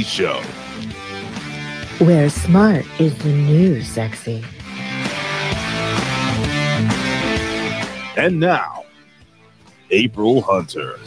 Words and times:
TV 0.00 0.06
show. 0.06 0.40
Where 2.04 2.28
smart 2.30 2.86
is 2.98 3.16
the 3.18 3.32
new 3.32 3.82
sexy. 3.82 4.44
And 8.16 8.40
now, 8.40 8.84
April 9.90 10.40
Hunter. 10.42 10.98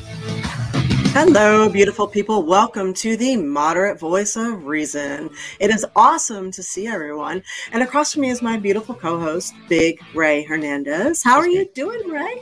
Hello, 1.15 1.69
beautiful 1.69 2.07
people. 2.07 2.43
Welcome 2.43 2.93
to 2.95 3.15
the 3.15 3.37
Moderate 3.37 3.99
Voice 3.99 4.35
of 4.35 4.65
Reason. 4.65 5.29
It 5.59 5.69
is 5.69 5.85
awesome 5.95 6.51
to 6.51 6.63
see 6.63 6.87
everyone. 6.87 7.43
And 7.71 7.83
across 7.83 8.13
from 8.13 8.21
me 8.21 8.29
is 8.29 8.41
my 8.41 8.57
beautiful 8.57 8.95
co 8.95 9.19
host, 9.19 9.53
Big 9.69 10.01
Ray 10.15 10.43
Hernandez. 10.43 11.23
How 11.23 11.37
are 11.37 11.47
you 11.47 11.69
doing, 11.75 12.09
Ray? 12.09 12.41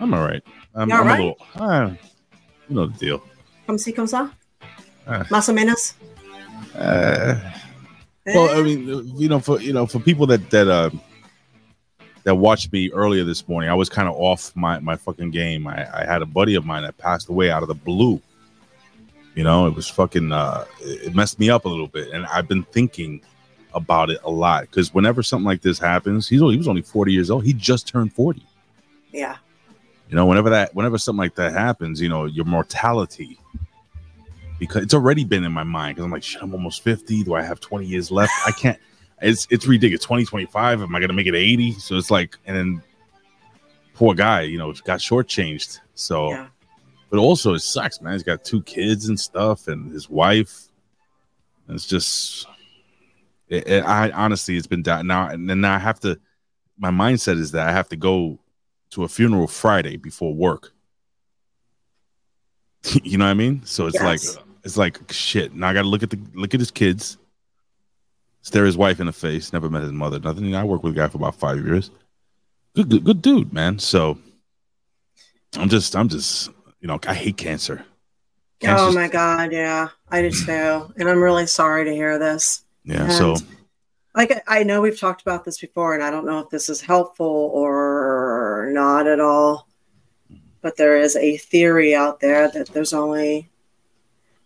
I'm 0.00 0.14
all 0.14 0.26
right. 0.26 0.42
I'm, 0.74 0.88
You 0.88 0.94
all 0.94 1.02
I'm 1.02 1.06
right? 1.06 1.20
a 1.20 1.22
little, 1.22 1.46
uh, 1.56 1.90
you 2.68 2.74
know 2.76 2.86
the 2.86 2.98
deal. 2.98 3.22
Come 3.66 3.76
see, 3.78 3.92
come 3.92 4.06
sa? 4.06 4.30
Uh, 5.06 5.24
Más 5.30 5.48
o 5.48 5.52
menos? 5.52 5.94
uh, 6.74 7.34
well, 8.26 8.50
I 8.58 8.62
mean, 8.62 8.86
you 9.16 9.28
know, 9.28 9.40
for 9.40 9.60
you 9.60 9.72
know, 9.72 9.86
for 9.86 9.98
people 9.98 10.26
that 10.28 10.48
that 10.50 10.68
uh, 10.68 10.90
that 12.24 12.36
watched 12.36 12.72
me 12.72 12.90
earlier 12.92 13.24
this 13.24 13.46
morning, 13.48 13.68
I 13.68 13.74
was 13.74 13.88
kind 13.88 14.08
of 14.08 14.14
off 14.14 14.54
my 14.54 14.78
my 14.78 14.96
fucking 14.96 15.30
game. 15.32 15.66
I, 15.66 16.02
I 16.02 16.04
had 16.04 16.22
a 16.22 16.26
buddy 16.26 16.54
of 16.54 16.64
mine 16.64 16.82
that 16.84 16.96
passed 16.98 17.28
away 17.28 17.50
out 17.50 17.62
of 17.62 17.68
the 17.68 17.74
blue. 17.74 18.20
You 19.34 19.44
know, 19.44 19.66
it 19.66 19.74
was 19.74 19.88
fucking. 19.88 20.30
Uh, 20.30 20.64
it 20.80 21.14
messed 21.14 21.40
me 21.40 21.50
up 21.50 21.64
a 21.64 21.68
little 21.68 21.88
bit, 21.88 22.12
and 22.12 22.24
I've 22.26 22.46
been 22.48 22.62
thinking 22.64 23.22
about 23.74 24.10
it 24.10 24.20
a 24.22 24.30
lot 24.30 24.62
because 24.62 24.92
whenever 24.94 25.22
something 25.22 25.46
like 25.46 25.62
this 25.62 25.78
happens, 25.78 26.28
he's 26.28 26.42
only, 26.42 26.54
he 26.54 26.58
was 26.58 26.68
only 26.68 26.82
forty 26.82 27.12
years 27.12 27.30
old. 27.30 27.44
He 27.44 27.54
just 27.54 27.88
turned 27.88 28.12
forty. 28.12 28.44
yeah. 29.12 29.36
You 30.08 30.16
know, 30.16 30.26
whenever 30.26 30.50
that, 30.50 30.74
whenever 30.74 30.98
something 30.98 31.18
like 31.18 31.36
that 31.36 31.52
happens, 31.54 31.98
you 31.98 32.10
know, 32.10 32.26
your 32.26 32.44
mortality, 32.44 33.38
because 34.66 34.82
it's 34.84 34.94
already 34.94 35.24
been 35.24 35.42
in 35.44 35.52
my 35.52 35.64
mind. 35.64 35.96
Because 35.96 36.04
I'm 36.04 36.10
like, 36.12 36.22
shit, 36.22 36.40
I'm 36.42 36.52
almost 36.54 36.82
fifty. 36.84 37.22
Do 37.24 37.34
I 37.34 37.42
have 37.42 37.58
20 37.60 37.84
years 37.84 38.10
left? 38.10 38.32
I 38.46 38.52
can't. 38.52 38.78
It's 39.24 39.46
it's 39.50 39.66
ridiculous. 39.68 40.02
2025. 40.02 40.82
Am 40.82 40.94
I 40.96 40.98
gonna 41.00 41.12
make 41.12 41.28
it 41.28 41.34
80? 41.36 41.74
So 41.74 41.96
it's 41.96 42.10
like, 42.10 42.36
and 42.44 42.56
then 42.56 42.82
poor 43.94 44.14
guy, 44.16 44.40
you 44.42 44.58
know, 44.58 44.72
got 44.84 44.98
shortchanged. 44.98 45.78
So, 45.94 46.30
Yeah. 46.30 46.48
but 47.08 47.18
also 47.20 47.54
it 47.54 47.60
sucks, 47.60 48.00
man. 48.00 48.14
He's 48.14 48.24
got 48.24 48.42
two 48.44 48.62
kids 48.62 49.08
and 49.08 49.20
stuff, 49.20 49.68
and 49.68 49.92
his 49.92 50.10
wife. 50.10 50.64
And 51.68 51.76
it's 51.76 51.86
just, 51.86 52.46
it, 53.48 53.68
it- 53.68 53.84
I 53.84 54.10
honestly, 54.10 54.56
it's 54.56 54.66
been 54.66 54.82
down 54.82 55.06
now, 55.06 55.28
and 55.28 55.48
then 55.48 55.60
now 55.60 55.74
I 55.76 55.78
have 55.78 56.00
to. 56.00 56.18
My 56.76 56.90
mindset 56.90 57.38
is 57.38 57.52
that 57.52 57.68
I 57.68 57.72
have 57.72 57.88
to 57.90 57.96
go 57.96 58.40
to 58.90 59.04
a 59.04 59.08
funeral 59.08 59.46
Friday 59.46 59.98
before 59.98 60.34
work. 60.34 60.72
you 63.04 63.18
know 63.18 63.24
what 63.26 63.30
I 63.30 63.34
mean? 63.34 63.62
So 63.64 63.86
it's 63.86 63.94
Yes. 64.02 64.36
like 64.36 64.44
it's 64.64 64.76
like 64.76 65.12
shit. 65.12 65.54
Now 65.54 65.68
I 65.68 65.74
got 65.74 65.82
to 65.82 65.88
look 65.88 66.02
at 66.02 66.10
the 66.10 66.18
look 66.34 66.54
at 66.54 66.60
his 66.60 66.70
kids, 66.70 67.18
stare 68.42 68.64
his 68.64 68.76
wife 68.76 69.00
in 69.00 69.06
the 69.06 69.12
face. 69.12 69.52
Never 69.52 69.68
met 69.68 69.82
his 69.82 69.92
mother. 69.92 70.18
Nothing. 70.18 70.44
You 70.44 70.52
know, 70.52 70.60
I 70.60 70.64
worked 70.64 70.84
with 70.84 70.94
a 70.94 70.96
guy 70.96 71.08
for 71.08 71.18
about 71.18 71.34
five 71.34 71.64
years. 71.64 71.90
Good, 72.74 72.88
good, 72.88 73.04
good 73.04 73.22
dude, 73.22 73.52
man. 73.52 73.78
So 73.78 74.18
I'm 75.58 75.68
just, 75.68 75.94
I'm 75.94 76.08
just, 76.08 76.48
you 76.80 76.88
know, 76.88 76.98
I 77.06 77.14
hate 77.14 77.36
cancer. 77.36 77.84
Oh 78.64 78.92
my 78.92 79.08
God. 79.08 79.52
Yeah. 79.52 79.88
I 80.08 80.22
do 80.22 80.30
too. 80.30 80.92
And 80.96 81.08
I'm 81.08 81.20
really 81.22 81.46
sorry 81.46 81.84
to 81.84 81.92
hear 81.92 82.18
this. 82.18 82.64
Yeah. 82.84 83.08
So 83.08 83.36
Like, 84.14 84.42
I 84.46 84.62
know 84.62 84.80
we've 84.80 84.98
talked 84.98 85.22
about 85.22 85.44
this 85.44 85.58
before, 85.60 85.94
and 85.94 86.02
I 86.02 86.10
don't 86.10 86.26
know 86.26 86.38
if 86.40 86.50
this 86.50 86.68
is 86.68 86.80
helpful 86.80 87.50
or 87.54 88.70
not 88.72 89.06
at 89.06 89.20
all. 89.20 89.68
But 90.60 90.76
there 90.76 90.98
is 90.98 91.16
a 91.16 91.38
theory 91.38 91.94
out 91.94 92.20
there 92.20 92.48
that 92.48 92.68
there's 92.68 92.92
only 92.92 93.50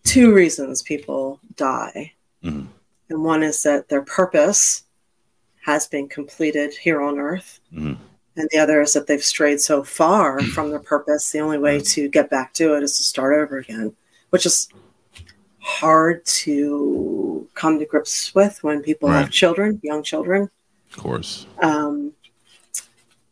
two 0.07 0.33
reasons 0.33 0.83
people 0.83 1.41
die. 1.57 2.13
Mhm. 2.45 2.67
And 3.11 3.23
one 3.25 3.43
is 3.43 3.63
that 3.65 3.89
their 3.89 4.03
purpose 4.03 4.85
has 5.65 5.87
been 5.87 6.09
completed 6.09 6.73
here 6.75 7.01
on 7.03 7.19
earth. 7.19 7.61
Mhm. 7.73 7.97
And 8.37 8.49
the 8.53 8.59
other 8.59 8.81
is 8.83 8.93
that 8.93 9.07
they've 9.07 9.25
strayed 9.25 9.61
so 9.61 9.83
far 9.83 10.41
from 10.55 10.71
their 10.71 10.79
purpose, 10.81 11.31
the 11.31 11.41
only 11.41 11.59
way 11.59 11.81
to 11.81 12.09
get 12.09 12.31
back 12.31 12.53
to 12.55 12.75
it 12.77 12.83
is 12.83 12.97
to 12.99 13.03
start 13.03 13.35
over 13.35 13.59
again, 13.59 13.95
which 14.31 14.47
is 14.47 14.69
hard 15.59 16.25
to 16.25 17.49
come 17.55 17.79
to 17.79 17.85
grips 17.87 18.35
with 18.35 18.63
when 18.63 18.83
people 18.83 19.09
have 19.09 19.31
children, 19.31 19.81
young 19.83 20.03
children. 20.03 20.49
of 20.93 20.97
course, 21.03 21.47
Um, 21.61 22.13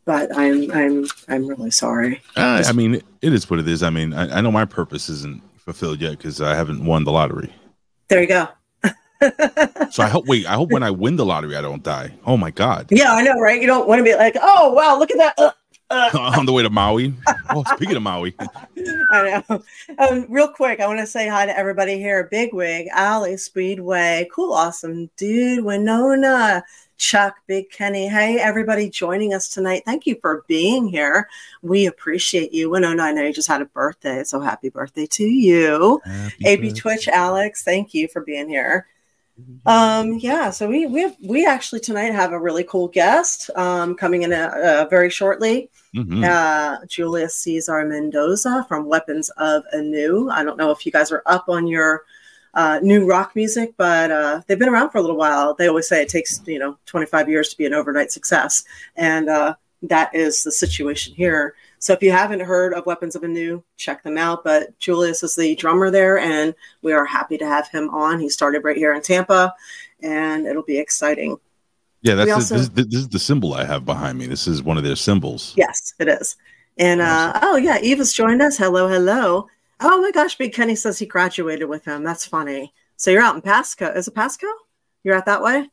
but 0.03 0.35
I'm 0.37 0.69
I'm 0.71 1.05
I'm 1.29 1.47
really 1.47 1.71
sorry. 1.71 2.21
uh, 2.35 2.63
I 2.65 2.73
mean, 2.73 2.95
it 3.21 3.33
is 3.33 3.49
what 3.49 3.59
it 3.59 3.67
is. 3.67 3.81
I 3.83 3.89
mean, 3.89 4.13
I, 4.13 4.37
I 4.37 4.41
know 4.41 4.51
my 4.51 4.65
purpose 4.65 5.07
isn't 5.09 5.41
fulfilled 5.65 5.99
yet 5.99 6.11
because 6.11 6.41
I 6.41 6.55
haven't 6.55 6.85
won 6.85 7.03
the 7.03 7.11
lottery. 7.11 7.53
There 8.07 8.21
you 8.21 8.27
go. 8.27 8.47
So 9.89 10.03
I 10.03 10.07
hope. 10.07 10.27
Wait, 10.27 10.45
I 10.45 10.53
hope 10.53 10.71
when 10.71 10.83
I 10.83 10.91
win 10.91 11.15
the 11.15 11.25
lottery, 11.25 11.55
I 11.55 11.61
don't 11.61 11.81
die. 11.81 12.13
Oh 12.25 12.37
my 12.37 12.51
god! 12.51 12.87
yeah, 12.91 13.13
I 13.13 13.23
know, 13.23 13.39
right? 13.39 13.59
You 13.59 13.65
don't 13.65 13.87
want 13.87 13.99
to 13.99 14.03
be 14.03 14.13
like, 14.13 14.35
oh 14.39 14.73
wow, 14.73 14.99
look 14.99 15.09
at 15.09 15.17
that. 15.17 15.33
Uh. 15.37 15.51
On 15.91 16.47
the 16.47 16.51
way 16.51 16.63
to 16.63 16.69
Maui. 16.69 17.13
Oh, 17.51 17.63
speaking 17.75 17.95
of 17.95 18.01
Maui, 18.01 18.35
I 19.11 19.43
know. 19.47 19.63
Um, 19.99 20.25
real 20.29 20.47
quick, 20.47 20.79
I 20.79 20.87
want 20.87 20.99
to 20.99 21.05
say 21.05 21.27
hi 21.27 21.45
to 21.45 21.55
everybody 21.55 21.97
here. 21.97 22.23
Bigwig, 22.23 22.87
Ali, 22.95 23.37
Speedway, 23.37 24.27
Cool 24.33 24.53
Awesome 24.53 25.11
Dude, 25.15 25.63
Winona, 25.63 26.63
Chuck, 26.97 27.35
Big 27.45 27.69
Kenny. 27.69 28.07
Hey, 28.07 28.39
everybody 28.39 28.89
joining 28.89 29.35
us 29.35 29.49
tonight. 29.49 29.83
Thank 29.85 30.07
you 30.07 30.17
for 30.21 30.43
being 30.47 30.87
here. 30.87 31.29
We 31.61 31.85
appreciate 31.85 32.51
you. 32.51 32.71
Winona, 32.71 33.03
I 33.03 33.11
know 33.11 33.21
you 33.21 33.31
just 33.31 33.47
had 33.47 33.61
a 33.61 33.65
birthday, 33.65 34.23
so 34.23 34.39
happy 34.39 34.69
birthday 34.69 35.05
to 35.05 35.23
you. 35.23 36.01
AB 36.45 36.73
Twitch, 36.73 37.07
Alex, 37.07 37.63
thank 37.63 37.93
you 37.93 38.07
for 38.07 38.21
being 38.21 38.49
here. 38.49 38.87
Um, 39.65 40.13
yeah, 40.19 40.49
so 40.49 40.67
we 40.69 40.85
we 40.85 41.01
have, 41.01 41.15
we 41.21 41.45
actually 41.45 41.79
tonight 41.81 42.13
have 42.13 42.31
a 42.31 42.39
really 42.39 42.63
cool 42.63 42.87
guest 42.87 43.49
um, 43.55 43.95
coming 43.95 44.21
in 44.23 44.31
uh, 44.31 44.51
uh, 44.63 44.87
very 44.89 45.09
shortly. 45.09 45.69
Mhm. 45.95 46.23
Uh, 46.23 46.85
Julius 46.87 47.35
Caesar 47.37 47.83
Mendoza 47.85 48.65
from 48.67 48.85
Weapons 48.85 49.29
of 49.37 49.63
Anew. 49.73 50.29
I 50.29 50.43
don't 50.43 50.57
know 50.57 50.71
if 50.71 50.85
you 50.85 50.91
guys 50.91 51.11
are 51.11 51.23
up 51.25 51.49
on 51.49 51.67
your 51.67 52.03
uh, 52.53 52.79
new 52.81 53.05
rock 53.05 53.35
music, 53.35 53.73
but 53.77 54.11
uh, 54.11 54.41
they've 54.47 54.59
been 54.59 54.69
around 54.69 54.91
for 54.91 54.99
a 54.99 55.01
little 55.01 55.17
while. 55.17 55.53
They 55.53 55.67
always 55.67 55.87
say 55.87 56.01
it 56.01 56.09
takes 56.09 56.41
you 56.45 56.59
know 56.59 56.77
25 56.85 57.27
years 57.29 57.49
to 57.49 57.57
be 57.57 57.65
an 57.65 57.73
overnight 57.73 58.11
success, 58.11 58.63
and 58.95 59.29
uh, 59.29 59.55
that 59.83 60.13
is 60.15 60.43
the 60.43 60.51
situation 60.51 61.13
here. 61.13 61.55
So 61.85 61.93
if 61.93 62.01
you 62.01 62.11
haven't 62.11 62.39
heard 62.39 62.73
of 62.73 62.87
Weapons 62.87 63.15
of 63.15 63.23
Anew, 63.23 63.63
check 63.77 64.01
them 64.01 64.17
out. 64.17 64.43
But 64.43 64.75
Julius 64.79 65.21
is 65.21 65.35
the 65.35 65.53
drummer 65.53 65.91
there, 65.91 66.17
and 66.17 66.55
we 66.81 66.93
are 66.93 67.05
happy 67.05 67.37
to 67.37 67.45
have 67.45 67.67
him 67.67 67.91
on. 67.91 68.19
He 68.19 68.27
started 68.27 68.63
right 68.63 68.75
here 68.75 68.95
in 68.95 69.03
Tampa, 69.03 69.53
and 70.01 70.47
it'll 70.47 70.63
be 70.63 70.79
exciting. 70.79 71.37
Yeah, 72.01 72.15
that's 72.15 72.31
also- 72.31 72.55
this, 72.55 72.63
is 72.63 72.69
the, 72.71 72.83
this 72.85 73.01
is 73.01 73.09
the 73.09 73.19
symbol 73.19 73.53
I 73.53 73.65
have 73.65 73.85
behind 73.85 74.17
me. 74.17 74.25
This 74.25 74.47
is 74.47 74.63
one 74.63 74.79
of 74.79 74.83
their 74.83 74.95
symbols. 74.95 75.53
Yes, 75.55 75.93
it 75.99 76.07
is. 76.07 76.37
And 76.79 77.01
uh, 77.01 77.39
oh 77.43 77.55
yeah, 77.55 77.77
Eva's 77.77 78.13
joined 78.13 78.41
us. 78.41 78.57
Hello, 78.57 78.87
hello. 78.87 79.47
Oh 79.79 80.01
my 80.01 80.09
gosh, 80.09 80.39
Big 80.39 80.53
Kenny 80.53 80.73
says 80.73 80.97
he 80.97 81.05
graduated 81.05 81.69
with 81.69 81.85
him. 81.85 82.03
That's 82.03 82.25
funny. 82.25 82.73
So 82.97 83.11
you're 83.11 83.21
out 83.21 83.35
in 83.35 83.43
Pasco. 83.43 83.91
Is 83.91 84.07
it 84.07 84.15
Pasco? 84.15 84.47
You're 85.03 85.17
out 85.17 85.27
that 85.27 85.43
way? 85.43 85.69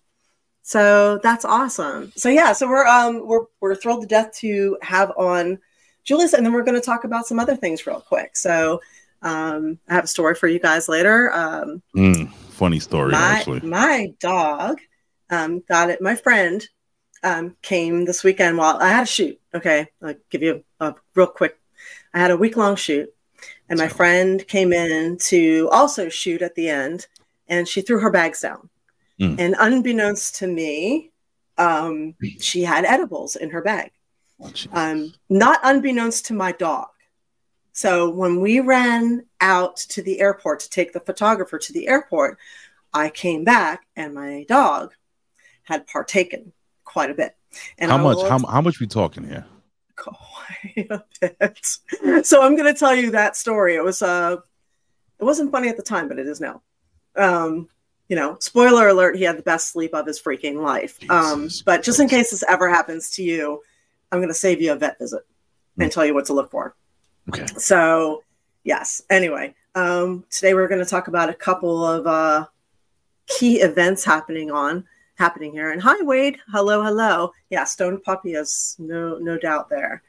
So 0.60 1.20
that's 1.22 1.46
awesome. 1.46 2.12
So 2.16 2.28
yeah, 2.28 2.52
so 2.52 2.68
we're 2.68 2.84
um 2.84 3.26
we're 3.26 3.46
we're 3.62 3.74
thrilled 3.76 4.02
to 4.02 4.06
death 4.06 4.32
to 4.40 4.76
have 4.82 5.10
on 5.16 5.58
Julius, 6.04 6.32
and 6.34 6.44
then 6.44 6.52
we're 6.52 6.64
going 6.64 6.80
to 6.80 6.84
talk 6.84 7.04
about 7.04 7.26
some 7.26 7.38
other 7.38 7.56
things 7.56 7.86
real 7.86 8.00
quick. 8.00 8.36
So 8.36 8.80
um, 9.22 9.78
I 9.88 9.94
have 9.94 10.04
a 10.04 10.08
story 10.08 10.34
for 10.34 10.48
you 10.48 10.58
guys 10.58 10.88
later. 10.88 11.32
Um, 11.32 11.82
Mm, 11.96 12.32
funny 12.32 12.80
story, 12.80 13.12
my 13.12 13.18
actually. 13.18 13.60
my 13.60 14.12
dog 14.20 14.80
um, 15.30 15.62
got 15.68 15.90
it. 15.90 16.00
My 16.02 16.14
friend 16.16 16.66
um, 17.22 17.56
came 17.62 18.04
this 18.04 18.24
weekend 18.24 18.58
while 18.58 18.76
I 18.78 18.88
had 18.88 19.04
a 19.04 19.06
shoot. 19.06 19.40
Okay, 19.54 19.86
I'll 20.02 20.14
give 20.30 20.42
you 20.42 20.64
a, 20.80 20.88
a 20.88 20.94
real 21.14 21.26
quick. 21.28 21.58
I 22.14 22.18
had 22.18 22.30
a 22.30 22.36
week 22.36 22.56
long 22.56 22.76
shoot, 22.76 23.08
and 23.68 23.78
my 23.78 23.88
So- 23.88 23.94
friend 23.94 24.46
came 24.48 24.72
in 24.72 25.18
to 25.18 25.68
also 25.72 26.08
shoot 26.08 26.42
at 26.42 26.54
the 26.56 26.68
end, 26.68 27.06
and 27.48 27.66
she 27.68 27.80
threw 27.80 28.00
her 28.00 28.10
bags 28.10 28.40
down. 28.40 28.68
Mm. 29.20 29.36
And 29.38 29.54
unbeknownst 29.58 30.36
to 30.36 30.46
me, 30.48 31.10
um, 31.58 32.14
she 32.40 32.62
had 32.64 32.84
edibles 32.84 33.36
in 33.36 33.50
her 33.50 33.62
bag. 33.62 33.92
Um, 34.72 35.12
not 35.28 35.60
unbeknownst 35.62 36.26
to 36.26 36.34
my 36.34 36.52
dog. 36.52 36.88
So 37.72 38.10
when 38.10 38.40
we 38.40 38.60
ran 38.60 39.24
out 39.40 39.76
to 39.76 40.02
the 40.02 40.20
airport 40.20 40.60
to 40.60 40.70
take 40.70 40.92
the 40.92 41.00
photographer 41.00 41.58
to 41.58 41.72
the 41.72 41.88
airport, 41.88 42.38
I 42.92 43.08
came 43.08 43.44
back 43.44 43.86
and 43.96 44.14
my 44.14 44.44
dog 44.48 44.92
had 45.62 45.86
partaken 45.86 46.52
quite 46.84 47.10
a 47.10 47.14
bit. 47.14 47.34
And 47.78 47.90
how 47.90 47.98
I 47.98 48.02
much? 48.02 48.28
How, 48.28 48.38
how 48.46 48.60
much 48.60 48.80
we 48.80 48.86
talking 48.86 49.24
here? 49.24 49.46
quite 49.96 50.90
a 50.90 51.02
bit. 51.20 51.76
So 52.26 52.42
I'm 52.42 52.56
going 52.56 52.72
to 52.72 52.78
tell 52.78 52.94
you 52.94 53.12
that 53.12 53.36
story. 53.36 53.76
It 53.76 53.84
was 53.84 54.02
uh, 54.02 54.36
it 55.18 55.24
wasn't 55.24 55.52
funny 55.52 55.68
at 55.68 55.76
the 55.76 55.82
time, 55.82 56.08
but 56.08 56.18
it 56.18 56.26
is 56.26 56.40
now. 56.40 56.62
Um, 57.16 57.68
you 58.08 58.16
know, 58.16 58.36
spoiler 58.40 58.88
alert: 58.88 59.16
he 59.16 59.22
had 59.22 59.38
the 59.38 59.42
best 59.42 59.68
sleep 59.68 59.94
of 59.94 60.06
his 60.06 60.20
freaking 60.20 60.62
life. 60.62 60.98
Um, 61.08 61.48
but 61.64 61.82
just 61.82 62.00
in 62.00 62.08
case 62.08 62.30
this 62.30 62.44
ever 62.48 62.68
happens 62.68 63.10
to 63.12 63.22
you, 63.22 63.62
I'm 64.12 64.18
going 64.18 64.28
to 64.28 64.34
save 64.34 64.60
you 64.60 64.72
a 64.72 64.76
vet 64.76 64.98
visit 65.00 65.26
and 65.80 65.90
tell 65.90 66.06
you 66.06 66.14
what 66.14 66.26
to 66.26 66.34
look 66.34 66.50
for. 66.52 66.76
Okay. 67.30 67.46
So, 67.56 68.22
yes. 68.62 69.02
Anyway, 69.10 69.54
Um, 69.74 70.24
today 70.30 70.52
we're 70.52 70.68
going 70.68 70.84
to 70.84 70.90
talk 70.90 71.08
about 71.08 71.30
a 71.30 71.34
couple 71.34 71.82
of 71.84 72.06
uh, 72.06 72.46
key 73.26 73.60
events 73.60 74.04
happening 74.04 74.50
on 74.50 74.84
happening 75.14 75.52
here. 75.52 75.70
And 75.70 75.80
hi, 75.80 75.96
Wade. 76.02 76.36
Hello, 76.52 76.82
hello. 76.82 77.32
Yeah, 77.48 77.64
Stone 77.64 78.02
Puppy 78.02 78.34
is 78.34 78.76
no 78.78 79.16
no 79.18 79.38
doubt 79.38 79.70
there. 79.70 80.02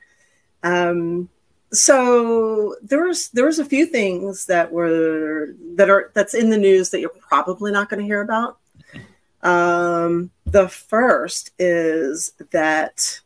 Um, 0.63 1.29
so 1.71 2.75
there 2.81 3.03
was 3.07 3.29
there 3.29 3.45
was 3.45 3.59
a 3.59 3.65
few 3.65 3.85
things 3.85 4.45
that 4.47 4.69
were 4.69 5.55
that 5.75 5.89
are 5.89 6.11
that's 6.13 6.33
in 6.33 6.49
the 6.49 6.57
news 6.57 6.89
that 6.89 6.99
you're 6.99 7.09
probably 7.09 7.71
not 7.71 7.89
going 7.89 8.01
to 8.01 8.05
hear 8.05 8.21
about. 8.21 8.57
Um, 9.43 10.31
the 10.45 10.67
first 10.67 11.51
is 11.57 12.33
that 12.51 13.21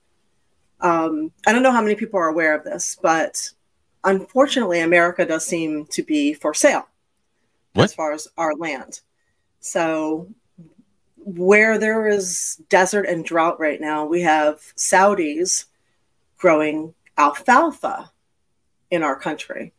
um, 0.82 1.32
I 1.46 1.52
don't 1.52 1.64
know 1.64 1.72
how 1.72 1.82
many 1.82 1.96
people 1.96 2.20
are 2.20 2.28
aware 2.28 2.56
of 2.56 2.64
this, 2.64 2.98
but 3.02 3.50
unfortunately, 4.04 4.80
America 4.82 5.26
does 5.26 5.46
seem 5.46 5.86
to 5.88 6.04
be 6.04 6.34
for 6.34 6.54
sale 6.54 6.88
What? 7.74 7.86
as 7.86 7.94
far 7.94 8.12
as 8.12 8.28
our 8.38 8.54
land. 8.56 9.02
So, 9.60 10.30
where 11.18 11.78
there 11.78 12.08
is 12.08 12.62
desert 12.70 13.04
and 13.04 13.26
drought 13.26 13.60
right 13.60 13.82
now, 13.82 14.06
we 14.06 14.22
have 14.22 14.60
Saudis 14.78 15.66
growing 16.38 16.94
alfalfa 17.18 18.12
in 18.92 19.04
our 19.04 19.16
country. 19.18 19.74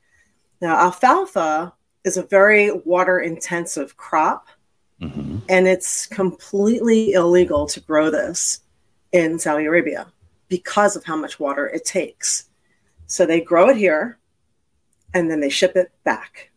Now, 0.60 0.76
alfalfa 0.76 1.72
is 2.04 2.16
a 2.16 2.22
very 2.24 2.72
water 2.72 3.20
intensive 3.20 3.96
crop, 3.96 4.48
Mhm. 5.00 5.42
and 5.48 5.68
it's 5.68 6.06
completely 6.06 7.12
illegal 7.12 7.66
to 7.68 7.80
grow 7.80 8.10
this 8.10 8.60
in 9.12 9.38
Saudi 9.38 9.64
Arabia 9.64 10.12
because 10.48 10.96
of 10.96 11.04
how 11.04 11.16
much 11.16 11.38
water 11.40 11.66
it 11.66 11.84
takes. 11.84 12.48
So 13.06 13.24
they 13.24 13.40
grow 13.40 13.70
it 13.70 13.76
here 13.76 14.18
and 15.14 15.30
then 15.30 15.40
they 15.40 15.48
ship 15.48 15.76
it 15.76 15.90
back. 16.04 16.50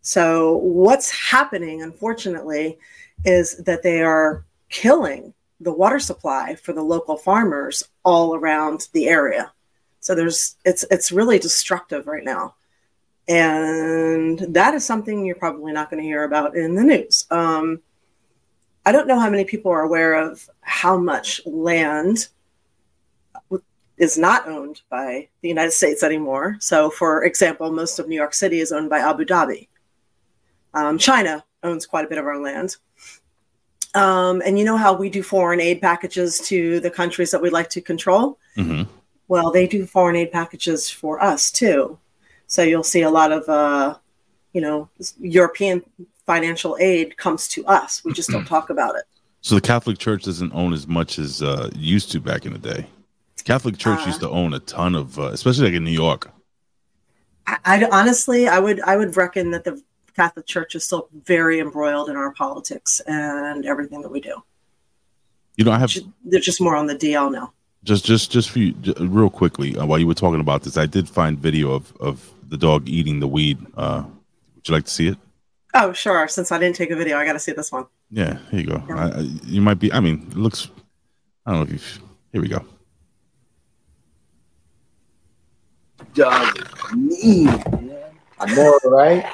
So 0.00 0.56
what's 0.56 1.10
happening, 1.10 1.82
unfortunately, 1.82 2.78
is 3.24 3.58
that 3.58 3.82
they 3.82 4.02
are 4.02 4.44
killing 4.68 5.34
the 5.60 5.72
water 5.72 5.98
supply 5.98 6.54
for 6.54 6.72
the 6.72 6.82
local 6.82 7.16
farmers 7.16 7.84
all 8.04 8.34
around 8.34 8.88
the 8.92 9.08
area. 9.08 9.52
So 10.00 10.14
there's 10.14 10.56
it's 10.64 10.84
it's 10.90 11.12
really 11.12 11.38
destructive 11.38 12.06
right 12.06 12.24
now. 12.24 12.54
And 13.26 14.38
that 14.54 14.72
is 14.72 14.86
something 14.86 15.26
you're 15.26 15.34
probably 15.34 15.72
not 15.72 15.90
going 15.90 16.02
to 16.02 16.08
hear 16.08 16.24
about 16.24 16.56
in 16.56 16.74
the 16.74 16.84
news. 16.84 17.26
Um, 17.30 17.80
I 18.86 18.92
don't 18.92 19.06
know 19.06 19.20
how 19.20 19.28
many 19.28 19.44
people 19.44 19.70
are 19.70 19.82
aware 19.82 20.14
of 20.14 20.48
how 20.62 20.96
much 20.96 21.42
land 21.44 22.28
is 23.98 24.16
not 24.16 24.48
owned 24.48 24.80
by 24.90 25.28
the 25.42 25.48
United 25.48 25.72
States 25.72 26.02
anymore. 26.02 26.56
So, 26.60 26.90
for 26.90 27.24
example, 27.24 27.70
most 27.72 27.98
of 27.98 28.08
New 28.08 28.16
York 28.16 28.34
City 28.34 28.60
is 28.60 28.72
owned 28.72 28.88
by 28.88 28.98
Abu 28.98 29.24
Dhabi. 29.24 29.68
Um, 30.74 30.98
China 30.98 31.44
owns 31.62 31.86
quite 31.86 32.04
a 32.04 32.08
bit 32.08 32.18
of 32.18 32.26
our 32.26 32.38
land. 32.38 32.76
Um, 33.94 34.42
and 34.44 34.58
you 34.58 34.64
know 34.64 34.76
how 34.76 34.92
we 34.92 35.10
do 35.10 35.22
foreign 35.22 35.60
aid 35.60 35.80
packages 35.80 36.38
to 36.48 36.78
the 36.80 36.90
countries 36.90 37.30
that 37.30 37.42
we'd 37.42 37.52
like 37.52 37.70
to 37.70 37.80
control? 37.80 38.38
Mhm. 38.56 38.86
Well, 39.26 39.50
they 39.50 39.66
do 39.66 39.86
foreign 39.86 40.16
aid 40.16 40.30
packages 40.30 40.88
for 40.88 41.22
us 41.22 41.50
too. 41.50 41.98
So 42.46 42.62
you'll 42.62 42.82
see 42.84 43.02
a 43.02 43.10
lot 43.10 43.32
of, 43.32 43.48
uh, 43.48 43.96
you 44.52 44.60
know, 44.60 44.88
European 45.18 45.82
financial 46.26 46.76
aid 46.80 47.16
comes 47.16 47.48
to 47.48 47.66
us. 47.66 48.02
We 48.04 48.12
just 48.12 48.30
don't 48.30 48.44
talk 48.54 48.70
about 48.70 48.94
it. 48.96 49.04
So 49.40 49.54
the 49.54 49.60
Catholic 49.60 49.98
Church 49.98 50.24
doesn't 50.24 50.52
own 50.52 50.72
as 50.72 50.86
much 50.86 51.18
as 51.18 51.42
uh, 51.42 51.70
used 51.74 52.12
to 52.12 52.20
back 52.20 52.44
in 52.46 52.52
the 52.52 52.58
day. 52.58 52.86
Catholic 53.48 53.78
Church 53.78 54.00
Uh. 54.02 54.06
used 54.06 54.20
to 54.20 54.28
own 54.28 54.52
a 54.54 54.60
ton 54.60 54.94
of, 54.94 55.18
uh, 55.18 55.22
especially 55.38 55.64
like 55.68 55.74
in 55.74 55.84
New 55.84 55.90
York. 56.06 56.30
I, 57.46 57.56
I 57.64 57.88
honestly, 57.90 58.46
I 58.46 58.58
would, 58.58 58.78
I 58.82 58.96
would 58.96 59.16
reckon 59.16 59.50
that 59.52 59.64
the 59.64 59.82
Catholic 60.14 60.46
Church 60.46 60.74
is 60.74 60.84
still 60.84 61.08
very 61.24 61.58
embroiled 61.58 62.10
in 62.10 62.16
our 62.16 62.32
politics 62.32 63.00
and 63.06 63.64
everything 63.64 64.02
that 64.02 64.10
we 64.10 64.20
do. 64.20 64.34
You 65.56 65.64
know, 65.64 65.72
I 65.72 65.78
have 65.78 65.92
They're 66.24 66.40
just 66.40 66.60
more 66.60 66.76
on 66.76 66.86
the 66.86 66.94
DL 66.94 67.32
now. 67.32 67.52
just, 67.84 68.04
just, 68.04 68.30
just 68.30 68.50
for 68.50 68.58
you, 68.58 68.72
j- 68.72 68.92
real 68.98 69.30
quickly, 69.30 69.76
uh, 69.78 69.86
while 69.86 69.98
you 69.98 70.06
were 70.06 70.14
talking 70.24 70.40
about 70.40 70.62
this, 70.64 70.76
I 70.76 70.86
did 70.86 71.08
find 71.08 71.38
video 71.38 71.72
of 71.72 71.84
of 72.00 72.16
the 72.48 72.56
dog 72.58 72.88
eating 72.88 73.20
the 73.20 73.28
weed. 73.28 73.58
Uh, 73.76 74.04
would 74.54 74.68
you 74.68 74.74
like 74.74 74.84
to 74.84 74.90
see 74.90 75.08
it? 75.08 75.18
Oh, 75.74 75.92
sure. 75.92 76.28
Since 76.28 76.52
I 76.52 76.58
didn't 76.58 76.76
take 76.76 76.90
a 76.90 76.96
video, 76.96 77.16
I 77.18 77.24
got 77.24 77.32
to 77.34 77.38
see 77.46 77.52
this 77.52 77.70
one. 77.72 77.86
Yeah, 78.10 78.38
here 78.50 78.60
you 78.60 78.66
go. 78.66 78.82
Yeah. 78.88 78.96
I, 78.96 79.06
I, 79.18 79.20
you 79.56 79.60
might 79.60 79.78
be. 79.78 79.92
I 79.92 80.00
mean, 80.00 80.26
it 80.30 80.36
looks. 80.36 80.68
I 81.46 81.52
don't 81.52 81.60
know 81.68 81.74
if 81.74 81.98
you. 81.98 82.02
Here 82.32 82.42
we 82.42 82.48
go. 82.48 82.64
Dog 86.18 86.58
is 86.58 86.92
mean, 86.94 87.46
man. 87.46 87.98
I 88.40 88.54
know, 88.54 88.78
right? 88.84 89.24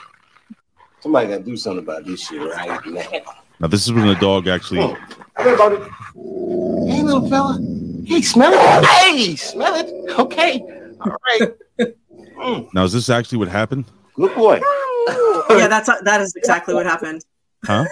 Somebody 1.00 1.28
gotta 1.28 1.42
do 1.42 1.56
something 1.56 1.82
about 1.84 2.04
this 2.04 2.26
shit 2.26 2.40
right 2.40 2.80
now. 2.86 3.20
Now 3.60 3.68
this 3.68 3.86
is 3.86 3.92
when 3.92 4.06
the 4.06 4.14
dog 4.16 4.48
actually. 4.48 4.80
I 5.36 5.42
heard 5.42 5.54
about 5.54 5.72
it. 5.72 5.82
Hey, 6.88 7.02
little 7.02 7.28
fella. 7.28 7.58
Hey, 8.06 8.22
smell 8.22 8.52
it. 8.54 8.84
Hey, 8.86 9.36
smell 9.36 9.74
it. 9.74 10.18
Okay. 10.18 10.60
All 11.00 11.16
right. 11.28 11.54
Mm, 12.36 12.68
Now 12.74 12.84
is 12.84 12.92
this 12.92 13.08
actually 13.08 13.38
what 13.38 13.48
happened? 13.48 13.84
good 14.16 14.34
boy. 14.34 14.60
yeah, 15.50 15.66
that's 15.68 15.88
that 16.02 16.20
is 16.20 16.34
exactly 16.36 16.74
what 16.74 16.84
happened. 16.86 17.24
Huh? 17.64 17.84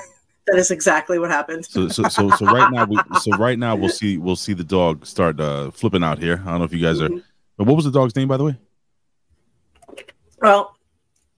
That 0.46 0.56
is 0.58 0.70
exactly 0.70 1.18
what 1.18 1.30
happened. 1.30 1.64
So 1.66 1.88
so 1.88 2.04
so 2.08 2.28
so 2.30 2.46
right 2.46 2.70
now 2.72 2.84
we 2.84 2.98
so 3.20 3.30
right 3.38 3.58
now 3.58 3.76
we'll 3.76 3.88
see 3.88 4.18
we'll 4.18 4.36
see 4.36 4.52
the 4.52 4.64
dog 4.64 5.06
start 5.06 5.40
uh, 5.40 5.70
flipping 5.70 6.02
out 6.02 6.18
here. 6.18 6.42
I 6.44 6.50
don't 6.50 6.58
know 6.58 6.64
if 6.64 6.72
you 6.72 6.80
guys 6.82 7.00
are. 7.00 7.08
Mhm. 7.08 7.22
But 7.56 7.66
what 7.66 7.76
was 7.76 7.84
the 7.84 7.92
dog's 7.92 8.16
name 8.16 8.28
by 8.28 8.36
the 8.36 8.44
way? 8.44 8.58
Well, 10.42 10.76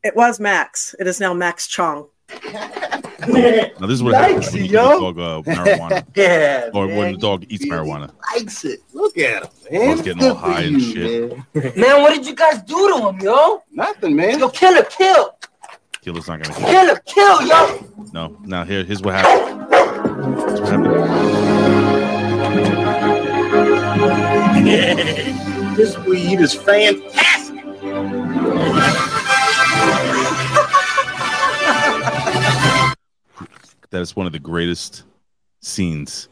it 0.02 0.16
was 0.16 0.40
Max. 0.40 0.94
It 0.98 1.06
is 1.06 1.20
now 1.20 1.34
Max 1.34 1.66
Chong. 1.68 2.08
Now 3.26 3.86
this 3.86 3.92
is 3.92 4.02
what 4.02 4.14
happens 4.14 4.52
when 4.52 4.64
you 4.64 4.70
give 4.70 4.72
the 4.82 4.88
yo. 4.88 5.00
dog 5.00 5.18
uh, 5.18 5.40
marijuana 5.50 6.04
yeah. 6.14 6.68
or 6.74 6.86
when 6.88 7.12
the 7.12 7.18
dog 7.18 7.44
eats 7.48 7.64
He 7.64 7.70
marijuana. 7.70 8.12
likes 8.34 8.64
it. 8.66 8.80
Look 8.92 9.16
at 9.16 9.44
him, 9.44 9.48
man. 9.72 9.88
Dog's 9.88 10.02
getting 10.02 10.24
all 10.24 10.34
high 10.34 10.62
for 10.62 10.68
and 10.68 10.82
shit. 10.82 11.30
Man. 11.54 11.72
Man, 11.80 12.02
what 12.02 12.12
did 12.14 12.26
you 12.26 12.34
guys 12.34 12.60
do 12.62 12.74
to 12.98 13.08
him, 13.08 13.20
yo? 13.20 13.62
Nothing, 13.70 14.14
man. 14.16 14.38
Yo, 14.40 14.48
kill 14.50 14.74
him, 14.74 14.84
kill, 14.90 15.38
Killer's 16.02 16.28
not 16.28 16.42
gonna 16.42 16.54
kill. 16.54 16.68
kill 16.68 16.88
him, 16.94 16.98
kill, 17.06 17.42
yo. 17.46 17.86
No. 18.12 18.36
Now 18.42 18.64
here 18.64 18.84
here's 18.84 19.00
what 19.00 19.14
happened. 19.14 19.72
Here's 19.72 20.60
what 20.60 20.68
happened. 20.68 22.04
this 25.76 25.96
weed 26.00 26.40
is 26.40 26.52
fantastic. 26.54 27.33
That 34.04 34.10
is 34.10 34.16
one 34.16 34.26
of 34.26 34.34
the 34.34 34.38
greatest 34.38 35.04
scenes. 35.62 36.28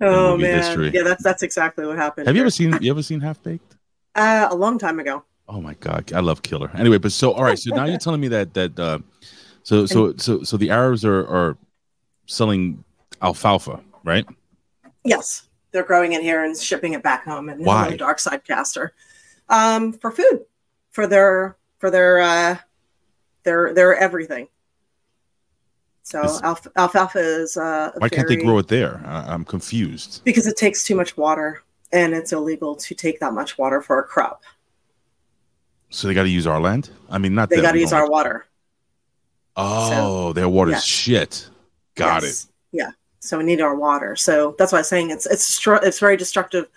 Oh 0.00 0.32
movie 0.32 0.42
man, 0.42 0.56
history. 0.56 0.90
yeah, 0.92 1.04
that's 1.04 1.22
that's 1.22 1.44
exactly 1.44 1.86
what 1.86 1.96
happened. 1.96 2.26
Have 2.26 2.34
you 2.34 2.42
ever 2.42 2.50
seen 2.50 2.76
you 2.80 2.90
ever 2.90 3.04
seen 3.04 3.20
Half 3.20 3.40
Baked? 3.44 3.76
Uh, 4.16 4.48
a 4.50 4.54
long 4.56 4.80
time 4.80 4.98
ago. 4.98 5.22
Oh 5.48 5.60
my 5.60 5.74
god, 5.74 6.12
I 6.12 6.18
love 6.18 6.42
Killer. 6.42 6.72
Anyway, 6.74 6.98
but 6.98 7.12
so 7.12 7.30
all 7.30 7.44
right, 7.44 7.56
so 7.56 7.72
now 7.72 7.84
you're 7.84 7.98
telling 7.98 8.20
me 8.20 8.26
that 8.26 8.52
that 8.54 8.76
uh, 8.80 8.98
so 9.62 9.86
so 9.86 10.16
so 10.16 10.42
so 10.42 10.56
the 10.56 10.70
Arabs 10.70 11.04
are 11.04 11.20
are 11.28 11.56
selling 12.26 12.82
alfalfa, 13.22 13.78
right? 14.02 14.26
Yes, 15.04 15.46
they're 15.70 15.84
growing 15.84 16.14
it 16.14 16.22
here 16.22 16.42
and 16.42 16.56
shipping 16.56 16.94
it 16.94 17.04
back 17.04 17.24
home. 17.24 17.48
And 17.48 17.64
Why? 17.64 17.84
hello, 17.84 17.96
Dark 17.96 18.18
Side 18.18 18.42
Caster, 18.42 18.92
um, 19.48 19.92
for 19.92 20.10
food, 20.10 20.46
for 20.90 21.06
their 21.06 21.58
for 21.78 21.92
their 21.92 22.20
uh, 22.20 22.56
their 23.44 23.72
their 23.72 23.94
everything. 23.94 24.48
So 26.04 26.22
Is- 26.22 26.42
alf- 26.42 26.68
alfalfa 26.76 27.18
is 27.18 27.56
uh, 27.56 27.90
Why 27.96 28.10
can't 28.10 28.28
they 28.28 28.36
grow 28.36 28.58
it 28.58 28.68
there? 28.68 29.00
I, 29.06 29.32
I'm 29.32 29.44
confused. 29.44 30.20
Because 30.22 30.46
it 30.46 30.56
takes 30.56 30.84
too 30.84 30.94
much 30.94 31.16
water, 31.16 31.62
and 31.92 32.12
it's 32.12 32.32
illegal 32.32 32.76
to 32.76 32.94
take 32.94 33.18
that 33.20 33.32
much 33.32 33.56
water 33.56 33.80
for 33.80 33.98
a 33.98 34.04
crop. 34.04 34.42
So 35.88 36.06
they 36.06 36.12
got 36.12 36.24
to 36.24 36.28
use 36.28 36.46
our 36.46 36.60
land. 36.60 36.90
I 37.08 37.16
mean, 37.16 37.34
not 37.34 37.48
They 37.48 37.62
got 37.62 37.72
to 37.72 37.80
use 37.80 37.94
our 37.94 38.08
water. 38.08 38.46
Oh, 39.56 40.34
their 40.34 40.48
water's 40.48 40.74
yes. 40.74 40.84
shit. 40.84 41.48
Got 41.94 42.22
Yes. 42.22 42.48
Yeah. 42.72 42.90
So 43.20 43.38
we 43.38 43.44
need 43.44 43.62
our 43.62 43.74
water. 43.74 44.14
So 44.14 44.54
that's 44.58 44.72
why 44.72 44.78
I'm 44.78 44.84
saying 44.84 45.10
it's 45.10 45.24
it's 45.24 45.58
destru- 45.58 45.82
it's 45.82 46.00
very 46.00 46.18
destructive 46.18 46.68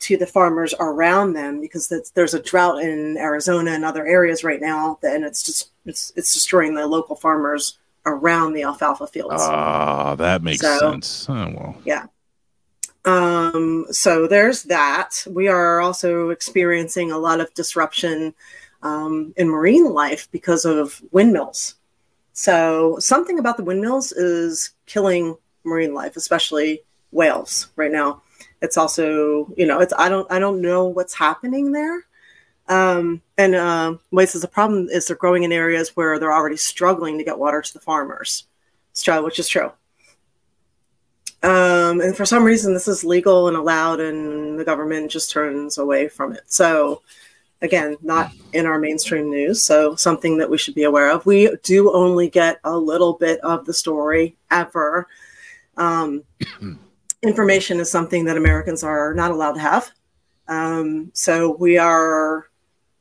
to 0.00 0.16
the 0.18 0.26
farmers 0.26 0.74
around 0.78 1.32
them 1.32 1.60
because 1.60 1.90
there's 2.14 2.34
a 2.34 2.42
drought 2.42 2.82
in 2.82 3.16
Arizona 3.16 3.70
and 3.70 3.84
other 3.84 4.04
areas 4.06 4.44
right 4.44 4.60
now, 4.60 4.98
and 5.02 5.24
it's 5.24 5.42
just 5.42 5.70
it's 5.86 6.12
it's 6.16 6.34
destroying 6.34 6.74
the 6.74 6.86
local 6.86 7.16
farmers 7.16 7.78
around 8.08 8.52
the 8.54 8.62
alfalfa 8.62 9.06
fields. 9.06 9.42
Ah, 9.42 10.14
that 10.16 10.42
makes 10.42 10.60
So- 10.60 10.78
sense. 10.78 11.26
Oh 11.28 11.52
well. 11.56 11.76
Yeah. 11.84 12.06
Um, 13.04 13.86
so 13.90 14.26
there's 14.26 14.64
that. 14.64 15.24
We 15.30 15.48
are 15.48 15.80
also 15.80 16.30
experiencing 16.30 17.10
a 17.10 17.18
lot 17.18 17.40
of 17.40 17.52
disruption 17.54 18.34
um, 18.82 19.32
in 19.36 19.48
marine 19.48 19.92
life 19.92 20.28
because 20.30 20.64
of 20.64 21.00
windmills. 21.10 21.74
So 22.32 22.96
something 23.00 23.38
about 23.38 23.56
the 23.56 23.64
windmills 23.64 24.12
is 24.12 24.70
killing 24.86 25.36
marine 25.64 25.94
life, 25.94 26.16
especially 26.16 26.82
whales 27.10 27.68
right 27.76 27.90
now. 27.90 28.22
It's 28.60 28.76
also, 28.76 29.52
you 29.56 29.66
know, 29.66 29.80
it's 29.80 29.94
I 29.96 30.08
don't 30.08 30.30
I 30.30 30.38
don't 30.38 30.60
know 30.60 30.86
what's 30.86 31.14
happening 31.14 31.72
there. 31.72 32.04
Um, 32.68 33.22
and 33.38 33.54
um, 33.54 34.00
Wade 34.10 34.28
says 34.28 34.42
the 34.42 34.48
problem 34.48 34.88
is 34.90 35.06
they're 35.06 35.16
growing 35.16 35.42
in 35.42 35.52
areas 35.52 35.96
where 35.96 36.18
they're 36.18 36.32
already 36.32 36.56
struggling 36.56 37.18
to 37.18 37.24
get 37.24 37.38
water 37.38 37.62
to 37.62 37.72
the 37.72 37.80
farmers. 37.80 38.46
Which 39.24 39.38
is 39.38 39.48
true. 39.48 39.72
Um, 41.42 42.00
and 42.00 42.16
for 42.16 42.24
some 42.24 42.42
reason, 42.42 42.74
this 42.74 42.88
is 42.88 43.04
legal 43.04 43.46
and 43.46 43.56
allowed, 43.56 44.00
and 44.00 44.58
the 44.58 44.64
government 44.64 45.10
just 45.10 45.30
turns 45.30 45.78
away 45.78 46.08
from 46.08 46.32
it. 46.32 46.42
So, 46.46 47.02
again, 47.62 47.96
not 48.02 48.32
in 48.52 48.66
our 48.66 48.78
mainstream 48.78 49.30
news. 49.30 49.62
So, 49.62 49.94
something 49.94 50.38
that 50.38 50.50
we 50.50 50.58
should 50.58 50.74
be 50.74 50.82
aware 50.82 51.10
of. 51.10 51.24
We 51.26 51.54
do 51.62 51.92
only 51.92 52.28
get 52.28 52.58
a 52.64 52.76
little 52.76 53.12
bit 53.12 53.38
of 53.40 53.66
the 53.66 53.72
story 53.72 54.36
ever. 54.50 55.06
Um, 55.76 56.24
information 57.22 57.78
is 57.78 57.90
something 57.90 58.24
that 58.24 58.36
Americans 58.36 58.82
are 58.82 59.14
not 59.14 59.30
allowed 59.30 59.52
to 59.52 59.60
have. 59.60 59.92
Um, 60.48 61.12
so, 61.14 61.54
we 61.54 61.78
are 61.78 62.48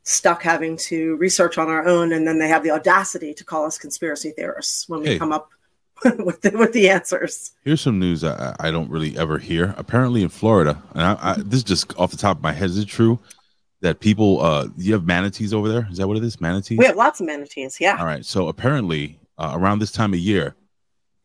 stuck 0.08 0.42
having 0.42 0.78
to 0.78 1.16
research 1.18 1.58
on 1.58 1.68
our 1.68 1.86
own, 1.86 2.14
and 2.14 2.26
then 2.26 2.40
they 2.40 2.48
have 2.48 2.64
the 2.64 2.72
audacity 2.72 3.34
to 3.34 3.44
call 3.44 3.66
us 3.66 3.78
conspiracy 3.78 4.32
theorists 4.32 4.88
when 4.88 5.02
we 5.02 5.08
Hey. 5.10 5.20
come 5.20 5.34
up 5.34 5.52
with 6.20 6.42
the, 6.42 6.52
with 6.52 6.72
the 6.74 6.90
answers. 6.90 7.52
Here's 7.66 7.82
some 7.82 8.00
news 8.00 8.24
I, 8.24 8.56
I 8.60 8.72
don't 8.72 8.90
really 8.90 9.18
ever 9.18 9.38
hear. 9.38 9.74
Apparently 9.78 10.22
in 10.24 10.30
Florida, 10.30 10.82
and 10.94 11.04
I, 11.04 11.18
I, 11.22 11.34
this 11.38 11.58
is 11.58 11.64
just 11.64 11.94
off 11.98 12.12
the 12.12 12.18
top 12.18 12.38
of 12.38 12.44
my 12.44 12.54
head. 12.54 12.70
Is 12.70 12.78
it 12.78 12.86
true 12.88 13.20
that 13.82 14.00
people? 14.00 14.40
Uh, 14.42 14.68
you 14.78 14.94
have 14.94 15.06
manatees 15.06 15.54
over 15.54 15.68
there? 15.68 15.88
Is 15.92 15.98
that 15.98 16.08
what 16.08 16.16
it 16.18 16.24
is? 16.24 16.40
Manatees. 16.40 16.78
We 16.78 16.86
have 16.86 16.96
lots 16.96 17.20
of 17.20 17.26
manatees. 17.26 17.78
Yeah. 17.82 17.98
All 18.00 18.06
right. 18.06 18.24
So 18.26 18.48
apparently, 18.48 19.20
uh, 19.38 19.52
around 19.56 19.80
this 19.80 19.92
time 19.92 20.14
of 20.14 20.20
year, 20.20 20.56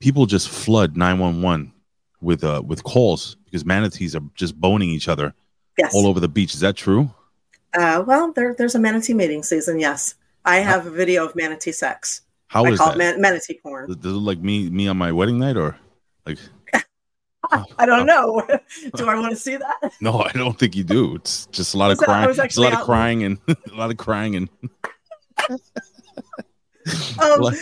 people 0.01 0.27
just 0.27 0.49
flood 0.49 0.97
911 0.97 1.73
with 2.21 2.43
uh 2.43 2.63
with 2.67 2.83
calls 2.83 3.37
because 3.45 3.65
manatees 3.65 4.17
are 4.17 4.23
just 4.35 4.59
boning 4.61 4.89
each 4.91 5.07
other 5.09 5.35
Yes. 5.79 5.93
all 5.95 6.07
over 6.07 6.19
the 6.19 6.29
beach. 6.29 6.55
Is 6.55 6.61
that 6.61 6.77
true? 6.77 7.11
Uh, 7.75 8.05
well, 8.07 8.33
there, 8.33 8.55
there's 8.55 8.75
a 8.75 8.79
manatee 8.79 9.15
mating 9.15 9.43
season. 9.43 9.79
Yes. 9.81 10.15
I 10.45 10.57
have 10.57 10.87
a 10.87 10.91
video 10.91 11.25
of 11.25 11.35
manatee 11.37 11.73
sex. 11.73 12.23
How 12.49 12.65
I 12.65 12.71
is 12.71 12.79
call 12.79 12.89
that? 12.89 12.95
it 12.97 12.99
man- 12.99 13.21
manatee 13.21 13.59
porn. 13.63 13.87
Does 13.89 13.97
it 13.97 14.09
look 14.09 14.37
like 14.37 14.45
me 14.45 14.69
me 14.69 14.89
on 14.89 14.97
my 14.99 15.11
wedding 15.13 15.39
night 15.39 15.57
or 15.57 15.77
like? 16.27 16.39
I 17.79 17.87
don't 17.87 18.07
know. 18.07 18.43
Do 18.97 19.09
I 19.09 19.15
want 19.19 19.31
to 19.31 19.37
see 19.37 19.57
that? 19.57 19.93
No, 20.01 20.21
I 20.21 20.31
don't 20.33 20.59
think 20.59 20.75
you 20.75 20.85
do. 20.85 21.15
It's 21.17 21.47
just 21.47 21.75
a 21.75 21.79
lot 21.79 21.91
of 21.91 21.99
crying. 21.99 22.31
It's 22.31 22.57
a 22.59 22.61
lot 22.61 22.73
of 22.73 22.81
crying 22.81 23.23
and 23.25 23.39
a 23.49 23.75
lot 23.75 23.91
of 23.91 23.97
crying 23.97 24.37
and 24.37 24.49
Um, 27.21 27.41
What? 27.41 27.55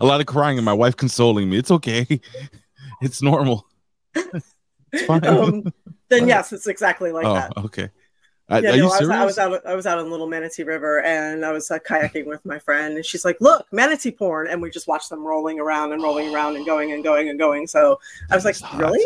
a 0.00 0.04
lot 0.04 0.20
of 0.20 0.26
crying 0.26 0.58
and 0.58 0.64
my 0.64 0.72
wife 0.72 0.96
consoling 0.96 1.48
me. 1.50 1.58
It's 1.58 1.70
okay. 1.70 2.20
It's 3.02 3.20
normal. 3.22 3.66
It's 4.14 5.04
fine. 5.06 5.26
um, 5.26 5.72
then 6.08 6.28
yes, 6.28 6.52
it's 6.52 6.66
exactly 6.68 7.10
like 7.12 7.26
oh, 7.26 7.34
that. 7.34 7.52
okay. 7.56 7.90
I, 8.48 8.58
Yeah, 8.58 8.68
are 8.68 8.72
no, 8.72 8.74
you 8.76 8.82
I 8.82 8.86
was, 8.86 8.98
serious? 8.98 9.16
I 9.16 9.24
was 9.24 9.38
out. 9.38 9.66
I 9.66 9.74
was 9.74 9.86
out 9.86 9.98
on 9.98 10.10
Little 10.10 10.26
Manatee 10.26 10.64
River, 10.64 11.00
and 11.02 11.44
I 11.44 11.52
was 11.52 11.70
uh, 11.70 11.78
kayaking 11.78 12.26
with 12.26 12.44
my 12.44 12.58
friend, 12.58 12.96
and 12.96 13.04
she's 13.04 13.24
like, 13.24 13.40
"Look, 13.40 13.66
manatee 13.72 14.10
porn," 14.10 14.48
and 14.48 14.60
we 14.60 14.70
just 14.70 14.86
watched 14.86 15.08
them 15.08 15.24
rolling 15.24 15.58
around 15.58 15.92
and 15.92 16.02
rolling 16.02 16.34
around 16.34 16.56
and 16.56 16.66
going 16.66 16.92
and 16.92 17.02
going 17.02 17.28
and 17.30 17.38
going. 17.38 17.66
So 17.66 17.98
I 18.30 18.34
was 18.34 18.44
like, 18.44 18.56
That's 18.56 18.70
hot. 18.72 18.80
"Really?" 18.80 19.04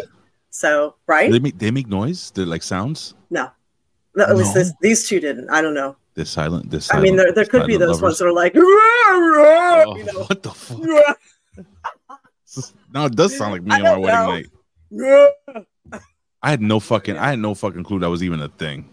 So 0.51 0.97
right? 1.07 1.31
They 1.31 1.39
make 1.39 1.59
they 1.59 1.71
make 1.71 1.87
noise. 1.87 2.33
They're 2.33 2.47
like 2.47 2.63
sounds. 2.65 3.15
No, 3.31 3.51
no 4.17 4.25
at 4.25 4.37
least 4.37 4.55
No. 4.57 4.63
this, 4.63 4.73
these 4.81 5.09
two 5.09 5.21
didn't. 5.21 5.51
I 5.51 5.61
don't 5.63 5.75
know. 5.75 5.97
They're 6.15 6.25
silent. 6.25 6.71
They're 6.71 6.81
I 6.91 7.01
mean, 7.01 7.15
there, 7.15 7.33
there 7.33 7.45
could 7.45 7.67
be 7.69 7.77
those 7.77 8.03
ones 8.03 8.19
that 8.19 8.27
are 8.27 8.33
like, 8.33 8.55
Oh, 8.57 9.95
you 9.97 10.05
know, 10.05 10.25
What 10.25 10.43
the 10.43 10.51
fuck? 10.51 11.17
No, 12.93 13.05
it 13.05 13.15
does 13.15 13.37
sound 13.37 13.53
like 13.53 13.63
me 13.63 13.73
on 13.77 13.83
my 13.83 13.89
don't 13.91 14.01
wedding 14.01 14.49
night. 15.01 15.65
I 16.43 16.51
had 16.51 16.61
no 16.63 16.81
fucking 16.81 17.17
I 17.17 17.29
had 17.31 17.39
no 17.39 17.55
fucking 17.55 17.85
clue 17.85 17.99
that 18.01 18.09
was 18.09 18.23
even 18.25 18.41
a 18.41 18.49
thing. 18.49 18.89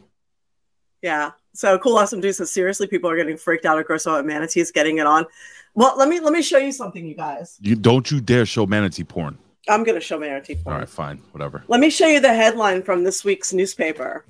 Yeah. 1.06 1.32
So 1.54 1.78
cool, 1.78 1.98
awesome 2.00 2.20
dude 2.20 2.34
says 2.34 2.52
seriously, 2.52 2.88
people 2.88 3.12
are 3.12 3.16
getting 3.16 3.38
freaked 3.38 3.64
out 3.64 3.78
at 3.78 3.86
gross 3.86 4.08
out 4.08 4.26
manatees 4.26 4.72
getting 4.72 4.98
it 4.98 5.06
on. 5.06 5.28
Well, 5.76 5.94
let 6.00 6.10
me 6.10 6.20
let 6.20 6.34
me 6.34 6.42
show 6.42 6.58
you 6.58 6.72
something, 6.72 7.06
you 7.06 7.14
guys. 7.14 7.60
You 7.62 7.76
don't 7.76 8.10
you 8.10 8.20
dare 8.20 8.48
show 8.48 8.66
manatee 8.66 9.04
porn. 9.04 9.38
I'm 9.70 9.84
gonna 9.84 10.00
show 10.00 10.18
manatee 10.18 10.56
porn. 10.56 10.74
All 10.74 10.80
right, 10.80 10.90
fine, 10.90 11.22
whatever. 11.32 11.64
Let 11.68 11.80
me 11.80 11.92
show 11.92 12.08
you 12.08 12.20
the 12.20 12.34
headline 12.34 12.82
from 12.82 13.04
this 13.04 13.24
week's 13.24 13.54
newspaper, 13.54 14.26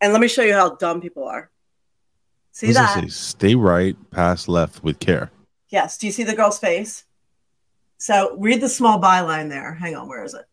and 0.00 0.14
let 0.14 0.22
me 0.22 0.28
show 0.28 0.40
you 0.42 0.54
how 0.54 0.76
dumb 0.76 1.02
people 1.02 1.24
are. 1.28 1.50
See 2.52 2.68
What 2.68 2.74
that? 2.76 3.00
say? 3.02 3.08
Stay 3.08 3.54
right, 3.54 3.94
pass 4.10 4.48
left 4.48 4.82
with 4.82 5.00
care. 5.00 5.30
Yes. 5.68 5.98
Do 5.98 6.06
you 6.06 6.12
see 6.12 6.24
the 6.24 6.34
girl's 6.34 6.58
face? 6.58 7.04
So 7.98 8.36
read 8.38 8.62
the 8.62 8.70
small 8.70 8.98
byline 8.98 9.50
there. 9.50 9.74
Hang 9.74 9.96
on, 9.96 10.08
where 10.08 10.24
is 10.24 10.32
it? 10.32 10.46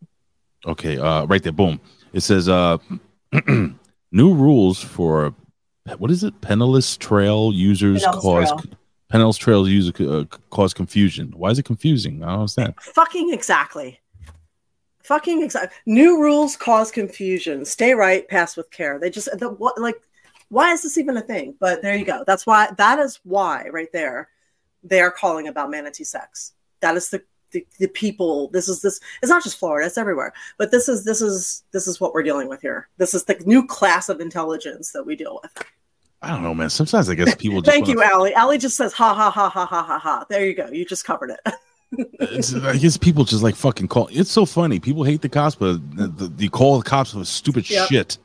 Okay, 0.65 0.97
uh, 0.97 1.23
right 1.25 1.41
there, 1.41 1.53
boom. 1.53 1.79
It 2.11 2.19
says 2.21 2.49
uh, 2.49 2.77
new 4.11 4.33
rules 4.33 4.81
for 4.81 5.33
what 5.97 6.11
is 6.11 6.23
it? 6.23 6.39
Pinellas 6.41 6.97
trail 6.97 7.51
users 7.53 8.03
cause 8.05 8.51
Trail. 8.51 8.63
Pinellas 9.11 9.39
trail 9.39 9.67
users 9.67 9.99
uh, 10.01 10.25
cause 10.51 10.73
confusion. 10.73 11.33
Why 11.35 11.49
is 11.49 11.57
it 11.57 11.63
confusing? 11.63 12.23
I 12.23 12.27
don't 12.27 12.39
understand. 12.41 12.75
Fucking 12.79 13.33
exactly. 13.33 13.99
Fucking 15.03 15.41
exactly. 15.41 15.75
New 15.87 16.21
rules 16.21 16.55
cause 16.55 16.91
confusion. 16.91 17.65
Stay 17.65 17.93
right, 17.93 18.27
pass 18.27 18.55
with 18.55 18.69
care. 18.69 18.99
They 18.99 19.09
just 19.09 19.29
the, 19.39 19.49
what 19.49 19.79
like 19.79 19.99
why 20.49 20.71
is 20.73 20.83
this 20.83 20.97
even 20.97 21.17
a 21.17 21.21
thing? 21.21 21.55
But 21.59 21.81
there 21.81 21.95
you 21.95 22.05
go. 22.05 22.23
That's 22.25 22.45
why 22.45 22.69
that 22.77 22.99
is 22.99 23.19
why 23.23 23.69
right 23.71 23.91
there 23.91 24.29
they 24.83 25.01
are 25.01 25.11
calling 25.11 25.47
about 25.47 25.71
manatee 25.71 26.03
sex. 26.03 26.53
That 26.81 26.95
is 26.95 27.09
the 27.09 27.23
the, 27.51 27.65
the 27.79 27.87
people 27.87 28.47
this 28.49 28.67
is 28.69 28.81
this 28.81 28.99
it's 29.21 29.29
not 29.29 29.43
just 29.43 29.57
Florida, 29.57 29.87
it's 29.87 29.97
everywhere. 29.97 30.33
But 30.57 30.71
this 30.71 30.87
is 30.89 31.03
this 31.05 31.21
is 31.21 31.63
this 31.71 31.87
is 31.87 31.99
what 31.99 32.13
we're 32.13 32.23
dealing 32.23 32.47
with 32.49 32.61
here. 32.61 32.87
This 32.97 33.13
is 33.13 33.23
the 33.25 33.35
new 33.45 33.65
class 33.65 34.09
of 34.09 34.19
intelligence 34.21 34.91
that 34.91 35.03
we 35.05 35.15
deal 35.15 35.39
with. 35.41 35.65
I 36.21 36.29
don't 36.31 36.43
know, 36.43 36.53
man. 36.53 36.69
Sometimes 36.69 37.09
I 37.09 37.15
guess 37.15 37.33
people 37.35 37.61
just 37.63 37.73
Thank 37.73 37.87
you, 37.87 37.95
wanna- 37.95 38.11
Allie. 38.13 38.33
Allie 38.33 38.57
just 38.57 38.75
says 38.77 38.93
ha 38.93 39.13
ha 39.13 39.31
ha 39.31 39.49
ha 39.49 39.65
ha 39.65 39.83
ha 39.83 39.99
ha. 39.99 40.25
There 40.29 40.45
you 40.45 40.53
go. 40.53 40.67
You 40.69 40.85
just 40.85 41.05
covered 41.05 41.31
it. 41.31 41.39
I 42.63 42.77
guess 42.77 42.97
people 42.97 43.23
just 43.23 43.41
like 43.41 43.55
fucking 43.55 43.87
call. 43.87 44.09
It's 44.11 44.29
so 44.29 44.45
funny. 44.45 44.79
People 44.79 45.03
hate 45.03 45.21
the 45.21 45.29
cops, 45.29 45.55
but 45.55 45.79
the, 45.95 46.07
the, 46.07 46.43
you 46.43 46.49
call 46.49 46.77
the 46.79 46.83
cops 46.87 47.13
for 47.13 47.23
stupid 47.25 47.67
Yep. 47.69 47.87
shit. 47.89 48.17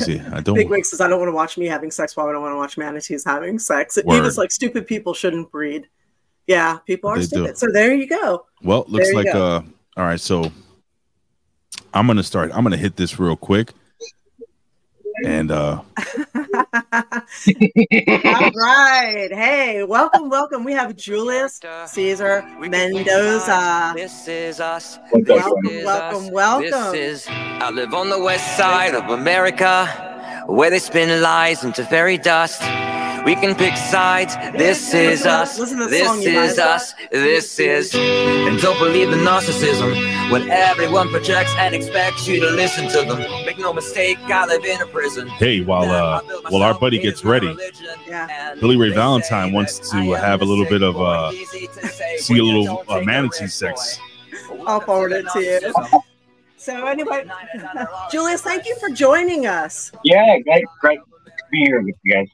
See. 0.00 0.18
I 0.20 0.40
don't. 0.40 0.54
Big 0.56 0.68
Wig 0.68 0.84
says, 0.84 1.00
I 1.00 1.08
don't 1.08 1.20
want 1.20 1.28
to 1.30 1.34
watch 1.34 1.56
me 1.56 1.66
having 1.66 1.90
sex 1.90 2.16
while 2.16 2.28
I 2.28 2.32
don't 2.32 2.42
want 2.42 2.52
to 2.52 2.56
watch 2.56 2.76
manatees 2.76 3.24
having 3.24 3.58
sex. 3.58 3.98
Word. 4.04 4.16
Eva's 4.18 4.36
like, 4.36 4.50
stupid 4.50 4.86
people 4.86 5.14
shouldn't 5.14 5.50
breed. 5.50 5.86
Yeah, 6.48 6.78
people 6.86 7.10
are 7.10 7.16
They 7.16 7.22
do. 7.22 7.26
stupid. 7.26 7.58
So 7.58 7.66
there 7.72 7.94
you 7.94 8.08
go. 8.08 8.46
Well, 8.64 8.84
looks 8.88 9.06
There 9.08 9.14
like 9.14 9.32
go. 9.32 9.56
uh. 9.56 9.62
All 9.98 10.04
right, 10.04 10.18
so 10.20 10.50
I'm 11.94 12.06
gonna 12.06 12.22
start. 12.22 12.50
I'm 12.54 12.62
gonna 12.64 12.76
hit 12.78 12.96
this 12.96 13.18
real 13.18 13.36
quick, 13.36 13.72
and 15.26 15.50
uh, 15.50 15.82
All 16.34 16.44
right. 18.54 19.28
Hey, 19.30 19.82
welcome, 19.84 20.30
welcome. 20.30 20.64
We 20.64 20.72
have 20.72 20.96
Julius 20.96 21.60
Caesar 21.86 22.42
Mendoza. 22.60 23.92
This 23.94 24.26
is 24.28 24.60
us. 24.60 24.98
Welcome, 25.12 25.56
This 25.64 25.84
welcome, 25.84 26.24
us. 26.26 26.30
welcome. 26.30 26.92
This 26.92 27.26
is. 27.26 27.28
I 27.28 27.70
live 27.70 27.92
on 27.92 28.08
the 28.08 28.20
west 28.22 28.56
side 28.56 28.94
of 28.94 29.10
America, 29.10 29.86
where 30.46 30.70
they 30.70 30.78
spin 30.78 31.20
lies 31.20 31.64
into 31.64 31.84
fairy 31.84 32.16
dust. 32.18 32.62
We 33.24 33.34
can 33.34 33.54
pick 33.54 33.76
sides. 33.76 34.34
This 34.56 34.94
is 34.94 35.26
us. 35.26 35.58
Listen 35.58 35.78
to 35.78 35.86
This 35.86 36.24
is 36.24 36.58
us. 36.58 36.94
This 37.10 37.58
is. 37.58 37.94
And 37.94 38.58
don't 38.60 38.78
believe 38.78 39.10
the 39.10 39.16
narcissism 39.16 40.30
when 40.30 40.50
everyone 40.50 41.08
projects 41.10 41.52
and 41.58 41.74
expects 41.74 42.26
you 42.26 42.40
to 42.40 42.50
listen 42.50 42.88
to 42.88 43.02
them. 43.08 43.18
Make 43.44 43.58
no 43.58 43.72
mistake, 43.72 44.18
I 44.28 44.46
live 44.46 44.64
in 44.64 44.80
a 44.80 44.86
prison. 44.86 45.28
hey, 45.28 45.60
while 45.60 45.90
uh, 45.90 46.20
while 46.48 46.62
our 46.62 46.78
buddy 46.78 46.98
gets 46.98 47.24
ready, 47.24 47.54
Yeah. 48.06 48.54
Billy 48.60 48.76
Ray 48.76 48.90
Valentine 48.90 49.52
wants 49.52 49.78
to 49.90 50.12
have 50.12 50.40
a 50.42 50.44
little 50.44 50.66
bit 50.66 50.82
of, 50.82 51.00
uh, 51.00 51.30
see 52.18 52.38
a 52.38 52.42
little 52.42 52.84
uh, 52.88 53.00
manatee 53.02 53.46
sex. 53.46 53.98
I'll 54.66 54.80
forward 54.80 55.12
it 55.12 55.26
to 55.32 55.40
you. 55.40 55.72
So 56.60 56.86
anyway, 56.86 57.24
Julius, 58.10 58.42
thank 58.42 58.66
you 58.66 58.74
for 58.80 58.90
joining 58.90 59.46
us. 59.46 59.92
Yeah, 60.02 60.38
great, 60.40 60.64
great 60.80 60.98
to 60.98 61.44
be 61.52 61.58
here 61.60 61.80
with 61.80 61.94
you 62.02 62.14
guys. 62.14 62.28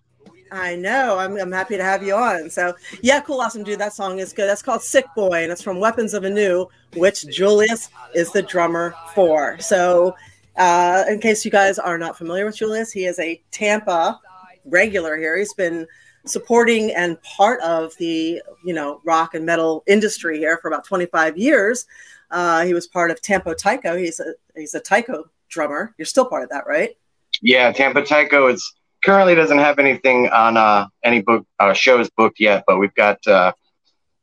I 0.53 0.77
know. 0.77 1.19
I'm, 1.19 1.37
I'm 1.37 1.53
happy 1.53 1.77
to 1.77 1.83
have 1.83 2.03
you 2.03 2.15
on. 2.15 2.51
So, 2.51 2.75
yeah, 3.03 3.21
cool, 3.21 3.41
awesome, 3.41 3.65
dude. 3.65 3.79
That 3.79 3.93
song 3.93 4.19
is 4.19 4.33
good. 4.33 4.47
That's 4.47 4.63
called 4.63 4.83
Sick 4.83 5.07
Boy, 5.17 5.43
and 5.43 5.51
it's 5.51 5.63
from 5.63 5.81
Weapons 5.81 6.15
of 6.15 6.25
Anew, 6.25 6.67
which 6.95 7.27
Julius 7.29 7.91
is 8.15 8.31
the 8.33 8.43
drummer 8.43 8.95
for. 9.15 9.59
So, 9.59 10.15
uh, 10.57 11.05
in 11.09 11.19
case 11.19 11.45
you 11.45 11.51
guys 11.51 11.79
are 11.79 11.99
not 11.99 12.17
familiar 12.17 12.45
with 12.45 12.57
Julius, 12.57 12.93
he 12.93 13.07
is 13.07 13.19
a 13.19 13.43
Tampa 13.51 14.21
regular 14.65 15.17
here. 15.17 15.37
He's 15.37 15.55
been 15.55 15.87
supporting 16.27 16.91
and 16.93 17.21
part 17.23 17.61
of 17.61 17.95
the 17.99 18.41
you 18.65 18.73
know 18.73 19.01
rock 19.05 19.35
and 19.35 19.45
metal 19.45 19.85
industry 19.87 20.39
here 20.39 20.59
for 20.59 20.69
about 20.69 20.85
25 20.85 21.37
years. 21.37 21.87
Uh, 22.31 22.65
he 22.65 22.75
was 22.75 22.87
part 22.87 23.11
of 23.11 23.21
Tampa 23.21 23.55
Taiko. 23.55 23.97
He's 23.97 24.21
a 24.21 24.35
he's 24.57 24.75
a 24.75 24.81
taiko 24.81 25.25
drummer. 25.49 25.95
You're 25.99 26.07
still 26.07 26.25
part 26.25 26.43
of 26.43 26.49
that, 26.51 26.67
right? 26.67 26.97
Yeah, 27.43 27.73
Tampa 27.73 28.05
Taiko 28.05 28.49
is 28.49 28.73
currently 29.05 29.35
doesn't 29.35 29.59
have 29.59 29.79
anything 29.79 30.29
on 30.29 30.57
uh, 30.57 30.87
any 31.05 31.21
book 31.21 31.47
uh, 31.61 31.73
shows 31.73 32.11
booked 32.17 32.41
yet, 32.41 32.65
but 32.67 32.79
we've 32.79 32.95
got 32.95 33.25
uh, 33.27 33.53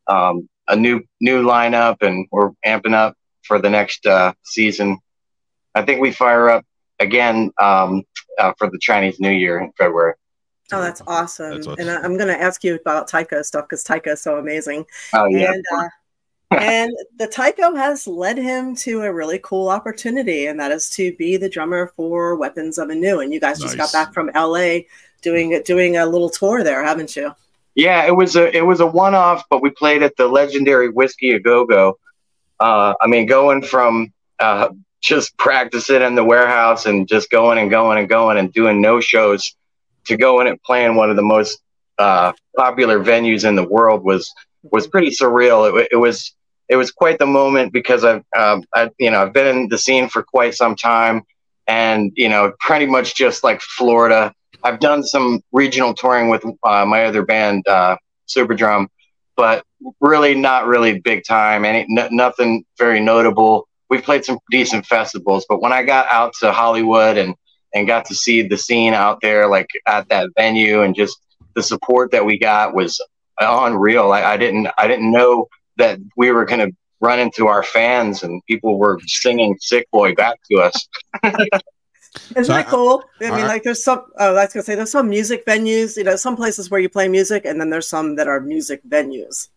um, 0.08 0.50
a 0.68 0.76
new 0.76 1.02
new 1.20 1.44
lineup, 1.44 1.98
and 2.02 2.28
we're 2.32 2.52
amping 2.66 2.94
up 2.94 3.16
for 3.44 3.60
the 3.60 3.70
next 3.70 4.06
uh, 4.06 4.34
season. 4.44 4.98
I 5.76 5.84
think 5.84 6.02
we 6.02 6.12
fire 6.12 6.50
up 6.50 6.66
again 7.00 7.52
um, 7.62 8.04
uh, 8.38 8.54
for 8.58 8.70
the 8.70 8.80
Chinese 8.80 9.20
New 9.20 9.32
Year 9.32 9.60
in 9.60 9.72
February. 9.78 10.16
Oh, 10.74 10.82
that's 10.82 11.02
awesome. 11.06 11.52
That's 11.52 11.68
awesome. 11.68 11.82
And 11.82 11.90
I, 11.90 12.02
I'm 12.02 12.18
going 12.18 12.30
to 12.30 12.42
ask 12.42 12.64
you 12.64 12.76
about 12.76 13.08
Taiko 13.08 13.42
stuff 13.42 13.66
because 13.66 13.84
Taiko 13.84 14.12
is 14.12 14.22
so 14.22 14.38
amazing. 14.38 14.86
Oh 15.14 15.26
yeah, 15.26 15.52
And, 15.52 15.66
uh, 15.76 15.88
and 16.52 16.92
the 17.18 17.28
Taiko 17.28 17.76
has 17.76 18.08
led 18.08 18.38
him 18.38 18.76
to 18.78 19.02
a 19.02 19.14
really 19.14 19.40
cool 19.44 19.70
opportunity, 19.70 20.48
and 20.48 20.60
that 20.60 20.72
is 20.72 20.90
to 20.92 21.16
be 21.16 21.38
the 21.38 21.50
drummer 21.50 21.92
for 21.96 22.36
Weapons 22.36 22.78
of 22.78 22.90
Anew. 22.90 23.20
And 23.20 23.34
you 23.34 23.40
guys 23.40 23.60
just 23.60 23.78
got 23.78 23.92
back 23.92 24.14
from 24.14 24.30
LA 24.36 24.80
doing 25.22 25.62
doing 25.64 25.98
a 25.98 26.06
little 26.06 26.30
tour 26.30 26.64
there, 26.64 26.84
haven't 26.84 27.16
you? 27.16 27.34
yeah. 27.76 28.06
It 28.06 28.16
was 28.16 28.36
a 28.36 28.56
it 28.56 28.66
was 28.66 28.80
a 28.80 28.86
one 28.86 29.16
off, 29.16 29.44
but 29.50 29.62
we 29.62 29.70
played 29.70 30.04
at 30.04 30.16
the 30.18 30.28
legendary 30.28 30.90
Whisky 30.90 31.32
a 31.32 31.40
Go 31.40 31.66
Go. 31.66 31.98
Uh, 32.60 32.94
I 33.02 33.08
mean, 33.08 33.26
going 33.26 33.64
from 33.64 34.14
uh, 34.40 34.70
just 35.02 35.36
practicing 35.38 36.02
in 36.02 36.16
the 36.16 36.24
warehouse 36.24 36.86
and 36.86 37.08
just 37.08 37.30
going 37.32 37.58
and 37.58 37.70
going 37.70 37.98
and 37.98 38.08
going 38.08 38.38
and 38.38 38.54
doing 38.54 38.82
no 38.82 39.00
shows 39.00 39.56
to 40.06 40.18
going 40.18 40.48
and 40.48 40.62
playing 40.64 40.96
one 40.96 41.10
of 41.10 41.16
the 41.16 41.24
most 41.24 41.60
uh, 41.98 42.34
popular 42.56 43.00
venues 43.00 43.48
in 43.48 43.56
the 43.56 43.68
world 43.68 44.04
was 44.04 44.32
was 44.64 44.88
pretty 44.88 45.10
surreal. 45.10 45.82
It, 45.82 45.90
it 45.92 45.96
was 45.96 46.36
it 46.72 46.78
was 46.78 46.90
quite 46.90 47.20
the 47.20 47.28
moment 47.28 47.74
because 47.74 48.06
I've 48.06 48.24
um, 48.36 48.64
I, 48.74 48.90
you 48.98 49.12
know 49.12 49.24
I've 49.24 49.34
been 49.34 49.48
in 49.48 49.68
the 49.68 49.78
scene 49.78 50.08
for 50.08 50.24
quite 50.24 50.56
some 50.56 50.76
time, 50.76 51.22
and 51.68 52.14
you 52.16 52.30
know 52.30 52.54
pretty 52.62 52.86
much 52.86 53.14
just 53.14 53.44
like 53.44 53.60
Florida. 53.62 54.34
I've 54.64 54.80
done 54.80 55.04
some 55.04 55.42
regional 55.52 55.94
touring 55.94 56.30
with 56.30 56.46
uh, 56.64 56.86
my 56.86 57.04
other 57.04 57.24
band, 57.26 57.68
uh, 57.68 57.98
Super 58.26 58.54
Drum, 58.56 58.88
but 59.36 59.66
really 60.00 60.34
not 60.34 60.66
really 60.66 61.00
big 61.00 61.24
time. 61.28 61.66
Any 61.66 61.86
n- 61.98 62.16
nothing 62.16 62.64
very 62.78 63.02
notable. 63.02 63.68
We've 63.90 64.04
played 64.04 64.24
some 64.24 64.40
decent 64.50 64.86
festivals, 64.86 65.46
but 65.50 65.62
when 65.62 65.74
I 65.74 65.84
got 65.84 66.08
out 66.10 66.32
to 66.40 66.54
Hollywood 66.54 67.18
and 67.18 67.36
and 67.74 67.86
got 67.86 68.06
to 68.06 68.16
see 68.16 68.44
the 68.44 68.58
scene 68.58 68.94
out 68.94 69.20
there, 69.22 69.50
like 69.50 69.68
at 69.88 70.08
that 70.08 70.30
venue, 70.38 70.84
and 70.84 70.96
just 70.96 71.20
the 71.54 71.64
support 71.64 72.12
that 72.12 72.26
we 72.26 72.40
got 72.40 72.74
was 72.74 73.02
unreal. 73.42 74.14
I, 74.14 74.24
I 74.24 74.38
didn't 74.38 74.70
I 74.78 74.88
didn't 74.88 75.12
know 75.12 75.48
that 75.82 76.00
we 76.16 76.32
were 76.32 76.46
going 76.46 76.64
to 76.70 76.76
run 77.00 77.20
into 77.20 77.48
our 77.48 77.64
fans 77.64 78.22
and 78.24 78.42
people 78.48 78.78
were 78.78 79.00
singing 79.08 79.58
"Sick 79.60 79.86
Boy" 79.92 80.14
back 80.14 80.38
to 80.52 80.60
us. 80.60 80.88
Isn't 81.24 82.44
So 82.46 82.54
that 82.54 82.68
I- 82.68 82.70
cool? 82.70 83.04
I, 83.22 83.24
mean, 83.32 83.46
I- 83.46 83.48
like 83.48 83.64
there's 83.64 83.84
some. 83.84 84.02
Oh, 84.18 84.36
I 84.36 84.44
was 84.46 84.54
gonna 84.54 84.64
say 84.64 84.76
there's 84.76 84.92
some 84.92 85.10
music 85.10 85.46
venues. 85.46 85.98
You 85.98 86.04
know, 86.04 86.16
some 86.16 86.36
places 86.36 86.70
where 86.70 86.80
you 86.80 86.90
play 86.90 87.08
music, 87.08 87.46
and 87.46 87.60
then 87.60 87.70
there's 87.70 87.88
some 87.88 88.16
that 88.18 88.28
are 88.28 88.40
music 88.40 88.82
venues. 88.88 89.48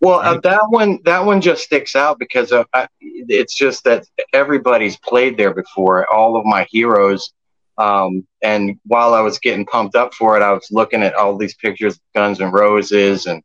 Well, 0.00 0.18
uh, 0.18 0.40
that 0.40 0.62
one 0.68 0.98
that 1.04 1.24
one 1.24 1.40
just 1.40 1.62
sticks 1.62 1.94
out 1.94 2.18
because 2.18 2.50
of, 2.50 2.66
I, 2.74 2.88
it's 3.00 3.54
just 3.54 3.84
that 3.84 4.04
everybody's 4.32 4.96
played 4.96 5.36
there 5.36 5.54
before. 5.54 6.12
All 6.12 6.36
of 6.36 6.44
my 6.44 6.66
heroes. 6.70 7.32
Um, 7.78 8.26
and 8.42 8.78
while 8.84 9.14
I 9.14 9.20
was 9.20 9.38
getting 9.38 9.64
pumped 9.64 9.94
up 9.96 10.12
for 10.12 10.36
it, 10.36 10.42
I 10.42 10.52
was 10.52 10.66
looking 10.72 11.02
at 11.04 11.14
all 11.14 11.36
these 11.38 11.54
pictures 11.54 11.94
of 11.94 12.00
Guns 12.14 12.40
and 12.40 12.52
Roses 12.52 13.26
and 13.26 13.42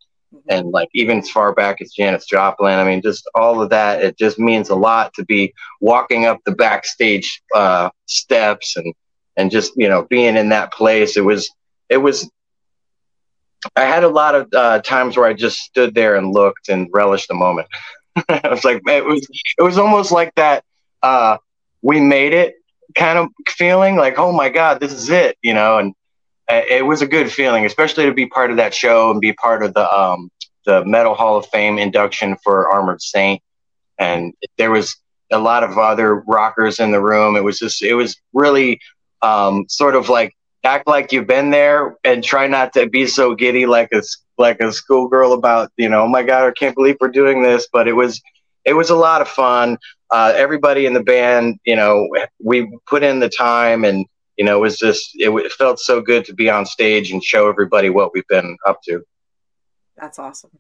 and 0.50 0.72
like 0.72 0.90
even 0.94 1.20
as 1.20 1.30
far 1.30 1.54
back 1.54 1.82
as 1.82 1.92
Janis 1.92 2.26
Joplin. 2.26 2.80
I 2.80 2.84
mean, 2.84 3.02
just 3.02 3.30
all 3.36 3.62
of 3.62 3.70
that. 3.70 4.04
It 4.04 4.18
just 4.18 4.40
means 4.40 4.70
a 4.70 4.76
lot 4.76 5.14
to 5.16 5.26
be 5.26 5.54
walking 5.82 6.26
up 6.26 6.40
the 6.46 6.54
backstage 6.54 7.42
uh, 7.56 7.90
steps 8.06 8.76
and 8.78 8.94
and 9.38 9.52
just 9.52 9.74
you 9.76 9.88
know 9.88 10.06
being 10.10 10.36
in 10.36 10.50
that 10.50 10.74
place. 10.74 11.18
It 11.18 11.26
was 11.26 11.50
it 11.90 11.98
was. 11.98 12.30
I 13.76 13.82
had 13.82 14.04
a 14.04 14.10
lot 14.10 14.36
of 14.36 14.48
uh, 14.54 14.82
times 14.82 15.18
where 15.18 15.26
I 15.26 15.34
just 15.34 15.60
stood 15.60 15.96
there 15.96 16.16
and 16.16 16.32
looked 16.32 16.70
and 16.70 16.88
relished 16.94 17.28
the 17.28 17.34
moment. 17.34 17.68
I 18.30 18.48
was 18.50 18.64
like, 18.64 18.82
it 18.88 19.06
was 19.06 19.28
it 19.58 19.64
was 19.64 19.78
almost 19.78 20.12
like 20.12 20.34
that. 20.36 20.64
Uh, 21.02 21.38
we 21.82 22.00
made 22.00 22.34
it 22.34 22.56
kind 22.96 23.18
of 23.18 23.30
feeling 23.48 23.96
like, 23.96 24.18
oh 24.18 24.32
my 24.32 24.50
god, 24.50 24.80
this 24.80 24.92
is 24.92 25.10
it, 25.10 25.38
you 25.42 25.54
know, 25.54 25.78
and 25.78 25.94
it 26.50 26.86
was 26.86 27.02
a 27.02 27.08
good 27.08 27.32
feeling, 27.32 27.66
especially 27.66 28.06
to 28.06 28.14
be 28.14 28.26
part 28.26 28.52
of 28.52 28.58
that 28.58 28.74
show 28.74 29.12
and 29.12 29.20
be 29.20 29.34
part 29.34 29.64
of 29.64 29.74
the 29.74 29.92
um, 29.92 30.30
the 30.66 30.84
Metal 30.86 31.16
Hall 31.16 31.38
of 31.38 31.48
Fame 31.48 31.80
induction 31.80 32.38
for 32.44 32.70
Armored 32.70 33.02
Saint. 33.02 33.42
And 33.98 34.34
there 34.58 34.70
was 34.70 34.96
a 35.32 35.40
lot 35.40 35.64
of 35.64 35.78
other 35.78 36.16
rockers 36.28 36.80
in 36.80 36.92
the 36.92 37.02
room. 37.02 37.36
It 37.36 37.44
was 37.44 37.60
just, 37.60 37.82
it 37.82 37.96
was 37.96 38.16
really 38.34 38.80
um, 39.22 39.66
sort 39.70 39.96
of 39.96 40.10
like 40.10 40.36
act 40.64 40.88
like 40.88 41.12
you've 41.12 41.28
been 41.28 41.50
there 41.50 41.98
and 42.04 42.24
try 42.24 42.48
not 42.48 42.74
to 42.74 42.88
be 42.88 43.08
so 43.08 43.34
giddy 43.34 43.66
like 43.66 43.90
a 43.94 44.02
like 44.38 44.60
a 44.60 44.72
schoolgirl 44.72 45.34
about 45.34 45.72
you 45.78 45.90
know, 45.90 46.04
oh 46.04 46.08
my 46.08 46.22
god, 46.22 46.48
I 46.48 46.52
can't 46.52 46.76
believe 46.76 46.98
we're 47.00 47.08
doing 47.10 47.42
this. 47.42 47.68
But 47.72 47.88
it 47.88 47.94
was 47.94 48.22
it 48.66 48.74
was 48.74 48.90
a 48.90 48.96
lot 48.96 49.22
of 49.22 49.28
fun. 49.28 49.78
Uh, 50.12 50.34
everybody 50.36 50.86
in 50.86 50.94
the 50.94 51.04
band, 51.04 51.60
you 51.66 51.76
know, 51.76 52.08
we 52.44 52.70
put 52.86 53.04
in 53.04 53.20
the 53.20 53.30
time 53.30 53.84
and 53.84 54.06
you 54.38 54.46
know, 54.46 54.58
it 54.58 54.62
was 54.62 54.78
just 54.78 55.12
it, 55.16 55.30
it 55.30 55.52
felt 55.52 55.80
so 55.80 56.02
good 56.02 56.26
to 56.26 56.34
be 56.34 56.50
on 56.50 56.66
stage 56.66 57.12
and 57.12 57.24
show 57.24 57.50
everybody 57.50 57.90
what 57.90 58.14
we've 58.14 58.28
been 58.28 58.58
up 58.66 58.82
to. 58.84 59.04
That's 59.98 60.20
awesome. 60.20 60.52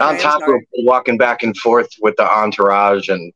On 0.00 0.18
top 0.18 0.42
of 0.42 0.54
walking 0.78 1.18
back 1.18 1.42
and 1.42 1.56
forth 1.56 1.88
with 2.00 2.16
the 2.16 2.28
entourage 2.28 3.08
and 3.08 3.32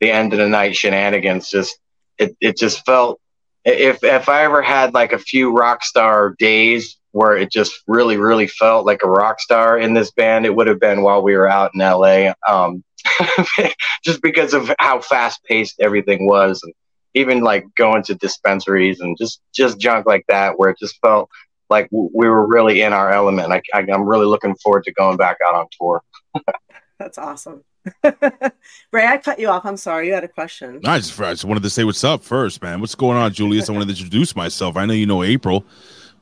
the 0.00 0.10
end 0.10 0.32
of 0.32 0.38
the 0.38 0.48
night 0.48 0.76
shenanigans, 0.76 1.50
just 1.50 1.78
it, 2.18 2.36
it 2.40 2.56
just 2.56 2.84
felt 2.84 3.20
if 3.64 4.02
if 4.02 4.28
I 4.28 4.44
ever 4.44 4.62
had 4.62 4.94
like 4.94 5.12
a 5.12 5.18
few 5.18 5.52
rock 5.52 5.84
star 5.84 6.34
days 6.38 6.96
where 7.12 7.36
it 7.36 7.50
just 7.50 7.82
really 7.86 8.16
really 8.16 8.46
felt 8.46 8.86
like 8.86 9.02
a 9.02 9.10
rock 9.10 9.40
star 9.40 9.78
in 9.78 9.94
this 9.94 10.10
band, 10.12 10.46
it 10.46 10.54
would 10.54 10.68
have 10.68 10.80
been 10.80 11.02
while 11.02 11.22
we 11.22 11.36
were 11.36 11.48
out 11.48 11.72
in 11.74 11.80
LA. 11.80 12.32
Um, 12.48 12.84
just 14.04 14.22
because 14.22 14.54
of 14.54 14.72
how 14.78 15.00
fast 15.00 15.42
paced 15.44 15.80
everything 15.80 16.26
was, 16.26 16.62
and 16.62 16.72
even 17.14 17.40
like 17.42 17.66
going 17.76 18.02
to 18.04 18.14
dispensaries 18.14 19.00
and 19.00 19.16
just 19.18 19.40
just 19.54 19.78
junk 19.78 20.06
like 20.06 20.24
that, 20.28 20.58
where 20.58 20.70
it 20.70 20.78
just 20.78 20.98
felt 21.00 21.28
like 21.68 21.88
w- 21.90 22.10
we 22.14 22.28
were 22.28 22.46
really 22.46 22.82
in 22.82 22.92
our 22.92 23.10
element. 23.10 23.52
I, 23.52 23.62
I, 23.74 23.80
I'm 23.92 24.02
really 24.04 24.26
looking 24.26 24.54
forward 24.56 24.84
to 24.84 24.92
going 24.92 25.16
back 25.16 25.36
out 25.46 25.54
on 25.54 25.66
tour. 25.78 26.02
That's 26.98 27.18
awesome. 27.18 27.64
Ray, 28.04 29.06
I 29.06 29.16
cut 29.18 29.38
you 29.38 29.48
off. 29.48 29.64
I'm 29.64 29.76
sorry. 29.78 30.08
You 30.08 30.12
had 30.12 30.24
a 30.24 30.28
question. 30.28 30.80
I 30.84 30.98
just, 30.98 31.18
I 31.18 31.30
just 31.30 31.44
wanted 31.46 31.62
to 31.62 31.70
say 31.70 31.84
what's 31.84 32.04
up 32.04 32.22
first, 32.22 32.62
man. 32.62 32.80
What's 32.80 32.94
going 32.94 33.16
on, 33.16 33.32
Julius? 33.32 33.68
I 33.70 33.72
wanted 33.72 33.86
to 33.86 33.92
introduce 33.92 34.36
myself. 34.36 34.76
I 34.76 34.84
know 34.84 34.92
you 34.92 35.06
know 35.06 35.22
April, 35.22 35.64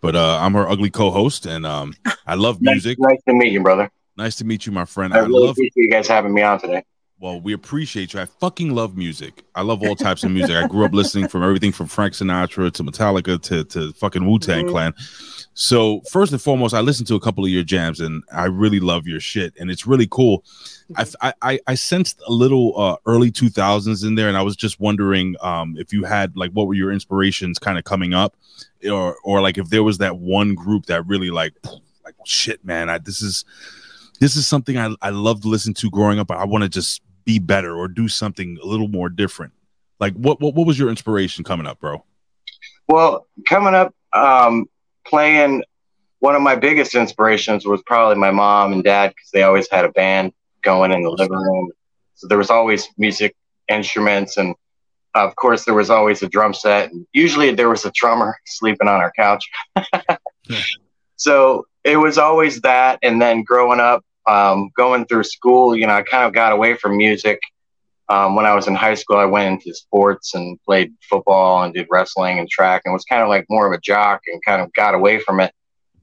but 0.01 0.15
uh, 0.15 0.39
I'm 0.41 0.55
her 0.55 0.69
ugly 0.69 0.91
co-host, 0.91 1.47
and 1.47 1.67
um, 1.67 1.95
I 2.27 2.35
love 2.35 2.63
Nice, 2.63 2.75
music. 2.75 2.99
nice 3.01 3.21
to 3.27 3.35
meet 3.35 3.53
you, 3.53 3.61
brother. 3.63 3.91
Nice 4.17 4.37
to 4.37 4.45
meet 4.45 4.67
you, 4.67 4.73
my 4.73 4.85
friend. 4.85 5.13
I 5.13 5.19
I 5.19 5.21
really 5.23 5.41
love. 5.41 5.51
appreciate 5.51 5.73
you 5.77 5.91
guys 5.91 6.07
having 6.07 6.33
me 6.33 6.43
on 6.43 6.61
today. 6.61 6.85
Well, 7.21 7.41
we 7.41 7.53
appreciate 7.53 8.15
you. 8.15 8.21
I 8.21 8.27
fucking 8.27 8.73
love 8.73 8.97
music. 8.97 9.43
I 9.57 9.63
love 9.63 9.83
all 9.83 9.97
types 9.97 10.23
of 10.23 10.31
music. 10.31 10.55
I 10.55 10.69
grew 10.69 10.85
up 10.85 10.93
listening 10.93 11.27
from 11.27 11.43
everything 11.43 11.73
from 11.73 11.89
Frank 11.89 12.15
Sinatra 12.15 12.73
to 12.73 12.85
Metallica 12.85 13.43
to 13.43 13.65
to 13.65 13.93
fucking 13.95 14.25
Wu 14.25 14.39
Tang 14.39 14.67
Mhm. 14.67 14.71
Clan. 14.71 14.95
So 15.55 16.01
first 16.09 16.31
and 16.31 16.41
foremost, 16.41 16.75
I 16.75 16.81
listened 16.81 17.09
to 17.09 17.17
a 17.17 17.21
couple 17.21 17.45
of 17.45 17.51
your 17.51 17.65
jams, 17.65 17.99
and 17.99 18.23
I 18.33 18.45
really 18.45 18.79
love 18.79 19.09
your 19.09 19.19
shit, 19.19 19.53
and 19.59 19.69
it's 19.69 19.85
really 19.85 20.07
cool. 20.09 20.45
I 20.97 21.07
I 21.21 21.33
I, 21.43 21.61
I 21.67 21.75
sensed 21.75 22.23
a 22.29 22.33
little 22.33 22.79
uh, 22.81 22.97
early 23.05 23.33
two 23.33 23.49
thousands 23.49 24.05
in 24.05 24.15
there, 24.15 24.29
and 24.29 24.37
I 24.37 24.43
was 24.43 24.55
just 24.55 24.79
wondering 24.79 25.35
um, 25.41 25.75
if 25.77 25.93
you 25.93 26.05
had 26.05 26.37
like 26.37 26.53
what 26.53 26.69
were 26.69 26.75
your 26.75 26.93
inspirations 26.93 27.59
kind 27.59 27.79
of 27.79 27.83
coming 27.85 28.15
up, 28.15 28.37
or 28.89 29.17
or 29.25 29.41
like 29.41 29.59
if 29.59 29.71
there 29.71 29.83
was 29.83 29.99
that 29.99 30.19
one 30.19 30.55
group 30.55 30.87
that 30.87 31.05
really 31.09 31.31
like 31.33 31.55
like 32.05 32.15
shit, 32.25 32.65
man. 32.65 32.89
I 32.89 32.99
this 32.99 33.21
is 33.23 33.45
this 34.21 34.37
is 34.37 34.47
something 34.47 34.79
I 34.79 34.95
I 35.03 35.11
loved 35.11 35.43
to 35.43 35.49
listen 35.49 35.75
to 35.75 35.91
growing 35.91 36.21
up. 36.21 36.31
I 36.31 36.45
want 36.45 36.63
to 36.63 36.69
just 36.69 37.03
be 37.29 37.39
better 37.39 37.77
or 37.77 37.89
do 37.89 38.09
something 38.09 38.57
a 38.63 38.67
little 38.67 38.89
more 38.89 39.11
different. 39.11 39.53
Like 40.01 40.15
what 40.15 40.41
what 40.41 40.55
what 40.55 40.67
was 40.67 40.79
your 40.79 40.89
inspiration 40.89 41.45
coming 41.45 41.67
up, 41.67 41.79
bro? 41.79 42.03
Well, 42.89 43.27
coming 43.47 43.75
up, 43.75 43.95
um, 44.15 44.65
playing 45.07 45.63
one 46.21 46.35
of 46.35 46.41
my 46.41 46.57
biggest 46.57 46.95
inspirations 46.95 47.67
was 47.67 47.83
probably 47.83 48.17
my 48.17 48.31
mom 48.31 48.73
and 48.73 48.83
dad 48.83 49.11
because 49.11 49.31
they 49.31 49.43
always 49.43 49.69
had 49.71 49.85
a 49.85 49.91
band 49.91 50.33
going 50.63 50.91
in 50.91 51.03
the 51.03 51.11
living 51.11 51.37
room. 51.37 51.71
So 52.15 52.29
there 52.29 52.39
was 52.39 52.49
always 52.49 52.89
music 52.97 53.37
instruments, 53.69 54.39
and 54.39 54.55
of 55.15 55.37
course 55.37 55.67
there 55.67 55.75
was 55.75 55.91
always 55.91 56.23
a 56.23 56.31
drum 56.31 56.55
set. 56.55 56.91
And 56.91 57.07
usually 57.13 57.55
there 57.55 57.69
was 57.69 57.85
a 57.85 57.91
drummer 57.91 58.39
sleeping 58.47 58.89
on 58.89 59.03
our 59.03 59.13
couch. 59.13 59.47
so 61.17 61.67
it 61.85 61.99
was 61.99 62.17
always 62.17 62.63
that. 62.63 62.99
And 63.03 63.21
then 63.21 63.43
growing 63.43 63.81
up, 63.81 64.03
um, 64.29 64.71
going 64.77 65.07
through 65.07 65.25
school, 65.25 65.75
you 65.75 65.87
know, 65.87 65.95
I 65.95 66.03
kind 66.03 66.25
of 66.25 66.33
got 66.33 66.53
away 66.53 66.75
from 66.75 66.97
music. 66.97 67.41
Um, 68.11 68.37
when 68.37 68.47
I 68.47 68.55
was 68.55 68.67
in 68.67 68.75
high 68.75 68.95
school, 68.95 69.17
I 69.17 69.25
went 69.25 69.53
into 69.53 69.75
sports 69.75 70.35
and 70.35 70.59
played 70.63 70.93
football 71.09 71.63
and 71.63 71.75
did 71.75 71.87
wrestling 71.91 72.39
and 72.39 72.49
track 72.49 72.83
and 72.85 72.95
was 72.95 73.05
kind 73.05 73.23
of 73.23 73.29
like 73.29 73.47
more 73.51 73.67
of 73.67 73.73
a 73.73 73.81
jock 73.81 74.23
and 74.27 74.43
kind 74.45 74.63
of 74.63 74.73
got 74.75 74.95
away 74.95 75.19
from 75.19 75.41
it. 75.41 75.53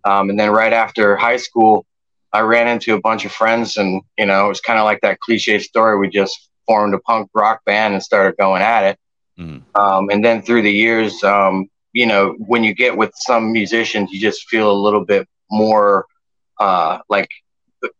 Um, 0.03 0.29
and 0.29 0.39
then 0.39 0.51
right 0.51 0.73
after 0.73 1.15
high 1.15 1.37
school, 1.37 1.85
I 2.31 2.41
ran 2.41 2.67
into 2.67 2.93
a 2.95 3.01
bunch 3.01 3.25
of 3.25 3.31
friends 3.31 3.77
and, 3.77 4.01
you 4.17 4.25
know, 4.25 4.45
it 4.45 4.49
was 4.49 4.61
kind 4.61 4.77
of 4.77 4.85
like 4.85 5.01
that 5.01 5.19
cliche 5.19 5.59
story. 5.59 5.97
We 5.97 6.09
just 6.09 6.49
formed 6.67 6.93
a 6.93 6.99
punk 6.99 7.29
rock 7.33 7.61
band 7.65 7.93
and 7.93 8.03
started 8.03 8.37
going 8.37 8.61
at 8.61 8.83
it. 8.83 8.99
Mhm. 9.39 9.61
Um, 9.75 10.09
and 10.09 10.23
then 10.23 10.41
through 10.41 10.61
the 10.61 10.71
years, 10.71 11.23
um, 11.23 11.69
you 11.93 12.05
know, 12.05 12.35
when 12.39 12.63
you 12.63 12.73
get 12.73 12.97
with 12.97 13.11
some 13.15 13.51
musicians, 13.51 14.11
you 14.11 14.19
just 14.19 14.47
feel 14.47 14.71
a 14.71 14.73
little 14.73 15.05
bit 15.05 15.27
more 15.49 16.05
uh, 16.59 16.99
like 17.09 17.29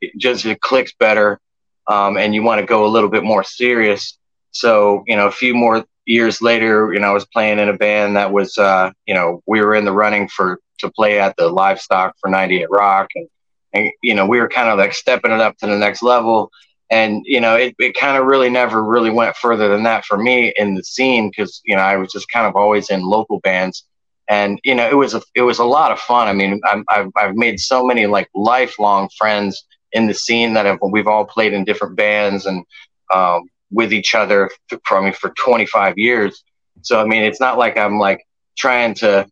it 0.01 0.11
just 0.17 0.45
it 0.45 0.61
clicks 0.61 0.93
better 0.99 1.39
um, 1.87 2.17
and 2.17 2.33
you 2.33 2.43
want 2.43 2.59
to 2.59 2.65
go 2.65 2.85
a 2.85 2.89
little 2.89 3.09
bit 3.09 3.23
more 3.23 3.43
serious. 3.43 4.17
So, 4.51 5.03
you 5.07 5.15
know, 5.15 5.27
a 5.27 5.31
few 5.31 5.53
more 5.53 5.85
years 6.05 6.41
later, 6.41 6.93
you 6.93 6.99
know, 6.99 7.09
I 7.09 7.13
was 7.13 7.25
playing 7.25 7.59
in 7.59 7.69
a 7.69 7.77
band 7.77 8.15
that 8.15 8.31
was, 8.31 8.57
uh, 8.57 8.91
you 9.05 9.13
know, 9.13 9.41
we 9.45 9.61
were 9.61 9.75
in 9.75 9.85
the 9.85 9.91
running 9.91 10.27
for 10.27 10.59
to 10.79 10.91
play 10.91 11.19
at 11.19 11.35
the 11.37 11.47
livestock 11.47 12.15
for 12.19 12.29
98 12.29 12.67
Rock, 12.69 13.09
and, 13.15 13.27
and 13.73 13.91
you 14.03 14.13
know, 14.13 14.25
we 14.25 14.39
were 14.39 14.49
kind 14.49 14.69
of 14.69 14.77
like 14.77 14.93
stepping 14.93 15.31
it 15.31 15.39
up 15.39 15.57
to 15.57 15.67
the 15.67 15.77
next 15.77 16.03
level. 16.03 16.51
And 16.91 17.21
you 17.25 17.41
know, 17.41 17.55
it, 17.55 17.75
it 17.79 17.95
kind 17.95 18.17
of 18.17 18.25
really 18.25 18.49
never 18.49 18.83
really 18.83 19.09
went 19.09 19.35
further 19.35 19.69
than 19.69 19.83
that 19.83 20.05
for 20.05 20.17
me 20.17 20.53
in 20.57 20.75
the 20.75 20.83
scene 20.83 21.29
because 21.29 21.61
you 21.65 21.75
know 21.75 21.81
I 21.81 21.97
was 21.97 22.11
just 22.11 22.29
kind 22.29 22.45
of 22.45 22.55
always 22.55 22.91
in 22.91 23.01
local 23.01 23.39
bands, 23.39 23.85
and 24.29 24.59
you 24.63 24.75
know 24.75 24.87
it 24.87 24.93
was 24.93 25.15
a 25.15 25.21
it 25.33 25.41
was 25.41 25.57
a 25.57 25.65
lot 25.65 25.91
of 25.91 25.99
fun. 25.99 26.27
I 26.27 26.33
mean, 26.33 26.61
I'm, 26.63 26.85
I've 26.89 27.09
I've 27.15 27.35
made 27.35 27.59
so 27.59 27.83
many 27.83 28.05
like 28.05 28.29
lifelong 28.35 29.09
friends 29.17 29.65
in 29.95 30.07
the 30.07 30.13
scene 30.13 30.53
that 30.53 30.65
have 30.65 30.79
we've 30.81 31.07
all 31.07 31.25
played 31.25 31.53
in 31.53 31.63
different 31.63 31.95
bands 31.95 32.45
and 32.45 32.65
um, 33.13 33.43
with 33.71 33.93
each 33.93 34.13
other 34.13 34.51
for 34.83 34.97
I 34.97 35.03
mean 35.05 35.13
for 35.13 35.31
25 35.31 35.97
years. 35.97 36.43
So 36.81 36.99
I 36.99 37.05
mean, 37.05 37.23
it's 37.23 37.39
not 37.39 37.57
like 37.57 37.77
I'm 37.77 37.97
like 37.97 38.21
trying 38.57 38.93
to 38.95 39.25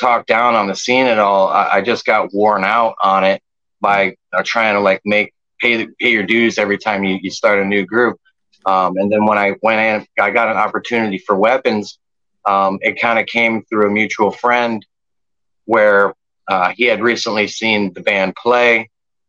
talk 0.00 0.26
down 0.26 0.54
on 0.54 0.66
the 0.66 0.74
scene 0.74 1.06
at 1.06 1.18
all. 1.18 1.48
I, 1.48 1.68
I 1.74 1.82
just 1.82 2.04
got 2.04 2.32
worn 2.32 2.64
out 2.64 2.96
on 3.02 3.24
it 3.24 3.42
by 3.80 4.16
uh, 4.32 4.42
trying 4.44 4.74
to 4.74 4.80
like 4.80 5.02
make 5.04 5.32
pay 5.60 5.86
pay 6.00 6.10
your 6.10 6.24
dues 6.24 6.58
every 6.58 6.78
time 6.78 7.04
you, 7.04 7.18
you 7.20 7.30
start 7.30 7.58
a 7.58 7.64
new 7.64 7.84
group. 7.84 8.18
Um, 8.64 8.96
and 8.96 9.12
then 9.12 9.26
when 9.26 9.38
I 9.38 9.54
went 9.62 9.80
in, 9.80 10.24
I 10.24 10.30
got 10.30 10.48
an 10.48 10.56
opportunity 10.56 11.18
for 11.18 11.36
weapons. 11.36 11.98
Um, 12.46 12.78
it 12.80 13.00
kind 13.00 13.18
of 13.18 13.26
came 13.26 13.62
through 13.64 13.86
a 13.86 13.90
mutual 13.90 14.30
friend 14.30 14.84
where 15.66 16.14
uh, 16.48 16.72
he 16.76 16.84
had 16.84 17.00
recently 17.00 17.48
seen 17.48 17.92
the 17.92 18.00
band 18.00 18.34
play. 18.34 18.88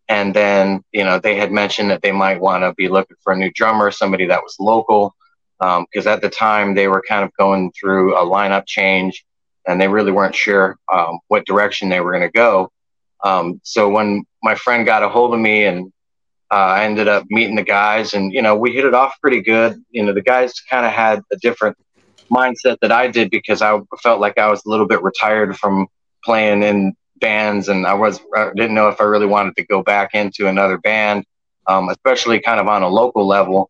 And 0.09 0.33
then, 0.33 0.83
you 0.91 1.03
know, 1.03 1.19
they 1.19 1.35
had 1.35 1.51
mentioned 1.51 1.91
that 1.91 2.01
they 2.01 2.11
might 2.11 2.39
want 2.39 2.63
to 2.63 2.73
be 2.73 2.87
looking 2.87 3.17
for 3.23 3.33
a 3.33 3.37
new 3.37 3.51
drummer, 3.53 3.91
somebody 3.91 4.25
that 4.27 4.41
was 4.41 4.55
local. 4.59 5.13
Because 5.59 6.07
um, 6.07 6.13
at 6.13 6.21
the 6.21 6.29
time, 6.29 6.75
they 6.75 6.87
were 6.87 7.03
kind 7.07 7.23
of 7.23 7.31
going 7.37 7.71
through 7.71 8.15
a 8.15 8.21
lineup 8.21 8.65
change 8.67 9.25
and 9.67 9.81
they 9.81 9.87
really 9.87 10.11
weren't 10.11 10.35
sure 10.35 10.77
um, 10.91 11.19
what 11.27 11.45
direction 11.45 11.89
they 11.89 11.99
were 11.99 12.11
going 12.11 12.23
to 12.23 12.31
go. 12.31 12.71
Um, 13.23 13.59
so 13.63 13.89
when 13.89 14.23
my 14.41 14.55
friend 14.55 14.85
got 14.85 15.03
a 15.03 15.09
hold 15.09 15.33
of 15.33 15.39
me 15.39 15.65
and 15.65 15.91
uh, 16.49 16.55
I 16.55 16.85
ended 16.85 17.07
up 17.07 17.25
meeting 17.29 17.55
the 17.55 17.63
guys, 17.63 18.13
and 18.13 18.31
you 18.31 18.41
know 18.41 18.55
we 18.55 18.71
hit 18.71 18.85
it 18.85 18.93
off 18.93 19.19
pretty 19.21 19.41
good. 19.41 19.75
You 19.91 20.05
know 20.05 20.13
the 20.13 20.21
guys 20.21 20.53
kind 20.69 20.85
of 20.85 20.93
had 20.93 21.21
a 21.31 21.35
different 21.37 21.75
mindset 22.31 22.77
that 22.81 22.91
I 22.91 23.09
did 23.09 23.29
because 23.29 23.61
I 23.61 23.77
felt 24.01 24.21
like 24.21 24.37
I 24.37 24.49
was 24.49 24.65
a 24.65 24.69
little 24.69 24.87
bit 24.87 25.03
retired 25.03 25.57
from 25.57 25.87
playing 26.23 26.63
in 26.63 26.95
bands, 27.19 27.69
and 27.69 27.85
I 27.85 27.93
was 27.93 28.19
I 28.35 28.51
didn't 28.55 28.75
know 28.75 28.89
if 28.89 29.01
I 29.01 29.05
really 29.05 29.25
wanted 29.25 29.55
to 29.57 29.65
go 29.65 29.83
back 29.83 30.13
into 30.13 30.47
another 30.47 30.77
band, 30.77 31.25
um, 31.67 31.89
especially 31.89 32.39
kind 32.39 32.59
of 32.59 32.67
on 32.67 32.83
a 32.83 32.87
local 32.87 33.27
level. 33.27 33.69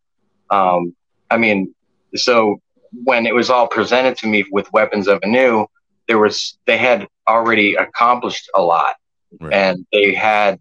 Um, 0.50 0.96
I 1.30 1.38
mean, 1.38 1.74
so 2.16 2.62
when 3.04 3.26
it 3.26 3.36
was 3.36 3.50
all 3.50 3.68
presented 3.68 4.18
to 4.20 4.28
me 4.28 4.46
with 4.52 4.72
Weapons 4.74 5.08
of 5.08 5.20
Anew, 5.24 5.68
there 6.08 6.20
was 6.20 6.58
they 6.66 6.78
had 6.78 7.08
already 7.28 7.76
accomplished 7.76 8.50
a 8.56 8.62
lot, 8.62 8.96
right. 9.40 9.54
and 9.54 9.86
they 9.92 10.14
had 10.14 10.60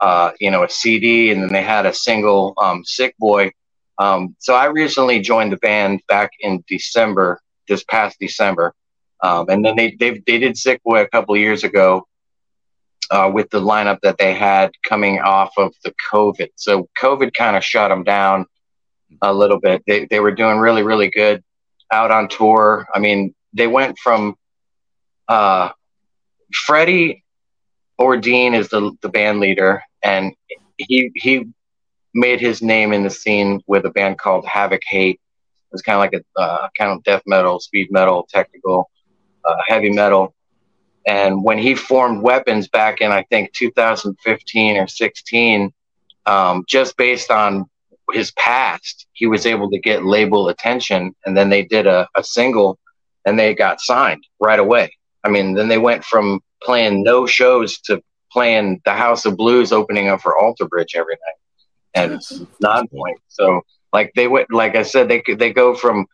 uh, 0.00 0.32
you 0.40 0.50
know, 0.50 0.62
a 0.64 0.68
CD, 0.68 1.30
and 1.30 1.42
then 1.42 1.52
they 1.52 1.62
had 1.62 1.86
a 1.86 1.92
single, 1.92 2.54
um, 2.58 2.84
"Sick 2.84 3.14
Boy." 3.18 3.50
Um, 3.98 4.36
so 4.38 4.54
I 4.54 4.66
recently 4.66 5.20
joined 5.20 5.52
the 5.52 5.56
band 5.56 6.02
back 6.08 6.30
in 6.40 6.62
December, 6.68 7.40
this 7.66 7.82
past 7.84 8.16
December, 8.20 8.74
um, 9.22 9.46
and 9.48 9.64
then 9.64 9.76
they 9.76 9.96
they 9.98 10.22
they 10.26 10.38
did 10.38 10.56
"Sick 10.56 10.82
Boy" 10.84 11.02
a 11.02 11.08
couple 11.08 11.34
of 11.34 11.40
years 11.40 11.64
ago 11.64 12.06
uh, 13.10 13.30
with 13.32 13.48
the 13.50 13.60
lineup 13.60 14.00
that 14.02 14.18
they 14.18 14.34
had 14.34 14.70
coming 14.84 15.20
off 15.20 15.52
of 15.56 15.74
the 15.84 15.92
COVID. 16.10 16.48
So 16.56 16.88
COVID 17.00 17.34
kind 17.34 17.56
of 17.56 17.64
shut 17.64 17.90
them 17.90 18.04
down 18.04 18.46
a 19.22 19.32
little 19.32 19.58
bit. 19.60 19.82
They 19.86 20.06
they 20.06 20.20
were 20.20 20.32
doing 20.32 20.58
really 20.58 20.82
really 20.82 21.10
good 21.10 21.42
out 21.92 22.10
on 22.10 22.28
tour. 22.28 22.86
I 22.94 22.98
mean, 22.98 23.34
they 23.52 23.66
went 23.66 23.98
from 23.98 24.36
uh, 25.28 25.70
Freddie 26.52 27.24
Ordine 28.00 28.54
is 28.54 28.68
the 28.68 28.92
the 29.02 29.08
band 29.08 29.40
leader, 29.40 29.82
and 30.02 30.32
he 30.76 31.10
he 31.14 31.46
made 32.14 32.40
his 32.40 32.62
name 32.62 32.92
in 32.92 33.02
the 33.02 33.10
scene 33.10 33.60
with 33.66 33.84
a 33.84 33.90
band 33.90 34.18
called 34.18 34.46
Havoc 34.46 34.82
Hate. 34.86 35.16
It 35.16 35.72
was 35.72 35.82
kind 35.82 35.96
of 35.96 36.00
like 36.00 36.14
a 36.14 36.40
uh, 36.40 36.68
kind 36.76 36.92
of 36.92 37.02
death 37.04 37.22
metal, 37.26 37.60
speed 37.60 37.88
metal, 37.90 38.26
technical, 38.30 38.90
uh, 39.44 39.56
heavy 39.66 39.90
metal. 39.90 40.34
And 41.06 41.42
when 41.42 41.58
he 41.58 41.74
formed 41.74 42.22
Weapons 42.22 42.68
back 42.68 43.00
in 43.00 43.10
I 43.10 43.22
think 43.24 43.52
2015 43.52 44.76
or 44.76 44.86
16, 44.86 45.72
um, 46.26 46.64
just 46.68 46.96
based 46.96 47.30
on 47.30 47.68
his 48.12 48.30
past, 48.32 49.06
he 49.12 49.26
was 49.26 49.46
able 49.46 49.70
to 49.70 49.78
get 49.78 50.04
label 50.04 50.48
attention. 50.48 51.14
And 51.24 51.36
then 51.36 51.48
they 51.48 51.64
did 51.64 51.86
a, 51.86 52.08
a 52.14 52.22
single, 52.22 52.78
and 53.24 53.38
they 53.38 53.54
got 53.54 53.80
signed 53.80 54.24
right 54.40 54.58
away. 54.58 54.92
I 55.24 55.28
mean, 55.28 55.54
then 55.54 55.68
they 55.68 55.78
went 55.78 56.04
from 56.04 56.40
playing 56.62 57.02
no 57.02 57.26
shows 57.26 57.78
to 57.82 58.02
playing 58.30 58.80
the 58.84 58.92
House 58.92 59.24
of 59.24 59.36
Blues 59.36 59.72
opening 59.72 60.08
up 60.08 60.20
for 60.20 60.38
Alter 60.38 60.66
Bridge 60.66 60.94
every 60.94 61.14
night 61.14 61.38
and 61.94 62.12
yes. 62.12 62.40
Nonpoint. 62.62 63.16
So 63.28 63.62
like 63.92 64.12
they 64.14 64.28
went, 64.28 64.52
like 64.52 64.76
I 64.76 64.82
said, 64.82 65.08
they 65.08 65.20
could 65.20 65.38
they 65.38 65.52
go 65.52 65.74
from 65.74 66.06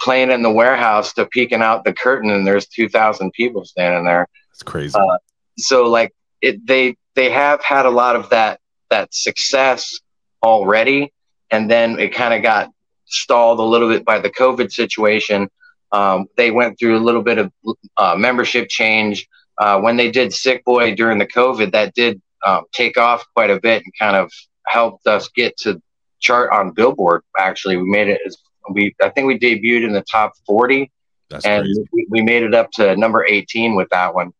playing 0.00 0.30
in 0.30 0.42
the 0.42 0.50
warehouse 0.50 1.12
to 1.14 1.26
peeking 1.26 1.62
out 1.62 1.84
the 1.84 1.92
curtain 1.92 2.30
and 2.30 2.46
there's 2.46 2.66
2000 2.66 3.32
people 3.32 3.64
standing 3.64 4.04
there. 4.04 4.28
It's 4.52 4.62
crazy. 4.62 4.96
Uh, 4.98 5.18
so 5.56 5.84
like 5.84 6.14
it, 6.40 6.66
they, 6.66 6.96
they 7.14 7.30
have 7.30 7.62
had 7.62 7.86
a 7.86 7.90
lot 7.90 8.16
of 8.16 8.30
that, 8.30 8.60
that 8.90 9.12
success 9.12 9.98
already. 10.42 11.12
And 11.50 11.70
then 11.70 11.98
it 11.98 12.14
kind 12.14 12.34
of 12.34 12.42
got 12.42 12.70
stalled 13.06 13.58
a 13.58 13.62
little 13.62 13.88
bit 13.88 14.04
by 14.04 14.18
the 14.18 14.30
COVID 14.30 14.70
situation. 14.70 15.48
Um, 15.92 16.26
they 16.36 16.50
went 16.50 16.78
through 16.78 16.96
a 16.96 17.00
little 17.00 17.22
bit 17.22 17.38
of 17.38 17.52
uh, 17.96 18.14
membership 18.16 18.68
change 18.68 19.26
uh, 19.58 19.80
when 19.80 19.96
they 19.96 20.10
did 20.10 20.32
Sick 20.32 20.64
Boy 20.64 20.94
during 20.94 21.18
the 21.18 21.26
COVID, 21.26 21.72
that 21.72 21.94
did 21.94 22.22
um, 22.46 22.64
take 22.72 22.96
off 22.96 23.24
quite 23.34 23.50
a 23.50 23.60
bit 23.60 23.82
and 23.84 23.92
kind 23.98 24.16
of 24.16 24.32
helped 24.66 25.06
us 25.06 25.28
get 25.28 25.56
to 25.58 25.82
chart 26.20 26.50
on 26.52 26.72
Billboard. 26.72 27.22
Actually, 27.36 27.76
we 27.76 27.90
made 27.90 28.08
it 28.08 28.20
as 28.24 28.36
we 28.70 28.94
I 29.02 29.08
think 29.10 29.26
we 29.26 29.38
debuted 29.38 29.84
in 29.84 29.92
the 29.92 30.04
top 30.10 30.32
forty, 30.46 30.90
That's 31.30 31.44
and 31.44 31.66
we, 31.92 32.06
we, 32.10 32.22
made 32.22 32.42
it 32.42 32.54
up 32.54 32.70
to 32.72 32.96
number 32.96 33.24
eighteen 33.26 33.74
with 33.74 33.88
that 33.90 34.14
one. 34.14 34.32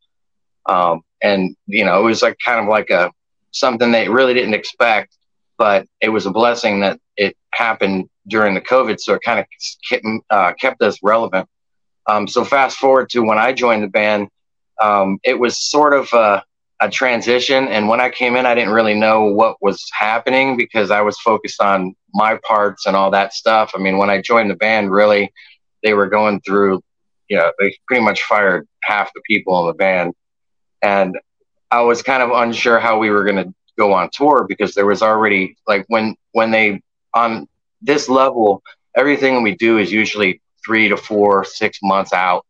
Um, 0.67 1.03
and 1.23 1.57
you 1.67 1.85
know, 1.85 2.01
it 2.01 2.05
was 2.05 2.23
like 2.23 2.37
kind 2.45 2.61
of 2.61 2.69
like 2.69 2.91
a 2.91 3.11
something 3.51 3.91
they 3.91 4.09
really 4.09 4.35
didn't 4.35 4.55
expect, 4.55 5.17
but 5.57 5.87
it 6.01 6.11
was 6.11 6.27
a 6.27 6.31
blessing 6.31 6.81
that 6.81 7.01
it 7.17 7.37
happened 7.53 8.09
during 8.27 8.55
the 8.55 8.61
COVID, 8.61 9.01
so 9.01 9.15
it 9.15 9.23
kind 9.25 9.41
of 9.41 9.47
kept, 9.89 10.05
uh, 10.31 10.53
kept 10.61 10.83
us 10.83 10.99
relevant. 11.03 11.49
Um, 12.07 12.29
so 12.29 12.45
fast 12.45 12.77
forward 12.77 13.09
to 13.11 13.21
when 13.21 13.39
I 13.39 13.53
joined 13.53 13.83
the 13.83 13.89
band 13.89 14.29
um, 14.81 15.19
it 15.25 15.39
was 15.39 15.59
sort 15.59 15.93
of 15.93 16.09
a, 16.13 16.43
a, 16.81 16.89
transition. 16.89 17.69
And 17.69 17.89
when 17.89 18.01
I 18.01 18.11
came 18.11 18.37
in, 18.37 18.47
I 18.47 18.55
didn't 18.55 18.73
really 18.73 18.95
know 18.95 19.25
what 19.25 19.57
was 19.61 19.85
happening 19.93 20.57
because 20.57 20.91
I 20.91 21.01
was 21.01 21.19
focused 21.19 21.61
on 21.61 21.95
my 22.15 22.39
parts 22.47 22.87
and 22.87 22.97
all 22.97 23.11
that 23.11 23.33
stuff. 23.33 23.73
I 23.75 23.79
mean, 23.79 23.99
when 23.99 24.11
I 24.11 24.21
joined 24.21 24.51
the 24.51 24.57
band, 24.57 24.91
really, 24.91 25.33
they 25.83 25.95
were 25.95 26.09
going 26.09 26.41
through, 26.41 26.83
you 27.29 27.37
know, 27.37 27.53
they 27.59 27.77
pretty 27.87 28.03
much 28.03 28.23
fired 28.23 28.67
half 28.83 29.13
the 29.15 29.21
people 29.27 29.61
in 29.61 29.67
the 29.67 29.75
band. 29.75 30.15
And 30.83 31.19
I 31.71 31.83
was 31.83 32.03
kind 32.03 32.23
of 32.23 32.31
unsure 32.31 32.79
how 32.79 32.99
we 32.99 33.11
were 33.11 33.25
going 33.25 33.45
to 33.45 33.55
go 33.77 33.93
on 33.93 34.11
tour 34.13 34.47
because 34.49 34.75
there 34.75 34.87
was 34.87 35.03
already 35.03 35.57
like 35.67 35.85
when 35.89 36.17
when 36.33 36.51
they 36.51 36.83
on 37.15 37.47
this 37.81 38.09
level 38.09 38.61
everything 38.97 39.41
we 39.45 39.55
do 39.55 39.79
is 39.79 39.93
usually 39.93 40.43
three 40.65 40.89
to 40.89 40.97
four 40.97 41.45
six 41.45 41.79
months 41.81 42.13
out 42.13 42.45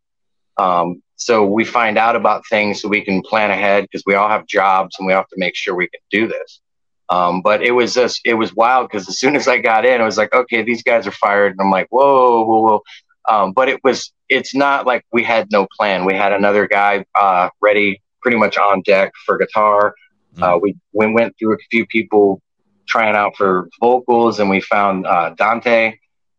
um, 0.59 1.03
so 1.16 1.44
we 1.44 1.64
find 1.64 1.99
out 1.99 2.16
about 2.16 2.47
things 2.49 2.81
so 2.81 2.88
we 2.88 3.05
can 3.05 3.23
plan 3.23 3.51
ahead 3.51 3.85
because 3.85 4.05
we 4.07 4.14
all 4.14 4.29
have 4.29 4.47
jobs 4.47 4.97
and 4.99 5.07
we 5.07 5.12
have 5.12 5.29
to 5.29 5.37
make 5.37 5.57
sure 5.57 5.75
we 5.75 5.88
can 5.88 6.01
do 6.11 6.29
this. 6.29 6.61
Um, 7.11 7.40
but 7.40 7.62
it 7.62 7.73
was 7.73 7.94
just, 7.94 8.21
it 8.25 8.35
was 8.35 8.55
wild 8.55 8.88
because 8.88 9.09
as 9.09 9.18
soon 9.18 9.35
as 9.35 9.49
I 9.49 9.59
got 9.59 9.85
in, 9.87 10.01
it 10.01 10.05
was 10.05 10.18
like, 10.18 10.35
okay, 10.35 10.62
these 10.62 10.83
guys 10.83 11.07
are 11.07 11.12
fired. 11.12 11.53
And 11.53 11.61
I'm 11.61 11.71
like, 11.71 11.87
whoa, 11.90 12.44
whoa, 12.44 12.61
whoa. 12.61 12.83
Um, 13.29 13.53
but 13.53 13.68
it 13.68 13.83
was, 13.83 14.12
it's 14.29 14.55
not 14.55 14.87
like 14.87 15.05
we 15.12 15.25
had 15.25 15.49
no 15.51 15.66
plan. 15.77 16.05
We 16.05 16.14
had 16.14 16.33
another 16.33 16.66
guy 16.66 17.05
uh, 17.14 17.49
ready 17.61 18.03
pretty 18.21 18.37
much 18.37 18.59
on 18.59 18.83
deck 18.83 19.12
for 19.25 19.38
guitar. 19.38 19.94
Mm-hmm. 20.35 20.42
Uh, 20.42 20.59
we, 20.59 20.77
we 20.92 21.12
went 21.12 21.35
through 21.38 21.55
a 21.55 21.59
few 21.71 21.87
people 21.87 22.42
trying 22.87 23.16
out 23.16 23.37
for 23.37 23.68
vocals 23.81 24.40
and 24.40 24.51
we 24.51 24.61
found 24.61 25.07
uh, 25.07 25.31
Dante. 25.31 25.94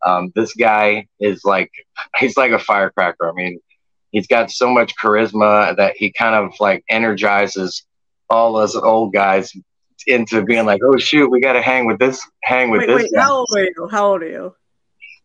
Um, 0.05 0.31
this 0.35 0.53
guy 0.53 1.07
is 1.19 1.43
like, 1.45 1.71
he's 2.17 2.37
like 2.37 2.51
a 2.51 2.59
firecracker. 2.59 3.29
I 3.29 3.33
mean, 3.33 3.59
he's 4.11 4.27
got 4.27 4.51
so 4.51 4.69
much 4.69 4.93
charisma 5.01 5.75
that 5.77 5.95
he 5.97 6.11
kind 6.11 6.35
of 6.35 6.53
like 6.59 6.83
energizes 6.89 7.85
all 8.29 8.57
us 8.57 8.75
old 8.75 9.13
guys 9.13 9.51
into 10.07 10.43
being 10.43 10.65
like, 10.65 10.81
oh 10.83 10.97
shoot, 10.97 11.29
we 11.29 11.39
got 11.39 11.53
to 11.53 11.61
hang 11.61 11.85
with 11.85 11.99
this, 11.99 12.25
hang 12.43 12.69
with 12.69 12.81
wait, 12.81 12.87
this. 12.87 13.03
Wait, 13.03 13.11
guy. 13.13 13.21
how 13.21 13.37
old 13.37 13.49
are 13.55 13.63
you? 13.63 13.87
How 13.91 14.07
old 14.07 14.23
are 14.23 14.29
you? 14.29 14.55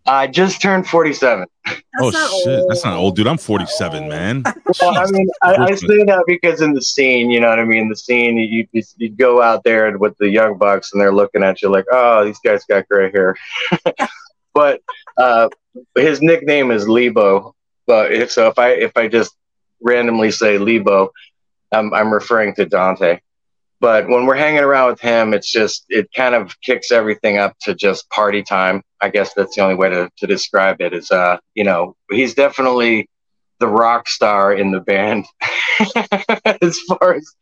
I 0.06 0.26
just 0.26 0.60
turned 0.60 0.86
47. 0.86 1.46
That's 1.64 1.82
oh 1.98 2.10
shit, 2.10 2.60
old. 2.60 2.70
that's 2.70 2.84
not 2.84 2.96
old, 2.96 3.16
dude. 3.16 3.26
I'm 3.26 3.38
47, 3.38 4.06
man. 4.06 4.42
well, 4.80 4.98
I 4.98 5.10
mean, 5.10 5.26
I, 5.42 5.56
I, 5.56 5.74
say 5.74 6.04
that 6.04 6.24
because 6.26 6.60
in 6.60 6.74
the 6.74 6.82
scene, 6.82 7.30
you 7.30 7.40
know 7.40 7.48
what 7.48 7.58
I 7.58 7.64
mean. 7.64 7.88
The 7.88 7.96
scene, 7.96 8.36
you 8.36 8.66
you, 8.72 8.82
you 8.98 9.08
go 9.08 9.40
out 9.40 9.64
there 9.64 9.96
with 9.96 10.16
the 10.18 10.28
young 10.28 10.58
bucks, 10.58 10.92
and 10.92 11.00
they're 11.00 11.14
looking 11.14 11.42
at 11.42 11.62
you 11.62 11.70
like, 11.70 11.86
oh, 11.90 12.24
these 12.24 12.38
guys 12.44 12.64
got 12.66 12.86
gray 12.88 13.10
hair. 13.12 13.36
but 14.54 14.82
uh, 15.16 15.48
his 15.96 16.20
nickname 16.20 16.70
is 16.70 16.86
Lebo. 16.86 17.54
But 17.86 18.12
if, 18.12 18.30
so 18.30 18.48
if 18.48 18.58
I 18.58 18.70
if 18.70 18.96
I 18.96 19.08
just 19.08 19.34
randomly 19.80 20.32
say 20.32 20.58
Lebo, 20.58 21.12
I'm 21.72 21.94
I'm 21.94 22.12
referring 22.12 22.54
to 22.56 22.66
Dante. 22.66 23.20
But 23.80 24.08
when 24.08 24.26
we're 24.26 24.36
hanging 24.36 24.60
around 24.60 24.90
with 24.90 25.00
him, 25.00 25.34
it's 25.34 25.50
just 25.50 25.84
it 25.88 26.08
kind 26.14 26.34
of 26.34 26.58
kicks 26.62 26.90
everything 26.90 27.38
up 27.38 27.56
to 27.62 27.74
just 27.74 28.08
party 28.10 28.42
time. 28.42 28.82
I 29.00 29.10
guess 29.10 29.34
that's 29.34 29.56
the 29.56 29.62
only 29.62 29.74
way 29.74 29.90
to, 29.90 30.10
to 30.18 30.26
describe 30.26 30.80
it. 30.80 30.94
Is 30.94 31.10
uh, 31.10 31.38
you 31.54 31.64
know, 31.64 31.96
he's 32.10 32.34
definitely 32.34 33.08
the 33.60 33.68
rock 33.68 34.08
star 34.08 34.52
in 34.52 34.70
the 34.70 34.80
band 34.80 35.26
as 36.62 36.80
far 36.80 37.14
as 37.14 37.34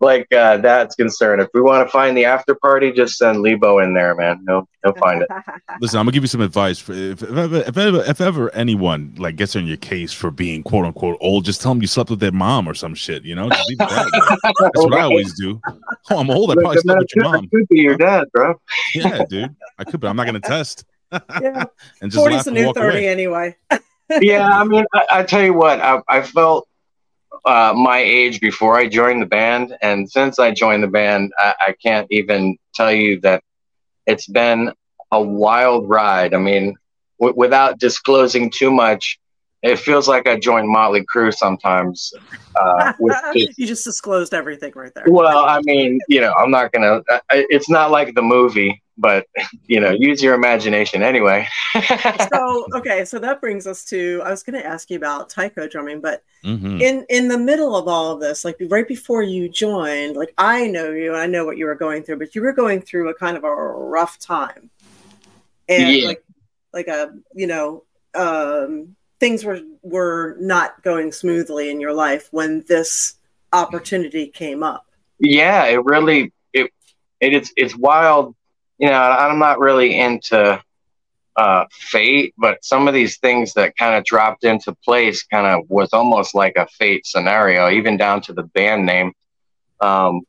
like 0.00 0.32
uh, 0.32 0.58
that's 0.58 0.94
concerned. 0.94 1.42
If 1.42 1.48
we 1.54 1.60
want 1.60 1.86
to 1.86 1.90
find 1.90 2.16
the 2.16 2.24
after 2.24 2.54
party, 2.54 2.92
just 2.92 3.16
send 3.16 3.40
Lebo 3.40 3.78
in 3.78 3.94
there, 3.94 4.14
man. 4.14 4.44
He'll 4.46 4.68
he'll 4.84 4.94
find 4.94 5.22
it. 5.22 5.28
Listen, 5.80 5.98
I'm 5.98 6.04
gonna 6.06 6.12
give 6.12 6.22
you 6.22 6.28
some 6.28 6.40
advice. 6.40 6.78
For 6.78 6.92
if, 6.92 7.22
if, 7.22 7.30
ever, 7.30 7.56
if, 7.56 7.76
ever, 7.76 8.02
if 8.04 8.20
ever 8.20 8.54
anyone 8.54 9.14
like 9.18 9.36
gets 9.36 9.56
on 9.56 9.66
your 9.66 9.76
case 9.76 10.12
for 10.12 10.30
being 10.30 10.62
quote 10.62 10.84
unquote 10.84 11.18
old, 11.20 11.44
just 11.44 11.60
tell 11.60 11.72
them 11.72 11.80
you 11.80 11.88
slept 11.88 12.10
with 12.10 12.20
their 12.20 12.32
mom 12.32 12.68
or 12.68 12.74
some 12.74 12.94
shit. 12.94 13.24
You 13.24 13.34
know, 13.34 13.48
just 13.48 13.68
leave 13.68 13.80
it 13.80 13.88
that. 13.88 14.52
that's 14.60 14.84
what 14.84 14.94
I 14.94 15.02
always 15.02 15.34
do. 15.34 15.60
Oh, 16.10 16.18
I'm 16.18 16.30
old. 16.30 16.50
I 16.50 16.54
probably 16.54 16.78
slept 16.78 17.00
with 17.00 17.16
your 17.16 17.24
mom. 17.24 17.48
Could 17.48 17.68
be 17.68 17.80
your 17.80 17.96
dad, 17.96 18.28
bro. 18.32 18.54
Yeah, 18.94 19.24
dude. 19.28 19.54
I 19.78 19.84
could, 19.84 20.00
but 20.00 20.08
I'm 20.08 20.16
not 20.16 20.26
gonna 20.26 20.40
test. 20.40 20.84
Yeah. 21.40 21.64
and 22.02 22.12
just 22.12 22.22
40's 22.22 22.34
laugh 22.34 22.44
the 22.44 22.50
and 22.50 22.58
new 22.58 22.66
walk 22.66 22.76
30 22.76 22.98
away. 22.98 23.08
anyway. 23.08 23.56
yeah, 24.20 24.46
I 24.46 24.62
mean, 24.64 24.84
I, 24.92 25.06
I 25.10 25.22
tell 25.22 25.42
you 25.42 25.54
what, 25.54 25.80
I, 25.80 26.02
I 26.06 26.20
felt 26.20 26.68
uh, 27.44 27.72
my 27.76 27.98
age 27.98 28.40
before 28.40 28.76
I 28.76 28.88
joined 28.88 29.22
the 29.22 29.26
band, 29.26 29.76
and 29.82 30.10
since 30.10 30.38
I 30.38 30.52
joined 30.52 30.82
the 30.82 30.88
band, 30.88 31.32
I, 31.38 31.54
I 31.68 31.74
can't 31.82 32.06
even 32.10 32.56
tell 32.74 32.92
you 32.92 33.20
that 33.20 33.42
it's 34.06 34.26
been 34.28 34.72
a 35.12 35.20
wild 35.22 35.88
ride. 35.88 36.34
I 36.34 36.38
mean, 36.38 36.74
w- 37.20 37.34
without 37.36 37.78
disclosing 37.78 38.50
too 38.50 38.70
much, 38.70 39.18
it 39.62 39.76
feels 39.76 40.06
like 40.08 40.28
I 40.28 40.38
joined 40.38 40.68
Motley 40.68 41.04
Crue 41.12 41.34
sometimes. 41.34 42.12
Uh, 42.54 42.92
with 43.00 43.16
just- 43.34 43.58
you 43.58 43.66
just 43.66 43.84
disclosed 43.84 44.34
everything 44.34 44.72
right 44.74 44.92
there. 44.94 45.04
well, 45.08 45.44
I 45.44 45.60
mean, 45.62 45.98
you 46.08 46.20
know, 46.20 46.32
I'm 46.34 46.50
not 46.50 46.72
gonna. 46.72 47.02
It's 47.30 47.68
not 47.68 47.90
like 47.90 48.14
the 48.14 48.22
movie, 48.22 48.82
but 48.96 49.26
you 49.66 49.80
know, 49.80 49.90
use 49.90 50.22
your 50.22 50.34
imagination 50.34 51.02
anyway. 51.02 51.46
so 52.32 52.66
okay, 52.74 53.04
so 53.04 53.18
that 53.18 53.40
brings 53.40 53.66
us 53.66 53.84
to 53.86 54.22
I 54.24 54.30
was 54.30 54.42
going 54.42 54.60
to 54.60 54.66
ask 54.66 54.90
you 54.90 54.96
about 54.96 55.28
taiko 55.30 55.68
drumming, 55.68 56.00
but 56.00 56.22
Mhm. 56.44 56.80
in 56.80 57.04
in 57.08 57.26
the 57.26 57.36
middle 57.38 57.74
of 57.74 57.88
all 57.88 58.12
of 58.12 58.20
this, 58.20 58.44
like 58.44 58.56
right 58.68 58.86
before 58.86 59.22
you 59.22 59.48
joined, 59.48 60.16
like 60.16 60.32
I 60.38 60.68
know 60.68 60.90
you, 60.92 61.12
and 61.12 61.20
I 61.20 61.26
know 61.26 61.44
what 61.44 61.56
you 61.58 61.66
were 61.66 61.74
going 61.74 62.04
through, 62.04 62.18
but 62.20 62.34
you 62.36 62.42
were 62.42 62.52
going 62.52 62.80
through 62.80 63.08
a 63.08 63.14
kind 63.14 63.36
of 63.36 63.42
a 63.42 63.52
rough 63.52 64.20
time, 64.20 64.70
and 65.68 65.92
Yeah. 65.96 66.06
like 66.06 66.22
like 66.72 66.86
a 66.86 67.10
you 67.34 67.48
know 67.48 67.82
um, 68.14 68.94
things 69.20 69.44
were 69.44 69.60
were 69.82 70.36
not 70.40 70.82
going 70.82 71.12
smoothly 71.12 71.70
in 71.70 71.80
your 71.80 71.92
life 71.92 72.28
when 72.30 72.64
this 72.68 73.14
opportunity 73.52 74.26
came 74.28 74.62
up. 74.62 74.86
yeah 75.18 75.64
it 75.64 75.84
really 75.84 76.32
it, 76.52 76.70
it 77.20 77.32
it's 77.32 77.52
it's 77.56 77.76
wild. 77.76 78.34
You 78.78 78.88
know 78.88 79.00
i'm 79.00 79.38
not 79.40 79.58
really 79.58 79.98
into 79.98 80.62
uh 81.36 81.64
fate 81.72 82.34
but 82.38 82.64
some 82.64 82.86
of 82.86 82.94
these 82.94 83.18
things 83.18 83.54
that 83.54 83.76
kind 83.76 83.96
of 83.96 84.04
dropped 84.04 84.44
into 84.44 84.72
place 84.84 85.24
kind 85.24 85.46
of 85.46 85.68
was 85.68 85.88
almost 85.92 86.34
like 86.34 86.54
a 86.56 86.66
fate 86.78 87.04
scenario 87.06 87.70
even 87.70 87.96
down 87.96 88.20
to 88.22 88.32
the 88.32 88.44
band 88.44 88.86
name. 88.86 89.12
Um 89.80 90.22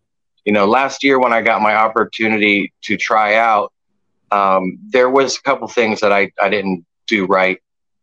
you 0.46 0.54
know 0.54 0.66
last 0.66 1.04
year 1.04 1.20
when 1.20 1.34
i 1.34 1.42
got 1.42 1.62
my 1.62 1.76
opportunity 1.76 2.74
to 2.82 2.98
try 2.98 3.36
out 3.36 3.72
um 4.32 4.80
there 4.90 5.10
was 5.10 5.38
a 5.38 5.42
couple 5.42 5.68
things 5.68 6.00
that 6.02 6.12
i 6.12 6.32
i 6.42 6.50
didn't 6.50 6.86
do 7.08 7.26
right 7.26 7.60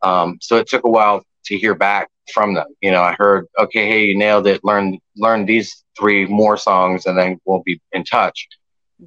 um 0.06 0.28
so 0.46 0.52
it 0.60 0.66
took 0.72 0.84
a 0.84 0.90
while 0.96 1.18
to 1.46 1.56
hear 1.62 1.74
back 1.74 2.08
from 2.34 2.54
them. 2.54 2.68
You 2.84 2.90
know 2.94 3.02
i 3.10 3.12
heard 3.22 3.42
okay 3.64 3.84
hey 3.92 4.02
you 4.08 4.16
nailed 4.24 4.46
it. 4.52 4.58
Learn 4.70 4.98
learn 5.26 5.40
these 5.52 5.68
three 5.98 6.22
more 6.26 6.56
songs 6.68 7.06
and 7.06 7.16
then 7.18 7.30
we'll 7.44 7.62
be 7.70 7.80
in 7.92 8.04
touch. 8.04 8.38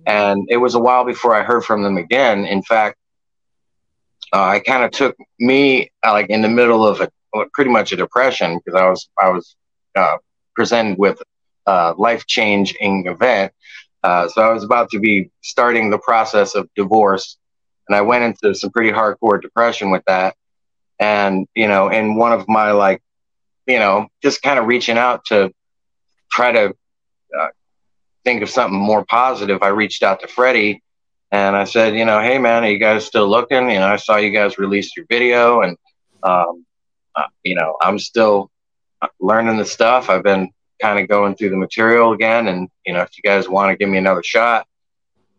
And 0.06 0.38
it 0.56 0.58
was 0.66 0.74
a 0.76 0.84
while 0.88 1.06
before 1.14 1.34
i 1.40 1.44
heard 1.50 1.64
from 1.70 1.84
them 1.84 1.98
again. 1.98 2.46
In 2.46 2.62
fact 2.72 2.96
uh, 4.36 4.48
i 4.56 4.60
kind 4.60 4.84
of 4.84 4.92
took 4.92 5.16
me 5.40 5.60
uh, 6.06 6.12
like 6.18 6.30
in 6.30 6.42
the 6.42 6.54
middle 6.60 6.84
of 6.92 7.02
a 7.02 7.10
pretty 7.54 7.72
much 7.78 7.92
a 7.92 7.96
depression 7.96 8.50
because 8.58 8.76
i 8.84 8.88
was 8.90 9.10
i 9.26 9.30
was 9.30 9.56
uh, 9.96 10.18
presented 10.56 10.98
with 10.98 11.18
a 11.68 11.94
life 11.98 12.26
changing 12.26 13.06
event. 13.08 13.52
Uh, 14.04 14.28
so 14.28 14.42
i 14.42 14.52
was 14.54 14.64
about 14.64 14.90
to 14.90 15.00
be 15.00 15.30
starting 15.42 15.90
the 15.90 15.98
process 16.00 16.56
of 16.56 16.70
divorce 16.76 17.38
and 17.88 17.96
i 17.96 18.02
went 18.02 18.24
into 18.24 18.48
some 18.56 18.72
pretty 18.72 18.92
hardcore 19.00 19.42
depression 19.42 19.92
with 19.92 20.04
that 20.08 20.36
and 21.00 21.48
you 21.56 21.68
know 21.68 21.90
in 21.90 22.16
one 22.16 22.32
of 22.32 22.48
my 22.48 22.72
like 22.72 23.02
you 23.68 23.80
know 23.80 24.08
just 24.22 24.42
kind 24.42 24.60
of 24.60 24.66
reaching 24.66 24.98
out 24.98 25.26
to 25.26 25.52
try 26.32 26.52
to 26.52 26.74
uh, 27.40 27.48
think 28.24 28.42
of 28.42 28.50
something 28.50 28.80
more 28.80 29.06
positive 29.06 29.64
i 29.64 29.68
reached 29.68 30.04
out 30.04 30.20
to 30.20 30.28
freddie 30.28 30.82
and 31.32 31.56
i 31.56 31.64
said 31.64 31.96
you 31.96 32.06
know 32.06 32.20
hey 32.22 32.38
man 32.38 32.64
are 32.64 32.70
you 32.70 32.80
guys 32.80 33.06
still 33.06 33.28
looking? 33.28 33.70
You 33.70 33.80
know 33.80 33.88
i 33.88 33.98
saw 33.98 34.18
you 34.18 34.32
guys 34.32 34.58
release 34.58 34.96
your 34.96 35.06
video 35.10 35.62
and 35.62 35.78
um, 36.24 36.66
uh, 37.16 37.28
you 37.44 37.56
know 37.56 37.76
i'm 37.82 38.00
still 38.00 38.52
learning 39.20 39.58
the 39.58 39.66
stuff. 39.66 40.10
I've 40.10 40.24
been 40.24 40.50
kind 40.82 41.00
of 41.00 41.08
going 41.08 41.36
through 41.36 41.50
the 41.50 41.58
material 41.58 42.14
again 42.14 42.48
and 42.48 42.70
you 42.86 42.94
know 42.94 43.02
if 43.02 43.10
you 43.18 43.24
guys 43.24 43.50
want 43.50 43.72
to 43.72 43.78
give 43.78 43.90
me 43.90 43.98
another 43.98 44.24
shot. 44.24 44.66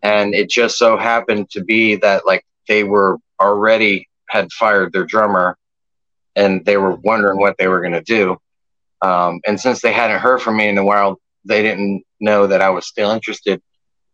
And 0.02 0.34
it 0.34 0.48
just 0.48 0.78
so 0.78 0.96
happened 0.96 1.50
to 1.50 1.62
be 1.62 1.96
that 1.96 2.26
like 2.26 2.44
they 2.68 2.84
were 2.84 3.18
already 3.40 4.08
had 4.30 4.52
fired 4.52 4.92
their 4.92 5.04
drummer 5.04 5.56
and 6.36 6.64
they 6.64 6.76
were 6.76 6.94
wondering 6.94 7.38
what 7.38 7.56
they 7.58 7.68
were 7.68 7.80
going 7.80 7.92
to 7.92 8.02
do. 8.02 8.36
Um, 9.02 9.40
and 9.46 9.60
since 9.60 9.80
they 9.80 9.92
hadn't 9.92 10.20
heard 10.20 10.40
from 10.40 10.56
me 10.56 10.68
in 10.68 10.78
a 10.78 10.84
while 10.84 11.20
they 11.44 11.62
didn't 11.62 12.04
know 12.20 12.46
that 12.46 12.60
i 12.60 12.68
was 12.68 12.86
still 12.86 13.10
interested. 13.10 13.62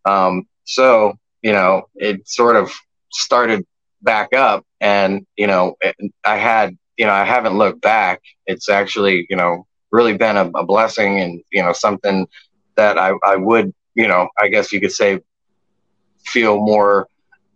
Um, 0.04 0.46
so 0.64 1.14
you 1.42 1.52
know 1.52 1.84
it 1.94 2.28
sort 2.28 2.56
of 2.56 2.72
started 3.12 3.64
back 4.02 4.32
up 4.32 4.64
and 4.80 5.26
you 5.36 5.46
know 5.46 5.76
it, 5.80 5.96
i 6.24 6.36
had 6.36 6.76
you 6.96 7.06
know 7.06 7.12
i 7.12 7.24
haven't 7.24 7.58
looked 7.58 7.80
back. 7.82 8.20
It's 8.46 8.68
actually 8.68 9.26
you 9.28 9.36
know 9.36 9.66
really 9.90 10.16
been 10.16 10.36
a, 10.36 10.46
a 10.54 10.64
blessing 10.64 11.20
and 11.20 11.42
you 11.50 11.62
know 11.62 11.72
something 11.72 12.26
that 12.76 12.98
I, 12.98 13.12
I 13.24 13.36
would 13.36 13.72
you 13.94 14.08
know 14.08 14.28
i 14.38 14.48
guess 14.48 14.72
you 14.72 14.80
could 14.80 14.92
say 14.92 15.20
feel 16.24 16.56
more 16.58 17.08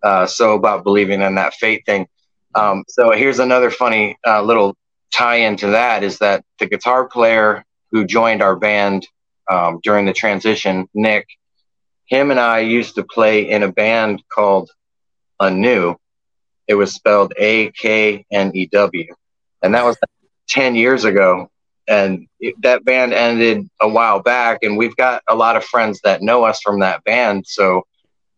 uh, 0.02 0.26
so 0.26 0.54
about 0.54 0.84
believing 0.84 1.20
in 1.20 1.34
that 1.34 1.54
fate 1.54 1.84
thing 1.84 2.06
um, 2.54 2.84
so 2.88 3.10
here's 3.12 3.38
another 3.38 3.70
funny 3.70 4.16
uh, 4.26 4.42
little 4.42 4.76
tie 5.12 5.36
into 5.36 5.68
that 5.68 6.02
is 6.02 6.18
that 6.18 6.44
the 6.58 6.66
guitar 6.66 7.06
player 7.06 7.64
who 7.90 8.04
joined 8.04 8.42
our 8.42 8.56
band 8.56 9.06
um, 9.50 9.80
during 9.82 10.06
the 10.06 10.12
transition 10.12 10.88
nick 10.94 11.26
him 12.06 12.30
and 12.30 12.40
i 12.40 12.60
used 12.60 12.94
to 12.94 13.04
play 13.04 13.48
in 13.48 13.62
a 13.62 13.72
band 13.72 14.22
called 14.32 14.70
anew 15.40 15.94
it 16.68 16.74
was 16.74 16.92
spelled 16.92 17.32
a-k-n-e-w 17.36 19.14
and 19.62 19.74
that 19.74 19.84
was 19.84 19.96
10 20.48 20.74
years 20.74 21.04
ago. 21.04 21.48
And 21.88 22.28
it, 22.38 22.54
that 22.62 22.84
band 22.84 23.12
ended 23.12 23.68
a 23.80 23.88
while 23.88 24.20
back 24.20 24.60
and 24.62 24.76
we've 24.76 24.96
got 24.96 25.22
a 25.28 25.34
lot 25.34 25.56
of 25.56 25.64
friends 25.64 26.00
that 26.04 26.22
know 26.22 26.44
us 26.44 26.60
from 26.60 26.80
that 26.80 27.02
band. 27.04 27.46
So 27.46 27.82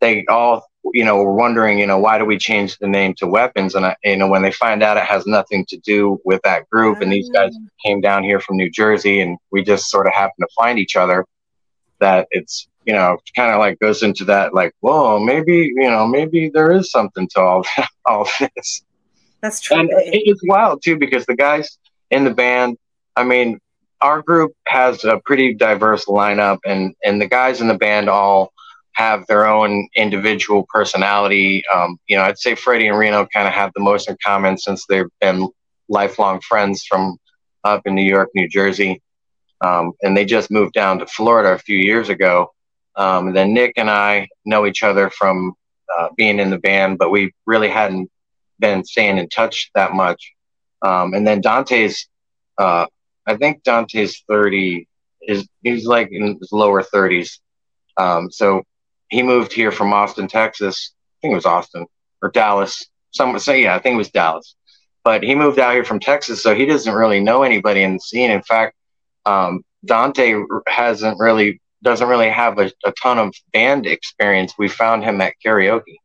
they 0.01 0.25
all 0.27 0.65
you 0.93 1.05
know 1.05 1.17
were 1.23 1.35
wondering 1.35 1.79
you 1.79 1.87
know 1.87 1.99
why 1.99 2.19
do 2.19 2.25
we 2.25 2.39
change 2.39 2.79
the 2.79 2.89
name 2.89 3.15
to 3.15 3.27
weapons? 3.27 3.75
And 3.75 3.87
I, 3.87 3.97
you 4.05 4.17
know 4.17 4.29
when 4.29 4.43
they 4.43 4.53
find 4.53 4.83
out 4.83 4.97
it 4.97 5.05
has 5.05 5.27
nothing 5.27 5.65
to 5.67 5.77
do 5.79 6.21
with 6.25 6.41
that 6.43 6.69
group 6.71 7.01
and 7.01 7.13
these 7.13 7.31
guys 7.31 7.57
mm. 7.57 7.67
came 7.85 8.01
down 8.01 8.25
here 8.25 8.41
from 8.41 8.57
new 8.57 8.71
jersey 8.71 9.21
and 9.21 9.39
we 9.51 9.63
just 9.63 9.91
sort 9.91 10.07
of 10.07 10.13
happened 10.13 10.47
to 10.49 10.55
find 10.57 10.79
each 10.79 10.97
other 10.97 11.25
that 12.01 12.27
it's 12.31 12.69
you 12.85 12.93
know 12.93 13.17
kind 13.37 13.53
of 13.53 13.59
like 13.59 13.79
goes 13.79 14.03
into 14.03 14.25
that 14.25 14.55
like 14.55 14.75
whoa 14.81 15.19
maybe 15.19 15.73
you 15.75 15.91
know 15.91 16.07
maybe 16.07 16.51
there 16.53 16.73
is 16.73 16.91
something 16.91 17.29
to 17.29 17.41
all 17.41 17.65
all 18.07 18.29
this. 18.41 18.83
That's 19.41 19.61
true. 19.61 19.81
and 19.81 19.91
it's 19.93 20.43
wild 20.45 20.83
too 20.83 20.97
because 20.97 21.27
the 21.27 21.37
guys 21.37 21.79
in 22.11 22.25
the 22.25 22.35
band 22.35 22.77
i 23.17 23.25
mean 23.25 23.59
our 24.01 24.21
group 24.21 24.53
has 24.67 25.05
a 25.05 25.21
pretty 25.25 25.55
diverse 25.55 26.07
lineup 26.07 26.59
and 26.67 26.95
and 27.05 27.21
the 27.21 27.29
guys 27.29 27.61
in 27.61 27.69
the 27.69 27.79
band 27.79 28.09
all 28.09 28.53
have 28.95 29.27
their 29.27 29.47
own 29.47 29.89
individual 29.97 30.67
personality 30.73 31.63
um, 31.75 31.97
you 32.09 32.17
know 32.17 32.23
i'd 32.23 32.39
say 32.39 32.55
freddie 32.55 32.89
and 32.89 32.99
reno 32.99 33.27
kind 33.33 33.49
of 33.49 33.55
have 33.55 33.71
the 33.75 33.83
most 33.83 34.09
in 34.09 34.17
common 34.25 34.57
since 34.57 34.85
they've 34.89 35.07
been 35.21 35.49
lifelong 35.89 36.41
friends 36.41 36.85
from 36.89 37.17
up 37.65 37.83
in 37.87 37.95
new 37.95 38.03
york 38.05 38.29
new 38.35 38.49
jersey 38.49 39.01
um, 39.63 39.93
and 40.03 40.17
they 40.17 40.25
just 40.25 40.51
moved 40.51 40.73
down 40.73 40.99
to 40.99 41.07
florida 41.07 41.53
a 41.53 41.59
few 41.59 41.79
years 41.79 42.09
ago 42.09 42.51
um, 42.97 43.33
then 43.33 43.55
nick 43.55 43.73
and 43.77 43.91
i 43.91 44.27
know 44.45 44.67
each 44.67 44.83
other 44.83 45.11
from 45.11 45.53
uh, 45.99 46.09
being 46.17 46.39
in 46.39 46.51
the 46.51 46.59
band 46.59 46.99
but 46.99 47.11
we 47.11 47.33
really 47.47 47.69
hadn't 47.69 48.11
been 48.63 48.83
staying 48.85 49.19
in 49.19 49.29
touch 49.29 49.71
that 49.75 49.93
much. 49.93 50.33
Um, 50.81 51.13
and 51.13 51.27
then 51.27 51.43
Dante's, 51.43 52.09
uh, 52.57 52.87
I 53.27 53.37
think 53.37 53.63
Dante's 53.65 54.23
30 54.27 54.89
is, 55.29 55.47
he's 55.63 55.85
like 55.85 56.09
in 56.11 56.39
his 56.41 56.51
lower 56.51 56.83
30s. 56.83 57.39
Um, 57.99 58.31
so 58.31 58.63
he 59.13 59.23
moved 59.23 59.53
here 59.53 59.71
from 59.71 59.93
Austin, 59.93 60.27
Texas. 60.27 60.95
I 60.95 61.15
think 61.21 61.33
it 61.33 61.37
was 61.37 61.47
Austin 61.47 61.87
or 62.23 62.31
Dallas. 62.31 62.87
some 63.11 63.39
say 63.39 63.63
yeah, 63.63 63.77
I 63.77 63.79
think 63.79 63.95
it 63.95 63.99
was 63.99 64.11
Dallas. 64.11 64.57
But 65.05 65.23
he 65.23 65.35
moved 65.35 65.59
out 65.59 65.75
here 65.75 65.85
from 65.85 66.01
Texas, 66.01 66.43
so 66.43 66.55
he 66.55 66.65
doesn't 66.65 66.95
really 66.95 67.21
know 67.21 67.43
anybody 67.43 67.83
in 67.83 67.95
the 67.95 68.01
scene. 68.01 68.31
In 68.31 68.43
fact, 68.43 68.75
um, 69.27 69.65
Dante 69.85 70.35
hasn't 70.67 71.19
really 71.19 71.61
doesn't 71.83 72.09
really 72.09 72.31
have 72.31 72.59
a, 72.59 72.73
a, 72.85 72.93
ton 73.03 73.19
of 73.19 73.35
band 73.53 73.87
experience. 73.87 74.55
We 74.57 74.69
found 74.69 75.03
him 75.03 75.21
at 75.21 75.35
karaoke, 75.45 75.97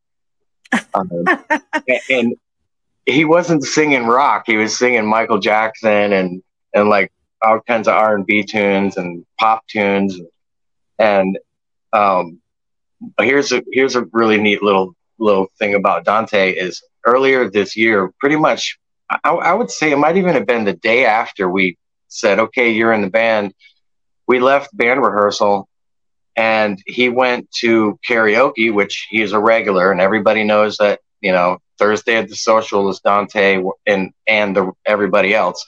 um, 0.96 1.10
and 2.10 2.36
he 3.06 3.24
wasn't 3.24 3.64
singing 3.64 4.08
rock. 4.08 4.44
He 4.48 4.58
was 4.58 4.78
singing 4.78 5.06
Michael 5.06 5.40
Jackson 5.40 6.12
and 6.12 6.44
and 6.74 6.90
like 6.90 7.14
all 7.42 7.62
kinds 7.62 7.88
of 7.88 7.94
R 7.94 8.16
and 8.16 8.26
B 8.26 8.44
tunes 8.44 8.98
and 8.98 9.26
pop 9.40 9.66
tunes, 9.68 10.20
and 11.00 11.38
um, 11.94 12.42
here's 13.20 13.52
a 13.52 13.62
here's 13.72 13.96
a 13.96 14.06
really 14.12 14.40
neat 14.40 14.62
little 14.64 14.96
little 15.20 15.48
thing 15.60 15.76
about 15.76 16.06
Dante 16.06 16.52
is 16.52 16.84
earlier 17.06 17.50
this 17.50 17.76
year, 17.76 18.12
pretty 18.20 18.36
much, 18.36 18.78
I, 19.10 19.30
I 19.30 19.54
would 19.54 19.72
say 19.72 19.92
it 19.92 19.98
might 19.98 20.18
even 20.18 20.34
have 20.34 20.46
been 20.46 20.66
the 20.66 20.74
day 20.74 21.06
after 21.06 21.50
we 21.50 21.78
said, 22.08 22.40
"Okay, 22.40 22.72
you're 22.72 22.94
in 22.94 23.02
the 23.02 23.10
band." 23.10 23.54
We 24.28 24.40
left 24.40 24.76
band 24.76 25.02
rehearsal, 25.02 25.70
and 26.36 26.82
he 26.86 27.08
went 27.10 27.50
to 27.60 27.98
karaoke, 28.08 28.74
which 28.74 29.08
he's 29.10 29.32
a 29.32 29.40
regular, 29.40 29.92
and 29.92 30.02
everybody 30.02 30.44
knows 30.44 30.78
that 30.78 31.00
you 31.22 31.32
know 31.32 31.60
Thursday 31.80 32.18
at 32.18 32.28
the 32.28 32.36
social 32.36 32.90
is 32.90 33.00
Dante 33.00 33.64
and 33.86 34.12
and 34.28 34.56
the, 34.56 34.72
everybody 34.86 35.34
else. 35.34 35.66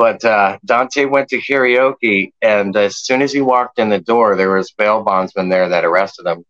But 0.00 0.24
uh, 0.24 0.56
Dante 0.64 1.04
went 1.04 1.28
to 1.28 1.42
karaoke, 1.42 2.32
and 2.40 2.74
as 2.74 2.96
soon 2.96 3.20
as 3.20 3.34
he 3.34 3.42
walked 3.42 3.78
in 3.78 3.90
the 3.90 4.00
door, 4.00 4.34
there 4.34 4.56
was 4.56 4.70
bail 4.70 5.02
bondsmen 5.02 5.50
there 5.50 5.68
that 5.68 5.84
arrested 5.84 6.24
him. 6.26 6.46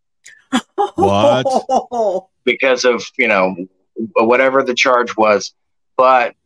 What? 0.95 2.29
because 2.45 2.85
of 2.85 3.05
you 3.19 3.27
know 3.27 3.57
whatever 4.15 4.63
the 4.63 4.73
charge 4.73 5.17
was, 5.17 5.53
but 5.97 6.37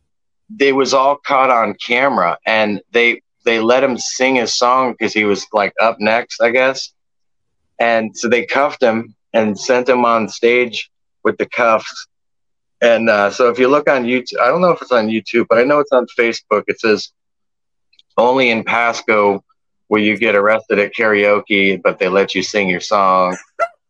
they 0.49 0.73
was 0.73 0.95
all 0.95 1.17
caught 1.17 1.51
on 1.51 1.75
camera, 1.75 2.39
and 2.43 2.81
they 2.91 3.21
they 3.43 3.59
let 3.59 3.83
him 3.83 3.99
sing 3.99 4.37
his 4.37 4.55
song 4.55 4.93
because 4.93 5.13
he 5.13 5.25
was 5.25 5.45
like 5.53 5.75
up 5.79 5.97
next, 5.99 6.41
I 6.41 6.49
guess. 6.49 6.91
And 7.79 8.17
so 8.17 8.29
they 8.29 8.47
cuffed 8.47 8.81
him 8.81 9.13
and 9.31 9.59
sent 9.59 9.87
him 9.87 10.05
on 10.05 10.27
stage 10.27 10.89
with 11.23 11.37
the 11.37 11.45
cuffs 11.45 12.07
and 12.85 13.09
uh, 13.09 13.31
so 13.31 13.49
if 13.49 13.57
you 13.57 13.67
look 13.67 13.89
on 13.89 14.03
YouTube, 14.03 14.39
I 14.39 14.47
don't 14.47 14.61
know 14.61 14.69
if 14.69 14.81
it's 14.81 14.91
on 14.91 15.07
YouTube, 15.07 15.47
but 15.49 15.57
I 15.57 15.63
know 15.63 15.79
it's 15.79 15.91
on 15.91 16.05
Facebook. 16.17 16.63
It 16.67 16.79
says 16.79 17.11
only 18.15 18.51
in 18.51 18.63
Pasco 18.63 19.43
will 19.89 20.01
you 20.01 20.17
get 20.17 20.35
arrested 20.35 20.77
at 20.79 20.93
karaoke, 20.93 21.81
but 21.81 21.97
they 21.97 22.07
let 22.07 22.35
you 22.35 22.43
sing 22.43 22.69
your 22.69 22.79
song 22.79 23.35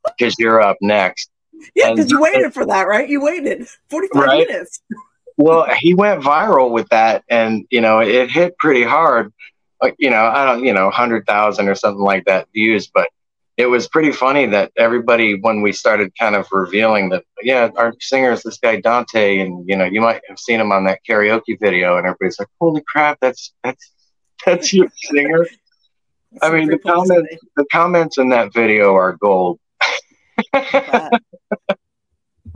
because 0.05 0.35
you're 0.39 0.61
up 0.61 0.77
next. 0.81 1.29
Yeah, 1.75 1.91
because 1.91 2.09
you 2.09 2.21
waited 2.21 2.53
for 2.53 2.65
that, 2.65 2.87
right? 2.87 3.07
You 3.07 3.21
waited 3.21 3.67
45 3.89 4.23
right? 4.23 4.47
minutes. 4.47 4.81
well, 5.37 5.67
he 5.77 5.93
went 5.93 6.21
viral 6.21 6.71
with 6.71 6.87
that, 6.89 7.23
and 7.29 7.65
you 7.69 7.81
know 7.81 7.99
it 7.99 8.31
hit 8.31 8.57
pretty 8.57 8.83
hard. 8.83 9.33
Like 9.81 9.95
you 9.99 10.09
know, 10.09 10.25
I 10.25 10.45
don't, 10.45 10.63
you 10.63 10.73
know, 10.73 10.89
hundred 10.89 11.25
thousand 11.27 11.67
or 11.67 11.75
something 11.75 12.03
like 12.03 12.25
that 12.25 12.47
views, 12.53 12.87
but 12.87 13.09
it 13.57 13.67
was 13.67 13.87
pretty 13.87 14.11
funny 14.11 14.45
that 14.47 14.71
everybody 14.77 15.39
when 15.39 15.61
we 15.61 15.71
started 15.71 16.11
kind 16.19 16.35
of 16.35 16.47
revealing 16.51 17.09
that 17.09 17.23
yeah 17.41 17.69
our 17.77 17.93
singer 17.99 18.31
is 18.31 18.43
this 18.43 18.57
guy 18.57 18.79
dante 18.79 19.39
and 19.39 19.67
you 19.67 19.75
know 19.75 19.85
you 19.85 20.01
might 20.01 20.21
have 20.27 20.39
seen 20.39 20.59
him 20.59 20.71
on 20.71 20.83
that 20.83 20.99
karaoke 21.07 21.59
video 21.59 21.97
and 21.97 22.05
everybody's 22.05 22.39
like 22.39 22.49
holy 22.59 22.81
crap 22.87 23.17
that's 23.21 23.53
that's 23.63 23.91
that's 24.45 24.73
your 24.73 24.87
singer. 24.95 25.47
I 26.41 26.51
mean 26.51 26.67
the 26.67 26.77
comments 26.77 27.35
the 27.55 27.65
comments 27.71 28.17
in 28.17 28.29
that 28.29 28.53
video 28.53 28.93
are 28.95 29.13
gold. 29.13 29.59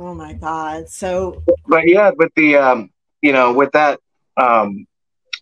Oh 0.01 0.13
my 0.13 0.31
god 0.31 0.87
so 0.87 1.43
but 1.67 1.85
yeah 1.85 2.11
with 2.15 2.31
the 2.37 2.55
um 2.55 2.89
you 3.21 3.33
know 3.33 3.51
with 3.51 3.73
that 3.73 3.99
um 4.37 4.87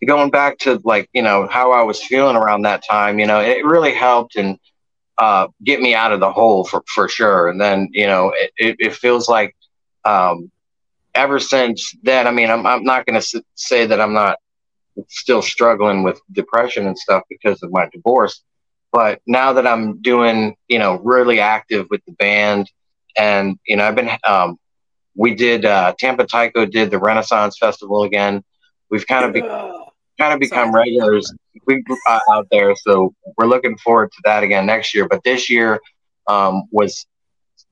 going 0.04 0.30
back 0.30 0.58
to 0.58 0.80
like 0.82 1.08
you 1.12 1.22
know 1.22 1.46
how 1.46 1.70
i 1.70 1.82
was 1.82 2.02
feeling 2.02 2.34
around 2.34 2.62
that 2.62 2.82
time 2.84 3.20
you 3.20 3.26
know 3.26 3.40
it 3.40 3.64
really 3.64 3.94
helped 3.94 4.34
and 4.34 4.58
uh, 5.18 5.48
get 5.64 5.80
me 5.80 5.94
out 5.94 6.12
of 6.12 6.20
the 6.20 6.32
hole 6.32 6.64
for, 6.64 6.82
for 6.86 7.08
sure. 7.08 7.48
And 7.48 7.60
then, 7.60 7.88
you 7.92 8.06
know, 8.06 8.32
it, 8.34 8.52
it, 8.56 8.76
it 8.78 8.94
feels 8.94 9.28
like 9.28 9.56
um, 10.04 10.50
ever 11.14 11.38
since 11.38 11.94
then, 12.02 12.26
I 12.26 12.30
mean, 12.30 12.50
I'm, 12.50 12.66
I'm 12.66 12.84
not 12.84 13.04
going 13.04 13.20
to 13.20 13.42
say 13.54 13.86
that 13.86 14.00
I'm 14.00 14.12
not 14.12 14.38
still 15.08 15.42
struggling 15.42 16.02
with 16.02 16.20
depression 16.32 16.86
and 16.86 16.98
stuff 16.98 17.22
because 17.28 17.62
of 17.62 17.70
my 17.72 17.88
divorce. 17.92 18.42
But 18.92 19.20
now 19.26 19.52
that 19.54 19.66
I'm 19.66 20.00
doing, 20.00 20.56
you 20.68 20.78
know, 20.78 20.98
really 21.00 21.40
active 21.40 21.86
with 21.90 22.04
the 22.06 22.12
band, 22.12 22.70
and 23.16 23.58
you 23.66 23.76
know, 23.76 23.84
I've 23.84 23.96
been, 23.96 24.10
um, 24.26 24.58
we 25.14 25.34
did 25.34 25.64
uh, 25.64 25.94
Tampa 25.98 26.24
Taiko 26.24 26.64
did 26.64 26.90
the 26.90 26.98
Renaissance 26.98 27.58
Festival 27.58 28.04
again. 28.04 28.42
We've 28.90 29.06
kind 29.06 29.24
of 29.24 29.32
be, 29.34 29.42
kind 30.18 30.32
of 30.32 30.40
become 30.40 30.74
regulars 30.74 31.32
we 31.68 31.84
uh, 32.08 32.20
out 32.30 32.48
there. 32.50 32.74
So 32.76 33.14
we're 33.36 33.46
looking 33.46 33.76
forward 33.78 34.10
to 34.12 34.18
that 34.24 34.42
again 34.42 34.66
next 34.66 34.94
year. 34.94 35.06
But 35.06 35.22
this 35.22 35.48
year 35.48 35.80
um, 36.26 36.64
was 36.72 37.06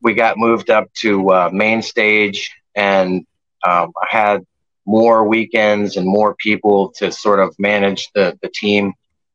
we 0.03 0.15
got 0.15 0.39
moved 0.39 0.71
up 0.71 0.93
to 0.95 1.31
uh, 1.31 1.51
main 1.53 1.83
stage, 1.83 2.55
and 2.75 3.27
um, 3.67 3.93
I 4.01 4.07
had 4.09 4.47
more 4.85 5.27
weekends 5.27 5.97
and 5.97 6.07
more 6.07 6.37
people 6.37 6.93
to 6.97 7.11
sort 7.11 7.41
of 7.41 7.55
manage 7.59 8.09
the 8.15 8.39
the 8.43 8.49
team. 8.49 8.93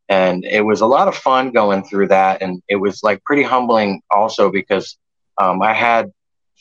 And 0.08 0.43
it 0.43 0.62
was 0.62 0.82
a 0.82 0.86
lot 0.86 1.08
of 1.08 1.15
fun 1.15 1.52
going 1.52 1.84
through 1.84 2.10
that, 2.10 2.41
and 2.41 2.62
it 2.67 2.76
was 2.76 3.02
like 3.04 3.24
pretty 3.24 3.43
humbling 3.43 4.02
also 4.12 4.52
because 4.52 4.97
um, 5.38 5.62
I 5.62 5.74
had 5.74 6.12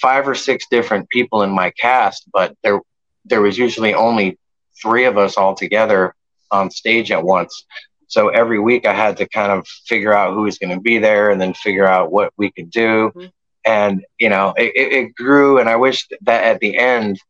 five 0.01 0.27
or 0.27 0.35
six 0.35 0.67
different 0.71 1.09
people 1.11 1.43
in 1.43 1.51
my 1.51 1.71
cast, 1.71 2.25
but 2.33 2.57
there 2.63 2.81
there 3.27 3.43
was 3.43 3.59
usually 3.59 3.93
only 3.93 4.39
three 4.81 5.05
of 5.05 5.19
us 5.19 5.37
all 5.37 5.55
together 5.55 6.15
on 6.51 6.71
stage 6.71 7.11
at 7.11 7.23
once. 7.23 7.65
So 8.11 8.29
every 8.29 8.59
week 8.59 8.87
I 8.87 8.93
had 8.93 9.17
to 9.19 9.29
kind 9.29 9.53
of 9.53 9.67
figure 9.87 10.13
out 10.13 10.35
who 10.35 10.43
was 10.43 10.59
going 10.59 10.75
to 10.75 10.81
be 10.81 10.99
there 10.99 11.31
and 11.31 11.41
then 11.41 11.55
figure 11.55 11.87
out 11.87 12.11
what 12.11 12.33
we 12.37 12.51
could 12.51 12.71
do. 12.71 13.13
Mm-hmm. 13.15 13.27
And, 13.65 14.05
you 14.19 14.31
know, 14.31 14.53
it, 14.57 14.73
it, 14.75 15.15
grew. 15.15 15.59
And 15.59 15.69
I 15.69 15.77
wish 15.77 16.09
that 16.23 16.45
at 16.45 16.61
the 16.61 16.77
end, 16.77 17.21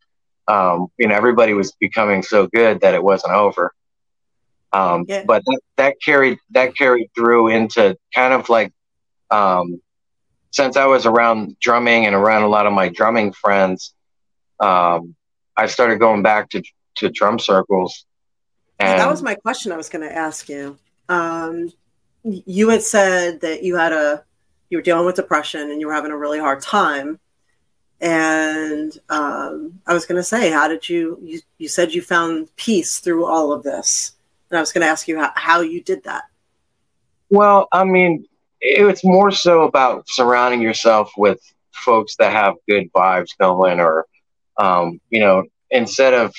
um, 0.48 0.87
you 0.96 1.06
know, 1.09 1.14
everybody 1.14 1.52
was 1.52 1.72
becoming 1.72 2.22
so 2.22 2.46
good 2.46 2.80
that 2.80 2.94
it 2.94 3.02
wasn't 3.02 3.35
over. 3.35 3.74
Um, 4.72 5.04
yeah. 5.06 5.24
But 5.26 5.42
that, 5.44 5.61
that 5.76 5.94
carried 6.02 6.38
that 6.50 6.76
carried 6.76 7.11
through 7.14 7.48
into 7.48 7.96
kind 8.14 8.33
of 8.33 8.48
like 8.48 8.72
um, 9.30 9.83
since 10.52 10.76
I 10.76 10.87
was 10.87 11.04
around 11.04 11.56
drumming 11.61 12.06
and 12.06 12.14
around 12.14 12.42
a 12.42 12.48
lot 12.48 12.66
of 12.66 12.72
my 12.72 12.88
drumming 12.88 13.33
friends, 13.33 13.92
um, 14.61 15.14
I 15.56 15.66
started 15.66 15.98
going 15.98 16.22
back 16.22 16.48
to 16.50 16.62
to 16.96 17.11
drum 17.11 17.38
circles 17.38 18.06
and 18.80 19.00
that 19.00 19.10
was 19.10 19.22
my 19.22 19.34
question 19.34 19.72
I 19.72 19.76
was 19.76 19.88
going 19.88 20.08
to 20.08 20.14
ask 20.14 20.48
you. 20.48 20.78
Um, 21.08 21.72
you 22.24 22.68
had 22.68 22.82
said 22.82 23.40
that 23.40 23.62
you 23.62 23.76
had 23.76 23.92
a 23.92 24.24
you 24.68 24.78
were 24.78 24.82
dealing 24.82 25.04
with 25.04 25.16
depression 25.16 25.70
and 25.70 25.80
you 25.80 25.88
were 25.88 25.94
having 25.94 26.12
a 26.12 26.16
really 26.16 26.38
hard 26.38 26.62
time. 26.62 27.18
And 28.00 28.96
um, 29.10 29.80
I 29.86 29.92
was 29.92 30.06
going 30.06 30.16
to 30.16 30.22
say, 30.22 30.50
how 30.50 30.68
did 30.68 30.88
you, 30.88 31.18
you? 31.22 31.40
You 31.58 31.68
said 31.68 31.92
you 31.92 32.00
found 32.00 32.54
peace 32.56 32.98
through 32.98 33.26
all 33.26 33.52
of 33.52 33.62
this, 33.62 34.12
and 34.48 34.56
I 34.56 34.60
was 34.60 34.72
going 34.72 34.82
to 34.82 34.90
ask 34.90 35.06
you 35.06 35.18
how, 35.18 35.32
how 35.34 35.60
you 35.60 35.82
did 35.82 36.04
that. 36.04 36.24
Well, 37.28 37.68
I 37.72 37.84
mean, 37.84 38.26
it's 38.60 39.04
more 39.04 39.30
so 39.30 39.62
about 39.62 40.08
surrounding 40.08 40.62
yourself 40.62 41.12
with 41.18 41.40
folks 41.72 42.16
that 42.16 42.32
have 42.32 42.54
good 42.66 42.90
vibes 42.92 43.36
going, 43.38 43.80
or 43.80 44.06
um, 44.56 44.98
you 45.10 45.20
know, 45.20 45.44
instead 45.70 46.14
of 46.14 46.32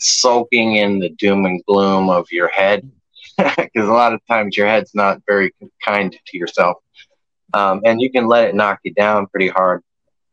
sulking 0.00 0.76
in 0.76 0.98
the 0.98 1.10
doom 1.10 1.44
and 1.46 1.64
gloom 1.66 2.10
of 2.10 2.26
your 2.30 2.48
head. 2.48 2.90
Because 3.38 3.88
a 3.88 3.92
lot 3.92 4.12
of 4.12 4.20
times 4.26 4.54
your 4.54 4.66
head's 4.66 4.94
not 4.94 5.22
very 5.26 5.54
kind 5.82 6.12
to 6.12 6.36
yourself. 6.36 6.76
Um, 7.54 7.80
and 7.86 7.98
you 7.98 8.10
can 8.10 8.26
let 8.26 8.48
it 8.48 8.54
knock 8.54 8.80
you 8.82 8.92
down 8.92 9.28
pretty 9.28 9.48
hard. 9.48 9.82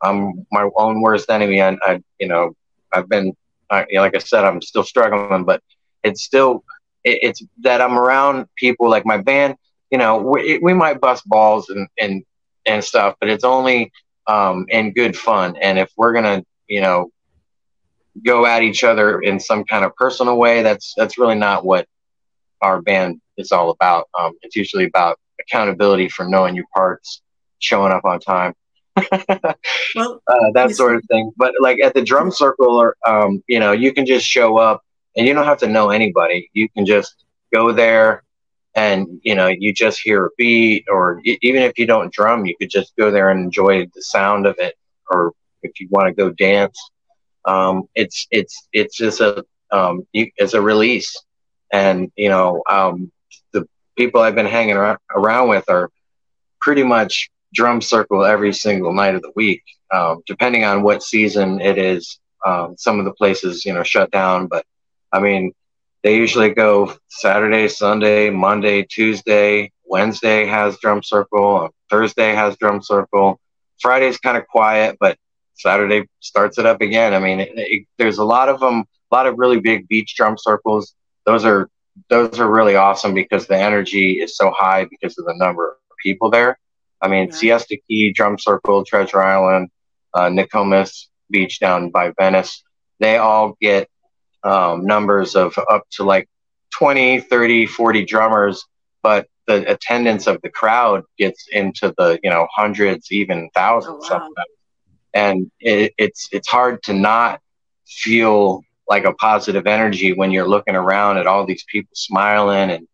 I'm 0.02 0.46
my 0.52 0.68
own 0.76 1.00
worst 1.00 1.30
enemy 1.30 1.62
I, 1.62 1.76
I 1.82 2.00
you 2.20 2.28
know 2.28 2.52
i've 2.92 3.08
been 3.08 3.34
I, 3.68 3.84
like 3.94 4.14
i 4.14 4.18
said 4.18 4.44
i'm 4.44 4.62
still 4.62 4.84
struggling 4.84 5.44
but 5.44 5.60
it's 6.04 6.22
still 6.22 6.62
it, 7.02 7.18
it's 7.22 7.42
that 7.62 7.80
i'm 7.80 7.98
around 7.98 8.46
people 8.56 8.88
like 8.88 9.04
my 9.04 9.16
band 9.16 9.56
you 9.90 9.98
know 9.98 10.18
we, 10.18 10.58
we 10.62 10.72
might 10.72 11.00
bust 11.00 11.28
balls 11.28 11.68
and 11.70 11.88
and 11.98 12.22
and 12.64 12.84
stuff 12.84 13.16
but 13.20 13.28
it's 13.28 13.42
only 13.42 13.90
um, 14.28 14.66
in 14.68 14.92
good 14.92 15.16
fun. 15.16 15.56
And 15.56 15.78
if 15.78 15.90
we're 15.96 16.12
gonna 16.12 16.44
you 16.68 16.80
know 16.80 17.10
go 18.24 18.46
at 18.46 18.62
each 18.62 18.84
other 18.84 19.20
in 19.20 19.38
some 19.38 19.64
kind 19.64 19.84
of 19.84 19.94
personal 19.96 20.36
way. 20.36 20.62
That's 20.62 20.94
that's 20.96 21.18
really 21.18 21.36
not 21.36 21.64
what 21.64 21.86
our 22.60 22.82
band 22.82 23.20
is 23.36 23.52
all 23.52 23.70
about. 23.70 24.08
Um, 24.18 24.34
it's 24.42 24.56
usually 24.56 24.84
about 24.84 25.18
accountability 25.40 26.08
for 26.08 26.28
knowing 26.28 26.54
your 26.54 26.66
parts, 26.74 27.22
showing 27.60 27.92
up 27.92 28.04
on 28.04 28.20
time, 28.20 28.54
well, 29.94 30.22
uh, 30.26 30.50
that 30.54 30.74
sort 30.74 30.96
of 30.96 31.04
thing. 31.10 31.32
But 31.36 31.54
like 31.60 31.80
at 31.80 31.94
the 31.94 32.02
drum 32.02 32.30
circle, 32.30 32.76
or 32.76 32.96
um, 33.06 33.42
you 33.46 33.60
know, 33.60 33.72
you 33.72 33.92
can 33.92 34.06
just 34.06 34.26
show 34.26 34.58
up 34.58 34.82
and 35.16 35.26
you 35.26 35.34
don't 35.34 35.44
have 35.44 35.58
to 35.58 35.68
know 35.68 35.90
anybody. 35.90 36.50
You 36.52 36.68
can 36.68 36.86
just 36.86 37.24
go 37.52 37.72
there 37.72 38.24
and 38.74 39.20
you 39.22 39.34
know 39.34 39.48
you 39.48 39.72
just 39.72 40.00
hear 40.00 40.26
a 40.26 40.30
beat 40.36 40.84
or 40.88 41.20
even 41.24 41.62
if 41.62 41.78
you 41.78 41.86
don't 41.86 42.12
drum 42.12 42.44
you 42.44 42.54
could 42.60 42.68
just 42.68 42.94
go 42.96 43.10
there 43.10 43.30
and 43.30 43.40
enjoy 43.40 43.86
the 43.94 44.02
sound 44.02 44.46
of 44.46 44.54
it 44.58 44.74
or 45.10 45.32
if 45.62 45.80
you 45.80 45.88
want 45.90 46.06
to 46.06 46.12
go 46.12 46.30
dance. 46.30 46.78
Um, 47.48 47.88
it's 47.94 48.26
it's 48.30 48.68
it's 48.72 48.96
just 48.96 49.20
a 49.20 49.44
um, 49.70 50.06
it's 50.12 50.54
a 50.54 50.60
release, 50.60 51.16
and 51.72 52.12
you 52.16 52.28
know 52.28 52.62
um, 52.68 53.10
the 53.52 53.66
people 53.96 54.20
I've 54.20 54.34
been 54.34 54.46
hanging 54.46 54.76
ar- 54.76 55.00
around 55.14 55.48
with 55.48 55.68
are 55.70 55.90
pretty 56.60 56.82
much 56.82 57.30
drum 57.54 57.80
circle 57.80 58.24
every 58.24 58.52
single 58.52 58.92
night 58.92 59.14
of 59.14 59.22
the 59.22 59.32
week, 59.34 59.62
um, 59.92 60.22
depending 60.26 60.64
on 60.64 60.82
what 60.82 61.02
season 61.02 61.60
it 61.60 61.78
is. 61.78 62.20
Um, 62.46 62.76
some 62.76 62.98
of 62.98 63.04
the 63.06 63.14
places 63.14 63.64
you 63.64 63.72
know 63.72 63.82
shut 63.82 64.10
down, 64.10 64.46
but 64.46 64.64
I 65.10 65.20
mean 65.20 65.52
they 66.04 66.16
usually 66.16 66.50
go 66.50 66.94
Saturday, 67.08 67.66
Sunday, 67.68 68.30
Monday, 68.30 68.82
Tuesday, 68.84 69.72
Wednesday 69.86 70.46
has 70.46 70.78
drum 70.78 71.02
circle, 71.02 71.70
Thursday 71.90 72.34
has 72.34 72.56
drum 72.58 72.82
circle. 72.82 73.40
Friday's 73.80 74.18
kind 74.18 74.36
of 74.36 74.46
quiet, 74.46 74.96
but 75.00 75.16
Saturday 75.58 76.06
starts 76.20 76.58
it 76.58 76.66
up 76.66 76.80
again. 76.80 77.14
I 77.14 77.18
mean, 77.18 77.40
it, 77.40 77.50
it, 77.54 77.86
there's 77.98 78.18
a 78.18 78.24
lot 78.24 78.48
of 78.48 78.60
them, 78.60 78.84
a 79.10 79.14
lot 79.14 79.26
of 79.26 79.38
really 79.38 79.60
big 79.60 79.88
beach 79.88 80.14
drum 80.16 80.36
circles. 80.38 80.94
Those 81.26 81.44
are 81.44 81.68
those 82.08 82.38
are 82.38 82.48
really 82.48 82.76
awesome 82.76 83.12
because 83.12 83.46
the 83.46 83.56
energy 83.56 84.20
is 84.20 84.36
so 84.36 84.52
high 84.56 84.86
because 84.88 85.18
of 85.18 85.24
the 85.24 85.34
number 85.36 85.70
of 85.72 85.96
people 86.02 86.30
there. 86.30 86.58
I 87.02 87.08
mean, 87.08 87.28
yeah. 87.28 87.34
Siesta 87.34 87.78
Key 87.88 88.12
Drum 88.12 88.38
Circle, 88.38 88.84
Treasure 88.84 89.20
Island, 89.20 89.68
uh, 90.14 90.28
Nokomis 90.28 91.08
Beach 91.30 91.58
down 91.60 91.90
by 91.90 92.12
Venice, 92.18 92.62
they 93.00 93.16
all 93.18 93.56
get 93.60 93.88
um, 94.42 94.84
numbers 94.84 95.36
of 95.36 95.56
up 95.70 95.84
to 95.92 96.04
like 96.04 96.28
20, 96.78 97.20
30, 97.20 97.66
40 97.66 98.04
drummers, 98.04 98.64
but 99.02 99.26
the 99.46 99.70
attendance 99.70 100.26
of 100.26 100.40
the 100.42 100.50
crowd 100.50 101.04
gets 101.16 101.46
into 101.52 101.94
the 101.96 102.18
you 102.22 102.30
know 102.30 102.46
hundreds, 102.54 103.10
even 103.10 103.48
thousands 103.54 103.96
oh, 103.96 104.00
wow. 104.02 104.08
sometimes, 104.08 104.57
and 105.18 105.50
it, 105.60 105.92
it's 105.98 106.28
it's 106.32 106.48
hard 106.48 106.82
to 106.84 106.92
not 106.92 107.40
feel 107.86 108.62
like 108.88 109.04
a 109.04 109.12
positive 109.14 109.66
energy 109.66 110.12
when 110.12 110.30
you're 110.30 110.48
looking 110.48 110.76
around 110.76 111.18
at 111.18 111.26
all 111.26 111.44
these 111.44 111.64
people 111.72 111.90
smiling 111.94 112.70
and 112.70 112.86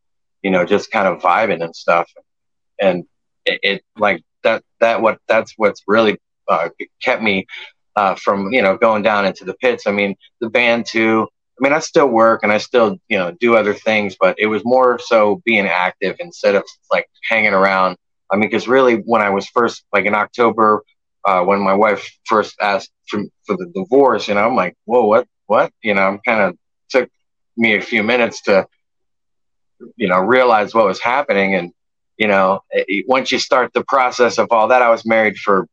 you 0.43 0.51
know 0.51 0.65
just 0.65 0.91
kind 0.91 1.07
of 1.07 1.21
vibing 1.21 1.63
and 1.63 1.77
stuff, 1.77 2.11
and 2.81 3.05
it, 3.45 3.61
it 3.63 3.83
like 3.99 4.23
that 4.43 4.63
that 4.81 5.03
what 5.03 5.19
that's 5.29 5.53
what's 5.57 5.83
really 5.87 6.17
uh, 6.49 6.69
kept 7.03 7.23
me 7.23 7.47
uh, 7.97 8.15
from 8.15 8.53
you 8.53 8.63
know 8.63 8.77
going 8.77 9.03
down 9.03 9.27
into 9.27 9.45
the 9.45 9.55
pits. 9.55 9.87
I 9.87 9.93
mean, 9.93 10.17
the 10.41 10.49
band 10.49 10.87
too. 10.87 11.29
I 11.59 11.59
mean, 11.63 11.73
I 11.73 11.79
still 11.79 12.09
work 12.09 12.41
and 12.43 12.51
I 12.51 12.59
still, 12.59 12.99
you 13.09 13.17
know, 13.17 13.31
do 13.31 13.55
other 13.55 13.75
things, 13.75 14.17
but 14.19 14.35
it 14.41 14.47
was 14.47 14.63
more 14.65 14.99
so 14.99 15.41
being 15.45 15.67
active 15.67 16.17
instead 16.19 16.57
of 16.57 16.65
like 16.91 17.07
hanging 17.31 17.55
around. 17.55 17.97
I 18.33 18.37
mean, 18.37 18.49
because 18.51 18.67
really, 18.67 18.97
when 18.97 19.23
I 19.23 19.31
was 19.31 19.47
first, 19.47 19.85
like 19.93 20.05
in 20.05 20.17
October, 20.17 20.83
uh, 21.25 21.43
when 21.43 21.61
my 21.61 21.75
wife 21.75 22.11
first 22.25 22.57
asked 22.61 22.93
for, 23.09 23.23
for 23.47 23.57
the 23.57 23.71
divorce, 23.75 24.29
you 24.29 24.35
know, 24.35 24.47
I'm 24.47 24.57
like, 24.57 24.77
whoa, 24.85 25.07
what, 25.07 25.27
what? 25.47 25.73
You 25.83 25.95
know, 25.95 26.03
I'm 26.03 26.19
kind 26.19 26.41
of 26.41 26.57
took 26.89 27.11
me 27.57 27.77
a 27.77 27.81
few 27.81 28.03
minutes 28.03 28.43
to, 28.43 28.67
you 29.97 30.09
know, 30.09 30.19
realize 30.19 30.75
what 30.75 30.87
was 30.87 31.01
happening. 31.01 31.55
And, 31.55 31.73
you 32.17 32.29
know, 32.29 32.61
it, 32.71 33.07
once 33.09 33.33
you 33.33 33.39
start 33.39 33.73
the 33.73 33.85
process 33.85 34.39
of 34.39 34.49
all 34.51 34.69
that, 34.69 34.83
I 34.83 34.91
was 34.91 35.07
married 35.07 35.37
for 35.39 35.67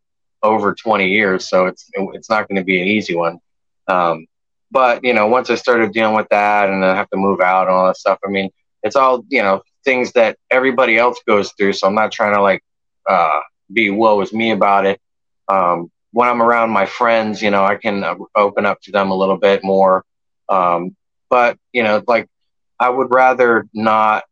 over 0.43 0.73
20 0.73 1.07
years, 1.07 1.47
so 1.47 1.67
it's, 1.67 1.89
it's 1.93 2.29
not 2.29 2.47
going 2.47 2.55
to 2.55 2.63
be 2.63 2.81
an 2.81 2.87
easy 2.87 3.15
one. 3.15 3.39
Um, 3.87 4.25
but 4.71 5.03
you 5.03 5.13
know, 5.13 5.27
once 5.27 5.49
I 5.49 5.55
started 5.55 5.91
dealing 5.91 6.15
with 6.15 6.29
that, 6.29 6.69
and 6.69 6.83
I 6.83 6.95
have 6.95 7.09
to 7.09 7.17
move 7.17 7.41
out 7.41 7.67
and 7.67 7.75
all 7.75 7.87
that 7.87 7.97
stuff. 7.97 8.19
I 8.25 8.29
mean, 8.29 8.49
it's 8.83 8.95
all 8.95 9.23
you 9.29 9.41
know 9.41 9.61
things 9.83 10.13
that 10.13 10.37
everybody 10.49 10.97
else 10.97 11.19
goes 11.27 11.51
through. 11.57 11.73
So 11.73 11.87
I'm 11.87 11.95
not 11.95 12.11
trying 12.11 12.35
to 12.35 12.41
like 12.41 12.63
uh, 13.07 13.41
be 13.71 13.89
woe 13.89 14.21
is 14.21 14.31
me 14.33 14.51
about 14.51 14.85
it. 14.85 14.99
Um, 15.51 15.91
when 16.13 16.29
I'm 16.29 16.41
around 16.41 16.71
my 16.71 16.85
friends, 16.85 17.41
you 17.41 17.51
know, 17.51 17.63
I 17.63 17.75
can 17.75 18.03
open 18.35 18.65
up 18.65 18.81
to 18.83 18.91
them 18.91 19.11
a 19.11 19.15
little 19.15 19.37
bit 19.37 19.63
more. 19.63 20.05
Um, 20.49 20.95
but 21.29 21.57
you 21.73 21.83
know, 21.83 22.03
like 22.07 22.27
I 22.79 22.89
would 22.89 23.13
rather 23.13 23.67
not 23.73 24.23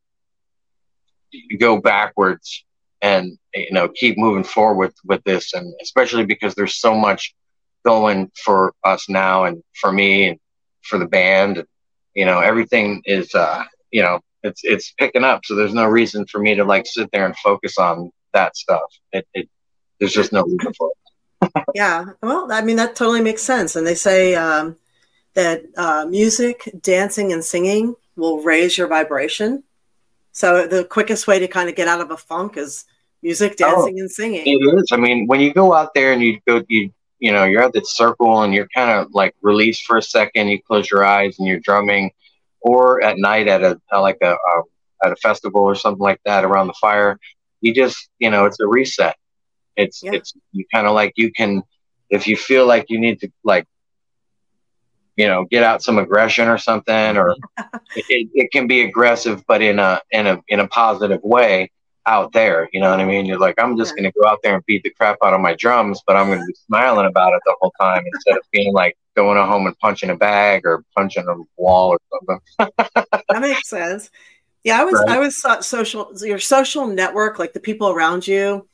go 1.59 1.79
backwards 1.79 2.65
and 3.01 3.37
you 3.53 3.71
know 3.71 3.87
keep 3.89 4.17
moving 4.17 4.43
forward 4.43 4.93
with 5.05 5.23
this, 5.23 5.53
and 5.53 5.73
especially 5.81 6.25
because 6.25 6.55
there's 6.55 6.79
so 6.79 6.95
much 6.95 7.33
going 7.85 8.31
for 8.43 8.73
us 8.83 9.09
now 9.09 9.45
and 9.45 9.63
for 9.79 9.91
me 9.91 10.29
and 10.29 10.39
for 10.83 10.99
the 10.99 11.07
band. 11.07 11.63
You 12.15 12.25
know, 12.25 12.39
everything 12.39 13.01
is, 13.05 13.33
uh, 13.33 13.63
you 13.91 14.01
know, 14.01 14.19
it's 14.43 14.61
it's 14.63 14.93
picking 14.97 15.23
up. 15.23 15.45
So 15.45 15.55
there's 15.55 15.73
no 15.73 15.85
reason 15.85 16.25
for 16.27 16.39
me 16.39 16.55
to 16.55 16.65
like 16.65 16.85
sit 16.87 17.09
there 17.11 17.25
and 17.25 17.35
focus 17.37 17.77
on 17.77 18.11
that 18.33 18.57
stuff. 18.57 18.89
It, 19.13 19.27
it 19.33 19.49
there's 19.99 20.13
just 20.13 20.33
no 20.33 20.43
reason 20.43 20.73
for 20.77 20.89
it. 20.89 20.98
Yeah, 21.75 22.05
well, 22.21 22.51
I 22.51 22.61
mean 22.61 22.77
that 22.77 22.95
totally 22.95 23.21
makes 23.21 23.43
sense. 23.43 23.75
And 23.75 23.85
they 23.85 23.95
say 23.95 24.35
um, 24.35 24.77
that 25.33 25.63
uh, 25.77 26.05
music, 26.09 26.69
dancing, 26.81 27.33
and 27.33 27.43
singing 27.43 27.95
will 28.15 28.41
raise 28.41 28.77
your 28.77 28.87
vibration. 28.87 29.63
So 30.31 30.67
the 30.67 30.85
quickest 30.85 31.27
way 31.27 31.39
to 31.39 31.47
kind 31.47 31.69
of 31.69 31.75
get 31.75 31.87
out 31.87 32.01
of 32.01 32.11
a 32.11 32.17
funk 32.17 32.57
is 32.57 32.85
music, 33.21 33.53
oh, 33.61 33.65
dancing, 33.65 33.95
oh, 33.97 34.01
and 34.01 34.11
singing. 34.11 34.43
It 34.45 34.79
is. 34.79 34.89
I 34.91 34.97
mean, 34.97 35.27
when 35.27 35.39
you 35.39 35.53
go 35.53 35.73
out 35.73 35.93
there 35.93 36.13
and 36.13 36.21
you 36.21 36.39
go, 36.47 36.63
you 36.67 36.91
you 37.19 37.31
know 37.31 37.43
you're 37.43 37.61
at 37.61 37.73
the 37.73 37.83
circle 37.83 38.41
and 38.41 38.53
you're 38.53 38.67
kind 38.73 38.89
of 38.89 39.13
like 39.13 39.35
released 39.41 39.85
for 39.85 39.97
a 39.97 40.01
second 40.01 40.47
you 40.47 40.61
close 40.61 40.89
your 40.89 41.03
eyes 41.03 41.37
and 41.37 41.47
you're 41.47 41.59
drumming 41.59 42.11
or 42.61 43.03
at 43.03 43.17
night 43.17 43.47
at 43.47 43.61
a 43.61 43.77
like 43.99 44.17
a, 44.21 44.31
a 44.31 44.61
at 45.03 45.11
a 45.11 45.15
festival 45.17 45.61
or 45.61 45.75
something 45.75 46.01
like 46.01 46.19
that 46.25 46.43
around 46.43 46.67
the 46.67 46.73
fire 46.73 47.19
you 47.61 47.73
just 47.73 48.09
you 48.19 48.29
know 48.29 48.45
it's 48.45 48.59
a 48.59 48.67
reset 48.67 49.15
it's 49.79 50.03
yeah. 50.03 50.11
it's 50.13 50.33
you 50.51 50.65
kind 50.73 50.87
of 50.87 50.93
like 50.93 51.13
you 51.15 51.31
can 51.31 51.63
if 52.09 52.27
you 52.27 52.35
feel 52.35 52.65
like 52.65 52.85
you 52.89 52.99
need 52.99 53.19
to 53.21 53.31
like 53.43 53.65
you 55.15 55.27
know 55.27 55.45
get 55.45 55.63
out 55.63 55.81
some 55.81 55.97
aggression 55.97 56.47
or 56.47 56.57
something 56.57 57.17
or 57.17 57.35
it, 57.95 58.29
it 58.33 58.51
can 58.51 58.67
be 58.67 58.81
aggressive 58.81 59.43
but 59.47 59.61
in 59.61 59.79
a 59.79 60.01
in 60.11 60.27
a 60.27 60.41
in 60.47 60.59
a 60.59 60.67
positive 60.67 61.21
way 61.23 61.69
out 62.05 62.31
there. 62.33 62.67
You 62.73 62.79
know 62.79 62.89
what 62.89 62.99
I 62.99 63.05
mean? 63.05 63.25
You're 63.25 63.39
like, 63.39 63.55
I'm 63.59 63.77
just 63.77 63.95
going 63.95 64.03
to 64.03 64.19
go 64.19 64.27
out 64.27 64.39
there 64.43 64.55
and 64.55 64.65
beat 64.65 64.83
the 64.83 64.89
crap 64.89 65.17
out 65.23 65.33
of 65.33 65.41
my 65.41 65.53
drums, 65.53 66.01
but 66.05 66.15
I'm 66.15 66.27
going 66.27 66.39
to 66.39 66.45
be 66.45 66.55
smiling 66.65 67.05
about 67.05 67.33
it 67.33 67.41
the 67.45 67.55
whole 67.59 67.73
time 67.79 68.03
instead 68.13 68.35
of 68.35 68.43
being 68.51 68.73
like 68.73 68.97
going 69.15 69.37
home 69.37 69.67
and 69.67 69.77
punching 69.79 70.09
a 70.09 70.15
bag 70.15 70.61
or 70.65 70.83
punching 70.95 71.27
a 71.27 71.35
wall 71.61 71.89
or 71.89 71.99
something. 72.11 72.39
that 73.29 73.41
makes 73.41 73.69
sense. 73.69 74.09
Yeah, 74.63 74.81
I 74.81 74.85
was, 74.85 74.93
right. 74.95 75.09
I 75.09 75.19
was 75.19 75.41
social, 75.65 76.11
your 76.21 76.39
social 76.39 76.87
network, 76.87 77.37
like 77.39 77.53
the 77.53 77.59
people 77.59 77.89
around 77.89 78.27
you 78.27 78.67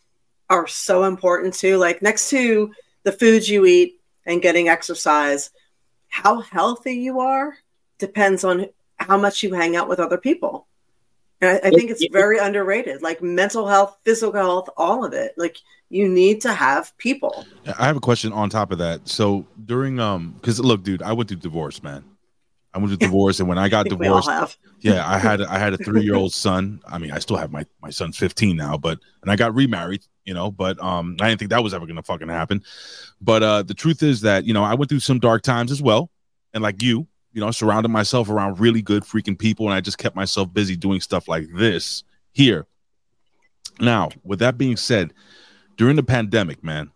are 0.49 0.67
so 0.67 1.03
important 1.03 1.53
too. 1.53 1.77
Like 1.77 2.01
next 2.01 2.29
to 2.29 2.71
the 3.03 3.11
foods 3.11 3.49
you 3.49 3.65
eat 3.65 3.99
and 4.25 4.41
getting 4.41 4.69
exercise, 4.69 5.51
how 6.07 6.41
healthy 6.41 6.93
you 6.93 7.19
are 7.19 7.55
depends 7.97 8.43
on 8.43 8.67
how 8.97 9.17
much 9.17 9.43
you 9.43 9.53
hang 9.53 9.75
out 9.75 9.89
with 9.89 9.99
other 9.99 10.17
people. 10.17 10.67
And 11.41 11.51
I, 11.51 11.67
I 11.67 11.69
think 11.71 11.91
it's 11.91 12.05
very 12.11 12.37
underrated. 12.39 13.01
Like 13.01 13.21
mental 13.21 13.67
health, 13.67 13.97
physical 14.03 14.33
health, 14.33 14.69
all 14.77 15.03
of 15.03 15.13
it. 15.13 15.33
Like 15.37 15.57
you 15.89 16.07
need 16.07 16.41
to 16.41 16.53
have 16.53 16.97
people. 16.97 17.45
I 17.77 17.87
have 17.87 17.97
a 17.97 18.01
question 18.01 18.31
on 18.33 18.49
top 18.49 18.71
of 18.71 18.77
that. 18.79 19.07
So 19.07 19.45
during 19.65 19.99
um, 19.99 20.33
because 20.39 20.59
look, 20.59 20.83
dude, 20.83 21.01
I 21.01 21.13
went 21.13 21.29
through 21.29 21.37
divorce, 21.37 21.83
man. 21.83 22.03
I 22.75 22.77
went 22.77 22.89
through 22.89 22.97
divorce, 22.97 23.39
and 23.39 23.47
when 23.47 23.57
I 23.57 23.69
got 23.69 23.85
I 23.85 23.89
divorced, 23.89 24.57
yeah, 24.81 25.09
I 25.09 25.17
had 25.17 25.41
I 25.41 25.57
had 25.57 25.73
a 25.73 25.77
three 25.77 26.03
year 26.03 26.15
old 26.15 26.33
son. 26.33 26.81
I 26.85 26.97
mean, 26.97 27.11
I 27.11 27.19
still 27.19 27.37
have 27.37 27.51
my 27.51 27.65
my 27.81 27.89
son's 27.89 28.17
fifteen 28.17 28.57
now, 28.57 28.77
but 28.77 28.99
and 29.21 29.31
I 29.31 29.37
got 29.37 29.55
remarried, 29.55 30.03
you 30.25 30.33
know. 30.33 30.51
But 30.51 30.81
um, 30.83 31.15
I 31.21 31.29
didn't 31.29 31.39
think 31.39 31.51
that 31.51 31.63
was 31.63 31.73
ever 31.73 31.85
gonna 31.85 32.03
fucking 32.03 32.27
happen. 32.27 32.61
But 33.21 33.43
uh, 33.43 33.63
the 33.63 33.73
truth 33.73 34.03
is 34.03 34.21
that 34.21 34.43
you 34.43 34.53
know 34.53 34.63
I 34.63 34.73
went 34.73 34.89
through 34.89 34.99
some 34.99 35.19
dark 35.19 35.41
times 35.41 35.71
as 35.71 35.81
well, 35.81 36.11
and 36.53 36.61
like 36.61 36.81
you, 36.83 37.07
you 37.31 37.39
know, 37.39 37.49
surrounded 37.51 37.89
myself 37.89 38.29
around 38.29 38.59
really 38.59 38.81
good 38.81 39.03
freaking 39.03 39.39
people, 39.39 39.67
and 39.67 39.73
I 39.73 39.79
just 39.79 39.97
kept 39.97 40.15
myself 40.15 40.53
busy 40.53 40.75
doing 40.75 40.99
stuff 40.99 41.29
like 41.29 41.47
this 41.55 42.03
here. 42.33 42.67
Now, 43.79 44.09
with 44.23 44.39
that 44.39 44.57
being 44.57 44.77
said, 44.77 45.13
during 45.77 45.95
the 45.95 46.03
pandemic, 46.03 46.63
man, 46.63 46.91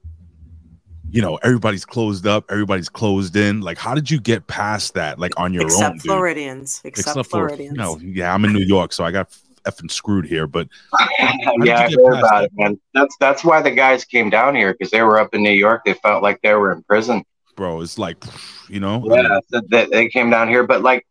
you 1.11 1.21
know, 1.21 1.37
everybody's 1.37 1.85
closed 1.85 2.27
up, 2.27 2.45
everybody's 2.49 2.89
closed 2.89 3.35
in. 3.35 3.61
Like, 3.61 3.77
how 3.77 3.95
did 3.95 4.09
you 4.09 4.19
get 4.19 4.47
past 4.47 4.93
that, 4.93 5.19
like 5.19 5.39
on 5.39 5.53
your 5.53 5.63
except 5.63 5.83
own? 5.83 5.95
Except 5.95 6.07
Floridians. 6.07 6.81
Except, 6.83 7.07
except 7.07 7.29
Floridians. 7.29 7.77
no, 7.77 7.97
yeah, 7.99 8.33
I'm 8.33 8.45
in 8.45 8.53
New 8.53 8.65
York, 8.65 8.93
so 8.93 9.03
I 9.03 9.11
got 9.11 9.29
effing 9.65 9.91
screwed 9.91 10.25
here. 10.25 10.47
But 10.47 10.67
yeah, 11.19 11.79
I 11.79 11.89
heard 11.91 12.19
about 12.19 12.21
that? 12.21 12.43
it, 12.45 12.51
man. 12.55 12.79
That's 12.93 13.15
that's 13.19 13.43
why 13.43 13.61
the 13.61 13.71
guys 13.71 14.05
came 14.05 14.29
down 14.29 14.55
here 14.55 14.73
because 14.73 14.91
they 14.91 15.01
were 15.01 15.19
up 15.19 15.33
in 15.33 15.43
New 15.43 15.51
York. 15.51 15.83
They 15.85 15.93
felt 15.93 16.23
like 16.23 16.41
they 16.41 16.53
were 16.53 16.71
in 16.71 16.83
prison 16.83 17.23
bro. 17.59 17.81
It's 17.81 17.99
like, 17.99 18.23
you 18.69 18.79
know. 18.79 19.03
Yeah, 19.05 19.39
that 19.51 19.89
they 19.91 20.07
came 20.07 20.29
down 20.29 20.47
here, 20.47 20.65
but 20.65 20.81
like, 20.81 21.05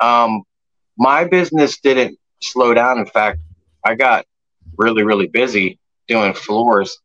um, 0.00 0.42
my 0.98 1.24
business 1.24 1.78
didn't 1.80 2.18
slow 2.42 2.74
down. 2.74 2.98
In 2.98 3.06
fact, 3.06 3.38
I 3.84 3.94
got 3.94 4.26
really, 4.76 5.04
really 5.04 5.28
busy 5.28 5.78
doing 6.08 6.34
floors. 6.34 6.98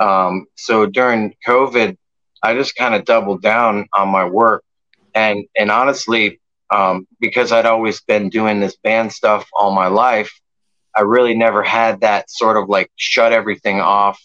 Um, 0.00 0.46
so 0.56 0.86
during 0.86 1.34
COVID, 1.46 1.96
I 2.42 2.54
just 2.54 2.74
kind 2.74 2.94
of 2.94 3.04
doubled 3.04 3.42
down 3.42 3.86
on 3.94 4.08
my 4.08 4.24
work, 4.24 4.64
and 5.14 5.44
and 5.56 5.70
honestly, 5.70 6.40
um, 6.70 7.06
because 7.20 7.52
I'd 7.52 7.66
always 7.66 8.00
been 8.00 8.30
doing 8.30 8.60
this 8.60 8.76
band 8.76 9.12
stuff 9.12 9.48
all 9.52 9.72
my 9.72 9.88
life, 9.88 10.32
I 10.96 11.02
really 11.02 11.36
never 11.36 11.62
had 11.62 12.00
that 12.00 12.30
sort 12.30 12.56
of 12.56 12.68
like 12.68 12.90
shut 12.96 13.32
everything 13.32 13.80
off 13.80 14.20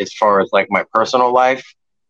as 0.00 0.12
far 0.14 0.40
as 0.40 0.48
like 0.52 0.68
my 0.70 0.84
personal 0.92 1.32
life 1.32 1.64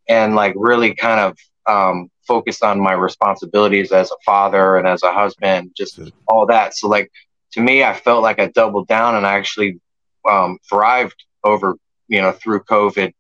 and 0.09 0.35
like 0.35 0.55
really 0.57 0.95
kind 0.95 1.21
of 1.21 1.37
um, 1.67 2.11
focused 2.27 2.63
on 2.63 2.81
my 2.81 2.93
responsibilities 2.93 3.93
as 3.93 4.11
a 4.11 4.17
father 4.25 4.77
and 4.77 4.87
as 4.87 5.03
a 5.03 5.13
husband, 5.13 5.73
just 5.77 5.99
all 6.29 6.47
that. 6.47 6.77
So 6.77 6.89
like 6.89 7.11
to 7.53 7.61
me, 7.61 7.83
I 7.83 7.95
felt 7.95 8.23
like 8.23 8.39
I 8.39 8.47
doubled 8.47 8.87
down 8.87 9.17
and 9.17 9.27
I 9.27 9.35
actually 9.35 9.81
um, 10.29 10.59
thrived 10.69 11.25
over 11.43 11.77
you 12.11 12.21
know 12.21 12.33
through 12.33 12.61
COVID. 12.65 13.13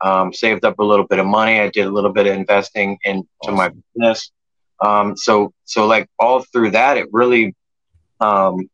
Um, 0.00 0.32
saved 0.32 0.64
up 0.64 0.78
a 0.78 0.84
little 0.84 1.06
bit 1.06 1.18
of 1.18 1.26
money. 1.26 1.58
I 1.58 1.70
did 1.70 1.86
a 1.86 1.90
little 1.90 2.12
bit 2.12 2.28
of 2.28 2.34
investing 2.34 2.98
into 3.04 3.26
my 3.50 3.70
business. 3.70 4.30
Um, 4.80 5.16
so 5.16 5.52
so 5.64 5.86
like 5.86 6.08
all 6.20 6.42
through 6.42 6.70
that, 6.72 6.96
it 6.96 7.08
really 7.12 7.56
um, 8.20 8.68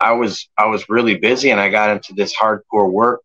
I 0.00 0.12
was 0.12 0.48
I 0.58 0.66
was 0.66 0.88
really 0.88 1.16
busy 1.16 1.50
and 1.50 1.60
I 1.60 1.70
got 1.70 1.90
into 1.90 2.14
this 2.14 2.34
hardcore 2.36 2.90
work 2.90 3.22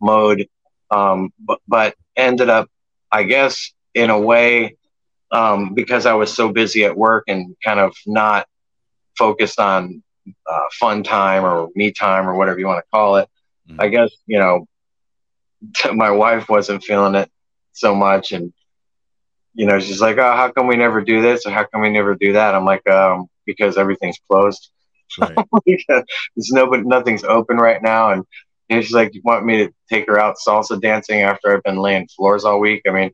mode. 0.00 0.48
Um, 0.90 1.32
but 1.38 1.60
but 1.66 1.94
ended 2.16 2.50
up, 2.50 2.68
I 3.10 3.22
guess, 3.22 3.72
in 3.94 4.10
a 4.10 4.20
way, 4.20 4.76
um, 5.30 5.74
because 5.74 6.04
I 6.06 6.14
was 6.14 6.32
so 6.32 6.52
busy 6.52 6.84
at 6.84 6.96
work 6.96 7.24
and 7.28 7.56
kind 7.64 7.80
of 7.80 7.94
not 8.06 8.46
focused 9.16 9.58
on 9.58 10.02
uh, 10.46 10.66
fun 10.78 11.02
time 11.02 11.44
or 11.44 11.68
me 11.74 11.90
time 11.92 12.28
or 12.28 12.34
whatever 12.34 12.58
you 12.58 12.66
want 12.66 12.84
to 12.84 12.90
call 12.90 13.16
it. 13.16 13.28
Mhm. 13.70 13.76
I 13.78 13.88
guess 13.88 14.10
you 14.26 14.38
know, 14.38 14.66
my 15.92 16.10
wife 16.10 16.48
wasn't 16.48 16.84
feeling 16.84 17.14
it 17.14 17.30
so 17.72 17.94
much, 17.94 18.32
and 18.32 18.52
you 19.54 19.66
know, 19.66 19.78
she's 19.78 20.00
like, 20.00 20.18
"Oh, 20.18 20.32
how 20.36 20.50
come 20.50 20.66
we 20.66 20.76
never 20.76 21.00
do 21.00 21.20
this? 21.20 21.46
Or 21.46 21.50
how 21.50 21.64
come 21.64 21.82
we 21.82 21.90
never 21.90 22.14
do 22.14 22.34
that?" 22.34 22.54
I'm 22.54 22.64
like, 22.64 22.88
um, 22.88 23.28
"Because 23.46 23.78
everything's 23.78 24.18
closed." 24.30 24.70
Right. 25.18 25.36
there's 25.66 26.50
nobody, 26.50 26.84
nothing's 26.84 27.24
open 27.24 27.58
right 27.58 27.82
now. 27.82 28.12
And 28.12 28.24
know, 28.76 28.80
she's 28.80 28.94
like, 28.94 29.14
"You 29.14 29.22
want 29.24 29.44
me 29.44 29.66
to 29.66 29.72
take 29.88 30.06
her 30.08 30.18
out 30.18 30.36
salsa 30.36 30.80
dancing 30.80 31.20
after 31.20 31.54
I've 31.54 31.62
been 31.62 31.76
laying 31.76 32.08
floors 32.08 32.44
all 32.44 32.60
week?" 32.60 32.82
I 32.86 32.90
mean, 32.90 33.10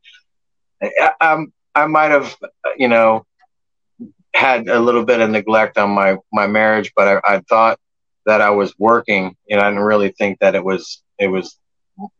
I, 0.82 1.12
I'm, 1.20 1.52
I 1.74 1.86
might 1.86 2.10
have, 2.10 2.36
you 2.76 2.88
know, 2.88 3.26
had 4.34 4.68
a 4.68 4.80
little 4.80 5.04
bit 5.04 5.20
of 5.20 5.30
neglect 5.30 5.78
on 5.78 5.90
my 5.90 6.16
my 6.32 6.46
marriage, 6.46 6.92
but 6.96 7.22
I, 7.24 7.36
I 7.36 7.40
thought 7.48 7.78
that 8.26 8.40
I 8.40 8.50
was 8.50 8.74
working, 8.78 9.36
and 9.50 9.60
I 9.60 9.68
didn't 9.68 9.84
really 9.84 10.10
think 10.10 10.38
that 10.40 10.54
it 10.54 10.64
was 10.64 11.02
it 11.18 11.28
was 11.28 11.58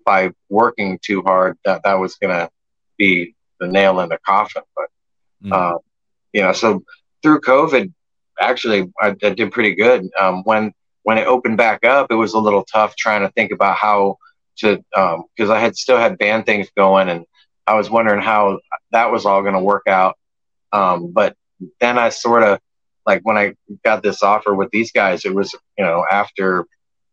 by 0.05 0.31
working 0.49 0.99
too 1.03 1.23
hard 1.23 1.57
that 1.65 1.83
that 1.85 1.95
was 1.99 2.17
gonna 2.17 2.49
be 2.97 3.35
the 3.61 3.67
nail 3.69 4.01
in 4.01 4.09
the 4.09 4.19
coffin. 4.27 4.63
But 4.77 4.87
Mm. 5.45 5.53
uh, 5.53 5.79
you 6.33 6.43
know, 6.43 6.53
so 6.53 6.83
through 7.23 7.41
COVID, 7.41 7.93
actually, 8.41 8.91
I, 9.01 9.15
I 9.23 9.31
did 9.31 9.53
pretty 9.53 9.75
good. 9.75 10.09
Um, 10.19 10.43
when 10.45 10.73
when 11.03 11.19
it 11.19 11.27
opened 11.27 11.57
back 11.57 11.85
up, 11.85 12.09
it 12.11 12.15
was 12.17 12.35
a 12.35 12.39
little 12.39 12.65
tough 12.65 12.97
trying 12.97 13.23
to 13.23 13.31
think 13.33 13.53
about 13.53 13.77
how 13.77 14.17
to 14.59 14.79
because 15.37 15.51
I 15.51 15.59
had 15.61 15.77
still 15.77 15.97
had 15.97 16.19
band 16.19 16.47
things 16.47 16.69
going, 16.77 17.09
and 17.09 17.25
I 17.67 17.75
was 17.75 17.91
wondering 17.91 18.21
how 18.23 18.59
that 18.93 19.11
was 19.13 19.27
all 19.27 19.43
going 19.43 19.55
to 19.55 19.61
work 19.61 19.85
out. 19.87 20.17
Um, 20.73 21.13
but 21.13 21.35
then 21.81 21.99
I 21.99 22.09
sort 22.11 22.43
of 22.43 22.59
like 23.07 23.21
when 23.23 23.37
I 23.37 23.55
got 23.85 24.03
this 24.03 24.23
offer 24.23 24.55
with 24.55 24.71
these 24.71 24.93
guys, 24.93 25.25
it 25.25 25.35
was 25.35 25.55
you 25.79 25.85
know 25.85 26.05
after 26.11 26.67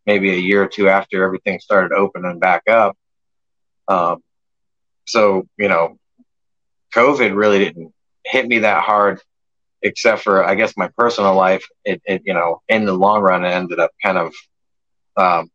maybe 0.06 0.32
a 0.32 0.36
year 0.38 0.62
or 0.62 0.68
two 0.68 0.88
after 0.88 1.24
everything 1.24 1.60
started 1.60 1.92
opening 1.94 2.38
back 2.38 2.62
up. 2.68 2.96
Um, 3.88 4.22
so 5.06 5.46
you 5.58 5.68
know, 5.68 5.98
COVID 6.94 7.36
really 7.36 7.58
didn't 7.58 7.92
hit 8.24 8.46
me 8.46 8.60
that 8.60 8.82
hard, 8.82 9.20
except 9.82 10.22
for 10.22 10.44
I 10.44 10.54
guess 10.54 10.76
my 10.76 10.88
personal 10.96 11.34
life. 11.34 11.66
It, 11.84 12.02
it 12.04 12.22
you 12.24 12.34
know, 12.34 12.62
in 12.68 12.84
the 12.84 12.94
long 12.94 13.22
run, 13.22 13.44
it 13.44 13.50
ended 13.50 13.78
up 13.80 13.90
kind 14.02 14.18
of. 14.18 14.34
Um, 15.16 15.50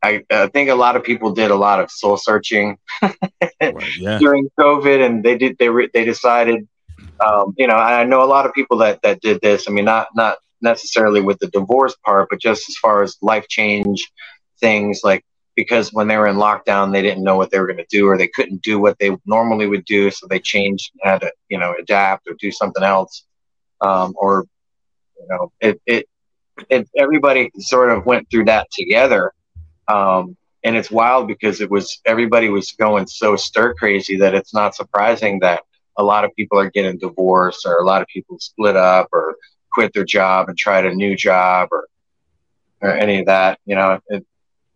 I, 0.00 0.22
I 0.30 0.46
think 0.46 0.70
a 0.70 0.76
lot 0.76 0.94
of 0.94 1.02
people 1.02 1.32
did 1.32 1.50
a 1.50 1.56
lot 1.56 1.80
of 1.80 1.90
soul 1.90 2.16
searching 2.16 2.78
Right. 3.60 3.96
Yeah. 3.98 4.18
during 4.18 4.48
COVID, 4.58 5.04
and 5.04 5.24
they 5.24 5.36
did 5.36 5.58
they 5.58 5.68
re, 5.68 5.88
they 5.92 6.04
decided, 6.04 6.68
um, 7.24 7.54
you 7.56 7.66
know, 7.66 7.74
I 7.74 8.04
know 8.04 8.22
a 8.22 8.26
lot 8.26 8.46
of 8.46 8.52
people 8.52 8.78
that 8.78 9.02
that 9.02 9.20
did 9.20 9.40
this. 9.40 9.68
I 9.68 9.72
mean, 9.72 9.84
not 9.84 10.08
not 10.14 10.38
necessarily 10.60 11.20
with 11.20 11.38
the 11.38 11.48
divorce 11.48 11.96
part, 12.04 12.28
but 12.30 12.40
just 12.40 12.68
as 12.68 12.76
far 12.76 13.02
as 13.02 13.16
life 13.22 13.46
change 13.48 14.10
things, 14.60 15.00
like 15.04 15.24
because 15.54 15.92
when 15.92 16.06
they 16.06 16.16
were 16.16 16.28
in 16.28 16.36
lockdown, 16.36 16.92
they 16.92 17.02
didn't 17.02 17.24
know 17.24 17.36
what 17.36 17.50
they 17.50 17.58
were 17.58 17.66
going 17.66 17.78
to 17.78 17.86
do, 17.90 18.06
or 18.06 18.16
they 18.16 18.28
couldn't 18.28 18.62
do 18.62 18.78
what 18.78 18.98
they 18.98 19.16
normally 19.26 19.66
would 19.66 19.84
do, 19.84 20.10
so 20.10 20.26
they 20.26 20.38
changed, 20.38 20.92
had 21.02 21.20
to 21.20 21.32
you 21.48 21.58
know 21.58 21.74
adapt 21.78 22.28
or 22.28 22.34
do 22.38 22.52
something 22.52 22.84
else, 22.84 23.24
um, 23.80 24.14
or 24.16 24.46
you 25.18 25.26
know, 25.28 25.52
it 25.60 25.80
it 25.86 26.06
it 26.68 26.88
everybody 26.96 27.50
sort 27.58 27.90
of 27.90 28.06
went 28.06 28.30
through 28.30 28.46
that 28.46 28.70
together. 28.70 29.32
Um, 29.88 30.36
and 30.64 30.76
it's 30.76 30.90
wild 30.90 31.28
because 31.28 31.60
it 31.60 31.70
was 31.70 32.00
everybody 32.04 32.48
was 32.48 32.72
going 32.72 33.06
so 33.06 33.36
stir 33.36 33.74
crazy 33.74 34.16
that 34.18 34.34
it's 34.34 34.52
not 34.52 34.74
surprising 34.74 35.40
that 35.40 35.62
a 35.96 36.02
lot 36.02 36.24
of 36.24 36.34
people 36.36 36.58
are 36.58 36.70
getting 36.70 36.98
divorced 36.98 37.66
or 37.66 37.78
a 37.78 37.84
lot 37.84 38.02
of 38.02 38.08
people 38.08 38.38
split 38.38 38.76
up 38.76 39.08
or 39.12 39.36
quit 39.78 39.92
their 39.94 40.04
job 40.04 40.48
and 40.48 40.58
tried 40.58 40.84
a 40.84 40.92
new 40.92 41.14
job 41.14 41.68
or 41.70 41.86
or 42.80 42.90
any 42.90 43.20
of 43.20 43.26
that 43.26 43.60
you 43.64 43.76
know 43.76 44.00
it, 44.08 44.26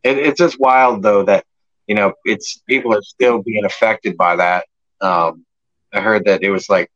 it 0.04 0.16
it's 0.18 0.38
just 0.38 0.60
wild 0.60 1.02
though 1.02 1.24
that 1.24 1.44
you 1.88 1.94
know 1.96 2.12
it's 2.24 2.58
people 2.68 2.94
are 2.94 3.02
still 3.02 3.42
being 3.42 3.64
affected 3.64 4.16
by 4.16 4.36
that 4.36 4.64
um 5.00 5.44
i 5.92 6.00
heard 6.00 6.24
that 6.24 6.40
it 6.44 6.50
was 6.50 6.68
like 6.68 6.88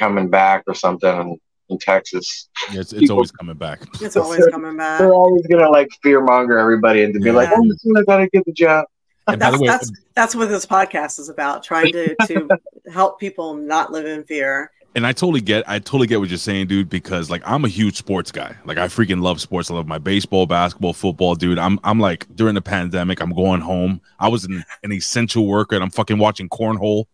coming 0.00 0.28
back 0.28 0.64
or 0.66 0.74
something 0.74 1.16
in, 1.20 1.38
in 1.68 1.78
texas 1.78 2.48
Yeah, 2.72 2.80
It's, 2.80 2.92
it's 2.92 3.00
People- 3.02 3.16
always 3.18 3.30
coming 3.30 3.56
back. 3.56 3.78
It's 4.00 4.16
always 4.16 4.44
coming 4.50 4.76
back. 4.76 4.98
they're 4.98 5.14
always 5.14 5.46
gonna 5.46 5.70
like 5.70 5.88
fear 6.02 6.20
monger 6.20 6.58
everybody 6.58 7.04
and 7.04 7.14
to 7.14 7.20
be 7.20 7.26
Yeah. 7.26 7.32
like 7.42 7.50
oh 7.52 7.70
soon 7.78 7.96
i 7.96 8.02
gotta 8.02 8.26
get 8.34 8.44
the 8.44 8.52
job 8.64 8.86
And 9.28 9.38
by 9.38 9.52
the 9.52 9.58
That's 9.58 9.60
way, 9.62 9.68
that's 9.68 9.90
that's 10.18 10.34
what 10.34 10.48
this 10.48 10.66
podcast 10.66 11.20
is 11.20 11.28
about. 11.28 11.62
Trying 11.62 11.92
to 11.92 12.16
to 12.26 12.48
help 12.98 13.20
people 13.20 13.54
not 13.54 13.92
live 13.92 14.04
in 14.14 14.24
fear. 14.24 14.70
And 14.94 15.06
I 15.06 15.12
totally 15.12 15.40
get, 15.40 15.68
I 15.68 15.78
totally 15.78 16.06
get 16.06 16.20
what 16.20 16.28
you're 16.28 16.38
saying, 16.38 16.66
dude. 16.66 16.88
Because 16.88 17.30
like 17.30 17.42
I'm 17.44 17.64
a 17.64 17.68
huge 17.68 17.96
sports 17.96 18.30
guy. 18.32 18.56
Like 18.64 18.78
I 18.78 18.86
freaking 18.86 19.22
love 19.22 19.40
sports. 19.40 19.70
I 19.70 19.74
love 19.74 19.86
my 19.86 19.98
baseball, 19.98 20.46
basketball, 20.46 20.92
football, 20.92 21.34
dude. 21.34 21.58
I'm, 21.58 21.78
I'm 21.84 21.98
like 21.98 22.26
during 22.34 22.54
the 22.54 22.62
pandemic, 22.62 23.20
I'm 23.20 23.32
going 23.32 23.60
home. 23.60 24.00
I 24.18 24.28
was 24.28 24.44
an, 24.44 24.64
an 24.82 24.92
essential 24.92 25.46
worker, 25.46 25.74
and 25.74 25.82
I'm 25.82 25.90
fucking 25.90 26.18
watching 26.18 26.48
cornhole, 26.48 27.06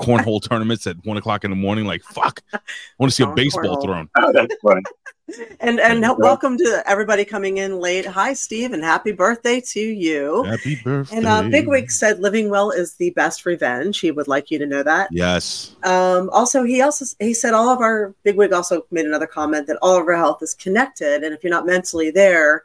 cornhole 0.00 0.42
tournaments 0.42 0.86
at 0.86 0.96
one 1.04 1.16
o'clock 1.16 1.44
in 1.44 1.50
the 1.50 1.56
morning. 1.56 1.84
Like 1.84 2.02
fuck, 2.02 2.42
I 2.52 2.58
want 2.98 3.10
to 3.12 3.14
see 3.14 3.22
a 3.22 3.34
baseball 3.34 3.76
cornhole. 3.76 3.82
thrown. 3.82 4.10
oh, 4.18 4.32
that's 4.32 4.54
funny 4.62 4.82
And 5.60 5.78
and 5.78 6.00
Yeah. 6.00 6.12
welcome 6.18 6.56
to 6.58 6.82
everybody 6.86 7.24
coming 7.24 7.58
in 7.58 7.78
late. 7.78 8.06
Hi, 8.06 8.32
Steve, 8.32 8.72
and 8.72 8.82
happy 8.82 9.12
birthday 9.12 9.60
to 9.60 9.80
you. 9.80 10.42
Happy 10.44 10.76
birthday. 10.82 11.16
And 11.16 11.26
uh, 11.26 11.42
Bigwig 11.42 11.90
said 11.90 12.18
living 12.20 12.50
well 12.50 12.70
is 12.70 12.94
the 12.94 13.10
best 13.10 13.46
revenge. 13.46 14.00
He 14.00 14.10
would 14.10 14.26
like 14.26 14.50
you 14.50 14.58
to 14.58 14.66
know 14.66 14.82
that. 14.82 15.08
Yes. 15.12 15.76
Um, 15.84 16.30
also, 16.30 16.64
he 16.64 16.82
also 16.82 17.04
he 17.20 17.34
said 17.34 17.54
all 17.54 17.68
of 17.68 17.80
our 17.80 18.14
Bigwig 18.24 18.52
also 18.52 18.86
made 18.90 19.06
another 19.06 19.26
comment 19.26 19.66
that 19.68 19.78
all 19.82 20.00
of 20.00 20.06
our 20.06 20.16
health 20.16 20.42
is 20.42 20.54
connected, 20.54 21.22
and 21.22 21.32
if 21.32 21.44
you're 21.44 21.52
not 21.52 21.66
mentally 21.66 22.10
there, 22.10 22.64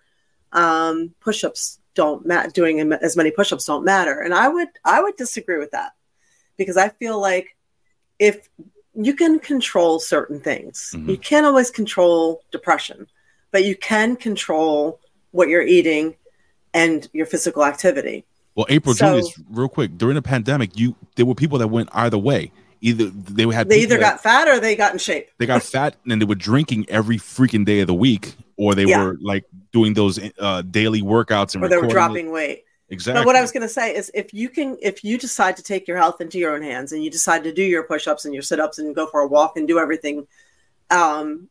um, 0.53 1.13
push-ups 1.19 1.79
don't 1.93 2.25
matter. 2.25 2.49
Doing 2.49 2.93
as 2.93 3.15
many 3.15 3.29
push-ups 3.29 3.65
don't 3.65 3.85
matter. 3.85 4.21
And 4.21 4.33
I 4.33 4.47
would 4.47 4.69
I 4.83 5.01
would 5.01 5.17
disagree 5.17 5.59
with 5.59 5.71
that 5.71 5.91
because 6.57 6.77
I 6.77 6.89
feel 6.89 7.19
like 7.19 7.55
if 8.19 8.49
you 8.93 9.13
can 9.13 9.39
control 9.39 9.99
certain 9.99 10.39
things, 10.39 10.91
Mhm. 10.95 11.09
you 11.09 11.17
can't 11.17 11.45
always 11.45 11.69
control 11.69 12.41
depression, 12.51 13.07
but 13.51 13.65
you 13.65 13.75
can 13.75 14.15
control 14.15 14.99
what 15.31 15.49
you're 15.49 15.61
eating 15.65 16.15
and 16.73 17.09
your 17.13 17.25
physical 17.25 17.65
activity. 17.65 18.23
Well, 18.55 18.65
April 18.69 18.95
So- 18.95 19.07
June 19.07 19.19
is 19.19 19.33
real 19.51 19.67
quick. 19.67 19.97
During 19.97 20.15
the 20.15 20.21
pandemic, 20.21 20.77
you 20.79 20.95
there 21.15 21.25
were 21.25 21.35
people 21.35 21.57
that 21.59 21.67
went 21.67 21.89
either 21.91 22.17
way. 22.17 22.51
Either 22.81 23.05
they 23.09 23.43
had 23.53 23.67
They 23.67 23.79
either 23.81 23.95
that- 23.95 24.01
got 24.01 24.23
fat 24.23 24.47
or 24.47 24.59
they 24.59 24.75
got 24.75 24.93
in 24.93 24.99
shape. 24.99 25.29
they 25.39 25.45
got 25.45 25.63
fat 25.63 25.95
and 26.09 26.21
they 26.21 26.25
were 26.25 26.35
drinking 26.35 26.85
every 26.87 27.17
freaking 27.17 27.65
day 27.65 27.79
of 27.81 27.87
the 27.87 27.93
week, 27.93 28.35
or 28.57 28.75
they 28.75 28.85
Yeah. 28.85 29.03
were 29.03 29.17
like 29.21 29.43
doing 29.73 29.93
those 29.93 30.19
uh, 30.39 30.61
daily 30.61 31.01
workouts 31.01 31.55
and 31.55 31.63
or 31.63 31.67
they 31.67 31.77
were 31.77 31.85
it. 31.85 31.89
dropping 31.91 32.31
weight. 32.31 32.63
Exactly. 32.95 33.19
But 33.19 33.25
what 33.25 33.35
I 33.35 33.41
was 33.41 33.51
going 33.51 33.63
to 33.63 33.69
say 33.69 33.93
is, 33.93 34.09
if 34.13 34.33
you 34.33 34.47
can, 34.49 34.77
if 34.81 35.03
you 35.03 35.17
decide 35.17 35.57
to 35.57 35.63
take 35.63 35.87
your 35.87 35.97
health 35.97 36.21
into 36.21 36.39
your 36.39 36.55
own 36.55 36.61
hands 36.61 36.93
and 36.93 37.03
you 37.03 37.11
decide 37.11 37.43
to 37.43 37.53
do 37.53 37.61
your 37.61 37.83
push-ups 37.83 38.23
and 38.23 38.33
your 38.33 38.41
sit-ups 38.41 38.79
and 38.79 38.95
go 38.95 39.05
for 39.05 39.19
a 39.19 39.27
walk 39.27 39.57
and 39.57 39.67
do 39.67 39.79
everything, 39.79 40.25
um, 40.89 41.49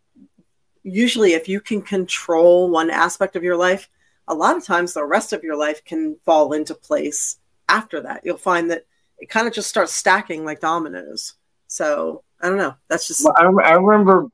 usually 0.83 1.35
if 1.35 1.49
you 1.49 1.61
can 1.61 1.83
control 1.83 2.71
one 2.71 2.91
aspect 2.91 3.37
of 3.37 3.45
your 3.45 3.57
life, 3.57 3.91
a 4.27 4.35
lot 4.35 4.57
of 4.57 4.65
times 4.65 4.95
the 4.95 5.05
rest 5.05 5.35
of 5.35 5.45
your 5.45 5.57
life 5.57 5.85
can 5.85 6.17
fall 6.25 6.55
into 6.55 6.75
place 6.75 7.37
after 7.69 8.01
that. 8.01 8.23
You'll 8.25 8.39
find 8.39 8.71
that 8.71 8.87
it 9.19 9.29
kind 9.29 9.47
of 9.47 9.53
just 9.53 9.69
starts 9.69 9.93
stacking 9.93 10.45
like 10.45 10.61
dominoes. 10.61 11.35
So 11.67 12.23
I 12.41 12.49
don't 12.49 12.59
know. 12.59 12.75
That's 12.89 13.07
just 13.07 13.23
Well, 13.23 13.35
I, 13.37 13.45
I 13.45 13.75
remember 13.75 14.29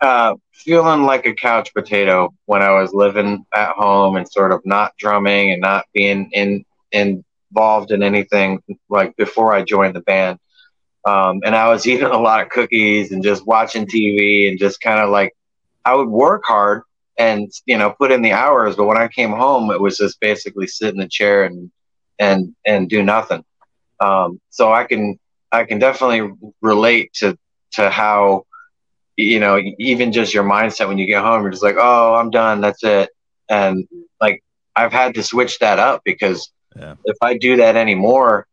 uh, 0.00 0.34
feeling 0.52 1.02
like 1.04 1.26
a 1.26 1.34
couch 1.34 1.72
potato 1.74 2.32
when 2.46 2.62
I 2.62 2.70
was 2.70 2.92
living 2.92 3.44
at 3.54 3.70
home 3.72 4.16
and 4.16 4.30
sort 4.30 4.52
of 4.52 4.64
not 4.64 4.96
drumming 4.98 5.52
and 5.52 5.60
not 5.60 5.86
being 5.92 6.30
in, 6.32 6.64
involved 6.92 7.90
in 7.90 8.02
anything 8.02 8.62
like 8.88 9.16
before 9.16 9.52
I 9.52 9.62
joined 9.62 9.96
the 9.96 10.00
band. 10.00 10.38
Um, 11.04 11.40
and 11.44 11.54
I 11.54 11.68
was 11.68 11.86
eating 11.88 12.06
a 12.06 12.18
lot 12.18 12.42
of 12.42 12.50
cookies 12.50 13.12
and 13.12 13.22
just 13.22 13.46
watching 13.46 13.86
TV 13.86 14.48
and 14.48 14.58
just 14.58 14.80
kind 14.80 15.00
of 15.00 15.10
like 15.10 15.34
I 15.84 15.94
would 15.94 16.08
work 16.08 16.42
hard 16.46 16.82
and 17.18 17.50
you 17.66 17.76
know 17.76 17.90
put 17.90 18.12
in 18.12 18.22
the 18.22 18.32
hours, 18.32 18.76
but 18.76 18.86
when 18.86 18.96
I 18.96 19.08
came 19.08 19.30
home, 19.30 19.70
it 19.70 19.80
was 19.80 19.98
just 19.98 20.20
basically 20.20 20.68
sit 20.68 20.94
in 20.94 21.00
the 21.00 21.08
chair 21.08 21.44
and 21.44 21.70
and 22.18 22.54
and 22.64 22.88
do 22.88 23.02
nothing. 23.02 23.44
Um, 24.00 24.40
so 24.50 24.72
I 24.72 24.84
can 24.84 25.18
I 25.50 25.64
can 25.64 25.78
definitely 25.78 26.32
relate 26.60 27.12
to 27.14 27.36
to 27.72 27.90
how 27.90 28.44
you 29.18 29.40
know 29.40 29.60
even 29.78 30.12
just 30.12 30.32
your 30.32 30.44
mindset 30.44 30.88
when 30.88 30.98
you 30.98 31.06
get 31.06 31.22
home 31.22 31.42
you're 31.42 31.50
just 31.50 31.62
like 31.62 31.76
oh 31.78 32.14
I'm 32.14 32.30
done 32.30 32.60
that's 32.60 32.84
it 32.84 33.10
and 33.50 33.86
like 34.20 34.42
I've 34.76 34.92
had 34.92 35.14
to 35.16 35.22
switch 35.22 35.58
that 35.58 35.78
up 35.78 36.02
because 36.04 36.50
Yeah. 36.76 36.94
if 37.04 37.16
I 37.22 37.36
do 37.36 37.56
that 37.56 37.76
anymore 37.76 38.46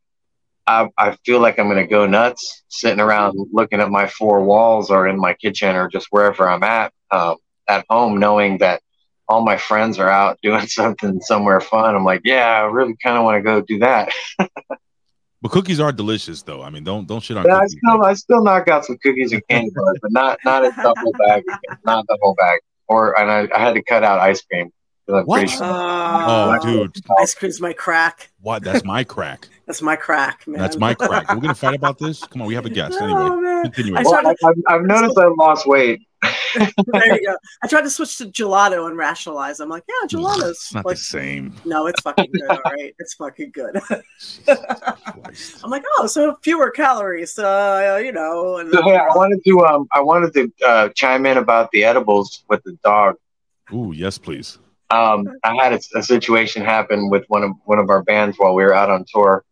I, 0.68 0.90
I 0.98 1.16
feel 1.26 1.40
like 1.40 1.60
I'm 1.60 1.68
going 1.70 1.78
to 1.78 1.88
go 1.88 2.08
nuts 2.08 2.64
sitting 2.70 3.00
around 3.00 3.38
looking 3.54 3.80
at 3.82 3.92
my 3.92 4.08
four 4.08 4.44
walls 4.44 4.90
or 4.90 5.08
in 5.08 5.20
my 5.20 5.34
kitchen 5.36 5.76
or 5.76 5.88
just 5.88 6.08
wherever 6.10 6.50
I'm 6.50 6.64
at 6.64 6.92
um, 7.12 7.36
at 7.68 7.86
home, 7.90 8.20
knowing 8.20 8.58
that 8.60 8.82
all 9.28 9.44
my 9.44 9.58
friends 9.58 10.00
are 10.00 10.10
out 10.10 10.40
doing 10.44 10.66
something 10.68 11.22
somewhere 11.22 11.62
fun. 11.62 11.96
I'm 11.96 12.04
like, 12.04 12.22
yeah, 12.24 12.48
I 12.48 12.62
really 12.64 12.96
kind 13.04 13.18
of 13.18 13.24
want 13.24 13.38
to 13.38 13.44
go 13.44 13.62
do 13.62 13.80
that. 13.80 14.12
But 15.46 15.52
cookies 15.52 15.80
are 15.80 15.92
delicious, 15.92 16.42
though. 16.42 16.64
I 16.64 16.72
mean, 16.72 16.84
don't 16.84 17.08
don't 17.08 17.20
shit 17.22 17.38
on 17.38 17.46
Yeah, 17.46 17.60
I 17.60 17.68
still 17.68 18.04
I 18.04 18.14
still 18.16 18.44
knock 18.44 18.68
out 18.68 18.84
some 18.84 18.98
cookies 18.98 19.32
and 19.32 19.44
candy 19.48 19.70
bars, 19.76 20.00
but 20.02 20.12
not 20.12 20.40
not 20.44 20.66
a 20.66 20.72
double 20.82 21.12
bag, 21.20 21.44
not 21.86 22.04
the 22.08 22.18
whole 22.20 22.34
bag. 22.34 22.62
Or 22.88 23.16
and 23.20 23.30
I, 23.30 23.48
I 23.56 23.60
had 23.60 23.76
to 23.76 23.84
cut 23.84 24.04
out 24.04 24.18
ice 24.18 24.42
cream. 24.42 24.72
What? 25.06 25.28
pretty 25.28 25.50
sure- 25.50 25.64
Oh, 25.64 26.58
Oh, 26.60 26.88
dude, 26.88 26.96
ice 27.20 27.36
cream's 27.36 27.62
my 27.62 27.74
crack. 27.74 28.32
what? 28.42 28.64
That's 28.64 28.84
my 28.84 29.04
crack. 29.04 29.48
That's 29.68 29.84
my 29.84 29.96
crack, 29.96 30.48
man. 30.48 30.60
That's 30.60 30.78
my 30.78 30.96
crack. 30.96 31.30
We're 31.30 31.42
gonna 31.42 31.54
fight 31.54 31.76
about 31.76 32.00
this. 32.00 32.24
Come 32.26 32.42
on, 32.42 32.48
we 32.48 32.56
have 32.56 32.66
a 32.66 32.70
guest 32.72 32.98
Oh, 33.00 33.04
anyway. 33.06 33.40
man. 33.40 33.64
Continue. 33.66 33.96
I 33.98 34.02
Well, 34.02 34.14
tried 34.24 34.26
I, 34.26 34.48
I've, 34.50 34.56
I've 34.68 34.86
noticed 34.88 35.16
I 35.16 35.28
lost 35.38 35.68
weight. 35.68 36.02
There 36.56 37.16
you 37.16 37.28
go. 37.28 37.36
I 37.64 37.68
tried 37.68 37.82
to 37.84 37.90
switch 37.90 38.18
to 38.18 38.26
gelato 38.26 38.88
and 38.88 38.98
rationalize. 38.98 39.60
I'm 39.60 39.70
like, 39.70 39.84
yeah, 39.88 40.08
gelato's 40.08 40.50
It's 40.52 40.74
not 40.74 40.86
like, 40.86 40.98
the 40.98 41.02
same. 41.02 41.56
no, 41.66 41.88
it's 41.88 42.02
fucking 42.02 42.32
good. 42.32 42.50
All 42.50 42.62
right, 42.66 42.96
it's 43.00 43.14
fucking 43.16 43.52
good. 43.52 43.82
I'm 45.64 45.70
like, 45.70 45.84
oh, 45.98 46.08
so 46.08 46.38
fewer 46.42 46.70
calories, 46.70 47.38
uh, 47.40 48.00
you 48.04 48.12
know. 48.12 48.58
And 48.58 48.72
So 48.72 48.82
hey, 48.84 48.96
I 48.96 49.08
wanted 49.16 49.44
to 49.46 49.60
um 49.66 49.88
I 49.94 50.02
wanted 50.02 50.34
to 50.34 50.52
uh, 50.66 50.90
chime 50.90 51.26
in 51.26 51.38
about 51.38 51.72
the 51.72 51.84
edibles 51.84 52.44
with 52.50 52.64
the 52.64 52.78
dog. 52.84 53.16
Ooh, 53.74 53.92
yes, 53.96 54.18
please. 54.18 54.60
Um, 54.92 55.28
I 55.44 55.56
had 55.56 55.74
a, 55.74 55.80
a 55.98 56.04
situation 56.04 56.64
happen 56.64 57.10
with 57.10 57.26
one 57.28 57.44
of 57.44 57.52
one 57.66 57.80
of 57.80 57.90
our 57.90 58.04
bands 58.04 58.38
while 58.38 58.54
we 58.54 58.64
were 58.64 58.74
out 58.74 58.90
on 58.90 59.06
tour. 59.12 59.44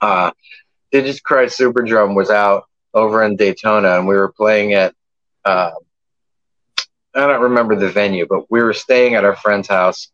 Uh, 0.00 0.30
Digits 0.90 1.20
Christ 1.20 1.56
Super 1.56 1.82
Drum 1.82 2.14
was 2.14 2.30
out 2.30 2.64
over 2.94 3.22
in 3.22 3.36
Daytona, 3.36 3.98
and 3.98 4.06
we 4.08 4.14
were 4.14 4.32
playing 4.32 4.72
at. 4.74 4.94
Uh, 5.44 5.72
I 7.14 7.26
don't 7.26 7.42
remember 7.42 7.76
the 7.76 7.90
venue, 7.90 8.26
but 8.26 8.50
we 8.50 8.62
were 8.62 8.72
staying 8.72 9.14
at 9.14 9.24
our 9.24 9.36
friend's 9.36 9.68
house, 9.68 10.10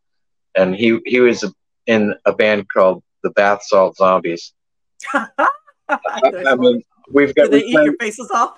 and 0.57 0.75
he 0.75 0.99
he 1.07 1.21
was 1.21 1.45
in 1.87 2.15
a 2.25 2.33
band 2.33 2.69
called 2.69 3.03
the 3.23 3.31
Bath 3.31 3.61
Salt 3.63 3.97
Zombies. 3.97 4.53
I, 5.15 5.29
I 5.89 6.55
mean, 6.57 6.83
we've 7.13 7.35
got 7.35 7.45
Did 7.45 7.53
they 7.53 7.57
we 7.59 7.65
eat 7.65 7.73
played- 7.75 7.85
your 7.85 7.97
faces 8.01 8.31
off? 8.31 8.57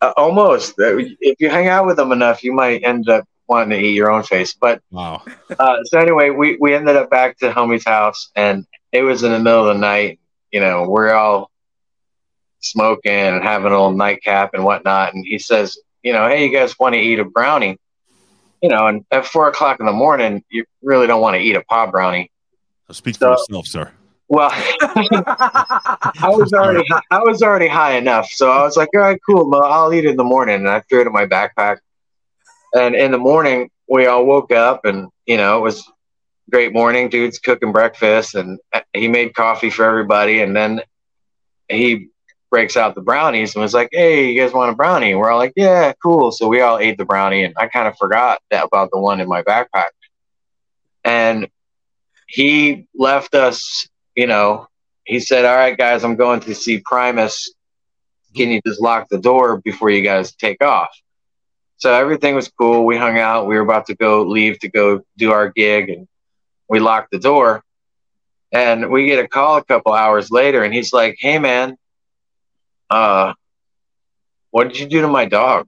uh, 0.00 0.12
almost. 0.16 0.78
Uh, 0.78 0.96
If 1.20 1.40
you 1.40 1.50
hang 1.50 1.68
out 1.68 1.86
with 1.86 1.96
them 1.96 2.10
enough, 2.12 2.42
you 2.42 2.52
might 2.52 2.82
end 2.84 3.08
up 3.08 3.24
wanting 3.48 3.78
to 3.78 3.84
eat 3.84 3.94
your 3.94 4.10
own 4.10 4.22
face. 4.22 4.54
But 4.54 4.80
Wow. 4.90 5.22
uh, 5.58 5.76
so 5.84 5.98
anyway, 5.98 6.30
we, 6.30 6.56
we 6.58 6.74
ended 6.74 6.96
up 6.96 7.10
back 7.10 7.38
to 7.38 7.50
homie's 7.52 7.84
house, 7.84 8.30
and 8.34 8.66
it 8.92 9.02
was 9.02 9.22
in 9.22 9.30
the 9.32 9.38
middle 9.38 9.68
of 9.68 9.74
the 9.74 9.80
night. 9.80 10.18
You 10.50 10.60
know, 10.60 10.88
we're 10.88 11.12
all 11.12 11.50
smoking 12.60 13.12
and 13.12 13.42
having 13.42 13.66
a 13.66 13.70
little 13.70 13.92
nightcap 13.92 14.54
and 14.54 14.64
whatnot. 14.64 15.14
And 15.14 15.24
he 15.26 15.38
says, 15.38 15.76
you 16.04 16.12
know, 16.12 16.28
hey, 16.28 16.46
you 16.46 16.52
guys 16.52 16.78
want 16.78 16.94
to 16.94 17.00
eat 17.00 17.18
a 17.18 17.24
brownie? 17.24 17.78
You 18.62 18.68
know, 18.68 18.86
and 18.86 19.04
at 19.10 19.26
four 19.26 19.48
o'clock 19.48 19.80
in 19.80 19.86
the 19.86 19.92
morning, 19.92 20.44
you 20.50 20.64
really 20.82 21.06
don't 21.06 21.20
want 21.20 21.34
to 21.34 21.40
eat 21.40 21.56
a 21.56 21.62
pop 21.64 21.90
brownie. 21.90 22.30
I'll 22.88 22.94
Speak 22.94 23.16
So- 23.16 23.26
for 23.26 23.32
yourself, 23.32 23.66
sir. 23.66 23.90
Well, 24.26 24.50
I 24.80 26.30
was 26.30 26.52
already 26.54 26.88
I 27.10 27.18
was 27.22 27.42
already 27.42 27.68
high 27.68 27.96
enough, 27.96 28.30
so 28.30 28.50
I 28.50 28.62
was 28.62 28.74
like, 28.74 28.88
all 28.94 29.00
right, 29.02 29.20
cool. 29.28 29.50
Well, 29.50 29.62
I'll 29.64 29.92
eat 29.92 30.06
it 30.06 30.10
in 30.12 30.16
the 30.16 30.24
morning, 30.24 30.54
and 30.56 30.68
I 30.68 30.80
threw 30.80 31.02
it 31.02 31.06
in 31.06 31.12
my 31.12 31.26
backpack. 31.26 31.76
And 32.72 32.94
in 32.94 33.10
the 33.12 33.18
morning, 33.18 33.70
we 33.86 34.06
all 34.06 34.24
woke 34.24 34.50
up, 34.50 34.86
and 34.86 35.08
you 35.26 35.36
know, 35.36 35.58
it 35.58 35.60
was 35.60 35.84
great 36.50 36.72
morning. 36.72 37.10
Dude's 37.10 37.38
cooking 37.38 37.70
breakfast, 37.70 38.34
and 38.34 38.58
uh, 38.72 38.80
he 38.94 39.08
made 39.08 39.34
coffee 39.34 39.68
for 39.68 39.84
everybody, 39.84 40.40
and 40.40 40.56
then 40.56 40.80
he 41.68 42.08
breaks 42.54 42.76
out 42.76 42.94
the 42.94 43.00
brownies 43.00 43.54
and 43.54 43.62
was 43.62 43.74
like, 43.74 43.88
"Hey, 43.90 44.30
you 44.30 44.40
guys 44.40 44.52
want 44.52 44.70
a 44.70 44.76
brownie?" 44.76 45.10
And 45.10 45.18
we're 45.18 45.30
all 45.30 45.38
like, 45.38 45.54
"Yeah, 45.56 45.92
cool." 46.00 46.30
So 46.30 46.46
we 46.46 46.60
all 46.60 46.78
ate 46.78 46.98
the 46.98 47.04
brownie, 47.04 47.42
and 47.42 47.52
I 47.56 47.66
kind 47.66 47.88
of 47.88 47.96
forgot 47.98 48.38
that 48.50 48.66
about 48.66 48.90
the 48.92 49.00
one 49.00 49.20
in 49.20 49.28
my 49.28 49.42
backpack. 49.42 49.90
And 51.04 51.48
he 52.28 52.86
left 52.94 53.34
us, 53.34 53.88
you 54.14 54.28
know, 54.28 54.68
he 55.04 55.20
said, 55.20 55.44
All 55.44 55.56
right, 55.56 55.76
guys, 55.76 56.04
I'm 56.04 56.16
going 56.16 56.40
to 56.40 56.54
see 56.54 56.78
Primus. 56.78 57.52
Can 58.34 58.50
you 58.50 58.60
just 58.66 58.80
lock 58.80 59.08
the 59.08 59.18
door 59.18 59.60
before 59.60 59.90
you 59.90 60.02
guys 60.02 60.34
take 60.34 60.62
off? 60.62 60.90
So 61.76 61.92
everything 61.92 62.34
was 62.34 62.48
cool. 62.48 62.86
We 62.86 62.96
hung 62.96 63.18
out. 63.18 63.46
We 63.46 63.56
were 63.56 63.62
about 63.62 63.86
to 63.86 63.94
go 63.94 64.22
leave 64.22 64.58
to 64.60 64.68
go 64.68 65.02
do 65.16 65.32
our 65.32 65.50
gig, 65.50 65.90
and 65.90 66.08
we 66.68 66.80
locked 66.80 67.10
the 67.10 67.18
door. 67.18 67.62
And 68.52 68.90
we 68.90 69.06
get 69.06 69.24
a 69.24 69.28
call 69.28 69.56
a 69.56 69.64
couple 69.64 69.92
hours 69.92 70.30
later, 70.30 70.62
and 70.62 70.72
he's 70.72 70.92
like, 70.92 71.16
Hey, 71.18 71.38
man, 71.38 71.76
uh, 72.90 73.32
what 74.50 74.68
did 74.68 74.78
you 74.78 74.86
do 74.86 75.02
to 75.02 75.08
my 75.08 75.24
dog? 75.26 75.66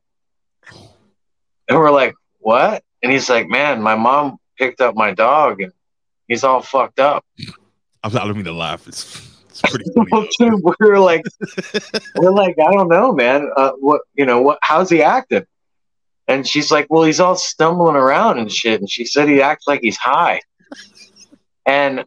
And 1.69 1.79
we're 1.79 1.91
like, 1.91 2.14
What? 2.39 2.83
And 3.03 3.12
he's 3.12 3.29
like, 3.29 3.49
Man, 3.49 3.83
my 3.83 3.95
mom 3.95 4.39
picked 4.59 4.81
up 4.81 4.95
my 4.95 5.12
dog, 5.12 5.61
and 5.61 5.73
he's 6.29 6.45
all 6.45 6.62
fucked 6.62 7.01
up. 7.01 7.25
I'm 8.03 8.12
not 8.12 8.29
mean 8.35 8.45
to 8.45 8.53
laugh. 8.53 8.87
It's 8.87 9.37
it's 9.49 9.62
pretty 9.62 9.91
funny. 10.11 10.29
Dude, 10.39 10.62
We're 10.81 10.99
like, 10.99 11.23
we're 12.17 12.31
like, 12.31 12.57
I 12.59 12.71
don't 12.73 12.89
know, 12.89 13.12
man. 13.12 13.51
Uh, 13.57 13.73
what, 13.81 14.03
you 14.14 14.27
know, 14.27 14.41
what? 14.43 14.59
How's 14.62 14.91
he 14.91 15.03
acting? 15.03 15.47
And 16.29 16.47
she's 16.47 16.71
like, 16.71 16.87
well, 16.91 17.05
he's 17.05 17.21
all 17.21 17.37
stumbling 17.37 17.97
around 17.97 18.39
and 18.39 18.51
shit. 18.51 18.81
And 18.81 18.91
she 18.91 19.05
said 19.05 19.29
he 19.29 19.41
acts 19.43 19.67
like 19.67 19.81
he's 19.81 19.97
high. 19.97 20.41
And 21.64 22.05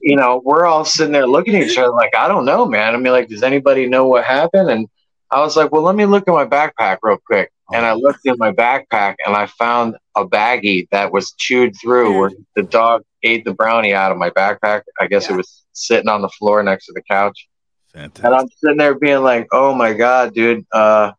you 0.00 0.16
know, 0.16 0.40
we're 0.44 0.66
all 0.66 0.84
sitting 0.84 1.12
there 1.12 1.26
looking 1.26 1.54
at 1.56 1.62
each 1.62 1.78
other 1.78 1.92
like, 1.92 2.14
I 2.16 2.28
don't 2.28 2.44
know, 2.44 2.66
man. 2.66 2.94
I 2.94 2.98
mean, 2.98 3.12
like, 3.12 3.28
does 3.28 3.42
anybody 3.42 3.86
know 3.86 4.06
what 4.06 4.24
happened? 4.24 4.70
And 4.70 4.88
I 5.30 5.40
was 5.40 5.56
like, 5.56 5.72
well, 5.72 5.82
let 5.82 5.96
me 5.96 6.06
look 6.06 6.28
at 6.28 6.32
my 6.32 6.46
backpack 6.46 6.98
real 7.02 7.18
quick. 7.24 7.50
And 7.72 7.84
I 7.84 7.94
looked 7.94 8.20
in 8.24 8.36
my 8.38 8.52
backpack 8.52 9.16
and 9.24 9.34
I 9.34 9.46
found 9.46 9.96
a 10.16 10.26
baggie 10.26 10.86
that 10.90 11.12
was 11.12 11.32
chewed 11.32 11.74
through 11.80 12.18
where 12.18 12.30
the 12.54 12.62
dog 12.62 13.02
ate 13.22 13.44
the 13.44 13.54
brownie 13.54 13.94
out 13.94 14.12
of 14.12 14.18
my 14.18 14.30
backpack. 14.30 14.82
I 15.00 15.06
guess 15.06 15.30
it 15.30 15.36
was 15.36 15.64
sitting 15.72 16.08
on 16.08 16.22
the 16.22 16.28
floor 16.28 16.62
next 16.62 16.86
to 16.86 16.92
the 16.92 17.02
couch. 17.02 17.48
Fantastic. 17.92 18.24
And 18.24 18.34
I'm 18.34 18.48
sitting 18.58 18.76
there 18.76 18.94
being 18.94 19.22
like, 19.22 19.46
"Oh 19.52 19.74
my 19.74 19.92
god, 19.92 20.34
dude! 20.34 20.66
Uh, 20.72 21.12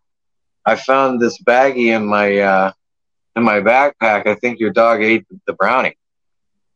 I 0.66 0.76
found 0.76 1.22
this 1.22 1.42
baggie 1.42 1.96
in 1.96 2.06
my 2.06 2.38
uh, 2.38 2.72
in 3.36 3.44
my 3.44 3.62
backpack. 3.62 4.28
I 4.28 4.36
think 4.36 4.60
your 4.60 4.72
dog 4.72 5.02
ate 5.02 5.26
the 5.48 5.54
brownie." 5.54 5.98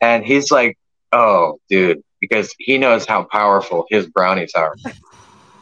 And 0.01 0.25
he's 0.25 0.51
like, 0.51 0.77
"Oh, 1.11 1.59
dude," 1.69 2.01
because 2.21 2.53
he 2.59 2.77
knows 2.77 3.05
how 3.05 3.23
powerful 3.23 3.85
his 3.89 4.07
brownies 4.07 4.51
are. 4.55 4.75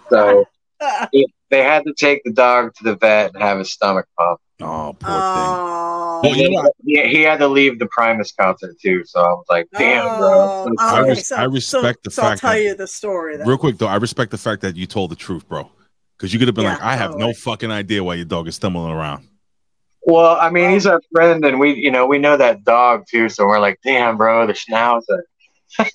So 0.10 0.46
he- 1.12 1.28
they 1.50 1.64
had 1.64 1.86
to 1.86 1.94
take 1.94 2.24
the 2.26 2.32
dog 2.32 2.74
to 2.76 2.84
the 2.84 2.96
vet 2.98 3.34
and 3.34 3.42
have 3.42 3.58
his 3.60 3.72
stomach 3.72 4.06
pumped. 4.18 4.44
Oh, 4.60 4.96
poor 5.00 5.12
Oh, 5.14 6.22
Well, 6.24 6.36
you 6.36 6.50
know 6.50 6.62
what? 6.64 6.74
He, 6.84 7.08
he 7.08 7.22
had 7.22 7.38
to 7.40 7.48
leave 7.48 7.78
the 7.80 7.86
Primus 7.86 8.34
concert 8.38 8.76
too. 8.82 9.04
So 9.06 9.20
I 9.22 9.30
was 9.32 9.46
like, 9.50 9.68
"Damn, 9.78 10.04
Oh, 10.06 10.66
bro." 10.66 10.74
I 10.80 11.00
okay, 11.02 11.10
res- 11.10 11.32
I 11.32 11.44
respect 11.46 12.04
the 12.04 12.12
so 12.12 12.24
I'll 12.24 12.38
tell 12.38 12.52
that- 12.54 12.62
you 12.64 12.76
the 12.76 12.88
story. 12.88 13.38
Then. 13.38 13.48
Real 13.48 13.58
quick 13.58 13.78
though, 13.78 13.88
I 13.88 13.96
respect 13.98 14.32
the 14.32 14.38
fact 14.38 14.62
that 14.64 14.76
you 14.76 14.86
told 14.88 15.12
the 15.12 15.16
truth, 15.16 15.48
bro. 15.48 15.70
Because 16.18 16.34
you 16.34 16.40
could 16.40 16.48
have 16.48 16.56
been 16.56 16.64
Yeah, 16.64 16.74
like, 16.74 16.82
I 16.82 16.96
have 16.96 17.12
no 17.12 17.18
totally. 17.28 17.34
fucking 17.36 17.72
idea 17.72 18.04
why 18.04 18.16
your 18.16 18.26
dog 18.26 18.48
is 18.48 18.56
stumbling 18.56 18.92
around. 18.92 19.28
Well, 20.02 20.36
I 20.40 20.50
mean, 20.50 20.72
he's 20.72 20.88
our 20.88 21.00
friend, 21.14 21.46
and 21.46 21.60
we, 21.60 21.76
you 21.76 21.92
know, 21.92 22.08
we 22.08 22.18
know 22.18 22.36
that 22.38 22.64
dog 22.64 23.06
too. 23.08 23.30
So 23.30 23.46
we're 23.46 23.60
like, 23.60 23.78
"Damn, 23.84 24.18
bro, 24.18 24.48
the 24.48 24.54
schnauzer." 24.54 25.22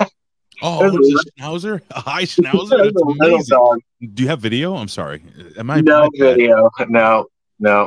Oh, 0.64 0.78
There's 0.78 0.94
a 0.94 1.40
schnauzer, 1.40 1.80
a 1.90 2.00
high 2.00 2.22
schnauzer. 2.22 2.68
There's 2.78 2.92
That's 2.92 3.50
amazing. 3.50 3.80
Do 4.14 4.22
you 4.22 4.28
have 4.28 4.38
video? 4.40 4.76
I'm 4.76 4.86
sorry. 4.86 5.20
Am 5.58 5.68
I 5.70 5.80
No 5.80 6.04
am 6.04 6.10
bad? 6.16 6.36
video. 6.36 6.70
No, 6.88 7.26
no. 7.58 7.80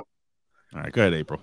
All 0.73 0.81
right, 0.81 0.91
go 0.91 1.01
ahead, 1.01 1.13
April. 1.13 1.39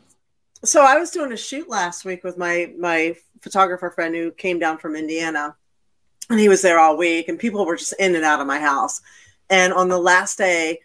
so 0.63 0.83
I 0.85 0.99
was 0.99 1.11
doing 1.11 1.33
a 1.33 1.37
shoot 1.37 1.71
last 1.71 2.05
week 2.05 2.23
with 2.23 2.37
my 2.37 2.73
my 2.79 3.17
photographer 3.41 3.91
friend 3.91 4.15
who 4.15 4.31
came 4.33 4.59
down 4.59 4.77
from 4.77 4.95
Indiana, 4.95 5.57
and 6.29 6.39
he 6.39 6.51
was 6.51 6.61
there 6.61 6.79
all 6.79 6.99
week, 6.99 7.29
and 7.29 7.39
people 7.39 7.65
were 7.65 7.77
just 7.77 7.95
in 7.99 8.15
and 8.15 8.25
out 8.27 8.41
of 8.41 8.47
my 8.47 8.59
house. 8.59 9.01
And 9.49 9.73
on 9.73 9.89
the 9.89 9.99
last 9.99 10.37
day, 10.37 10.81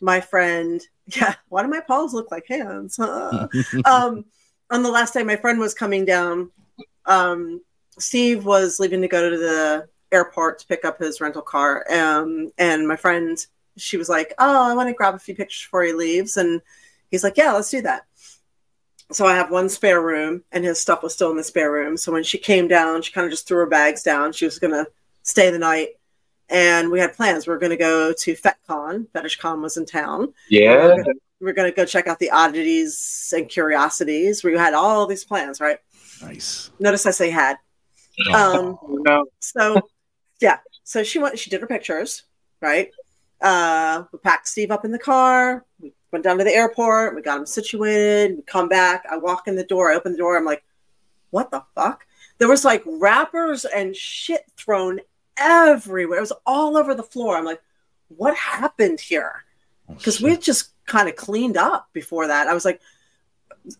my 0.00 0.20
friend, 0.22 0.80
yeah, 1.14 1.34
why 1.50 1.60
do 1.62 1.68
my 1.68 1.80
paws 1.80 2.14
look 2.14 2.30
like 2.30 2.46
hands? 2.48 2.96
Huh? 2.96 3.48
um, 3.84 4.24
on 4.70 4.82
the 4.82 4.90
last 4.90 5.12
day, 5.12 5.24
my 5.24 5.36
friend 5.36 5.58
was 5.58 5.74
coming 5.74 6.06
down. 6.06 6.50
Um, 7.04 7.60
Steve 8.00 8.44
was 8.44 8.80
leaving 8.80 9.02
to 9.02 9.08
go 9.08 9.30
to 9.30 9.38
the 9.38 9.88
airport 10.12 10.58
to 10.58 10.66
pick 10.66 10.84
up 10.84 10.98
his 10.98 11.20
rental 11.20 11.42
car, 11.42 11.84
um, 11.92 12.52
and 12.58 12.88
my 12.88 12.96
friend, 12.96 13.44
she 13.76 13.96
was 13.96 14.08
like, 14.08 14.34
"Oh, 14.38 14.70
I 14.70 14.74
want 14.74 14.88
to 14.88 14.94
grab 14.94 15.14
a 15.14 15.18
few 15.18 15.34
pictures 15.34 15.64
before 15.64 15.84
he 15.84 15.92
leaves," 15.92 16.36
and 16.36 16.60
he's 17.10 17.24
like, 17.24 17.36
"Yeah, 17.36 17.52
let's 17.52 17.70
do 17.70 17.82
that." 17.82 18.06
So 19.12 19.26
I 19.26 19.34
have 19.34 19.50
one 19.50 19.68
spare 19.68 20.00
room, 20.00 20.44
and 20.52 20.64
his 20.64 20.78
stuff 20.78 21.02
was 21.02 21.14
still 21.14 21.30
in 21.30 21.36
the 21.36 21.44
spare 21.44 21.72
room. 21.72 21.96
So 21.96 22.12
when 22.12 22.22
she 22.22 22.38
came 22.38 22.68
down, 22.68 23.02
she 23.02 23.12
kind 23.12 23.24
of 23.24 23.30
just 23.30 23.46
threw 23.46 23.58
her 23.58 23.66
bags 23.66 24.02
down. 24.02 24.32
She 24.32 24.44
was 24.44 24.58
gonna 24.58 24.86
stay 25.22 25.50
the 25.50 25.58
night, 25.58 25.90
and 26.50 26.90
we 26.90 26.98
had 26.98 27.14
plans. 27.14 27.46
We 27.46 27.52
were 27.52 27.58
going 27.58 27.70
to 27.70 27.76
go 27.76 28.12
to 28.12 28.34
FetCon. 28.34 29.06
FetishCon 29.14 29.62
was 29.62 29.76
in 29.76 29.86
town. 29.86 30.34
Yeah. 30.48 30.96
We 31.38 31.46
were 31.46 31.52
going 31.52 31.70
to 31.70 31.74
go 31.74 31.86
check 31.86 32.06
out 32.06 32.18
the 32.18 32.30
oddities 32.30 33.32
and 33.34 33.48
curiosities. 33.48 34.44
We 34.44 34.54
had 34.54 34.74
all 34.74 35.06
these 35.06 35.24
plans, 35.24 35.60
right? 35.60 35.78
Nice. 36.20 36.70
Notice 36.78 37.06
I 37.06 37.12
say 37.12 37.30
had. 37.30 37.56
Um, 38.32 38.78
No. 39.04 39.26
so 39.38 39.80
yeah, 40.40 40.58
so 40.84 41.02
she 41.02 41.18
went. 41.18 41.38
She 41.38 41.50
did 41.50 41.60
her 41.60 41.66
pictures, 41.66 42.24
right? 42.60 42.90
Uh, 43.40 44.04
we 44.12 44.18
packed 44.18 44.48
Steve 44.48 44.70
up 44.70 44.84
in 44.84 44.92
the 44.92 44.98
car. 44.98 45.64
We 45.80 45.92
went 46.12 46.24
down 46.24 46.38
to 46.38 46.44
the 46.44 46.52
airport. 46.54 47.14
We 47.14 47.22
got 47.22 47.38
him 47.38 47.46
situated. 47.46 48.36
We 48.36 48.42
come 48.42 48.68
back. 48.68 49.04
I 49.10 49.16
walk 49.16 49.48
in 49.48 49.56
the 49.56 49.64
door. 49.64 49.90
I 49.90 49.96
open 49.96 50.12
the 50.12 50.18
door. 50.18 50.36
I'm 50.36 50.44
like, 50.44 50.62
what 51.30 51.50
the 51.50 51.62
fuck? 51.74 52.04
There 52.38 52.48
was 52.48 52.64
like 52.64 52.82
wrappers 52.86 53.64
and 53.64 53.94
shit 53.96 54.42
thrown 54.56 55.00
everywhere. 55.38 56.18
It 56.18 56.22
was 56.22 56.32
all 56.46 56.76
over 56.76 56.94
the 56.94 57.02
floor. 57.02 57.36
I'm 57.36 57.44
like, 57.44 57.62
what 58.08 58.34
happened 58.36 59.00
here? 59.00 59.44
Oh, 59.88 59.94
Because 59.94 60.20
we 60.20 60.30
had 60.30 60.42
just 60.42 60.70
kind 60.86 61.08
of 61.08 61.16
cleaned 61.16 61.56
up 61.56 61.88
before 61.92 62.26
that. 62.26 62.46
I 62.48 62.54
was 62.54 62.64
like, 62.64 62.80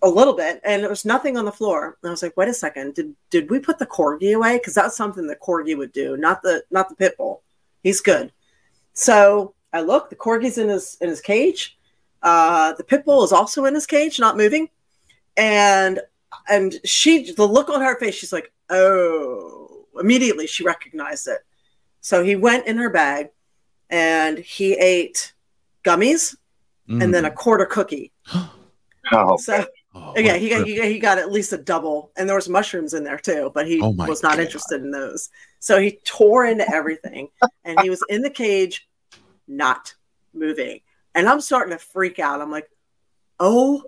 a 0.03 0.09
little 0.09 0.35
bit, 0.35 0.61
and 0.64 0.83
there 0.83 0.91
was 0.91 1.05
nothing 1.05 1.37
on 1.37 1.45
the 1.45 1.53
floor. 1.53 1.99
And 2.03 2.09
I 2.09 2.11
was 2.11 2.22
like, 2.22 2.37
wait 2.37 2.49
a 2.49 2.55
second, 2.55 2.95
did 2.95 3.14
did 3.31 3.51
we 3.51 3.59
put 3.59 3.78
the 3.78 3.87
corgi 3.87 4.35
away? 4.35 4.59
Because 4.59 4.74
that's 4.74 4.97
something 4.97 5.26
the 5.26 5.37
corgi 5.37 5.76
would 5.76 5.93
do, 5.93 6.16
not 6.16 6.43
the 6.43 6.64
not 6.70 6.89
the 6.89 6.95
pit 6.95 7.16
bull. 7.16 7.43
He's 7.83 8.01
good. 8.01 8.33
So 8.93 9.55
I 9.72 9.81
look, 9.81 10.11
the 10.11 10.16
corgi's 10.16 10.59
in 10.59 10.68
his 10.68 10.97
in 11.01 11.09
his 11.09 11.20
cage. 11.20 11.78
Uh, 12.22 12.74
the 12.74 12.85
pit 12.85 13.05
bull 13.05 13.24
is 13.24 13.33
also 13.33 13.64
in 13.64 13.74
his 13.74 13.87
cage, 13.87 14.18
not 14.18 14.37
moving. 14.37 14.68
And 15.37 16.01
and 16.49 16.74
she 16.85 17.33
the 17.33 17.47
look 17.47 17.68
on 17.68 17.81
her 17.81 17.99
face, 17.99 18.14
she's 18.14 18.33
like, 18.33 18.53
oh, 18.68 19.87
immediately 19.99 20.47
she 20.47 20.64
recognized 20.64 21.26
it. 21.28 21.39
So 22.01 22.22
he 22.22 22.37
went 22.37 22.66
in 22.66 22.76
her 22.78 22.91
bag 22.91 23.28
and 23.89 24.39
he 24.39 24.74
ate 24.74 25.33
gummies 25.85 26.37
and 26.89 27.14
then 27.14 27.24
a 27.24 27.31
quarter 27.31 27.66
cookie. 27.66 28.12
Oh, 29.12 29.36
So 29.36 29.64
Oh, 29.92 30.12
yeah, 30.16 30.36
he 30.36 30.48
got 30.48 30.64
he, 30.66 30.76
got- 30.76 30.86
he 30.86 30.98
got 31.00 31.18
at 31.18 31.32
least 31.32 31.52
a 31.52 31.58
double, 31.58 32.12
and 32.16 32.28
there 32.28 32.36
was 32.36 32.48
mushrooms 32.48 32.94
in 32.94 33.02
there 33.02 33.18
too, 33.18 33.50
but 33.52 33.66
he 33.66 33.80
Oh 33.82 33.90
was 33.90 34.22
not 34.22 34.36
God. 34.36 34.40
interested 34.44 34.82
in 34.82 34.92
those. 34.92 35.30
So 35.58 35.80
he 35.80 35.98
tore 36.04 36.44
into 36.46 36.64
everything, 36.72 37.28
and 37.64 37.80
he 37.80 37.90
was 37.90 38.00
in 38.08 38.22
the 38.22 38.30
cage, 38.30 38.88
not 39.48 39.92
moving. 40.32 40.80
And 41.16 41.28
I'm 41.28 41.40
starting 41.40 41.76
to 41.76 41.78
freak 41.84 42.20
out. 42.20 42.40
I'm 42.40 42.52
like, 42.52 42.68
oh 43.40 43.82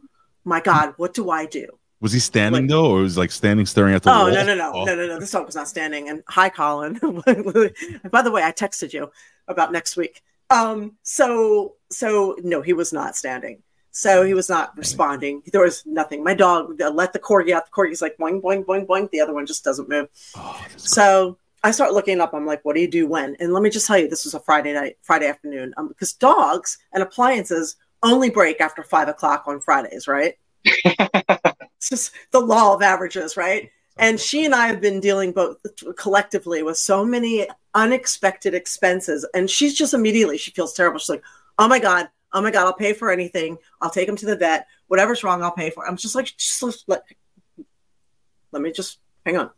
my 0.45 0.61
god, 0.61 0.95
what 0.97 1.15
do 1.15 1.31
I 1.31 1.47
do? 1.47 1.67
Was 2.01 2.13
he 2.13 2.19
standing 2.19 2.63
like- 2.63 2.71
though, 2.71 2.91
or 2.91 3.03
was 3.03 3.15
he, 3.15 3.21
like 3.21 3.31
standing 3.31 3.65
staring 3.65 3.95
at 3.95 4.03
the 4.03 4.11
Oh 4.13 4.25
wall? 4.25 4.33
no 4.33 4.45
no 4.45 4.55
no 4.57 4.73
Oh. 4.75 4.85
no 4.85 4.97
no 4.97 5.07
no! 5.07 5.21
This 5.21 5.31
dog 5.31 5.47
was 5.47 5.55
not 5.55 5.69
standing. 5.69 6.09
And 6.09 6.25
hi, 6.29 6.49
Colin. 6.49 6.95
By 8.11 8.23
the 8.23 8.31
way, 8.33 8.43
I 8.43 8.51
texted 8.51 8.93
you 8.93 9.09
about 9.47 9.71
next 9.71 9.97
week. 9.97 10.21
Um, 10.51 10.97
so 11.05 11.77
so 11.93 12.35
no, 12.43 12.61
he 12.61 12.73
was 12.73 12.93
not 12.93 13.15
standing. 13.17 13.63
So 13.93 14.25
he 14.25 14.33
was 14.33 14.49
not 14.49 14.77
responding. 14.77 15.43
There 15.53 15.61
was 15.61 15.85
nothing. 15.85 16.25
My 16.25 16.35
dog 16.35 16.81
let 16.81 17.13
the 17.13 17.19
corgi 17.19 17.53
out. 17.53 17.67
The 17.67 17.73
corgi's 17.73 18.03
like 18.03 18.17
boing 18.17 18.41
boing 18.41 18.65
boing 18.65 18.87
boing. 18.87 19.11
The 19.11 19.21
other 19.21 19.35
one 19.35 19.47
just 19.47 19.65
doesn't 19.65 19.89
move. 19.89 20.09
Oh, 20.35 20.67
So 20.77 21.37
I 21.63 21.71
start 21.71 21.93
looking 21.93 22.21
up. 22.21 22.33
I'm 22.33 22.47
like, 22.47 22.65
what 22.65 22.75
do 22.75 22.81
you 22.81 22.91
do 22.91 23.07
when? 23.07 23.37
And 23.39 23.53
let 23.53 23.63
me 23.63 23.71
just 23.71 23.87
tell 23.87 23.99
you, 23.99 24.09
this 24.09 24.25
was 24.25 24.35
a 24.35 24.41
Friday 24.41 24.73
night, 24.73 24.97
Friday 25.03 25.27
afternoon, 25.27 25.75
um, 25.77 25.89
because 25.89 26.15
dogs 26.15 26.79
and 26.93 27.03
appliances 27.03 27.77
only 28.03 28.31
break 28.31 28.61
after 28.61 28.83
five 28.83 29.09
o'clock 29.09 29.45
on 29.47 29.61
Fridays, 29.61 30.09
right? 30.09 30.37
it's 30.65 31.91
just 31.91 32.13
the 32.31 32.41
law 32.41 32.75
of 32.75 32.83
averages, 32.83 33.37
right? 33.37 33.71
And 33.99 34.19
she 34.19 34.45
and 34.47 34.55
I 34.55 34.69
have 34.69 34.81
been 34.81 35.01
dealing 35.01 35.33
both 35.33 35.59
collectively 35.97 36.63
with 36.63 36.79
so 36.79 37.05
many 37.05 37.47
unexpected 37.75 38.55
expenses. 38.55 39.29
And 39.35 39.51
she's 39.51 39.75
just 39.75 39.95
immediately, 39.95 40.39
she 40.39 40.51
feels 40.51 40.73
terrible. 40.73 40.99
She's 40.99 41.11
like, 41.11 41.23
oh 41.59 41.69
my 41.69 41.79
God, 41.79 42.09
oh 42.33 42.41
my 42.41 42.51
God, 42.51 42.67
I'll 42.67 42.73
pay 42.73 42.93
for 42.93 43.11
anything. 43.11 43.59
I'll 43.81 43.91
take 43.91 44.09
him 44.09 44.17
to 44.17 44.27
the 44.27 44.37
vet. 44.37 44.67
Whatever's 44.89 45.25
wrong, 45.25 45.43
I'll 45.43 45.53
pay 45.53 45.71
for. 45.71 45.87
I'm 45.87 45.97
just 45.97 46.15
like, 46.15 46.27
just 46.37 46.89
let, 46.89 47.03
let 48.53 48.63
me 48.63 48.73
just 48.73 48.99
hang 49.25 49.37
on. 49.37 49.51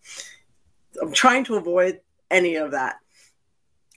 I'm 1.01 1.12
trying 1.12 1.45
to 1.45 1.57
avoid 1.57 2.01
any 2.31 2.57
of 2.57 2.72
that. 2.72 2.97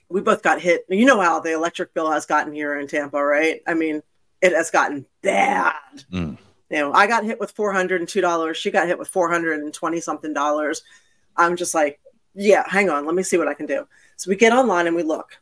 We 0.08 0.20
both 0.20 0.42
got 0.42 0.60
hit. 0.60 0.84
You 0.88 1.04
know 1.04 1.20
how 1.20 1.40
the 1.40 1.52
electric 1.52 1.94
bill 1.94 2.10
has 2.10 2.26
gotten 2.26 2.52
here 2.52 2.78
in 2.78 2.86
Tampa, 2.86 3.22
right? 3.22 3.60
I 3.66 3.74
mean, 3.74 4.02
it 4.40 4.52
has 4.52 4.70
gotten 4.70 5.04
bad. 5.22 5.74
Mm. 6.12 6.38
You 6.70 6.78
know, 6.78 6.92
I 6.92 7.06
got 7.06 7.24
hit 7.24 7.40
with 7.40 7.50
four 7.52 7.72
hundred 7.72 8.00
and 8.00 8.08
two 8.08 8.20
dollars. 8.20 8.56
She 8.56 8.70
got 8.70 8.86
hit 8.86 8.98
with 8.98 9.08
four 9.08 9.30
hundred 9.30 9.60
and 9.60 9.72
twenty 9.72 10.00
something 10.00 10.32
dollars. 10.32 10.82
I'm 11.36 11.56
just 11.56 11.74
like, 11.74 12.00
yeah, 12.34 12.64
hang 12.66 12.90
on, 12.90 13.06
let 13.06 13.14
me 13.14 13.22
see 13.22 13.38
what 13.38 13.48
I 13.48 13.54
can 13.54 13.66
do. 13.66 13.86
So 14.16 14.28
we 14.28 14.36
get 14.36 14.52
online 14.52 14.86
and 14.86 14.96
we 14.96 15.02
look. 15.02 15.38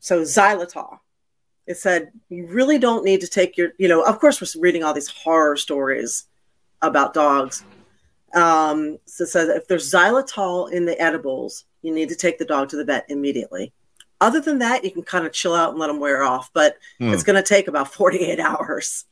So 0.00 0.22
xylitol. 0.22 0.98
It 1.66 1.76
said 1.78 2.12
you 2.28 2.46
really 2.46 2.78
don't 2.78 3.04
need 3.04 3.20
to 3.22 3.28
take 3.28 3.56
your, 3.56 3.70
you 3.78 3.88
know, 3.88 4.02
of 4.02 4.18
course 4.20 4.40
we're 4.40 4.60
reading 4.60 4.84
all 4.84 4.92
these 4.94 5.08
horror 5.08 5.56
stories 5.56 6.26
about 6.82 7.14
dogs. 7.14 7.64
Um, 8.34 8.98
so 9.06 9.24
it 9.24 9.28
says 9.28 9.48
if 9.48 9.68
there's 9.68 9.90
xylitol 9.90 10.70
in 10.72 10.84
the 10.84 11.00
edibles, 11.00 11.64
you 11.82 11.94
need 11.94 12.08
to 12.10 12.16
take 12.16 12.38
the 12.38 12.44
dog 12.44 12.68
to 12.70 12.76
the 12.76 12.84
vet 12.84 13.06
immediately. 13.08 13.72
Other 14.20 14.40
than 14.40 14.58
that, 14.58 14.84
you 14.84 14.90
can 14.90 15.02
kind 15.02 15.26
of 15.26 15.32
chill 15.32 15.54
out 15.54 15.70
and 15.70 15.78
let 15.78 15.88
them 15.88 16.00
wear 16.00 16.22
off, 16.22 16.50
but 16.52 16.76
Hmm. 16.98 17.12
it's 17.12 17.22
going 17.22 17.36
to 17.42 17.48
take 17.48 17.68
about 17.68 17.92
48 17.92 18.40
hours. 18.48 19.04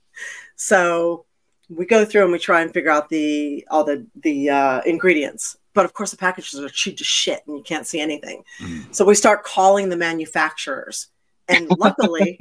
So 0.56 1.24
we 1.68 1.86
go 1.86 2.04
through 2.04 2.24
and 2.24 2.32
we 2.32 2.38
try 2.38 2.60
and 2.60 2.72
figure 2.72 2.90
out 2.90 3.08
the 3.08 3.66
all 3.70 3.84
the 3.84 4.06
the 4.22 4.50
uh, 4.50 4.80
ingredients. 4.84 5.56
But 5.74 5.86
of 5.86 5.94
course, 5.94 6.10
the 6.10 6.18
packages 6.18 6.60
are 6.60 6.68
cheap 6.68 6.98
to 6.98 7.04
shit, 7.04 7.40
and 7.46 7.56
you 7.56 7.62
can't 7.62 7.86
see 7.86 8.00
anything. 8.00 8.44
Mm. 8.60 8.94
So 8.94 9.06
we 9.06 9.14
start 9.14 9.42
calling 9.42 9.88
the 9.88 9.96
manufacturers, 9.96 11.08
and 11.48 11.68
luckily, 11.78 12.38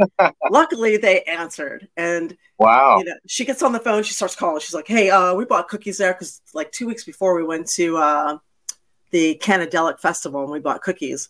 luckily 0.50 0.98
they 0.98 1.22
answered. 1.24 1.88
And 1.98 2.36
wow. 2.58 3.00
you 3.00 3.06
know, 3.06 3.16
she 3.28 3.46
gets 3.46 3.64
on 3.64 3.72
the 3.72 3.80
phone. 3.80 4.04
She 4.04 4.14
starts 4.14 4.36
calling. 4.36 4.60
She's 4.60 4.74
like, 4.74 4.88
"Hey, 4.88 5.10
uh, 5.10 5.34
we 5.34 5.46
bought 5.46 5.68
cookies 5.68 5.98
there 5.98 6.14
because 6.14 6.42
like 6.54 6.72
two 6.72 6.88
weeks 6.88 7.04
before 7.04 7.36
we 7.36 7.44
went 7.44 7.68
to 7.72 7.98
uh, 7.98 8.38
the 9.12 9.40
Cannadelic 9.42 10.00
Festival 10.00 10.44
and 10.44 10.52
we 10.52 10.60
bought 10.60 10.82
cookies." 10.82 11.30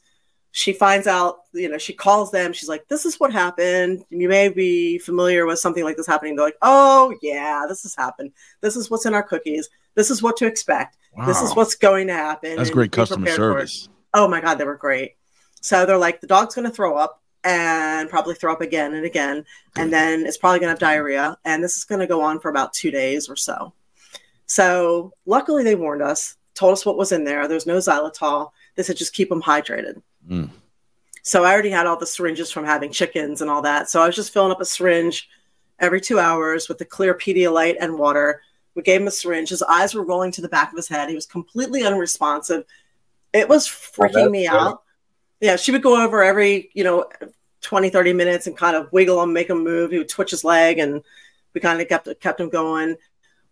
She 0.54 0.74
finds 0.74 1.08
out, 1.08 1.44
you 1.54 1.70
know, 1.70 1.78
she 1.78 1.94
calls 1.94 2.32
them. 2.32 2.52
She's 2.52 2.68
like, 2.68 2.88
"This 2.90 3.06
is 3.06 3.20
what 3.20 3.32
happened. 3.32 4.04
You 4.10 4.28
may 4.28 4.50
be 4.50 5.00
familiar 5.00 5.46
with 5.46 5.60
something 5.60 5.84
like 5.84 5.98
this 5.98 6.08
happening." 6.08 6.36
They're 6.36 6.46
like, 6.46 6.58
"Oh 6.62 7.16
yeah, 7.22 7.66
this 7.68 7.84
has 7.84 7.96
happened. 7.96 8.32
This 8.60 8.76
is 8.76 8.92
what's 8.92 9.06
in 9.06 9.14
our 9.14 9.24
cookies. 9.24 9.70
This 9.96 10.12
is 10.12 10.22
what 10.22 10.38
to 10.38 10.48
expect. 10.48 10.98
This 11.26 11.42
is 11.42 11.56
what's 11.56 11.76
going 11.76 12.08
to 12.08 12.14
happen." 12.14 12.58
That's 12.58 12.70
great 12.70 12.92
customer 12.92 13.26
prepared 13.26 13.38
for 13.38 13.58
it." 13.60 13.70
service. 13.70 13.90
Oh 14.14 14.28
my 14.28 14.42
god, 14.42 14.56
they 14.56 14.66
were 14.66 14.76
great. 14.76 15.16
So 15.62 15.86
they're 15.86 15.98
like, 15.98 16.20
the 16.22 16.28
dog's 16.28 16.56
going 16.56 16.68
to 16.68 16.74
throw 16.74 16.98
up 16.98 17.21
and 17.44 18.10
probably 18.10 18.36
throw 18.36 18.54
up 18.54 18.62
again 18.62 18.94
and 18.94 19.06
again, 19.06 19.46
and 19.76 19.92
then 19.92 20.26
it's 20.26 20.38
probably 20.38 20.60
going 20.60 20.68
to 20.68 20.74
have 20.74 20.80
diarrhea, 20.80 21.38
and 21.46 21.64
this 21.64 21.78
is 21.78 21.84
going 21.84 22.00
to 22.00 22.08
go 22.08 22.22
on 22.22 22.40
for 22.40 22.50
about 22.50 22.74
two 22.74 22.92
days 22.92 23.30
or 23.30 23.36
so. 23.36 23.74
So 24.46 25.14
luckily, 25.26 25.64
they 25.64 25.76
warned 25.76 26.02
us, 26.02 26.36
told 26.54 26.74
us 26.74 26.86
what 26.86 26.98
was 26.98 27.12
in 27.12 27.24
there. 27.24 27.48
There's 27.48 27.66
no 27.66 27.78
xylitol. 27.78 28.52
They 28.76 28.84
said 28.84 28.98
just 28.98 29.14
keep 29.14 29.30
them 29.30 29.42
hydrated. 29.42 30.02
Mm. 30.30 30.50
So 31.24 31.44
I 31.44 31.54
already 31.54 31.70
had 31.70 31.86
all 31.86 31.98
the 31.98 32.08
syringes 32.08 32.52
from 32.52 32.66
having 32.66 32.92
chickens 32.92 33.42
and 33.42 33.50
all 33.50 33.62
that. 33.62 33.90
So 33.90 34.02
I 34.02 34.08
was 34.08 34.16
just 34.16 34.34
filling 34.34 34.52
up 34.52 34.62
a 34.62 34.66
syringe 34.66 35.30
every 35.80 36.02
two 36.02 36.20
hours 36.20 36.68
with 36.68 36.78
the 36.78 36.86
clear 36.86 37.14
Pedialyte 37.14 37.78
and 37.80 37.98
water. 37.98 38.42
We 38.76 38.82
gave 38.82 39.02
him 39.02 39.08
a 39.08 39.12
syringe. 39.12 39.50
His 39.50 39.64
eyes 39.64 39.94
were 39.94 40.04
rolling 40.04 40.32
to 40.34 40.42
the 40.42 40.50
back 40.50 40.72
of 40.72 40.78
his 40.78 40.88
head. 40.88 41.10
He 41.10 41.16
was 41.16 41.26
completely 41.26 41.84
unresponsive. 41.84 42.66
It 43.34 43.48
was 43.48 43.68
freaking 43.68 44.14
that's 44.14 44.32
me 44.32 44.48
out. 44.48 44.84
Yeah, 45.42 45.56
she 45.58 45.72
would 45.72 45.82
go 45.84 46.02
over 46.04 46.24
every, 46.24 46.70
you 46.74 46.84
know, 46.84 47.06
20, 47.62 47.90
30 47.90 48.14
minutes 48.14 48.48
and 48.48 48.56
kind 48.56 48.76
of 48.76 48.92
wiggle 48.94 49.22
him, 49.22 49.34
make 49.34 49.50
him 49.50 49.64
move. 49.64 49.92
He 49.92 49.98
would 49.98 50.10
twitch 50.10 50.32
his 50.32 50.44
leg 50.44 50.78
and 50.80 51.02
we 51.54 51.62
kind 51.62 51.82
of 51.82 51.88
kept 51.90 52.08
kept 52.20 52.40
him 52.40 52.50
going. 52.50 52.96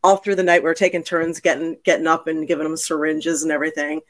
All 0.03 0.15
through 0.17 0.35
the 0.35 0.43
night, 0.43 0.61
we 0.63 0.69
were 0.69 0.73
taking 0.75 1.03
turns 1.03 1.39
getting 1.41 1.77
getting 1.83 2.07
up 2.07 2.27
and 2.27 2.47
giving 2.47 2.65
him 2.65 2.77
syringes 2.77 3.43
and 3.43 3.51
everything. 3.51 4.01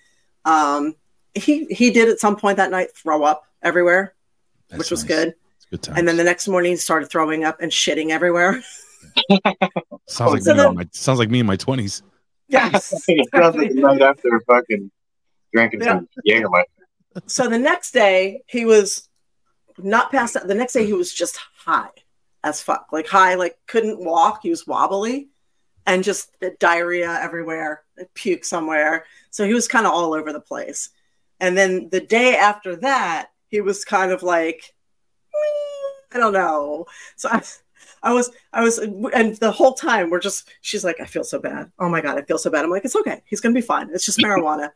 Um, 0.46 0.96
he 1.34 1.66
he 1.66 1.90
did 1.90 2.10
at 2.10 2.20
some 2.20 2.36
point 2.36 2.58
that 2.58 2.70
night 2.72 2.96
throw 2.96 3.24
up 3.24 3.46
everywhere, 3.64 4.14
That's 4.70 4.78
which 4.80 4.92
was 4.92 5.04
nice. 5.04 5.08
good. 5.08 5.36
Good 5.72 5.82
time. 5.84 5.98
And 5.98 6.08
then 6.08 6.18
the 6.18 6.24
next 6.24 6.48
morning, 6.48 6.72
he 6.72 6.78
started 6.78 7.10
throwing 7.10 7.44
up 7.44 7.60
and 7.62 7.72
shitting 7.72 8.10
everywhere. 8.12 8.62
sounds 10.08 10.34
like 10.34 10.42
So 10.44 10.52
me. 10.54 10.58
then- 10.58 10.70
in 10.70 10.76
my, 10.76 10.86
sounds 10.92 11.20
like 11.20 11.30
me 11.30 11.40
in 11.40 11.46
my 11.46 11.56
twenties. 11.56 12.04
yes. 12.48 12.94
It 13.08 13.30
sounds 13.34 13.56
like 13.56 13.70
the 13.74 13.82
night 13.82 14.02
after 14.02 14.30
fucking 14.48 14.92
drinking 15.54 15.84
some 15.84 16.08
Jägermeister. 16.28 16.64
So 17.26 17.48
the 17.48 17.60
next 17.60 17.92
day 17.92 18.44
he 18.48 18.66
was 18.66 19.08
not 19.78 20.12
past 20.12 20.34
that. 20.34 20.48
The 20.48 20.56
next 20.56 20.74
day 20.74 20.86
he 20.86 20.94
was 20.94 21.14
just 21.14 21.38
high 21.38 21.90
as 22.44 22.62
fuck, 22.62 22.88
like 22.92 23.08
high, 23.08 23.36
like 23.36 23.58
couldn't 23.68 24.04
walk. 24.04 24.42
He 24.44 24.50
was 24.50 24.68
wobbly 24.68 25.30
and 25.86 26.04
just 26.04 26.36
diarrhea 26.60 27.20
everywhere, 27.22 27.84
puke 28.14 28.46
somewhere. 28.46 29.06
So 29.32 29.46
he 29.46 29.54
was 29.54 29.68
kind 29.68 29.86
of 29.86 29.92
all 29.92 30.14
over 30.14 30.32
the 30.32 30.40
place. 30.40 30.90
And 31.40 31.58
then 31.58 31.90
the 31.90 32.02
day 32.02 32.36
after 32.36 32.76
that, 32.78 33.30
he 33.48 33.62
was 33.62 33.86
kind 33.86 34.12
of 34.12 34.22
like, 34.22 34.76
"Mm, 35.34 36.16
I 36.16 36.20
don't 36.20 36.34
know. 36.34 36.86
So 37.16 37.30
I, 37.30 37.42
I 38.04 38.14
was, 38.14 38.30
I 38.54 38.62
was, 38.62 38.78
and 38.78 39.36
the 39.38 39.52
whole 39.52 39.74
time 39.74 40.10
we're 40.10 40.20
just, 40.20 40.50
she's 40.62 40.84
like, 40.84 41.00
I 41.00 41.06
feel 41.06 41.24
so 41.24 41.40
bad. 41.40 41.72
Oh 41.80 41.90
my 41.90 42.02
God, 42.02 42.18
I 42.18 42.22
feel 42.22 42.38
so 42.38 42.50
bad. 42.50 42.64
I'm 42.64 42.72
like, 42.72 42.86
it's 42.86 42.96
okay. 42.96 43.22
He's 43.26 43.42
going 43.42 43.54
to 43.54 43.60
be 43.60 43.66
fine. 43.66 43.90
It's 43.94 44.06
just 44.06 44.20
marijuana. 44.24 44.72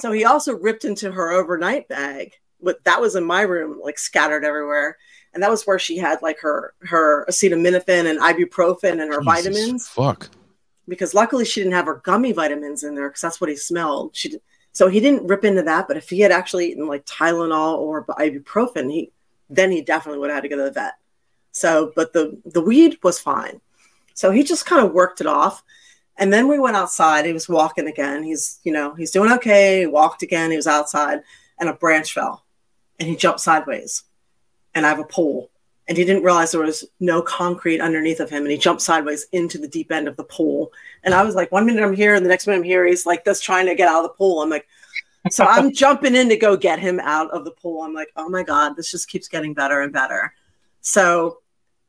So 0.00 0.12
he 0.12 0.24
also 0.24 0.56
ripped 0.56 0.84
into 0.84 1.10
her 1.12 1.30
overnight 1.30 1.88
bag 1.88 2.32
what 2.62 2.82
that 2.84 3.00
was 3.00 3.16
in 3.16 3.24
my 3.24 3.42
room, 3.42 3.80
like 3.82 3.98
scattered 3.98 4.44
everywhere. 4.44 4.96
And 5.34 5.42
that 5.42 5.50
was 5.50 5.64
where 5.64 5.78
she 5.78 5.98
had 5.98 6.22
like 6.22 6.38
her 6.40 6.74
her 6.82 7.26
acetaminophen 7.28 8.06
and 8.08 8.20
ibuprofen 8.20 9.02
and 9.02 9.12
her 9.12 9.20
Jesus, 9.20 9.24
vitamins 9.24 9.88
Fuck. 9.88 10.30
because 10.86 11.14
luckily 11.14 11.44
she 11.44 11.60
didn't 11.60 11.72
have 11.74 11.86
her 11.86 12.00
gummy 12.04 12.32
vitamins 12.32 12.84
in 12.84 12.94
there 12.94 13.08
because 13.08 13.22
that's 13.22 13.40
what 13.40 13.50
he 13.50 13.56
smelled. 13.56 14.14
She 14.14 14.30
did, 14.30 14.42
so 14.72 14.88
he 14.88 15.00
didn't 15.00 15.26
rip 15.26 15.44
into 15.44 15.62
that. 15.62 15.88
But 15.88 15.96
if 15.96 16.08
he 16.08 16.20
had 16.20 16.32
actually 16.32 16.70
eaten 16.70 16.86
like 16.86 17.06
Tylenol 17.06 17.78
or 17.78 18.04
ibuprofen, 18.04 18.92
he 18.92 19.10
then 19.48 19.70
he 19.70 19.82
definitely 19.82 20.18
would 20.20 20.30
have 20.30 20.36
had 20.36 20.42
to 20.42 20.48
go 20.48 20.56
to 20.56 20.64
the 20.64 20.70
vet. 20.70 20.94
So, 21.50 21.92
but 21.96 22.12
the 22.12 22.40
the 22.44 22.62
weed 22.62 22.98
was 23.02 23.18
fine. 23.18 23.60
So 24.14 24.30
he 24.30 24.42
just 24.42 24.66
kind 24.66 24.84
of 24.84 24.92
worked 24.92 25.22
it 25.22 25.26
off. 25.26 25.64
And 26.22 26.32
then 26.32 26.46
we 26.46 26.60
went 26.60 26.76
outside. 26.76 27.26
He 27.26 27.32
was 27.32 27.48
walking 27.48 27.88
again. 27.88 28.22
He's, 28.22 28.60
you 28.62 28.72
know, 28.72 28.94
he's 28.94 29.10
doing 29.10 29.32
okay. 29.32 29.80
He 29.80 29.86
walked 29.86 30.22
again. 30.22 30.52
He 30.52 30.56
was 30.56 30.68
outside 30.68 31.20
and 31.58 31.68
a 31.68 31.72
branch 31.72 32.12
fell 32.12 32.44
and 33.00 33.08
he 33.08 33.16
jumped 33.16 33.40
sideways. 33.40 34.04
And 34.72 34.86
I 34.86 34.90
have 34.90 35.00
a 35.00 35.04
pole. 35.04 35.50
And 35.88 35.98
he 35.98 36.04
didn't 36.04 36.22
realize 36.22 36.52
there 36.52 36.60
was 36.60 36.84
no 37.00 37.22
concrete 37.22 37.80
underneath 37.80 38.20
of 38.20 38.30
him. 38.30 38.42
And 38.42 38.52
he 38.52 38.56
jumped 38.56 38.82
sideways 38.82 39.26
into 39.32 39.58
the 39.58 39.66
deep 39.66 39.90
end 39.90 40.06
of 40.06 40.16
the 40.16 40.22
pool. 40.22 40.70
And 41.02 41.12
I 41.12 41.24
was 41.24 41.34
like, 41.34 41.50
one 41.50 41.66
minute 41.66 41.82
I'm 41.82 41.92
here, 41.92 42.14
and 42.14 42.24
the 42.24 42.30
next 42.30 42.46
minute 42.46 42.60
I'm 42.60 42.64
here. 42.64 42.86
He's 42.86 43.04
like 43.04 43.24
this 43.24 43.40
trying 43.40 43.66
to 43.66 43.74
get 43.74 43.88
out 43.88 44.04
of 44.04 44.10
the 44.12 44.16
pool. 44.16 44.42
I'm 44.42 44.48
like, 44.48 44.68
so 45.28 45.44
I'm 45.44 45.72
jumping 45.74 46.14
in 46.14 46.28
to 46.28 46.36
go 46.36 46.56
get 46.56 46.78
him 46.78 47.00
out 47.00 47.32
of 47.32 47.44
the 47.44 47.50
pool. 47.50 47.82
I'm 47.82 47.94
like, 47.94 48.12
oh 48.14 48.28
my 48.28 48.44
God, 48.44 48.76
this 48.76 48.92
just 48.92 49.08
keeps 49.08 49.26
getting 49.26 49.54
better 49.54 49.80
and 49.80 49.92
better. 49.92 50.32
So 50.82 51.41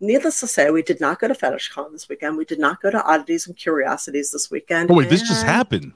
needless 0.03 0.39
to 0.41 0.47
say, 0.47 0.69
we 0.69 0.81
did 0.81 0.99
not 1.01 1.19
go 1.19 1.27
to 1.27 1.33
FetishCon 1.33 1.91
this 1.91 2.07
weekend. 2.07 2.37
We 2.37 2.45
did 2.45 2.59
not 2.59 2.81
go 2.81 2.91
to 2.91 3.03
Oddities 3.03 3.47
and 3.47 3.55
Curiosities 3.55 4.31
this 4.31 4.51
weekend. 4.51 4.91
Oh 4.91 4.95
wait, 4.95 5.09
this 5.09 5.21
just 5.21 5.43
happened. 5.43 5.93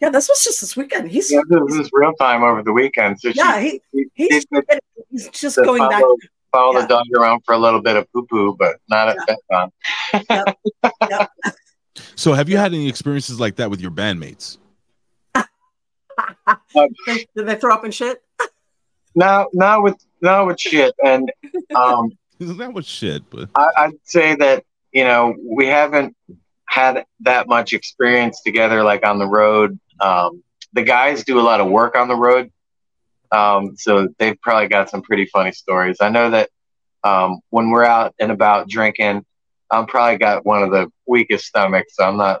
Yeah, 0.00 0.10
this 0.10 0.28
was 0.28 0.42
just 0.42 0.60
this 0.60 0.76
weekend. 0.76 1.10
He's 1.10 1.32
Yeah, 1.32 1.40
this 1.48 1.76
is 1.76 1.88
real 1.92 2.12
time 2.14 2.42
over 2.42 2.62
the 2.62 2.72
weekend. 2.72 3.20
So 3.20 3.28
yeah, 3.34 3.60
he, 3.60 3.80
he, 3.92 4.06
he's, 4.14 4.44
he 4.50 4.60
did 4.68 4.80
he's 5.10 5.28
just 5.28 5.56
the 5.56 5.62
going 5.62 5.88
back. 5.88 6.02
follow, 6.02 6.16
follow 6.52 6.72
yeah. 6.74 6.80
the 6.82 6.88
dog 6.88 7.06
around 7.16 7.42
for 7.46 7.54
a 7.54 7.58
little 7.58 7.80
bit 7.80 7.96
of 7.96 8.12
poo 8.12 8.26
poo, 8.26 8.56
but 8.58 8.76
not 8.88 9.08
at 9.08 9.16
FetCon. 9.50 10.56
Yep. 11.08 11.30
So 12.16 12.32
have 12.32 12.48
you 12.48 12.56
had 12.56 12.72
any 12.72 12.88
experiences 12.88 13.38
like 13.38 13.56
that 13.56 13.70
with 13.70 13.80
your 13.80 13.90
bandmates? 13.90 14.58
They- 16.74 17.26
Did 17.36 17.46
they 17.46 17.54
throw 17.56 17.72
up 17.72 17.84
and 17.84 17.94
shit? 17.94 18.22
Now, 19.14 19.46
now 19.52 19.80
with 19.80 19.96
now 20.20 20.46
with 20.46 20.58
shit, 20.60 20.92
and 21.04 21.30
um, 21.76 22.10
That 22.38 22.72
was 22.72 22.86
shit, 22.86 23.22
but 23.30 23.48
I, 23.54 23.66
I'd 23.76 23.92
say 24.02 24.34
that 24.36 24.64
you 24.92 25.04
know 25.04 25.34
we 25.42 25.66
haven't 25.66 26.16
had 26.66 27.04
that 27.20 27.48
much 27.48 27.72
experience 27.72 28.42
together, 28.42 28.82
like 28.82 29.06
on 29.06 29.18
the 29.18 29.26
road. 29.26 29.78
Um, 30.00 30.42
the 30.72 30.82
guys 30.82 31.24
do 31.24 31.38
a 31.38 31.42
lot 31.42 31.60
of 31.60 31.68
work 31.68 31.96
on 31.96 32.08
the 32.08 32.16
road, 32.16 32.50
um, 33.30 33.76
so 33.76 34.08
they've 34.18 34.40
probably 34.40 34.68
got 34.68 34.90
some 34.90 35.02
pretty 35.02 35.26
funny 35.26 35.52
stories. 35.52 35.98
I 36.00 36.08
know 36.08 36.30
that 36.30 36.50
um, 37.04 37.40
when 37.50 37.70
we're 37.70 37.84
out 37.84 38.14
and 38.18 38.32
about 38.32 38.68
drinking, 38.68 39.24
I'm 39.70 39.86
probably 39.86 40.18
got 40.18 40.44
one 40.44 40.62
of 40.62 40.70
the 40.70 40.90
weakest 41.06 41.46
stomachs. 41.46 41.96
So 41.96 42.04
I'm 42.04 42.16
not. 42.16 42.40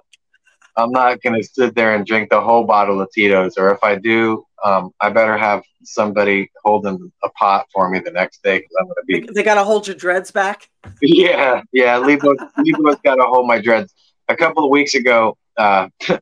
I'm 0.76 0.90
not 0.90 1.22
gonna 1.22 1.42
sit 1.42 1.76
there 1.76 1.94
and 1.94 2.04
drink 2.04 2.30
the 2.30 2.40
whole 2.40 2.64
bottle 2.64 3.00
of 3.00 3.08
Tito's, 3.12 3.56
or 3.56 3.70
if 3.70 3.84
I 3.84 3.94
do, 3.94 4.44
um, 4.64 4.92
I 4.98 5.10
better 5.10 5.36
have 5.36 5.62
somebody 5.82 6.50
holding 6.64 7.12
a 7.22 7.28
pot 7.30 7.66
for 7.72 7.90
me 7.90 7.98
the 7.98 8.10
next 8.10 8.42
day 8.42 8.58
because 8.58 8.74
I'm 8.80 8.86
gonna 8.86 8.94
They, 9.06 9.20
be 9.20 9.28
they 9.32 9.42
got 9.42 9.56
to 9.56 9.64
hold 9.64 9.86
your 9.86 9.94
dreads 9.94 10.30
back. 10.30 10.70
yeah, 11.02 11.62
yeah. 11.70 11.98
Lebo's, 11.98 12.38
Lebo's 12.56 12.96
got 13.04 13.16
to 13.16 13.24
hold 13.24 13.46
my 13.46 13.60
dreads. 13.60 13.92
A 14.28 14.36
couple 14.36 14.64
of 14.64 14.70
weeks 14.70 14.94
ago, 14.94 15.36
uh, 15.58 15.88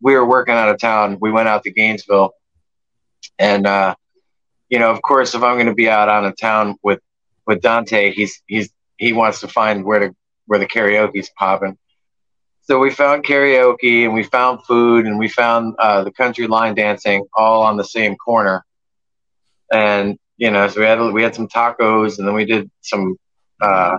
we 0.00 0.14
were 0.14 0.26
working 0.26 0.54
out 0.54 0.68
of 0.68 0.78
town. 0.78 1.18
We 1.20 1.30
went 1.30 1.48
out 1.48 1.62
to 1.62 1.70
Gainesville, 1.70 2.32
and 3.38 3.64
uh, 3.64 3.94
you 4.68 4.80
know, 4.80 4.90
of 4.90 5.00
course, 5.00 5.36
if 5.36 5.42
I'm 5.44 5.54
going 5.54 5.66
to 5.66 5.74
be 5.74 5.88
out 5.88 6.08
on 6.08 6.24
of 6.24 6.36
town 6.36 6.76
with 6.82 7.00
with 7.46 7.62
Dante, 7.62 8.12
he's 8.12 8.42
he's 8.46 8.70
he 8.98 9.12
wants 9.12 9.40
to 9.40 9.48
find 9.48 9.84
where 9.84 10.00
to 10.00 10.16
where 10.46 10.58
the 10.58 10.66
karaoke's 10.66 11.30
popping. 11.38 11.78
So 12.64 12.78
we 12.78 12.90
found 12.90 13.24
karaoke 13.24 14.04
and 14.04 14.14
we 14.14 14.22
found 14.22 14.64
food 14.64 15.04
and 15.04 15.18
we 15.18 15.28
found 15.28 15.74
uh, 15.78 16.02
the 16.02 16.10
country 16.10 16.46
line 16.46 16.74
dancing 16.74 17.26
all 17.36 17.62
on 17.62 17.76
the 17.76 17.84
same 17.84 18.16
corner. 18.16 18.64
And 19.70 20.18
you 20.38 20.50
know, 20.50 20.66
so 20.68 20.80
we 20.80 20.86
had 20.86 20.98
we 21.12 21.22
had 21.22 21.34
some 21.34 21.46
tacos 21.46 22.18
and 22.18 22.26
then 22.26 22.34
we 22.34 22.46
did 22.46 22.70
some 22.80 23.16
uh, 23.60 23.98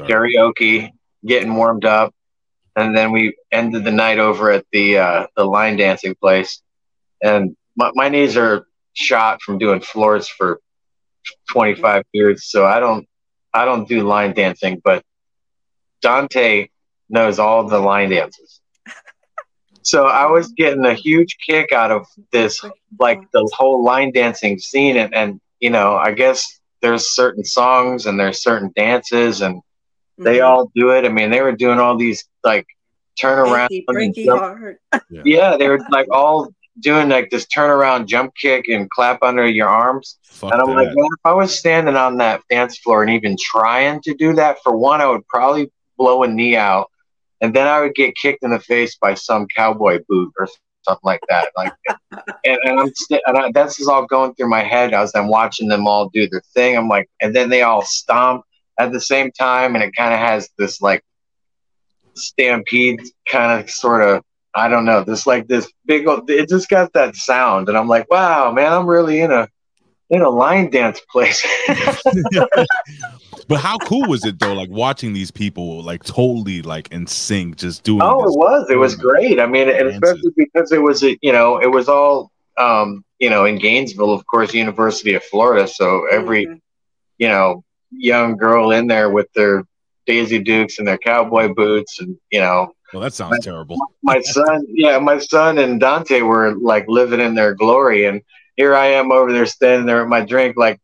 karaoke, 0.00 0.90
getting 1.24 1.54
warmed 1.54 1.84
up, 1.84 2.12
and 2.74 2.96
then 2.96 3.12
we 3.12 3.36
ended 3.52 3.84
the 3.84 3.92
night 3.92 4.18
over 4.18 4.50
at 4.50 4.64
the 4.72 4.98
uh, 4.98 5.26
the 5.36 5.44
line 5.44 5.76
dancing 5.76 6.16
place. 6.16 6.60
And 7.22 7.56
my, 7.76 7.92
my 7.94 8.08
knees 8.08 8.36
are 8.36 8.66
shot 8.94 9.40
from 9.40 9.58
doing 9.58 9.80
floors 9.80 10.26
for 10.26 10.60
25 11.50 12.02
years, 12.12 12.44
so 12.50 12.66
I 12.66 12.80
don't 12.80 13.06
I 13.52 13.64
don't 13.64 13.88
do 13.88 14.02
line 14.02 14.34
dancing, 14.34 14.82
but 14.84 15.04
Dante 16.02 16.68
knows 17.08 17.38
all 17.38 17.66
the 17.68 17.78
line 17.78 18.10
dances. 18.10 18.60
So 19.82 20.06
I 20.06 20.26
was 20.30 20.48
getting 20.52 20.84
a 20.86 20.94
huge 20.94 21.36
kick 21.46 21.72
out 21.72 21.90
of 21.90 22.06
this, 22.32 22.64
like 22.98 23.20
the 23.32 23.48
whole 23.54 23.84
line 23.84 24.12
dancing 24.12 24.58
scene, 24.58 24.96
and, 24.96 25.14
and 25.14 25.40
you 25.60 25.70
know, 25.70 25.94
I 25.94 26.12
guess 26.12 26.60
there's 26.80 27.14
certain 27.14 27.44
songs 27.44 28.06
and 28.06 28.18
there's 28.18 28.42
certain 28.42 28.72
dances, 28.74 29.42
and 29.42 29.60
they 30.18 30.38
Mhm. 30.38 30.46
all 30.46 30.70
do 30.74 30.90
it. 30.90 31.04
I 31.04 31.08
mean, 31.08 31.30
they 31.30 31.42
were 31.42 31.52
doing 31.52 31.78
all 31.78 31.96
these 31.96 32.24
like 32.44 32.66
turnaround, 33.20 33.68
Breaky, 33.70 33.84
breaky 33.86 34.24
jump- 34.24 34.78
yeah, 35.24 35.56
they 35.56 35.68
were 35.68 35.80
like 35.90 36.08
all 36.10 36.48
doing 36.80 37.08
like 37.08 37.30
this 37.30 37.46
turnaround 37.46 38.06
jump 38.06 38.32
kick 38.40 38.66
and 38.68 38.88
clap 38.90 39.22
under 39.22 39.46
your 39.46 39.68
arms. 39.68 40.18
Fuck 40.24 40.52
And 40.52 40.60
I'm 40.62 40.68
like, 40.74 40.88
that. 40.88 40.96
man, 40.96 41.08
if 41.12 41.20
I 41.26 41.32
was 41.32 41.56
standing 41.56 41.94
on 41.96 42.16
that 42.18 42.40
dance 42.50 42.78
floor 42.78 43.02
and 43.02 43.12
even 43.12 43.36
trying 43.38 44.00
to 44.02 44.14
do 44.14 44.32
that, 44.34 44.58
for 44.62 44.76
one, 44.76 45.00
I 45.00 45.06
would 45.06 45.26
probably 45.28 45.70
blow 45.96 46.22
a 46.24 46.28
knee 46.28 46.56
out, 46.56 46.90
and 47.40 47.54
then 47.54 47.66
I 47.66 47.80
would 47.80 47.94
get 47.94 48.14
kicked 48.16 48.42
in 48.42 48.50
the 48.50 48.60
face 48.60 48.96
by 48.96 49.14
some 49.14 49.46
cowboy 49.54 50.00
boot 50.08 50.32
or 50.38 50.48
something 50.82 51.00
like 51.02 51.20
that. 51.28 51.48
Like, 51.56 51.72
and, 52.44 52.58
and 52.64 52.80
I'm 52.80 52.94
st- 52.94 53.22
and 53.26 53.36
I, 53.36 53.50
that's 53.52 53.76
just 53.76 53.90
all 53.90 54.06
going 54.06 54.34
through 54.34 54.48
my 54.48 54.62
head 54.62 54.94
as 54.94 55.12
I'm 55.14 55.28
watching 55.28 55.68
them 55.68 55.86
all 55.86 56.08
do 56.10 56.28
their 56.28 56.42
thing. 56.54 56.76
I'm 56.76 56.88
like, 56.88 57.08
and 57.20 57.34
then 57.34 57.48
they 57.50 57.62
all 57.62 57.82
stomp 57.82 58.44
at 58.78 58.92
the 58.92 59.00
same 59.00 59.30
time, 59.32 59.74
and 59.74 59.84
it 59.84 59.94
kind 59.96 60.12
of 60.12 60.20
has 60.20 60.48
this 60.58 60.80
like 60.80 61.02
stampede 62.14 63.00
kind 63.28 63.60
of 63.60 63.70
sort 63.70 64.02
of. 64.02 64.22
I 64.56 64.68
don't 64.68 64.84
know, 64.84 65.02
this 65.02 65.26
like 65.26 65.48
this 65.48 65.68
big. 65.84 66.06
old 66.06 66.30
It 66.30 66.48
just 66.48 66.68
got 66.68 66.92
that 66.92 67.16
sound, 67.16 67.68
and 67.68 67.76
I'm 67.76 67.88
like, 67.88 68.08
wow, 68.08 68.52
man, 68.52 68.72
I'm 68.72 68.86
really 68.86 69.20
in 69.20 69.32
a 69.32 69.48
in 70.10 70.22
a 70.22 70.30
line 70.30 70.70
dance 70.70 71.00
place. 71.10 71.44
but 73.48 73.60
how 73.60 73.78
cool 73.78 74.08
was 74.08 74.24
it 74.24 74.38
though? 74.38 74.54
Like 74.54 74.70
watching 74.70 75.12
these 75.12 75.30
people 75.30 75.82
like 75.82 76.02
totally 76.04 76.62
like 76.62 76.88
in 76.92 77.06
sync, 77.06 77.56
just 77.56 77.82
doing. 77.82 78.02
oh, 78.02 78.24
it 78.24 78.36
was. 78.36 78.70
It 78.70 78.76
was 78.76 78.94
great. 78.96 79.40
I 79.40 79.46
mean, 79.46 79.68
and 79.68 79.88
especially 79.88 80.32
because 80.36 80.72
it 80.72 80.82
was, 80.82 81.02
a, 81.04 81.18
you 81.22 81.32
know, 81.32 81.58
it 81.60 81.70
was 81.70 81.88
all, 81.88 82.30
um, 82.58 83.04
you 83.18 83.30
know, 83.30 83.44
in 83.44 83.58
Gainesville, 83.58 84.12
of 84.12 84.24
course, 84.26 84.54
University 84.54 85.14
of 85.14 85.22
Florida. 85.24 85.66
So 85.68 86.06
every, 86.10 86.46
Mhm. 86.46 86.60
you 87.18 87.28
know, 87.28 87.64
young 87.90 88.36
girl 88.36 88.70
in 88.72 88.86
there 88.86 89.10
with 89.10 89.32
their 89.34 89.64
Daisy 90.06 90.38
Dukes 90.38 90.78
and 90.78 90.86
their 90.86 90.98
cowboy 90.98 91.52
boots, 91.54 92.00
and 92.00 92.16
you 92.30 92.40
know, 92.40 92.72
Well, 92.92 93.02
that 93.02 93.14
sounds 93.14 93.44
terrible. 93.44 93.76
my 94.02 94.20
son, 94.20 94.64
yeah, 94.68 94.98
my 94.98 95.18
son 95.18 95.58
and 95.58 95.80
Dante 95.80 96.20
were 96.22 96.54
like 96.56 96.84
living 96.88 97.20
in 97.20 97.34
their 97.34 97.54
glory, 97.54 98.04
and 98.06 98.20
here 98.56 98.74
I 98.74 98.86
am 98.88 99.10
over 99.12 99.32
there 99.32 99.46
standing 99.46 99.86
there 99.86 100.00
with 100.00 100.08
my 100.08 100.20
drink, 100.24 100.56
like, 100.56 100.80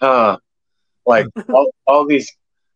huh, 0.00 0.36
like 1.06 1.26
all, 1.48 1.70
all 1.86 2.06
these, 2.06 2.30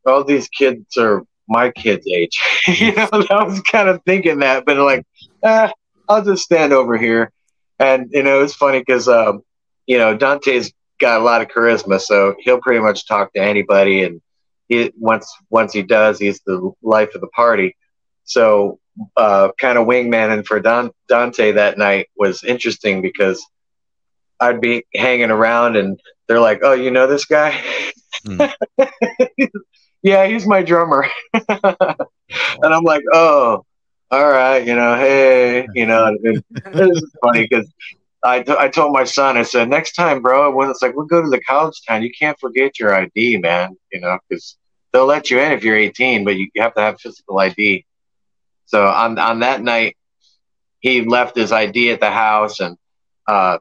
all 0.06 0.24
these 0.24 0.48
kids 0.48 0.96
are 0.96 1.24
my 1.48 1.70
kids' 1.70 2.06
age. 2.06 2.40
you 2.66 2.94
know, 2.94 3.08
I 3.30 3.44
was 3.44 3.60
kind 3.62 3.88
of 3.88 4.02
thinking 4.04 4.40
that, 4.40 4.64
but 4.64 4.76
like, 4.76 5.06
eh, 5.42 5.70
I'll 6.08 6.24
just 6.24 6.44
stand 6.44 6.72
over 6.72 6.96
here, 6.96 7.32
and 7.78 8.08
you 8.12 8.22
know, 8.22 8.42
it's 8.42 8.54
funny 8.54 8.80
because, 8.80 9.08
um, 9.08 9.42
you 9.86 9.98
know, 9.98 10.16
Dante's 10.16 10.72
got 11.00 11.20
a 11.20 11.24
lot 11.24 11.42
of 11.42 11.48
charisma, 11.48 12.00
so 12.00 12.34
he'll 12.40 12.60
pretty 12.60 12.80
much 12.80 13.06
talk 13.06 13.32
to 13.32 13.40
anybody, 13.40 14.02
and 14.02 14.20
he 14.68 14.92
once 14.98 15.32
once 15.50 15.72
he 15.72 15.82
does, 15.82 16.18
he's 16.18 16.40
the 16.40 16.72
life 16.82 17.14
of 17.14 17.20
the 17.20 17.28
party. 17.28 17.76
So 18.24 18.78
uh, 19.16 19.50
kind 19.58 19.78
of 19.78 19.86
wingmaning 19.86 20.46
for 20.46 20.60
Don, 20.60 20.90
Dante 21.08 21.52
that 21.52 21.78
night 21.78 22.08
was 22.16 22.44
interesting 22.44 23.02
because 23.02 23.44
I'd 24.40 24.60
be 24.60 24.84
hanging 24.94 25.30
around 25.30 25.76
and 25.76 25.98
they're 26.26 26.40
like, 26.40 26.60
"Oh, 26.62 26.72
you 26.72 26.90
know 26.90 27.06
this 27.06 27.24
guy? 27.24 27.62
Hmm. 28.26 28.42
yeah, 30.02 30.26
he's 30.26 30.46
my 30.46 30.62
drummer." 30.62 31.06
and 31.32 31.48
I'm 32.62 32.84
like, 32.84 33.02
"Oh, 33.12 33.64
all 34.10 34.28
right, 34.28 34.66
you 34.66 34.74
know, 34.74 34.96
hey, 34.96 35.66
you 35.74 35.86
know." 35.86 36.16
This 36.22 36.42
is 36.74 37.12
funny 37.24 37.46
because 37.48 37.70
I, 38.24 38.42
t- 38.42 38.56
I 38.58 38.68
told 38.68 38.92
my 38.92 39.04
son, 39.04 39.36
I 39.36 39.42
said, 39.42 39.68
"Next 39.68 39.92
time, 39.92 40.22
bro, 40.22 40.50
when 40.54 40.70
it's 40.70 40.82
like 40.82 40.96
we'll 40.96 41.06
go 41.06 41.22
to 41.22 41.28
the 41.28 41.40
college 41.40 41.80
town, 41.86 42.02
you 42.02 42.10
can't 42.18 42.38
forget 42.38 42.78
your 42.78 42.94
ID, 42.94 43.38
man. 43.38 43.76
You 43.92 44.00
know, 44.00 44.18
because 44.28 44.56
they'll 44.92 45.06
let 45.06 45.30
you 45.30 45.38
in 45.40 45.52
if 45.52 45.64
you're 45.64 45.76
18, 45.76 46.24
but 46.24 46.36
you 46.36 46.48
have 46.56 46.74
to 46.74 46.80
have 46.80 47.00
physical 47.00 47.38
ID." 47.38 47.84
So 48.66 48.86
on 48.86 49.18
on 49.18 49.40
that 49.40 49.62
night, 49.62 49.96
he 50.80 51.02
left 51.02 51.36
his 51.36 51.52
ID 51.52 51.90
at 51.90 52.00
the 52.00 52.10
house, 52.10 52.60
and 52.60 52.76
uh, 53.26 53.58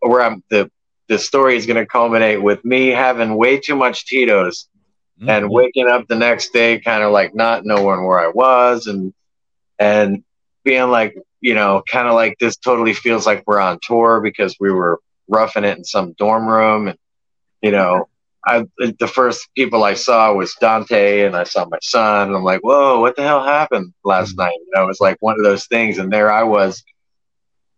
where 0.00 0.22
I'm 0.22 0.42
the 0.50 0.70
the 1.08 1.18
story 1.18 1.56
is 1.56 1.66
going 1.66 1.76
to 1.78 1.86
culminate 1.86 2.42
with 2.42 2.64
me 2.64 2.88
having 2.88 3.36
way 3.36 3.58
too 3.58 3.76
much 3.76 4.06
Tito's 4.06 4.68
and 5.26 5.48
Mhm. 5.48 5.50
waking 5.50 5.88
up 5.88 6.06
the 6.08 6.16
next 6.16 6.52
day 6.52 6.80
kind 6.80 7.02
of 7.02 7.12
like 7.12 7.34
not 7.34 7.64
knowing 7.64 8.04
where 8.06 8.18
I 8.20 8.28
was 8.28 8.86
and 8.86 9.12
and 9.78 10.22
being 10.64 10.90
like 10.90 11.14
you 11.40 11.54
know 11.54 11.82
kind 11.90 12.08
of 12.08 12.14
like 12.14 12.36
this 12.40 12.56
totally 12.56 12.94
feels 12.94 13.26
like 13.26 13.44
we're 13.46 13.60
on 13.60 13.78
tour 13.82 14.20
because 14.20 14.56
we 14.60 14.70
were 14.70 15.00
roughing 15.28 15.64
it 15.64 15.76
in 15.78 15.84
some 15.84 16.14
dorm 16.18 16.46
room 16.48 16.88
and 16.88 16.98
you 17.62 17.70
know 17.70 18.08
I 18.46 18.64
the 18.78 19.08
first 19.08 19.48
people 19.56 19.84
I 19.84 19.94
saw 19.94 20.32
was 20.32 20.54
Dante 20.60 21.24
and 21.26 21.36
I 21.36 21.44
saw 21.44 21.66
my 21.70 21.78
son 21.82 22.28
and 22.28 22.36
I'm 22.36 22.44
like 22.44 22.60
whoa 22.62 23.00
what 23.00 23.16
the 23.16 23.22
hell 23.22 23.44
happened 23.44 23.92
last 24.04 24.36
Mhm. 24.36 24.38
night 24.38 24.54
you 24.58 24.70
know 24.74 24.84
it 24.84 24.88
was 24.88 25.00
like 25.00 25.16
one 25.20 25.36
of 25.36 25.44
those 25.44 25.66
things 25.66 25.98
and 25.98 26.12
there 26.12 26.30
I 26.32 26.44
was 26.44 26.82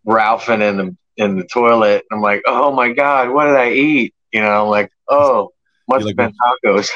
ralphing 0.05 0.61
in 0.61 0.77
the 0.77 0.97
in 1.19 1.37
the 1.37 1.43
toilet 1.43 2.03
I'm 2.11 2.21
like 2.21 2.41
oh 2.47 2.71
my 2.73 2.91
god 2.91 3.29
what 3.29 3.45
did 3.45 3.55
I 3.55 3.71
eat 3.71 4.15
you 4.31 4.41
know 4.41 4.63
I'm 4.63 4.69
like 4.69 4.91
oh 5.07 5.51
must 5.87 6.01
You 6.05 6.07
have 6.09 6.17
been 6.17 6.33
tacos 6.39 6.89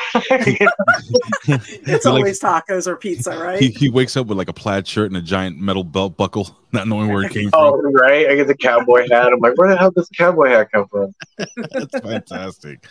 You 0.60 0.66
know? 0.68 1.56
It's 1.58 1.86
He 1.86 1.94
like- 1.94 2.06
always 2.06 2.40
tacos 2.40 2.86
or 2.86 2.96
pizza, 2.96 3.32
right? 3.38 3.60
he, 3.60 3.70
he 3.70 3.90
wakes 3.90 4.16
up 4.16 4.28
with 4.28 4.38
like 4.38 4.50
a 4.50 4.54
plaid 4.54 4.88
shirt 4.88 5.08
and 5.10 5.18
a 5.18 5.22
giant 5.22 5.58
metal 5.60 5.84
belt 5.84 6.16
buckle, 6.16 6.56
not 6.74 6.88
knowing 6.88 7.12
where 7.12 7.24
it 7.24 7.32
came 7.32 7.50
Oh, 7.54 7.82
from. 7.82 7.92
right. 7.96 8.30
I 8.30 8.36
get 8.36 8.46
the 8.46 8.56
cowboy 8.56 9.08
hat. 9.10 9.34
I'm 9.34 9.40
like, 9.40 9.58
where 9.58 9.70
the 9.70 9.78
hell 9.78 9.90
does 9.90 10.08
the 10.10 10.16
cowboy 10.16 10.50
hat 10.50 10.72
come 10.72 10.88
from? 10.90 11.12
That's 11.72 12.00
fantastic. 12.02 12.86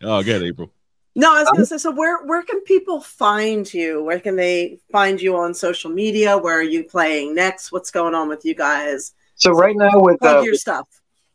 Oh, 0.00 0.22
good, 0.22 0.42
April. 0.44 0.72
No, 1.16 1.34
I 1.34 1.40
was 1.40 1.50
gonna 1.50 1.66
say. 1.66 1.76
So 1.78 1.90
where 1.90 2.24
where 2.24 2.42
can 2.44 2.60
people 2.62 3.00
find 3.02 3.72
you? 3.74 4.02
Where 4.04 4.20
can 4.20 4.36
they 4.36 4.78
find 4.92 5.20
you 5.20 5.36
on 5.36 5.52
social 5.54 5.90
media? 5.90 6.38
Where 6.38 6.56
are 6.58 6.62
you 6.62 6.84
playing 6.84 7.34
next? 7.34 7.70
What's 7.72 7.90
going 7.90 8.14
on 8.14 8.28
with 8.28 8.44
you 8.46 8.54
guys? 8.54 9.12
So 9.34 9.52
right 9.52 9.76
now 9.76 10.00
with 10.00 10.20
Plug 10.20 10.38
uh, 10.38 10.42
your 10.42 10.54
stuff. 10.54 10.88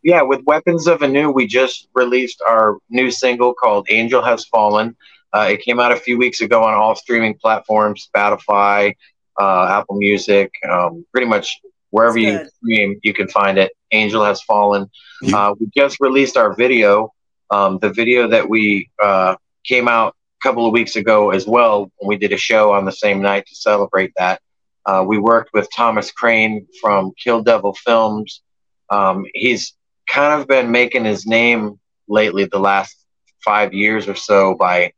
yeah, 0.03 0.21
with 0.21 0.41
Weapons 0.45 0.87
of 0.87 1.01
Anew, 1.01 1.31
we 1.31 1.47
just 1.47 1.87
released 1.93 2.41
our 2.47 2.77
new 2.89 3.11
single 3.11 3.53
called 3.53 3.87
Angel 3.89 4.21
Has 4.21 4.45
Fallen. 4.45 4.95
Uh, 5.33 5.49
it 5.51 5.61
came 5.61 5.79
out 5.79 5.91
a 5.91 5.97
few 5.97 6.17
weeks 6.17 6.41
ago 6.41 6.63
on 6.63 6.73
all 6.73 6.95
streaming 6.95 7.35
platforms, 7.35 8.09
Spotify, 8.13 8.95
uh, 9.39 9.67
Apple 9.69 9.97
Music, 9.97 10.51
um, 10.69 11.05
pretty 11.11 11.27
much 11.27 11.59
wherever 11.91 12.17
you 12.17 12.47
stream, 12.55 12.99
you 13.03 13.13
can 13.13 13.27
find 13.27 13.57
it. 13.57 13.71
Angel 13.91 14.23
Has 14.23 14.41
Fallen. 14.41 14.89
Uh, 15.33 15.53
we 15.59 15.69
just 15.75 15.99
released 15.99 16.37
our 16.37 16.53
video. 16.53 17.13
Um, 17.49 17.79
the 17.79 17.89
video 17.89 18.27
that 18.27 18.49
we 18.49 18.89
uh, 19.01 19.35
came 19.63 19.87
out 19.87 20.15
a 20.39 20.43
couple 20.43 20.65
of 20.65 20.73
weeks 20.73 20.95
ago 20.95 21.31
as 21.31 21.47
well. 21.47 21.91
When 21.97 22.09
we 22.09 22.17
did 22.17 22.33
a 22.33 22.37
show 22.37 22.73
on 22.73 22.85
the 22.85 22.91
same 22.91 23.21
night 23.21 23.45
to 23.47 23.55
celebrate 23.55 24.11
that. 24.17 24.41
Uh, 24.87 25.03
we 25.05 25.19
worked 25.19 25.51
with 25.53 25.67
Thomas 25.75 26.11
Crane 26.11 26.65
from 26.81 27.11
Kill 27.21 27.43
Devil 27.43 27.73
Films. 27.73 28.41
Um, 28.89 29.25
he's 29.33 29.75
kind 30.09 30.41
of 30.41 30.47
been 30.47 30.71
making 30.71 31.05
his 31.05 31.27
name 31.27 31.79
lately, 32.07 32.45
the 32.45 32.59
last 32.59 32.95
five 33.43 33.73
years 33.73 34.07
or 34.07 34.15
so, 34.15 34.55
by 34.55 34.93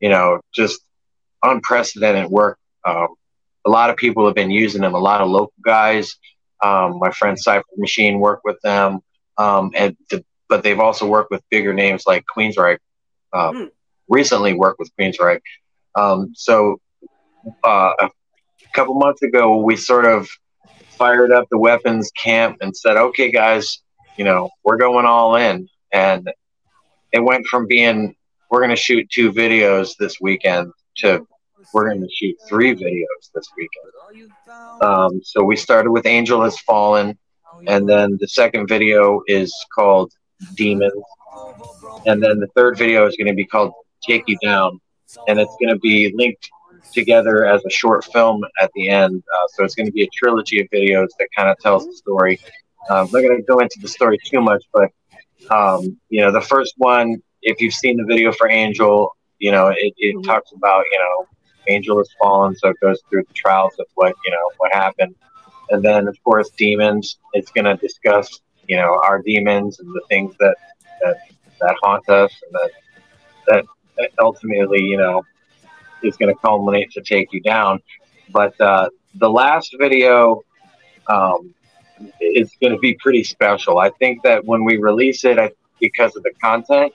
you 0.00 0.08
know 0.08 0.40
just 0.54 0.80
unprecedented 1.42 2.30
work. 2.30 2.58
Um, 2.84 3.08
a 3.66 3.70
lot 3.70 3.90
of 3.90 3.96
people 3.96 4.26
have 4.26 4.34
been 4.36 4.50
using 4.50 4.82
him. 4.82 4.94
A 4.94 4.98
lot 4.98 5.20
of 5.20 5.28
local 5.28 5.52
guys. 5.64 6.16
Um, 6.62 6.98
my 7.00 7.10
friend 7.10 7.38
Cypher 7.38 7.64
Machine 7.76 8.20
worked 8.20 8.44
with 8.44 8.60
them, 8.62 9.00
um, 9.38 9.72
and 9.74 9.96
the, 10.10 10.24
but 10.48 10.62
they've 10.62 10.78
also 10.80 11.06
worked 11.08 11.32
with 11.32 11.42
bigger 11.50 11.74
names 11.74 12.04
like 12.06 12.24
Queensryche. 12.34 12.78
Um, 13.32 13.56
Hmm. 13.56 13.64
Recently 14.08 14.52
worked 14.54 14.78
with 14.78 14.90
Queensryche. 14.98 15.40
Um, 15.96 16.32
so 16.34 16.80
uh, 17.64 17.92
couple 18.72 18.94
months 18.94 19.22
ago, 19.22 19.56
we 19.58 19.76
sort 19.76 20.04
of 20.04 20.28
fired 20.90 21.32
up 21.32 21.46
the 21.50 21.58
weapons 21.58 22.10
camp 22.12 22.58
and 22.60 22.76
said, 22.76 22.96
"Okay, 22.96 23.30
guys, 23.30 23.80
you 24.16 24.24
know 24.24 24.50
we're 24.64 24.76
going 24.76 25.06
all 25.06 25.36
in." 25.36 25.68
And 25.92 26.30
it 27.12 27.20
went 27.20 27.46
from 27.46 27.66
being 27.66 28.16
we're 28.50 28.60
going 28.60 28.70
to 28.70 28.76
shoot 28.76 29.08
two 29.10 29.32
videos 29.32 29.96
this 29.98 30.20
weekend 30.20 30.72
to 30.98 31.26
we're 31.72 31.88
going 31.88 32.02
to 32.02 32.08
shoot 32.12 32.36
three 32.48 32.74
videos 32.74 33.30
this 33.34 33.48
weekend. 33.56 34.30
Um, 34.82 35.20
so 35.24 35.42
we 35.42 35.56
started 35.56 35.90
with 35.90 36.06
Angel 36.06 36.42
Has 36.42 36.58
Fallen, 36.60 37.18
and 37.66 37.88
then 37.88 38.18
the 38.20 38.28
second 38.28 38.66
video 38.66 39.22
is 39.26 39.54
called 39.74 40.12
Demons, 40.54 40.92
and 42.06 42.22
then 42.22 42.40
the 42.40 42.48
third 42.56 42.76
video 42.76 43.06
is 43.06 43.16
going 43.16 43.28
to 43.28 43.34
be 43.34 43.46
called 43.46 43.72
Take 44.06 44.24
You 44.26 44.36
Down, 44.42 44.80
and 45.28 45.38
it's 45.38 45.56
going 45.60 45.72
to 45.72 45.78
be 45.78 46.12
linked 46.14 46.50
together 46.92 47.44
as 47.46 47.64
a 47.64 47.70
short 47.70 48.04
film 48.04 48.42
at 48.60 48.70
the 48.74 48.88
end. 48.88 49.22
Uh, 49.34 49.46
so 49.54 49.64
it's 49.64 49.74
going 49.74 49.86
to 49.86 49.92
be 49.92 50.02
a 50.02 50.08
trilogy 50.12 50.60
of 50.60 50.68
videos 50.68 51.08
that 51.18 51.28
kind 51.36 51.48
of 51.48 51.58
tells 51.58 51.86
the 51.86 51.94
story. 51.94 52.40
Uh, 52.90 53.02
I'm 53.02 53.10
not 53.10 53.22
going 53.22 53.36
to 53.36 53.42
go 53.42 53.58
into 53.60 53.78
the 53.80 53.88
story 53.88 54.18
too 54.24 54.40
much, 54.40 54.64
but 54.72 54.90
um, 55.50 55.98
you 56.08 56.20
know, 56.20 56.32
the 56.32 56.40
first 56.40 56.74
one, 56.78 57.22
if 57.42 57.60
you've 57.60 57.74
seen 57.74 57.96
the 57.96 58.04
video 58.04 58.32
for 58.32 58.48
Angel, 58.48 59.16
you 59.38 59.50
know, 59.50 59.68
it, 59.68 59.94
it 59.96 60.22
talks 60.24 60.52
about 60.52 60.84
you 60.92 60.98
know, 60.98 61.26
Angel 61.68 61.98
has 61.98 62.08
fallen, 62.20 62.56
so 62.56 62.68
it 62.68 62.76
goes 62.80 63.00
through 63.08 63.24
the 63.24 63.34
trials 63.34 63.72
of 63.78 63.86
what 63.94 64.14
you 64.24 64.30
know 64.30 64.50
what 64.58 64.72
happened, 64.72 65.14
and 65.70 65.82
then 65.82 66.08
of 66.08 66.16
course 66.24 66.50
demons. 66.50 67.18
It's 67.32 67.50
going 67.50 67.64
to 67.64 67.76
discuss 67.76 68.40
you 68.68 68.76
know 68.76 69.00
our 69.02 69.20
demons 69.20 69.80
and 69.80 69.88
the 69.94 70.02
things 70.08 70.34
that 70.38 70.56
that 71.02 71.16
that 71.60 71.76
haunt 71.82 72.08
us 72.08 72.32
and 72.46 72.54
that 72.54 73.64
that 73.96 74.10
ultimately 74.20 74.82
you 74.82 74.96
know 74.96 75.22
is 76.02 76.16
going 76.16 76.34
to 76.34 76.40
culminate 76.40 76.90
to 76.92 77.00
take 77.00 77.32
you 77.32 77.40
down. 77.40 77.80
But 78.30 78.58
uh, 78.60 78.88
the 79.14 79.28
last 79.28 79.74
video 79.78 80.42
um, 81.08 81.54
is 82.20 82.50
going 82.60 82.72
to 82.72 82.78
be 82.78 82.94
pretty 82.94 83.24
special. 83.24 83.78
I 83.78 83.90
think 83.90 84.22
that 84.22 84.44
when 84.44 84.64
we 84.64 84.76
release 84.78 85.24
it, 85.24 85.38
I, 85.38 85.50
because 85.80 86.16
of 86.16 86.22
the 86.22 86.32
content, 86.40 86.92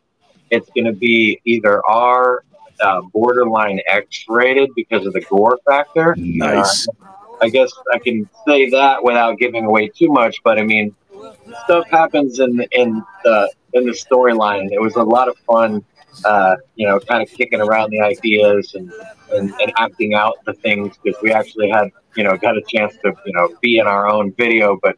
it's 0.50 0.70
going 0.70 0.86
to 0.86 0.94
be 0.94 1.42
either 1.46 1.86
R, 1.88 2.44
uh, 2.80 3.02
borderline 3.14 3.82
X 3.88 4.26
rated 4.28 4.70
because 4.76 5.06
of 5.06 5.14
the 5.14 5.22
gore 5.22 5.60
factor. 5.68 6.16
Nice. 6.18 6.88
Uh, 6.88 7.08
I 7.42 7.50
guess 7.50 7.72
I 7.94 8.00
can 8.00 8.28
say 8.48 8.70
that 8.70 9.04
without 9.04 9.38
giving 9.38 9.66
away 9.66 9.90
too 9.90 10.10
much, 10.10 10.38
but 10.44 10.58
I 10.58 10.64
mean, 10.64 10.96
stuff 11.66 11.88
happens 11.90 12.40
in 12.40 12.66
in 12.72 13.04
the 13.24 13.52
in 13.74 13.86
the 13.86 13.92
storyline. 13.92 14.70
It 14.72 14.82
was 14.82 14.96
a 14.96 15.04
lot 15.04 15.28
of 15.28 15.38
fun, 15.40 15.84
uh, 16.26 16.56
you 16.76 16.88
know, 16.88 17.00
kind 17.00 17.22
of 17.22 17.30
kicking 17.30 17.62
around 17.62 17.92
the 17.92 18.02
ideas 18.02 18.74
and, 18.76 18.92
and, 19.34 19.54
and 19.62 19.74
acting 19.78 20.14
out 20.14 20.36
the 20.46 20.54
things 20.54 20.96
because 21.04 21.22
we 21.22 21.32
actually 21.32 21.70
had, 21.70 21.90
you 22.16 22.24
know, 22.24 22.36
got 22.38 22.58
a 22.58 22.62
chance 22.68 22.96
to, 23.04 23.14
you 23.26 23.34
know, 23.34 23.50
be 23.62 23.78
in 23.78 23.88
our 23.88 24.08
own 24.08 24.34
video, 24.34 24.78
but 24.82 24.98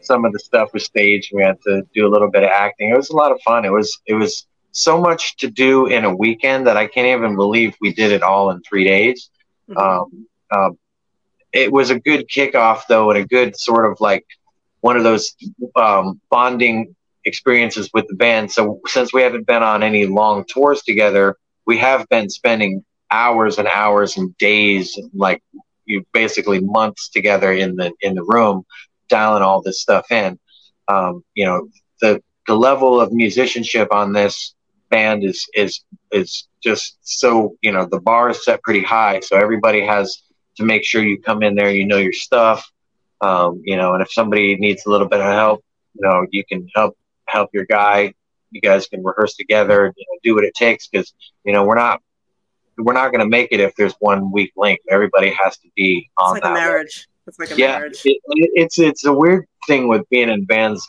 some 0.00 0.24
of 0.24 0.32
the 0.32 0.38
stuff 0.38 0.72
was 0.72 0.84
staged. 0.84 1.30
We 1.32 1.42
had 1.42 1.60
to 1.62 1.82
do 1.94 2.06
a 2.06 2.10
little 2.10 2.30
bit 2.30 2.44
of 2.44 2.50
acting. 2.50 2.90
It 2.90 2.96
was 2.96 3.10
a 3.10 3.16
lot 3.16 3.32
of 3.32 3.40
fun. 3.42 3.64
It 3.64 3.72
was 3.72 4.00
it 4.06 4.14
was 4.14 4.46
so 4.72 5.00
much 5.00 5.36
to 5.36 5.50
do 5.50 5.86
in 5.86 6.04
a 6.04 6.14
weekend 6.14 6.66
that 6.66 6.76
I 6.76 6.86
can't 6.86 7.06
even 7.06 7.36
believe 7.36 7.76
we 7.80 7.92
did 7.92 8.12
it 8.12 8.22
all 8.22 8.50
in 8.50 8.60
three 8.62 8.84
days. 8.84 9.30
Mhm. 9.70 9.76
Um, 9.80 10.26
um, 10.50 10.78
it 11.52 11.72
was 11.72 11.90
a 11.90 11.98
good 11.98 12.28
kickoff 12.28 12.82
though, 12.88 13.10
and 13.10 13.18
a 13.20 13.26
good 13.26 13.56
sort 13.56 13.90
of 13.90 14.00
like 14.00 14.26
one 14.80 14.96
of 14.96 15.04
those 15.04 15.34
um, 15.76 16.20
bonding 16.28 16.94
experiences 17.24 17.90
with 17.92 18.06
the 18.08 18.14
band. 18.14 18.50
So 18.50 18.80
since 18.86 19.12
we 19.12 19.22
haven't 19.22 19.46
been 19.46 19.62
on 19.62 19.82
any 19.82 20.06
long 20.06 20.44
tours 20.44 20.82
together, 20.82 21.36
we 21.66 21.78
have 21.78 22.08
been 22.08 22.28
spending 22.28 22.84
hours 23.10 23.58
and 23.58 23.68
hours 23.68 24.16
and 24.16 24.36
days, 24.38 24.98
like 25.14 25.42
you 25.86 26.04
basically 26.12 26.60
months 26.60 27.08
together 27.08 27.52
in 27.52 27.76
the 27.76 27.92
in 28.00 28.14
the 28.14 28.24
room, 28.24 28.64
dialing 29.08 29.42
all 29.42 29.62
this 29.62 29.80
stuff 29.80 30.10
in. 30.10 30.38
Um, 30.88 31.24
you 31.34 31.44
know, 31.44 31.68
the 32.00 32.22
the 32.46 32.56
level 32.56 33.00
of 33.00 33.12
musicianship 33.12 33.92
on 33.92 34.12
this 34.12 34.54
band 34.90 35.24
is 35.24 35.46
is 35.54 35.80
is 36.12 36.48
just 36.62 36.98
so 37.02 37.56
you 37.62 37.72
know 37.72 37.86
the 37.86 38.00
bar 38.00 38.30
is 38.30 38.44
set 38.44 38.62
pretty 38.62 38.82
high, 38.82 39.20
so 39.20 39.36
everybody 39.36 39.84
has 39.84 40.22
to 40.56 40.64
make 40.64 40.84
sure 40.84 41.02
you 41.02 41.20
come 41.20 41.42
in 41.42 41.54
there, 41.54 41.70
you 41.70 41.86
know 41.86 41.96
your 41.96 42.12
stuff, 42.12 42.70
um, 43.20 43.60
you 43.64 43.76
know, 43.76 43.94
and 43.94 44.02
if 44.02 44.12
somebody 44.12 44.56
needs 44.56 44.86
a 44.86 44.90
little 44.90 45.08
bit 45.08 45.20
of 45.20 45.32
help, 45.32 45.64
you 45.94 46.08
know, 46.08 46.26
you 46.30 46.44
can 46.44 46.68
help 46.74 46.96
help 47.26 47.50
your 47.52 47.66
guy. 47.66 48.14
You 48.50 48.60
guys 48.60 48.86
can 48.86 49.02
rehearse 49.02 49.34
together, 49.34 49.92
you 49.96 50.04
know, 50.08 50.18
do 50.22 50.34
what 50.34 50.44
it 50.44 50.54
takes 50.54 50.86
because 50.86 51.12
you 51.44 51.52
know 51.52 51.64
we're 51.64 51.74
not 51.74 52.00
we're 52.78 52.92
not 52.92 53.10
going 53.10 53.20
to 53.20 53.28
make 53.28 53.48
it 53.52 53.60
if 53.60 53.74
there's 53.76 53.94
one 54.00 54.30
weak 54.32 54.52
link. 54.56 54.80
Everybody 54.88 55.30
has 55.30 55.56
to 55.58 55.68
be 55.76 56.08
It's 56.10 56.12
on 56.18 56.32
like 56.34 56.42
that. 56.42 56.50
a 56.50 56.54
marriage. 56.54 57.08
It's 57.26 57.38
like 57.38 57.50
a 57.52 57.56
yeah, 57.56 57.78
marriage. 57.78 58.00
it, 58.04 58.20
it, 58.26 58.50
it's 58.54 58.78
it's 58.78 59.04
a 59.04 59.12
weird 59.12 59.46
thing 59.66 59.88
with 59.88 60.08
being 60.10 60.28
in 60.28 60.44
bands. 60.44 60.86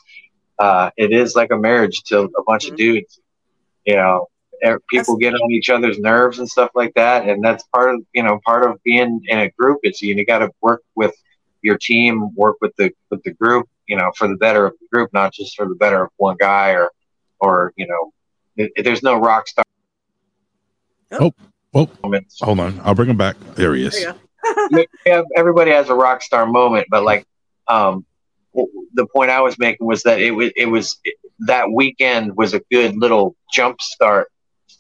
Uh, 0.59 0.89
it 0.97 1.11
is 1.11 1.36
like 1.36 1.51
a 1.51 1.57
marriage 1.57 2.03
to 2.03 2.21
a 2.38 2.43
bunch 2.45 2.65
Mhm. 2.67 2.71
of 2.71 2.77
dudes. 2.77 3.19
You 3.86 3.95
know, 3.95 4.27
er- 4.65 4.81
people 4.89 5.15
get 5.17 5.33
on 5.33 5.51
each 5.51 5.69
other's 5.69 5.99
nerves 5.99 6.39
and 6.39 6.49
stuff 6.49 6.71
like 6.75 6.93
that, 6.95 7.27
and 7.27 7.43
that's 7.43 7.63
part 7.73 7.93
of 7.95 8.01
you 8.13 8.23
know 8.23 8.39
part 8.45 8.69
of 8.69 8.81
being 8.83 9.21
in 9.27 9.39
a 9.39 9.49
group. 9.51 9.79
It's 9.83 10.01
you. 10.01 10.13
you 10.15 10.25
got 10.25 10.39
to 10.39 10.51
work 10.61 10.81
with 10.95 11.13
your 11.61 11.77
team, 11.77 12.33
work 12.36 12.57
with 12.61 12.75
the 12.77 12.91
with 13.09 13.23
the 13.23 13.31
group. 13.31 13.67
You 13.88 13.97
know, 13.97 14.11
for 14.17 14.27
the 14.27 14.36
better 14.36 14.65
of 14.65 14.73
the 14.79 14.88
group, 14.91 15.11
not 15.13 15.33
just 15.33 15.55
for 15.55 15.67
the 15.67 15.75
better 15.75 16.03
of 16.05 16.09
one 16.17 16.38
guy 16.39 16.71
or 16.71 16.91
or 17.39 17.73
you 17.75 17.88
know, 17.88 18.11
it, 18.55 18.83
there's 18.83 19.03
no 19.03 19.17
rock 19.19 19.47
star 19.47 19.63
Oh, 21.11 21.33
Well, 21.73 21.89
moments. 22.03 22.39
hold 22.41 22.59
on. 22.59 22.79
I'll 22.83 22.95
bring 22.95 23.09
him 23.09 23.17
back. 23.17 23.36
There 23.55 23.73
he 23.75 23.88
There 23.88 23.99
is. 23.99 24.01
you 24.01 24.13
go. 24.69 24.86
yeah, 25.05 25.21
everybody 25.36 25.71
has 25.71 25.89
a 25.89 25.95
rock 25.95 26.21
star 26.21 26.45
moment, 26.45 26.88
but 26.89 27.03
like, 27.03 27.25
um, 27.67 28.05
w- 28.53 28.88
the 28.93 29.05
point 29.07 29.29
I 29.31 29.41
was 29.41 29.57
making 29.59 29.86
was 29.88 30.03
that 30.03 30.19
it 30.19 30.31
was 30.31 30.51
it 30.55 30.65
was 30.67 30.99
it, 31.03 31.15
that 31.39 31.71
weekend 31.71 32.36
was 32.38 32.53
a 32.53 32.61
good 32.71 32.95
little 32.95 33.36
jump 33.53 33.81
start 33.81 34.29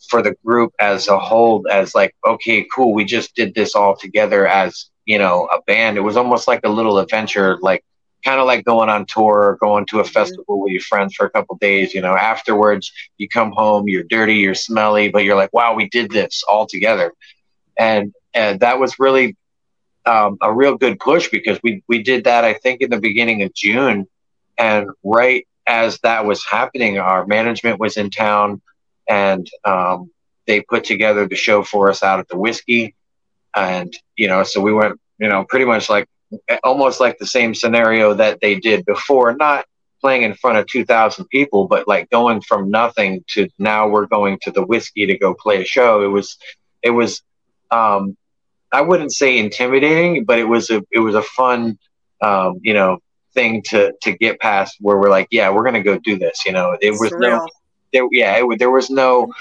for 0.09 0.21
the 0.21 0.35
group 0.45 0.71
as 0.79 1.07
a 1.07 1.17
whole. 1.17 1.65
As 1.71 1.95
like, 1.95 2.15
okay, 2.25 2.65
cool, 2.73 2.93
we 2.93 3.05
just 3.05 3.35
did 3.35 3.53
this 3.55 3.75
all 3.75 3.95
together 3.95 4.47
as 4.47 4.89
you 5.05 5.17
know 5.17 5.47
a 5.51 5.61
band. 5.63 5.97
It 5.97 6.01
was 6.01 6.17
almost 6.17 6.47
like 6.47 6.61
a 6.63 6.69
little 6.69 6.99
adventure, 6.99 7.57
like 7.61 7.83
kind 8.25 8.39
of 8.39 8.47
like 8.47 8.65
going 8.65 8.89
on 8.89 9.05
tour 9.05 9.43
or 9.43 9.57
going 9.61 9.85
to 9.85 9.99
a 9.99 10.03
festival 10.03 10.59
with 10.59 10.71
your 10.71 10.81
friends 10.81 11.13
for 11.15 11.25
a 11.27 11.29
couple 11.29 11.55
days. 11.57 11.93
You 11.93 12.01
know, 12.01 12.15
afterwards 12.15 12.91
you 13.17 13.29
come 13.29 13.51
home, 13.51 13.87
you're 13.87 14.03
dirty, 14.03 14.35
you're 14.35 14.55
smelly, 14.55 15.09
but 15.09 15.23
you're 15.23 15.35
like, 15.35 15.53
wow, 15.53 15.75
we 15.75 15.87
did 15.89 16.11
this 16.11 16.43
all 16.43 16.65
together, 16.65 17.13
and 17.77 18.13
and 18.33 18.59
that 18.61 18.79
was 18.79 18.99
really 18.99 19.37
um, 20.05 20.37
a 20.41 20.51
real 20.51 20.75
good 20.75 20.99
push 20.99 21.29
because 21.29 21.59
we 21.63 21.83
we 21.87 22.03
did 22.03 22.25
that 22.25 22.43
I 22.43 22.55
think 22.55 22.81
in 22.81 22.89
the 22.89 22.99
beginning 22.99 23.43
of 23.43 23.53
June, 23.53 24.07
and 24.57 24.89
right 25.03 25.47
as 25.67 25.99
that 25.99 26.25
was 26.25 26.43
happening, 26.45 26.97
our 26.97 27.25
management 27.25 27.79
was 27.79 27.97
in 27.97 28.09
town, 28.09 28.61
and 29.07 29.49
um, 29.63 30.11
they 30.47 30.61
put 30.61 30.83
together 30.83 31.27
the 31.27 31.35
show 31.35 31.63
for 31.63 31.89
us 31.89 32.03
out 32.03 32.19
at 32.19 32.27
the 32.27 32.37
Whisky, 32.37 32.95
and 33.55 33.95
you 34.15 34.27
know, 34.27 34.43
so 34.43 34.61
we 34.61 34.73
went, 34.73 34.99
you 35.19 35.29
know, 35.29 35.45
pretty 35.47 35.65
much 35.65 35.89
like 35.89 36.07
almost 36.63 36.99
like 36.99 37.17
the 37.17 37.25
same 37.25 37.53
scenario 37.53 38.13
that 38.13 38.39
they 38.41 38.55
did 38.55 38.85
before, 38.85 39.35
not 39.35 39.65
playing 40.01 40.23
in 40.23 40.33
front 40.35 40.57
of 40.57 40.67
2,000 40.67 41.25
people, 41.25 41.67
but 41.67 41.87
like 41.87 42.09
going 42.09 42.41
from 42.41 42.69
nothing 42.69 43.23
to 43.27 43.47
now 43.57 43.87
we're 43.87 44.05
going 44.05 44.37
to 44.43 44.51
the 44.51 44.65
Whisky 44.65 45.05
to 45.05 45.17
go 45.17 45.33
play 45.33 45.61
a 45.61 45.65
show. 45.65 46.03
It 46.03 46.07
was, 46.07 46.37
it 46.83 46.91
was, 46.91 47.23
um, 47.71 48.15
I 48.71 48.81
wouldn't 48.81 49.13
say 49.13 49.37
intimidating, 49.37 50.25
but 50.25 50.37
it 50.37 50.43
was 50.43 50.69
a, 50.69 50.83
it 50.91 50.99
was 50.99 51.15
a 51.15 51.23
fun, 51.23 51.79
um, 52.21 52.59
you 52.61 52.73
know, 52.73 52.99
thing 53.33 53.61
to, 53.63 53.93
to 54.03 54.11
get 54.17 54.39
past 54.39 54.77
where 54.79 54.97
we're 54.97 55.09
like, 55.09 55.27
yeah, 55.31 55.49
we're 55.49 55.63
going 55.63 55.73
to 55.73 55.81
go 55.81 55.97
do 55.97 56.17
this. 56.17 56.45
You 56.45 56.51
know, 56.51 56.77
it 56.81 56.91
was 56.91 57.11
no, 57.17 57.45
there, 57.95 58.07
yeah, 58.11 58.37
it, 58.37 58.59
there 58.59 58.71
was 58.71 58.89
no 58.89 59.31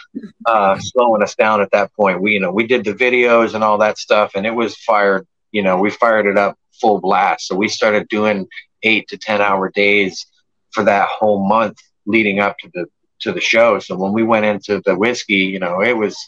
uh, 0.46 0.78
slowing 0.78 1.22
us 1.22 1.34
down 1.34 1.60
at 1.60 1.70
that 1.72 1.92
point. 1.94 2.20
We, 2.20 2.32
you 2.32 2.40
know, 2.40 2.52
we 2.52 2.66
did 2.66 2.84
the 2.84 2.94
videos 2.94 3.54
and 3.54 3.62
all 3.62 3.78
that 3.78 3.98
stuff, 3.98 4.32
and 4.34 4.46
it 4.46 4.54
was 4.54 4.76
fired. 4.76 5.26
You 5.54 5.62
know, 5.62 5.78
we 5.78 5.90
fired 5.90 6.26
it 6.26 6.36
up 6.36 6.58
full 6.80 7.00
blast. 7.00 7.46
So 7.46 7.54
we 7.54 7.68
started 7.68 8.08
doing 8.08 8.48
eight 8.82 9.06
to 9.08 9.16
ten 9.16 9.40
hour 9.40 9.70
days 9.70 10.26
for 10.72 10.82
that 10.84 11.08
whole 11.08 11.46
month 11.46 11.78
leading 12.06 12.40
up 12.40 12.58
to 12.58 12.70
the 12.74 12.86
to 13.20 13.30
the 13.30 13.40
show. 13.40 13.78
So 13.78 13.96
when 13.96 14.12
we 14.12 14.24
went 14.24 14.46
into 14.46 14.82
the 14.84 14.96
Whisky, 14.96 15.44
you 15.52 15.60
know, 15.60 15.80
it 15.80 15.96
was 15.96 16.18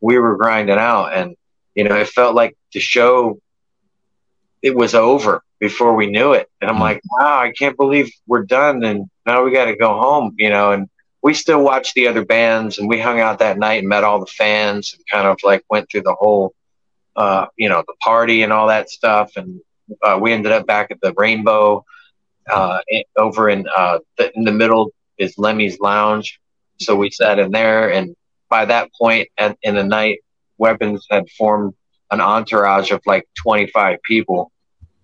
we 0.00 0.18
were 0.18 0.38
grinding 0.38 0.78
out, 0.78 1.12
and 1.12 1.36
you 1.74 1.84
know, 1.84 1.96
it 1.96 2.08
felt 2.08 2.34
like 2.34 2.56
the 2.72 2.80
show 2.80 3.38
it 4.62 4.74
was 4.74 4.94
over 4.94 5.42
before 5.60 5.94
we 5.94 6.06
knew 6.06 6.32
it. 6.32 6.48
And 6.60 6.70
I'm 6.70 6.76
mm-hmm. 6.76 6.82
like, 6.82 7.02
wow, 7.10 7.40
I 7.40 7.52
can't 7.52 7.76
believe 7.76 8.10
we're 8.26 8.44
done, 8.44 8.82
and 8.84 9.10
now 9.26 9.44
we 9.44 9.52
got 9.52 9.66
to 9.66 9.76
go 9.76 10.00
home, 10.00 10.34
you 10.38 10.48
know, 10.48 10.72
and 10.72 10.88
we 11.22 11.34
still 11.34 11.62
watched 11.62 11.94
the 11.94 12.08
other 12.08 12.24
bands 12.24 12.78
and 12.78 12.88
we 12.88 12.98
hung 12.98 13.20
out 13.20 13.38
that 13.38 13.58
night 13.58 13.80
and 13.80 13.88
met 13.88 14.02
all 14.02 14.18
the 14.18 14.26
fans 14.26 14.92
and 14.92 15.04
kind 15.08 15.28
of 15.28 15.38
like 15.44 15.62
went 15.70 15.88
through 15.88 16.02
the 16.02 16.16
whole 16.18 16.52
uh, 17.16 17.46
you 17.56 17.68
know 17.68 17.82
the 17.86 17.94
party 18.02 18.42
and 18.42 18.52
all 18.52 18.68
that 18.68 18.90
stuff. 18.90 19.32
And 19.36 19.60
uh, 20.02 20.18
we 20.20 20.32
ended 20.32 20.52
up 20.52 20.66
back 20.66 20.90
at 20.90 21.00
the 21.00 21.12
rainbow 21.16 21.84
uh, 22.50 22.80
over 23.16 23.48
in 23.48 23.66
uh, 23.76 23.98
the, 24.18 24.32
in 24.36 24.44
the 24.44 24.52
middle 24.52 24.92
is 25.18 25.38
lemmy's 25.38 25.78
lounge. 25.80 26.40
So 26.80 26.96
we 26.96 27.10
sat 27.10 27.38
in 27.38 27.52
there. 27.52 27.92
And 27.92 28.16
by 28.48 28.64
that 28.66 28.90
point 28.98 29.28
at, 29.38 29.56
in 29.62 29.74
the 29.74 29.84
night 29.84 30.20
weapons 30.58 31.06
had 31.10 31.28
formed 31.30 31.74
an 32.10 32.20
entourage 32.20 32.90
of 32.90 33.00
like 33.06 33.26
25 33.42 33.98
people 34.02 34.52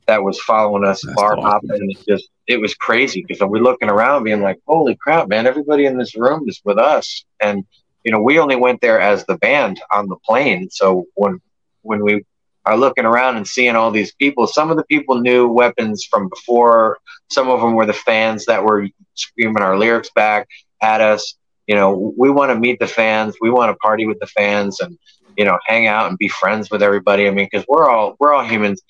that 0.07 0.23
was 0.23 0.41
following 0.41 0.85
us 0.85 1.03
That's 1.03 1.15
bar 1.15 1.37
awesome. 1.39 1.51
hopping 1.51 1.91
it 1.91 1.99
just 2.09 2.29
it 2.47 2.61
was 2.61 2.75
crazy 2.75 3.25
because 3.27 3.47
we're 3.47 3.63
looking 3.63 3.91
around 3.91 4.25
being 4.25 4.41
like 4.41 4.59
holy 4.67 4.97
crap 4.97 5.29
man 5.29 5.47
everybody 5.47 5.85
in 5.87 5.99
this 5.99 6.17
room 6.17 6.49
is 6.49 6.61
with 6.65 6.79
us. 6.79 7.25
And 7.41 7.65
you 8.05 8.13
know 8.13 8.21
we 8.21 8.39
only 8.39 8.57
went 8.57 8.81
there 8.81 9.01
as 9.01 9.25
the 9.27 9.37
band 9.37 9.81
on 9.91 10.09
the 10.09 10.17
plane. 10.25 10.69
So 10.71 11.07
when 11.15 11.41
when 11.83 12.03
we 12.03 12.25
are 12.65 12.77
looking 12.77 13.05
around 13.05 13.37
and 13.37 13.47
seeing 13.47 13.77
all 13.77 13.91
these 13.91 14.15
people 14.15 14.47
some 14.47 14.71
of 14.71 14.77
the 14.77 14.85
people 14.85 15.21
knew 15.21 15.49
weapons 15.49 16.05
from 16.05 16.29
before 16.29 16.99
some 17.31 17.49
of 17.49 17.61
them 17.61 17.75
were 17.75 17.87
the 17.87 17.93
fans 17.93 18.47
that 18.47 18.63
were 18.65 18.89
screaming 19.15 19.63
our 19.63 19.79
lyrics 19.79 20.11
back 20.15 20.49
at 20.83 21.01
us 21.01 21.35
you 21.67 21.75
know 21.75 22.13
we 22.17 22.31
want 22.31 22.51
to 22.51 22.59
meet 22.59 22.79
the 22.79 22.87
fans 22.87 23.37
we 23.41 23.51
want 23.51 23.71
to 23.71 23.77
party 23.77 24.07
with 24.07 24.19
the 24.21 24.27
fans 24.27 24.81
and 24.81 24.99
you 25.37 25.45
know 25.45 25.59
hang 25.67 25.87
out 25.87 26.09
and 26.09 26.19
be 26.19 26.29
friends 26.29 26.71
with 26.71 26.83
everybody 26.83 27.27
i 27.27 27.31
mean 27.31 27.49
because 27.51 27.67
we're 27.69 27.89
all 27.89 28.17
we're 28.19 28.35
all 28.35 28.45
humans 28.45 28.83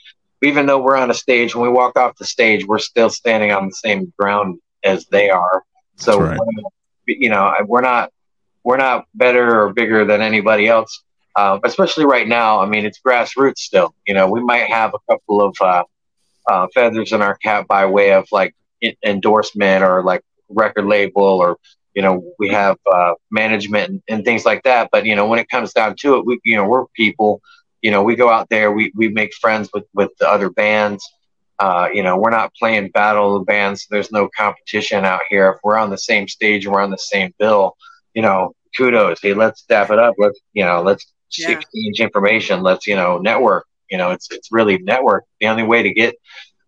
even 0.42 0.66
though 0.66 0.78
we're 0.78 0.96
on 0.96 1.10
a 1.10 1.14
stage, 1.14 1.54
when 1.54 1.68
we 1.68 1.72
walk 1.72 1.98
off 1.98 2.16
the 2.16 2.24
stage, 2.24 2.66
we're 2.66 2.78
still 2.78 3.10
standing 3.10 3.52
on 3.52 3.66
the 3.66 3.74
same 3.74 4.12
ground 4.18 4.60
as 4.84 5.06
they 5.06 5.30
are. 5.30 5.64
So, 5.96 6.20
right. 6.20 6.38
you 7.06 7.28
know, 7.28 7.52
we're 7.66 7.80
not 7.80 8.12
we're 8.62 8.76
not 8.76 9.06
better 9.14 9.62
or 9.62 9.72
bigger 9.72 10.04
than 10.04 10.20
anybody 10.20 10.68
else. 10.68 11.02
Uh, 11.38 11.58
especially 11.64 12.04
right 12.04 12.28
now, 12.28 12.60
I 12.60 12.66
mean, 12.66 12.84
it's 12.84 13.00
grassroots 13.06 13.58
still. 13.58 13.94
You 14.06 14.14
know, 14.14 14.28
we 14.28 14.40
might 14.42 14.68
have 14.68 14.92
a 14.94 15.12
couple 15.12 15.40
of 15.46 15.56
uh, 15.60 15.84
uh, 16.50 16.66
feathers 16.74 17.12
in 17.12 17.22
our 17.22 17.36
cap 17.36 17.68
by 17.68 17.86
way 17.86 18.12
of 18.12 18.26
like 18.32 18.54
en- 18.82 18.96
endorsement 19.04 19.84
or 19.84 20.02
like 20.02 20.22
record 20.48 20.86
label 20.86 21.22
or 21.22 21.58
you 21.94 22.02
know 22.02 22.14
we 22.38 22.48
have 22.48 22.76
uh, 22.92 23.14
management 23.30 23.90
and, 23.90 24.02
and 24.08 24.24
things 24.24 24.44
like 24.44 24.62
that. 24.64 24.88
But 24.92 25.06
you 25.06 25.14
know, 25.16 25.26
when 25.26 25.38
it 25.38 25.48
comes 25.48 25.72
down 25.72 25.96
to 26.00 26.16
it, 26.16 26.26
we 26.26 26.40
you 26.44 26.56
know 26.56 26.66
we're 26.66 26.86
people 26.96 27.40
you 27.82 27.90
know, 27.90 28.02
we 28.02 28.16
go 28.16 28.30
out 28.30 28.48
there, 28.48 28.72
we, 28.72 28.92
we 28.94 29.08
make 29.08 29.34
friends 29.34 29.70
with, 29.72 29.84
with 29.94 30.10
the 30.18 30.28
other 30.28 30.50
bands. 30.50 31.04
Uh, 31.58 31.88
you 31.92 32.02
know, 32.02 32.16
we're 32.16 32.30
not 32.30 32.54
playing 32.54 32.90
battle 32.90 33.36
of 33.36 33.40
the 33.40 33.44
bands. 33.44 33.86
There's 33.90 34.12
no 34.12 34.28
competition 34.36 35.04
out 35.04 35.20
here. 35.28 35.50
If 35.50 35.56
we're 35.62 35.78
on 35.78 35.90
the 35.90 35.98
same 35.98 36.28
stage 36.28 36.64
and 36.64 36.74
we're 36.74 36.82
on 36.82 36.90
the 36.90 36.98
same 36.98 37.32
bill, 37.38 37.76
you 38.14 38.22
know, 38.22 38.52
kudos. 38.76 39.20
Hey, 39.20 39.34
let's 39.34 39.60
step 39.60 39.90
it 39.90 39.98
up. 39.98 40.14
Let's, 40.18 40.38
you 40.52 40.64
know, 40.64 40.82
let's 40.82 41.12
Yeah. 41.36 41.50
exchange 41.50 42.00
information. 42.00 42.62
Let's, 42.62 42.86
you 42.86 42.96
know, 42.96 43.18
network. 43.18 43.66
You 43.90 43.98
know, 43.98 44.10
it's, 44.10 44.30
it's 44.30 44.48
really 44.52 44.78
network. 44.78 45.24
The 45.40 45.48
only 45.48 45.62
way 45.62 45.82
to 45.82 45.92
get, 45.92 46.14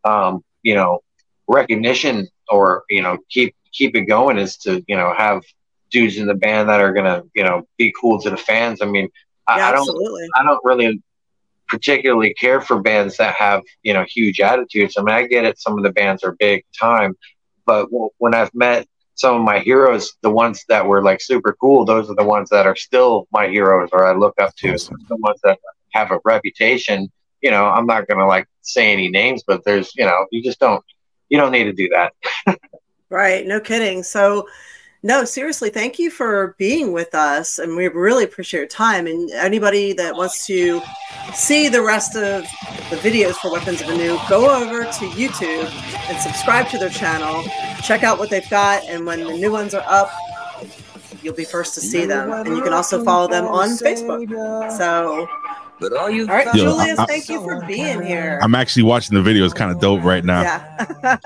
um, 0.05 0.43
you 0.63 0.75
know, 0.75 1.01
recognition 1.49 2.29
or, 2.49 2.85
you 2.89 3.03
know, 3.03 3.19
keep, 3.29 3.55
keep 3.73 3.95
it 3.95 4.03
going 4.03 4.39
is 4.39 4.57
to, 4.59 4.83
you 4.87 4.97
know, 4.97 5.13
have 5.17 5.43
dudes 5.91 6.17
in 6.19 6.27
the 6.27 6.35
band 6.35 6.69
that 6.69 6.81
are 6.81 6.93
to, 6.93 7.25
you 7.35 7.45
know, 7.45 7.67
be 7.79 7.93
cool 8.01 8.21
to 8.21 8.31
the 8.31 8.37
fans. 8.37 8.81
I 8.83 8.87
mean, 8.87 9.09
I, 9.47 9.59
Yeah, 9.59 9.69
I 9.69 9.73
don't, 9.73 9.81
absolutely. 9.81 10.29
I 10.37 10.43
don't 10.43 10.61
really 10.65 11.03
particularly 11.71 12.35
care 12.35 12.61
for 12.61 12.81
bands 12.81 13.17
that 13.17 13.35
have 13.37 13.63
you 13.83 13.95
know 13.95 14.05
huge 14.05 14.41
attitudes. 14.41 14.97
I 14.99 15.03
mean, 15.03 15.15
I 15.15 15.27
get 15.27 15.45
it; 15.45 15.59
some 15.59 15.79
of 15.79 15.85
the 15.85 15.93
bands 15.93 16.23
are 16.25 16.33
big 16.39 16.65
time, 16.79 17.17
but 17.65 17.85
w- 17.85 18.11
when 18.19 18.35
I've 18.35 18.53
met 18.55 18.87
some 19.21 19.37
of 19.37 19.43
my 19.43 19.59
heroes, 19.59 20.15
the 20.23 20.31
ones 20.31 20.65
that 20.69 20.87
were 20.87 21.03
like 21.03 21.21
super 21.21 21.55
cool, 21.61 21.85
those 21.85 22.09
are 22.09 22.15
the 22.15 22.25
ones 22.25 22.49
that 22.49 22.67
are 22.67 22.75
still 22.75 23.29
my 23.31 23.49
heroes 23.49 23.91
or 23.93 24.07
I 24.07 24.17
look 24.17 24.41
up 24.41 24.55
to. 24.57 24.73
Awesome. 24.73 24.97
The 25.11 25.17
ones 25.17 25.39
that 25.45 25.59
have 25.93 26.11
a 26.11 26.21
reputation. 26.25 27.11
You 27.43 27.51
know, 27.51 27.67
I'm 27.67 27.87
not 27.87 28.09
gonna 28.09 28.27
like 28.27 28.47
say 28.63 28.91
any 28.91 29.09
names, 29.09 29.43
but 29.47 29.63
there's 29.65 29.95
you 29.95 30.07
know, 30.07 30.27
you 30.31 30.43
just 30.43 30.59
don't 30.59 30.83
you 31.29 31.37
don't 31.39 31.53
need 31.53 31.65
to 31.65 31.73
do 31.73 31.89
that. 31.91 32.13
Right. 33.11 33.45
No 33.45 33.59
kidding. 33.59 34.05
So, 34.05 34.47
no, 35.03 35.25
seriously, 35.25 35.71
thank 35.71 35.99
you 35.99 36.11
for 36.11 36.55
being 36.59 36.93
with 36.93 37.15
us. 37.15 37.59
And 37.59 37.75
we 37.75 37.89
really 37.89 38.25
appreciate 38.25 38.61
your 38.61 38.69
time. 38.69 39.07
And 39.07 39.31
anybody 39.31 39.93
that 39.95 40.15
wants 40.15 40.47
to 40.47 40.83
see 41.35 41.69
the 41.69 41.83
rest 41.83 42.17
of 42.17 42.43
the 42.91 42.97
videos 42.97 43.35
for 43.35 43.51
Weapons 43.51 43.81
of 43.81 43.89
Anew, 43.89 44.19
go 44.29 44.51
over 44.51 44.85
to 44.85 45.07
YouTube 45.17 45.71
and 46.09 46.19
subscribe 46.19 46.69
to 46.69 46.79
their 46.79 46.91
channel. 46.91 47.43
Check 47.83 48.03
out 48.03 48.19
what 48.19 48.29
they've 48.29 48.49
got. 48.51 48.85
And 48.85 49.07
when 49.07 49.21
the 49.25 49.33
new 49.33 49.51
ones 49.51 49.73
are 49.75 49.85
up, 49.87 50.11
you'll 51.23 51.35
be 51.35 51.45
first 51.45 51.75
to 51.75 51.81
see 51.81 52.05
them. 52.05 52.31
And 52.33 52.57
you 52.57 52.63
can 52.63 52.75
also 52.75 53.03
follow 53.03 53.27
them 53.27 53.47
on 53.47 53.71
Facebook. 53.71 54.29
So, 54.77 55.27
But 55.81 55.95
all 55.95 56.11
you 56.11 56.23
all 56.29 56.35
right, 56.35 56.47
Yo, 56.55 56.65
Julius, 56.65 56.99
I- 56.99 57.03
I- 57.05 57.07
thank 57.07 57.29
you 57.31 57.41
for 57.43 57.65
being 57.67 58.03
here. 58.03 58.39
I'm 58.43 58.55
actually 58.55 58.83
watching 58.83 59.15
the 59.15 59.23
video. 59.23 59.45
It's 59.47 59.55
kind 59.55 59.71
of 59.73 59.81
dope 59.81 60.05
right 60.05 60.25
now. 60.25 60.43
yeah. 60.43 61.17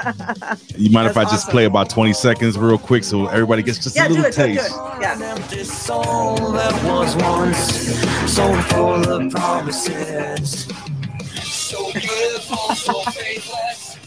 You 0.77 0.91
mind 0.91 1.09
if 1.09 1.17
I 1.17 1.23
just 1.25 1.35
awesome. 1.35 1.51
play 1.51 1.65
about 1.65 1.91
20 1.91 2.13
seconds 2.13 2.57
real 2.59 2.79
quick 2.79 3.05
so 3.05 3.27
everybody 3.27 3.63
gets 3.63 3.79
just 3.79 3.97
yeah, 3.97 4.05
a 4.07 4.09
do 4.09 4.15
little 4.15 4.27
it, 4.31 4.35
do 4.37 4.43
it, 4.43 4.47
do 4.49 4.55
taste? 4.55 4.71
it. 4.71 5.01
Yeah. 5.01 5.35
empty 5.37 5.65
soul 5.65 6.37
that 6.53 6.73
was 6.85 7.17
once 7.17 8.33
so 8.33 8.53
full 8.75 9.09
of 9.09 9.31
promises. 9.33 10.67
So 11.45 11.93
beautiful, 11.93 12.75
so 12.75 13.01
faithless. 13.11 13.99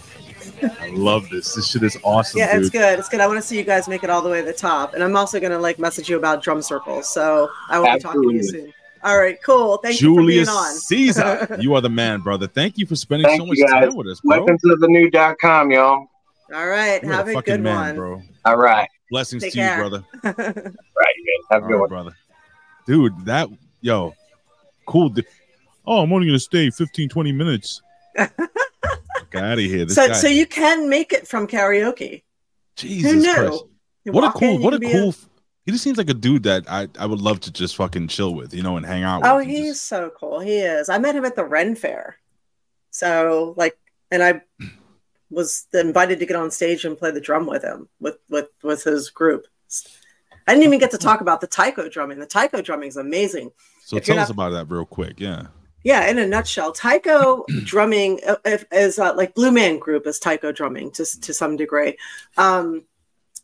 I 0.82 0.90
love 0.90 1.30
this. 1.30 1.54
This 1.56 1.70
shit 1.70 1.84
is 1.84 1.98
awesome, 2.04 2.40
Yeah, 2.40 2.56
it's 2.58 2.68
dude. 2.70 2.74
good. 2.82 3.00
It's 3.00 3.10
good. 3.10 3.20
I 3.20 3.28
want 3.28 3.38
to 3.38 3.46
see 3.46 3.58
you 3.58 3.64
guys 3.64 3.88
make 3.88 4.04
it 4.04 4.10
all 4.10 4.22
the 4.22 4.30
way 4.30 4.40
to 4.42 4.46
the 4.46 4.54
top. 4.54 4.94
And 4.94 5.04
I'm 5.04 5.16
also 5.16 5.40
going 5.40 5.52
to 5.52 5.60
like 5.60 5.78
message 5.80 6.10
you 6.10 6.18
about 6.18 6.42
drum 6.42 6.62
circles. 6.62 7.08
So 7.10 7.50
I 7.70 7.80
will 7.80 7.94
be 7.94 8.00
talking 8.00 8.22
to 8.24 8.34
you 8.34 8.44
soon. 8.44 8.74
All 9.04 9.18
right, 9.18 9.42
cool. 9.44 9.78
Thank 9.78 9.98
Julius 9.98 10.40
you 10.40 10.46
for 10.46 10.52
being 10.52 10.58
on. 10.58 10.74
Caesar, 10.74 11.58
you 11.60 11.76
are 11.76 11.82
the 11.82 11.90
man, 11.90 12.22
brother. 12.22 12.48
Thank 12.48 12.78
you 12.78 12.86
for 12.86 12.96
spending 12.96 13.28
Thank 13.28 13.42
so 13.42 13.46
much 13.46 13.58
guys. 13.58 13.70
time 13.70 13.96
with 13.96 14.08
us, 14.08 14.22
bro. 14.22 14.40
Weapons 14.40 14.64
of 14.66 14.80
the 14.80 14.88
new.com, 14.88 15.72
y'all. 15.72 16.08
All 16.54 16.68
right, 16.68 17.02
You're 17.04 17.12
have 17.14 17.28
a, 17.28 17.38
a 17.38 17.42
good 17.42 17.62
man, 17.62 17.76
one, 17.76 17.96
bro. 17.96 18.22
All 18.46 18.58
right, 18.58 18.88
Blessings 19.12 19.44
Take 19.44 19.54
to 19.54 19.60
you, 19.60 19.76
brother. 19.76 20.04
Right, 20.24 21.14
you 21.18 21.40
guys. 21.42 21.48
Have 21.52 21.64
a 21.64 21.66
All 21.66 21.68
good 21.68 21.74
right, 21.74 21.80
one. 21.80 21.90
brother. 21.90 22.16
Dude, 22.86 23.26
that 23.26 23.50
yo, 23.82 24.16
cool. 24.86 25.10
dude. 25.10 25.26
Oh, 25.86 26.02
I'm 26.02 26.12
only 26.12 26.28
gonna 26.28 26.40
stay 26.40 26.70
15, 26.70 27.10
20 27.10 27.32
minutes. 27.32 27.82
Get 28.16 28.34
out 29.36 29.54
of 29.54 29.60
here. 29.60 29.86
This 29.86 29.96
so, 29.96 30.08
guy, 30.08 30.14
so 30.14 30.28
you 30.28 30.46
can 30.46 30.90
make 30.90 31.14
it 31.14 31.28
from 31.28 31.48
karaoke. 31.48 32.24
Jesus 32.76 33.12
who 33.12 33.20
knew? 33.22 33.34
Christ. 33.36 33.64
What 34.06 34.24
a 34.24 34.28
walk 34.28 34.42
in, 34.42 34.50
cool, 34.50 34.64
what 34.64 34.74
a 34.74 34.80
can 34.80 34.88
be 34.88 34.94
cool. 34.94 35.16
He 35.68 35.72
just 35.74 35.84
seems 35.84 35.98
like 35.98 36.10
a 36.10 36.14
dude 36.14 36.44
that 36.44 36.64
I, 36.70 36.88
I 36.98 37.06
would 37.06 37.20
love 37.20 37.42
to 37.42 37.52
just 37.52 37.76
fucking 37.76 38.08
chill 38.08 38.34
with, 38.34 38.54
you 38.54 38.64
know, 38.64 38.78
and 38.78 38.86
hang 38.86 39.04
out. 39.04 39.22
Oh, 39.26 39.38
he's 39.40 39.66
just- 39.76 39.86
so 39.88 40.10
cool. 40.18 40.40
He 40.40 40.56
is. 40.60 40.88
I 40.88 40.98
met 40.98 41.14
him 41.14 41.26
at 41.26 41.36
the 41.36 41.44
Ren 41.44 41.76
Fair. 41.76 42.16
So 42.90 43.54
like, 43.58 43.78
and 44.10 44.24
I 44.24 44.42
was 45.30 45.68
invited 45.74 46.20
to 46.20 46.26
get 46.26 46.38
on 46.38 46.52
stage 46.52 46.86
and 46.86 46.98
play 46.98 47.12
the 47.12 47.20
drum 47.20 47.46
with 47.46 47.64
him 47.64 47.90
with 48.00 48.18
with 48.30 48.48
with 48.64 48.84
his 48.86 49.10
group. 49.10 49.46
I 50.48 50.54
didn't 50.54 50.64
even 50.64 50.80
get 50.80 50.92
to 50.92 50.98
talk 50.98 51.20
about 51.20 51.42
the 51.42 51.48
taiko 51.48 51.90
drumming. 51.90 52.20
The 52.20 52.26
taiko 52.26 52.62
drumming 52.62 52.88
is 52.88 52.96
amazing. 52.96 53.52
so 53.84 53.98
if 53.98 54.06
tell 54.06 54.18
us 54.20 54.30
about 54.30 54.52
that 54.52 54.70
real 54.70 54.86
quick. 54.86 55.20
Yeah. 55.20 55.48
Yeah, 55.84 56.08
in 56.08 56.18
a 56.18 56.26
nutshell, 56.26 56.72
taiko 56.72 57.46
drumming 57.66 58.22
uh, 58.26 58.36
is 58.72 58.98
uh, 59.00 59.14
like 59.16 59.36
Blue 59.36 59.52
Man 59.52 59.78
Group 59.80 60.08
is 60.08 60.18
taiko 60.20 60.52
drumming 60.54 60.92
to 60.92 61.06
to 61.22 61.34
some 61.34 61.58
degree. 61.58 61.98
Um, 62.38 62.86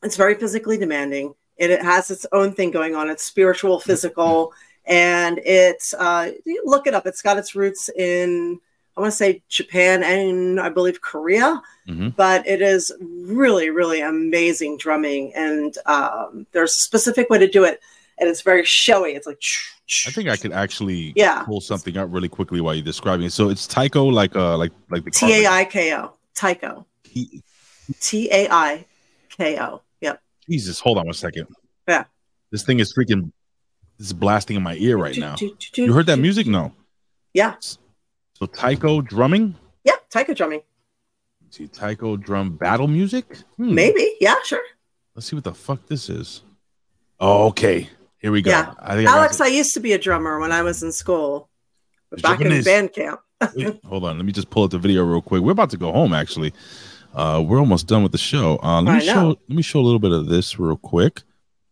it's 0.01 0.15
very 0.17 0.35
physically 0.35 0.77
demanding. 0.77 1.35
It, 1.57 1.69
it 1.71 1.81
has 1.81 2.09
its 2.11 2.25
own 2.31 2.53
thing 2.53 2.71
going 2.71 2.95
on. 2.95 3.09
It's 3.09 3.23
spiritual, 3.23 3.79
physical, 3.79 4.53
and 4.85 5.39
it's 5.45 5.93
uh, 5.93 6.31
look 6.65 6.87
it 6.87 6.93
up. 6.93 7.05
It's 7.05 7.21
got 7.21 7.37
its 7.37 7.55
roots 7.55 7.89
in 7.89 8.59
I 8.95 9.01
want 9.01 9.11
to 9.11 9.17
say 9.17 9.41
Japan 9.49 10.03
and 10.03 10.59
I 10.59 10.69
believe 10.69 11.01
Korea, 11.01 11.59
Mhm. 11.87 12.15
but 12.15 12.45
it 12.47 12.61
is 12.61 12.91
really, 13.01 13.71
really 13.71 14.01
amazing 14.01 14.77
drumming. 14.77 15.33
And 15.35 15.75
um, 15.87 16.45
there's 16.51 16.71
a 16.71 16.79
specific 16.79 17.27
way 17.31 17.39
to 17.39 17.47
do 17.47 17.63
it, 17.63 17.81
and 18.19 18.29
it's 18.29 18.41
very 18.41 18.63
showy. 18.63 19.13
It's 19.13 19.25
like 19.25 19.41
I 20.07 20.11
think 20.11 20.29
I 20.29 20.37
could 20.37 20.51
actually 20.53 21.11
Yeah. 21.15 21.41
pull 21.43 21.59
something 21.59 21.97
up 21.97 22.07
really 22.11 22.29
quickly 22.29 22.61
while 22.61 22.73
you're 22.75 22.83
describing 22.85 23.25
it. 23.25 23.33
So 23.33 23.49
it's 23.49 23.65
Taiko, 23.67 24.05
like 24.05 24.35
uh, 24.35 24.57
like 24.57 24.71
like 24.91 25.03
the 25.05 25.11
T 25.11 25.43
A 25.43 25.47
I 25.47 25.65
K 25.65 25.93
O, 25.95 26.13
taiko, 26.35 26.85
T 27.99 28.29
A 28.31 28.47
I 28.49 28.85
K 29.29 29.59
O. 29.59 29.81
Jesus, 30.49 30.79
hold 30.79 30.97
on 30.97 31.05
one 31.05 31.13
second. 31.13 31.47
Yeah. 31.87 32.05
This 32.51 32.63
thing 32.63 32.79
is 32.79 32.93
freaking. 32.93 33.31
Is 33.99 34.11
blasting 34.11 34.57
in 34.57 34.63
my 34.63 34.75
ear 34.75 34.97
right 34.97 35.15
now. 35.17 35.35
You 35.75 35.93
heard 35.93 36.07
that 36.07 36.17
music? 36.17 36.47
No. 36.47 36.73
Yeah. 37.33 37.55
So 38.33 38.47
Taiko 38.47 39.01
drumming. 39.01 39.55
Yeah, 39.85 39.93
taiko 40.09 40.33
drumming. 40.33 40.61
See 41.51 41.67
Taiko 41.67 42.17
drum 42.17 42.57
battle 42.57 42.87
music. 42.87 43.37
Hmm. 43.57 43.75
Maybe. 43.75 44.15
Yeah, 44.19 44.35
sure. 44.43 44.63
Let's 45.15 45.27
see 45.27 45.35
what 45.35 45.43
the 45.43 45.53
fuck 45.53 45.85
this 45.85 46.09
is. 46.09 46.41
Oh, 47.19 47.47
okay. 47.49 47.87
Here 48.17 48.31
we 48.31 48.41
go. 48.41 48.49
Yeah. 48.49 48.73
I 48.79 48.95
think 48.95 49.07
I 49.07 49.15
Alex, 49.17 49.39
it. 49.39 49.43
I 49.43 49.47
used 49.47 49.75
to 49.75 49.79
be 49.79 49.93
a 49.93 49.99
drummer 49.99 50.39
when 50.39 50.51
I 50.51 50.63
was 50.63 50.81
in 50.81 50.91
school, 50.91 51.49
It's 52.11 52.21
back 52.23 52.41
in 52.41 52.45
Japanese. 52.47 52.65
band 52.65 52.93
camp. 52.93 53.19
Wait, 53.55 53.79
hold 53.85 54.05
on. 54.05 54.17
Let 54.17 54.25
me 54.25 54.31
just 54.31 54.49
pull 54.49 54.63
up 54.63 54.71
the 54.71 54.79
video 54.79 55.03
real 55.03 55.21
quick. 55.21 55.43
We're 55.43 55.51
about 55.51 55.69
to 55.69 55.77
go 55.77 55.91
home. 55.91 56.13
Actually, 56.13 56.51
uh, 57.13 57.43
we're 57.45 57.59
almost 57.59 57.87
done 57.87 58.03
with 58.03 58.11
the 58.11 58.17
show. 58.17 58.59
Uh, 58.63 58.81
let 58.81 58.99
me 58.99 59.05
know. 59.05 59.13
show. 59.13 59.27
Let 59.47 59.55
me 59.55 59.61
show 59.61 59.79
a 59.79 59.81
little 59.81 59.99
bit 59.99 60.11
of 60.11 60.27
this 60.27 60.57
real 60.59 60.77
quick. 60.77 61.21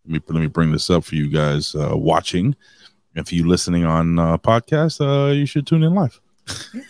Let 0.06 0.14
me 0.14 0.22
let 0.28 0.42
me 0.42 0.48
bring 0.48 0.72
this 0.72 0.90
up 0.90 1.04
for 1.04 1.16
you 1.16 1.30
guys 1.30 1.76
uh, 1.76 1.92
watching. 1.94 2.56
If 3.16 3.28
for 3.28 3.36
you 3.36 3.48
listening 3.48 3.84
on 3.84 4.20
uh, 4.20 4.38
podcast, 4.38 5.02
uh, 5.02 5.32
you 5.32 5.46
should 5.46 5.68
tune 5.68 5.84
in 5.84 5.94
live. 5.94 6.20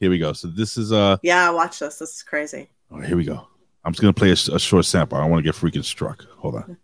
here 0.00 0.10
we 0.10 0.18
go. 0.18 0.32
So 0.32 0.48
this 0.48 0.76
is 0.76 0.92
uh. 0.92 1.18
Yeah, 1.22 1.50
watch 1.50 1.80
this. 1.80 1.98
This 1.98 2.16
is 2.16 2.22
crazy. 2.22 2.68
Oh, 2.90 3.00
here 3.00 3.16
we 3.16 3.24
go. 3.24 3.46
I'm 3.84 3.92
just 3.92 4.00
gonna 4.00 4.12
play 4.12 4.30
a, 4.30 4.54
a 4.54 4.58
short 4.58 4.84
sample. 4.84 5.18
I 5.18 5.22
don't 5.22 5.30
want 5.30 5.44
to 5.44 5.52
get 5.52 5.60
freaking 5.60 5.84
struck. 5.84 6.24
Hold 6.38 6.56
on. 6.56 6.76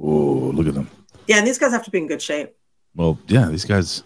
Oh, 0.00 0.52
look 0.54 0.68
at 0.68 0.74
them. 0.74 0.88
Yeah, 1.26 1.38
and 1.38 1.46
these 1.46 1.58
guys 1.58 1.72
have 1.72 1.84
to 1.84 1.90
be 1.90 1.98
in 1.98 2.06
good 2.06 2.22
shape. 2.22 2.54
Well, 2.94 3.18
yeah, 3.26 3.48
these 3.48 3.64
guys, 3.64 4.02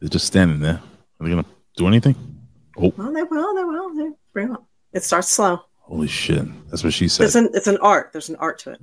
they're 0.00 0.08
just 0.08 0.26
standing 0.26 0.60
there. 0.60 0.80
Are 1.20 1.24
they 1.24 1.30
gonna 1.30 1.44
do 1.76 1.86
anything? 1.86 2.31
Oh, 2.78 2.92
Well, 2.96 3.12
they 3.12 3.22
will. 3.22 3.54
They 3.54 3.64
will. 3.64 3.94
They 3.94 4.10
bring 4.32 4.52
it. 4.52 4.60
It 4.92 5.02
starts 5.04 5.28
slow. 5.28 5.60
holy 5.80 6.06
shit! 6.08 6.44
That's 6.70 6.82
what 6.84 6.92
she 6.92 7.08
said. 7.08 7.24
It's 7.24 7.34
an 7.34 7.50
it's 7.54 7.66
an 7.66 7.78
art. 7.78 8.10
There's 8.12 8.28
an 8.28 8.36
art 8.36 8.58
to 8.60 8.72
it. 8.72 8.80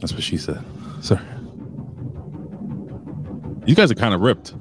That's 0.00 0.12
what 0.12 0.22
she 0.22 0.36
said. 0.36 0.62
Sir. 1.00 1.20
You 3.66 3.74
guys 3.74 3.90
are 3.90 3.94
kind 3.94 4.14
of 4.14 4.20
ripped. 4.20 4.54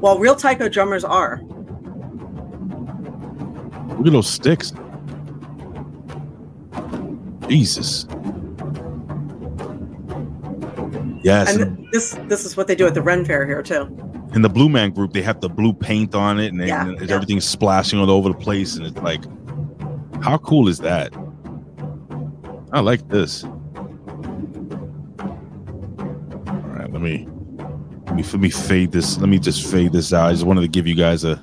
Well, 0.00 0.18
real 0.18 0.34
taiko 0.34 0.68
drummers 0.68 1.04
are. 1.04 1.40
Look 3.96 4.06
at 4.08 4.12
those 4.12 4.28
sticks. 4.28 4.72
Jesus. 7.48 8.06
Yes. 11.22 11.52
And 11.54 11.62
And 11.62 11.76
th- 11.78 11.90
this 11.92 12.18
this 12.28 12.44
is 12.44 12.56
what 12.56 12.66
they 12.66 12.74
do 12.74 12.86
at 12.86 12.94
the 12.94 13.02
Ren 13.02 13.24
Fair 13.24 13.46
here 13.46 13.62
too. 13.62 13.84
In 14.34 14.42
the 14.42 14.48
Blue 14.48 14.68
Man 14.68 14.90
group, 14.90 15.12
they 15.12 15.22
have 15.22 15.40
the 15.40 15.48
blue 15.48 15.72
paint 15.72 16.14
on 16.14 16.38
it 16.40 16.48
and, 16.48 16.60
they, 16.60 16.66
Yeah, 16.68 16.88
and 16.88 17.00
yeah. 17.00 17.14
everything's 17.14 17.44
splashing 17.44 17.98
all 17.98 18.10
over 18.10 18.28
the 18.28 18.34
place. 18.34 18.76
And 18.76 18.86
it's 18.86 18.96
like, 18.98 19.22
how 20.22 20.38
cool 20.38 20.68
is 20.68 20.78
that? 20.80 21.12
I 22.72 22.80
like 22.80 23.08
this. 23.08 23.44
All 23.44 23.52
right, 26.46 26.92
let 26.92 27.00
me 27.00 27.28
let 28.06 28.16
me 28.16 28.22
let 28.22 28.40
me 28.40 28.50
fade 28.50 28.90
this. 28.92 29.18
Let 29.18 29.28
me 29.28 29.38
just 29.38 29.66
fade 29.70 29.92
this 29.92 30.12
out. 30.12 30.28
I 30.28 30.32
just 30.32 30.44
wanted 30.44 30.62
to 30.62 30.68
give 30.68 30.86
you 30.86 30.94
guys 30.96 31.24
a 31.24 31.42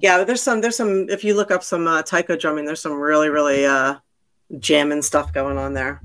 Yeah, 0.00 0.24
there's 0.24 0.42
some 0.42 0.60
there's 0.60 0.76
some 0.76 1.08
if 1.10 1.22
you 1.24 1.34
look 1.34 1.50
up 1.50 1.62
some 1.62 1.86
uh, 1.86 2.02
taiko 2.02 2.36
drumming, 2.36 2.64
there's 2.64 2.80
some 2.80 2.94
really 2.94 3.28
really 3.28 3.66
uh 3.66 3.96
jamming 4.58 5.02
stuff 5.02 5.32
going 5.32 5.58
on 5.58 5.74
there. 5.74 6.00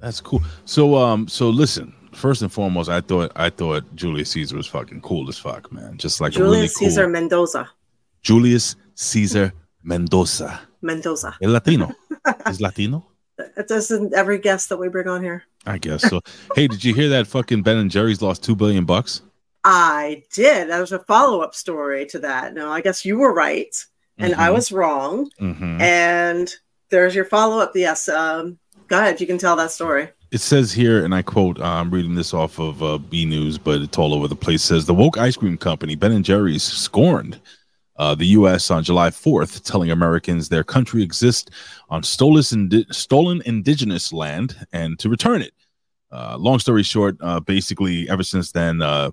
That's 0.00 0.20
cool. 0.20 0.42
So 0.64 0.96
um 0.96 1.28
so 1.28 1.50
listen, 1.50 1.94
first 2.18 2.42
and 2.42 2.52
foremost, 2.52 2.88
I 2.90 3.00
thought 3.00 3.32
I 3.36 3.50
thought 3.50 3.84
Julius 3.94 4.30
Caesar 4.30 4.56
was 4.56 4.66
fucking 4.66 5.00
cool 5.00 5.28
as 5.28 5.38
fuck, 5.38 5.72
man. 5.72 5.96
Just 5.98 6.20
like 6.20 6.36
a 6.36 6.40
really 6.40 6.56
Julius 6.56 6.76
cool 6.76 6.88
Caesar 6.88 7.08
Mendoza. 7.08 7.70
Julius 8.22 8.76
Caesar 8.94 9.52
Mendoza. 9.82 10.60
Mendoza. 10.82 11.36
El 11.42 11.50
Latino. 11.50 11.90
Is 12.46 12.60
Latino? 12.60 13.06
It 13.38 13.68
doesn't 13.68 14.12
every 14.14 14.38
guest 14.38 14.68
that 14.68 14.76
we 14.76 14.88
bring 14.88 15.08
on 15.08 15.22
here. 15.22 15.44
I 15.66 15.78
guess 15.78 16.02
so. 16.08 16.20
hey, 16.54 16.66
did 16.68 16.84
you 16.84 16.94
hear 16.94 17.08
that 17.10 17.26
fucking 17.26 17.62
Ben 17.62 17.76
and 17.78 17.90
Jerry's 17.90 18.20
lost 18.22 18.42
two 18.44 18.54
billion 18.56 18.84
bucks? 18.84 19.22
I 19.64 20.22
did. 20.32 20.68
That 20.70 20.80
was 20.80 20.92
a 20.92 20.98
follow 21.00 21.40
up 21.40 21.54
story 21.54 22.06
to 22.06 22.18
that. 22.20 22.54
No, 22.54 22.70
I 22.70 22.80
guess 22.80 23.04
you 23.04 23.18
were 23.18 23.32
right 23.34 23.74
and 24.18 24.34
I 24.34 24.48
Mhm. 24.48 24.54
was 24.54 24.72
wrong. 24.72 25.30
Mhm. 25.40 25.80
And 25.80 26.54
there's 26.90 27.14
your 27.14 27.24
follow 27.24 27.60
up. 27.60 27.72
Yes. 27.74 28.08
Um, 28.08 28.58
go 28.88 28.98
ahead. 28.98 29.20
You 29.20 29.26
can 29.26 29.38
tell 29.38 29.56
that 29.56 29.70
story. 29.72 30.08
It 30.30 30.42
says 30.42 30.72
here, 30.72 31.04
and 31.04 31.14
I 31.14 31.22
quote, 31.22 31.58
uh, 31.58 31.64
I'm 31.64 31.90
reading 31.90 32.14
this 32.14 32.34
off 32.34 32.58
of 32.58 32.82
uh, 32.82 32.98
B 32.98 33.24
News, 33.24 33.56
but 33.56 33.80
it's 33.80 33.96
all 33.96 34.12
over 34.12 34.28
the 34.28 34.36
place. 34.36 34.62
says 34.62 34.84
the 34.84 34.92
woke 34.92 35.16
ice 35.16 35.36
cream 35.36 35.56
company 35.56 35.94
Ben 35.94 36.12
and 36.12 36.24
Jerry's 36.24 36.62
scorned 36.62 37.40
uh, 37.96 38.14
the 38.14 38.26
U.S. 38.26 38.70
on 38.70 38.84
July 38.84 39.08
4th, 39.08 39.64
telling 39.64 39.90
Americans 39.90 40.48
their 40.48 40.64
country 40.64 41.02
exists 41.02 41.50
on 41.88 42.02
stolen, 42.02 42.44
indi- 42.52 42.86
stolen 42.90 43.42
indigenous 43.46 44.12
land 44.12 44.66
and 44.72 44.98
to 44.98 45.08
return 45.08 45.40
it. 45.40 45.52
Uh, 46.12 46.36
long 46.38 46.58
story 46.58 46.82
short, 46.82 47.16
uh, 47.20 47.40
basically, 47.40 48.08
ever 48.08 48.22
since 48.22 48.52
then, 48.52 48.82
uh, 48.82 49.10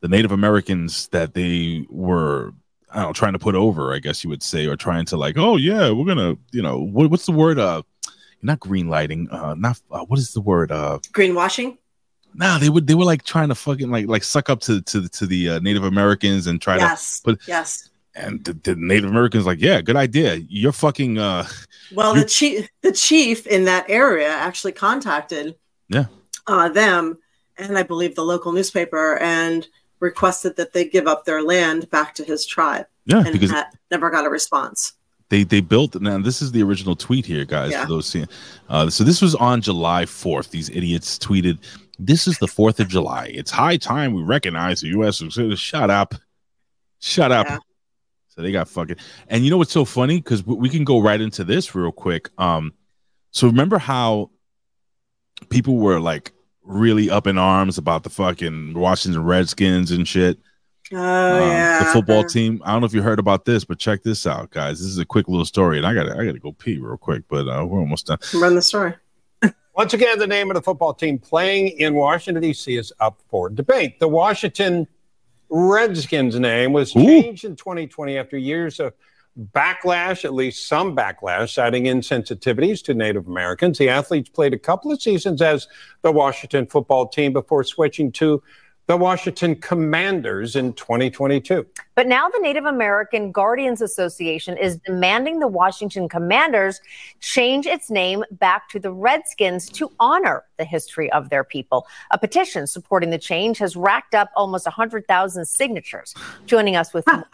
the 0.00 0.08
Native 0.08 0.32
Americans 0.32 1.08
that 1.08 1.34
they 1.34 1.86
were, 1.88 2.52
I 2.90 2.96
don't 2.96 3.08
know, 3.08 3.12
trying 3.12 3.32
to 3.34 3.38
put 3.38 3.54
over, 3.54 3.94
I 3.94 3.98
guess 3.98 4.24
you 4.24 4.30
would 4.30 4.42
say, 4.42 4.66
or 4.66 4.76
trying 4.76 5.04
to 5.06 5.16
like, 5.16 5.36
oh 5.38 5.56
yeah, 5.56 5.90
we're 5.90 6.04
gonna, 6.04 6.36
you 6.50 6.62
know, 6.62 6.78
what, 6.80 7.10
what's 7.10 7.26
the 7.26 7.32
word? 7.32 7.58
Uh, 7.58 7.82
not 8.46 8.60
green 8.60 8.88
lighting, 8.88 9.28
uh, 9.30 9.54
not 9.54 9.80
uh, 9.90 10.04
what 10.06 10.18
is 10.18 10.32
the 10.32 10.40
word? 10.40 10.72
Uh, 10.72 10.98
Greenwashing. 11.12 11.76
Nah, 12.34 12.58
they 12.58 12.68
would 12.68 12.86
they 12.86 12.94
were 12.94 13.04
like 13.04 13.24
trying 13.24 13.48
to 13.48 13.54
fucking 13.54 13.90
like 13.90 14.06
like 14.06 14.22
suck 14.24 14.48
up 14.50 14.60
to 14.60 14.80
to 14.82 15.08
to 15.08 15.26
the 15.26 15.50
uh, 15.50 15.58
Native 15.60 15.84
Americans 15.84 16.46
and 16.46 16.60
try 16.60 16.76
Yes. 16.76 17.20
to 17.20 17.24
put 17.32 17.40
yes. 17.48 17.90
and 18.14 18.44
the, 18.44 18.52
the 18.52 18.74
Native 18.76 19.10
Americans 19.10 19.46
like 19.46 19.60
yeah, 19.60 19.80
good 19.80 19.96
idea. 19.96 20.36
You're 20.48 20.72
fucking 20.72 21.18
uh 21.18 21.46
Well, 21.94 22.14
You- 22.14 22.22
the 22.22 22.28
chief, 22.28 22.68
the 22.82 22.92
chief 22.92 23.46
in 23.46 23.64
that 23.64 23.86
area 23.88 24.28
actually 24.28 24.72
contacted 24.72 25.56
Yeah. 25.88 26.06
uh, 26.46 26.68
them 26.68 27.18
and 27.58 27.78
I 27.78 27.82
believe 27.82 28.14
the 28.16 28.24
local 28.24 28.52
newspaper 28.52 29.16
and 29.18 29.66
requested 30.00 30.56
that 30.56 30.74
they 30.74 30.84
give 30.86 31.06
up 31.06 31.24
their 31.24 31.42
land 31.42 31.88
back 31.88 32.14
to 32.16 32.22
his 32.24 32.44
tribe 32.44 32.84
yeah 33.06 33.22
and 33.24 33.32
because 33.32 33.50
never 33.90 34.10
got 34.10 34.26
a 34.26 34.30
response. 34.30 34.92
They 35.28 35.42
they 35.44 35.60
built 35.60 36.00
now 36.00 36.18
this 36.18 36.40
is 36.42 36.52
the 36.52 36.62
original 36.62 36.94
tweet 36.94 37.26
here 37.26 37.44
guys 37.44 37.72
Yeah. 37.72 37.82
for 37.82 37.88
those 37.88 38.06
seeing 38.06 38.28
uh 38.68 38.88
so 38.90 39.02
this 39.04 39.20
was 39.20 39.34
on 39.34 39.60
July 39.60 40.04
4th 40.04 40.50
these 40.50 40.70
idiots 40.70 41.18
tweeted 41.18 41.58
this 41.98 42.26
is 42.28 42.38
the 42.38 42.46
4th 42.46 42.78
of 42.80 42.88
July 42.88 43.30
it's 43.34 43.50
high 43.50 43.76
time 43.76 44.12
we 44.14 44.22
recognize 44.22 44.80
the 44.82 44.88
US 45.00 45.22
shut 45.58 45.90
up 45.90 46.14
shut 47.00 47.32
up 47.32 47.46
Yeah. 47.48 47.58
so 48.28 48.42
they 48.42 48.52
got 48.52 48.68
fucking 48.68 48.96
and 49.28 49.44
you 49.44 49.50
know 49.50 49.56
what's 49.58 49.72
so 49.72 49.84
funny 49.84 50.18
because 50.20 50.44
we 50.46 50.68
can 50.68 50.84
go 50.84 51.00
right 51.00 51.20
into 51.20 51.42
this 51.44 51.74
real 51.74 51.92
quick 51.92 52.30
um 52.38 52.72
so 53.32 53.46
remember 53.48 53.78
how 53.78 54.30
people 55.50 55.76
were 55.76 56.00
like 56.00 56.32
really 56.62 57.10
up 57.10 57.26
in 57.26 57.38
arms 57.38 57.78
about 57.78 58.02
the 58.02 58.10
fucking 58.10 58.74
Washington 58.74 59.22
Redskins 59.24 59.90
and 59.90 60.06
shit 60.08 60.38
Oh 60.92 60.96
um, 60.96 61.50
yeah, 61.50 61.80
the 61.80 61.90
football 61.90 62.24
team. 62.24 62.62
I 62.64 62.72
don't 62.72 62.80
know 62.80 62.86
if 62.86 62.94
you 62.94 63.02
heard 63.02 63.18
about 63.18 63.44
this, 63.44 63.64
but 63.64 63.78
check 63.78 64.02
this 64.02 64.26
out, 64.26 64.50
guys. 64.50 64.78
This 64.78 64.88
is 64.88 64.98
a 64.98 65.04
quick 65.04 65.26
little 65.28 65.44
story, 65.44 65.78
and 65.78 65.86
I 65.86 65.94
got 65.94 66.04
to 66.04 66.12
I 66.12 66.24
got 66.24 66.32
to 66.32 66.38
go 66.38 66.52
pee 66.52 66.78
real 66.78 66.96
quick, 66.96 67.24
but 67.28 67.48
uh, 67.48 67.64
we're 67.66 67.80
almost 67.80 68.06
done. 68.06 68.18
Run 68.34 68.54
the 68.54 68.62
story. 68.62 68.94
Once 69.74 69.92
again, 69.92 70.18
the 70.18 70.26
name 70.26 70.50
of 70.50 70.54
the 70.54 70.62
football 70.62 70.94
team 70.94 71.18
playing 71.18 71.68
in 71.68 71.94
Washington, 71.94 72.42
D.C. 72.42 72.76
is 72.76 72.92
up 72.98 73.20
for 73.28 73.50
debate. 73.50 74.00
The 74.00 74.08
Washington 74.08 74.86
Redskins 75.50 76.38
name 76.38 76.72
was 76.72 76.96
Ooh. 76.96 77.04
changed 77.04 77.44
in 77.44 77.56
2020 77.56 78.16
after 78.16 78.38
years 78.38 78.80
of 78.80 78.94
backlash, 79.52 80.24
at 80.24 80.32
least 80.32 80.66
some 80.66 80.96
backlash, 80.96 81.52
citing 81.52 81.84
insensitivities 81.84 82.82
to 82.84 82.94
Native 82.94 83.26
Americans. 83.26 83.76
The 83.76 83.90
athletes 83.90 84.30
played 84.30 84.54
a 84.54 84.58
couple 84.58 84.90
of 84.90 85.02
seasons 85.02 85.42
as 85.42 85.68
the 86.02 86.10
Washington 86.10 86.66
football 86.66 87.08
team 87.08 87.32
before 87.32 87.62
switching 87.62 88.10
to 88.12 88.42
the 88.86 88.96
Washington 88.96 89.56
Commanders 89.56 90.54
in 90.54 90.72
2022. 90.74 91.66
But 91.96 92.06
now 92.06 92.28
the 92.28 92.38
Native 92.38 92.66
American 92.66 93.32
Guardians 93.32 93.82
Association 93.82 94.56
is 94.56 94.76
demanding 94.78 95.40
the 95.40 95.48
Washington 95.48 96.08
Commanders 96.08 96.80
change 97.20 97.66
its 97.66 97.90
name 97.90 98.22
back 98.32 98.68
to 98.68 98.78
the 98.78 98.92
Redskins 98.92 99.68
to 99.70 99.90
honor 99.98 100.44
the 100.56 100.64
history 100.64 101.10
of 101.12 101.30
their 101.30 101.42
people. 101.42 101.86
A 102.12 102.18
petition 102.18 102.66
supporting 102.66 103.10
the 103.10 103.18
change 103.18 103.58
has 103.58 103.74
racked 103.74 104.14
up 104.14 104.30
almost 104.36 104.66
100,000 104.66 105.44
signatures. 105.44 106.14
Joining 106.46 106.76
us 106.76 106.94
with 106.94 107.04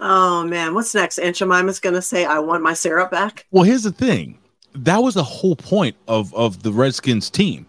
oh 0.00 0.44
man, 0.46 0.74
what's 0.74 0.94
next? 0.94 1.18
Aunt 1.18 1.36
Jemima's 1.36 1.80
gonna 1.80 2.02
say, 2.02 2.24
"I 2.24 2.38
want 2.38 2.62
my 2.62 2.74
syrup 2.74 3.10
back." 3.10 3.46
Well, 3.50 3.64
here's 3.64 3.84
the 3.84 3.92
thing. 3.92 4.38
That 4.74 4.98
was 4.98 5.14
the 5.14 5.24
whole 5.24 5.56
point 5.56 5.96
of 6.08 6.34
of 6.34 6.62
the 6.62 6.72
Redskins 6.72 7.30
team. 7.30 7.66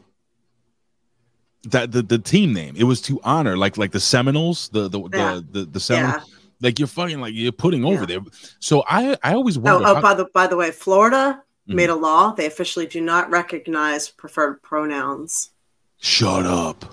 That 1.72 1.91
the, 1.91 2.02
the 2.02 2.19
team 2.19 2.53
name. 2.53 2.76
It 2.77 2.84
was 2.85 3.02
to 3.03 3.19
honor 3.23 3.57
like 3.57 3.77
like 3.77 3.91
the 3.91 3.99
Seminoles, 3.99 4.69
the 4.69 4.88
the 4.89 4.99
Yeah. 5.14 5.35
the, 5.35 5.60
the, 5.60 5.65
the 5.65 5.80
Seminoles. 5.80 6.23
Yeah. 6.27 6.34
Like 6.60 6.80
you're 6.80 6.88
fucking 6.88 7.19
like 7.22 7.34
you're 7.35 7.52
putting 7.52 7.85
over 7.85 8.06
there. 8.06 8.19
So 8.60 8.84
I 8.88 9.15
I 9.23 9.34
always 9.34 9.57
Oh, 9.57 9.61
wonder. 9.61 9.88
oh 9.88 9.95
how- 9.95 10.02
by 10.02 10.14
the 10.14 10.26
by 10.34 10.48
the 10.48 10.56
way, 10.57 10.72
Florida 10.72 11.44
Mhm. 11.69 11.76
made 11.76 11.89
a 11.89 11.95
law. 11.95 12.34
They 12.34 12.45
officially 12.45 12.85
do 12.88 13.02
not 13.02 13.30
recognize 13.30 14.10
preferred 14.10 14.61
pronouns. 14.64 15.52
shut 15.99 16.45
up. 16.45 16.85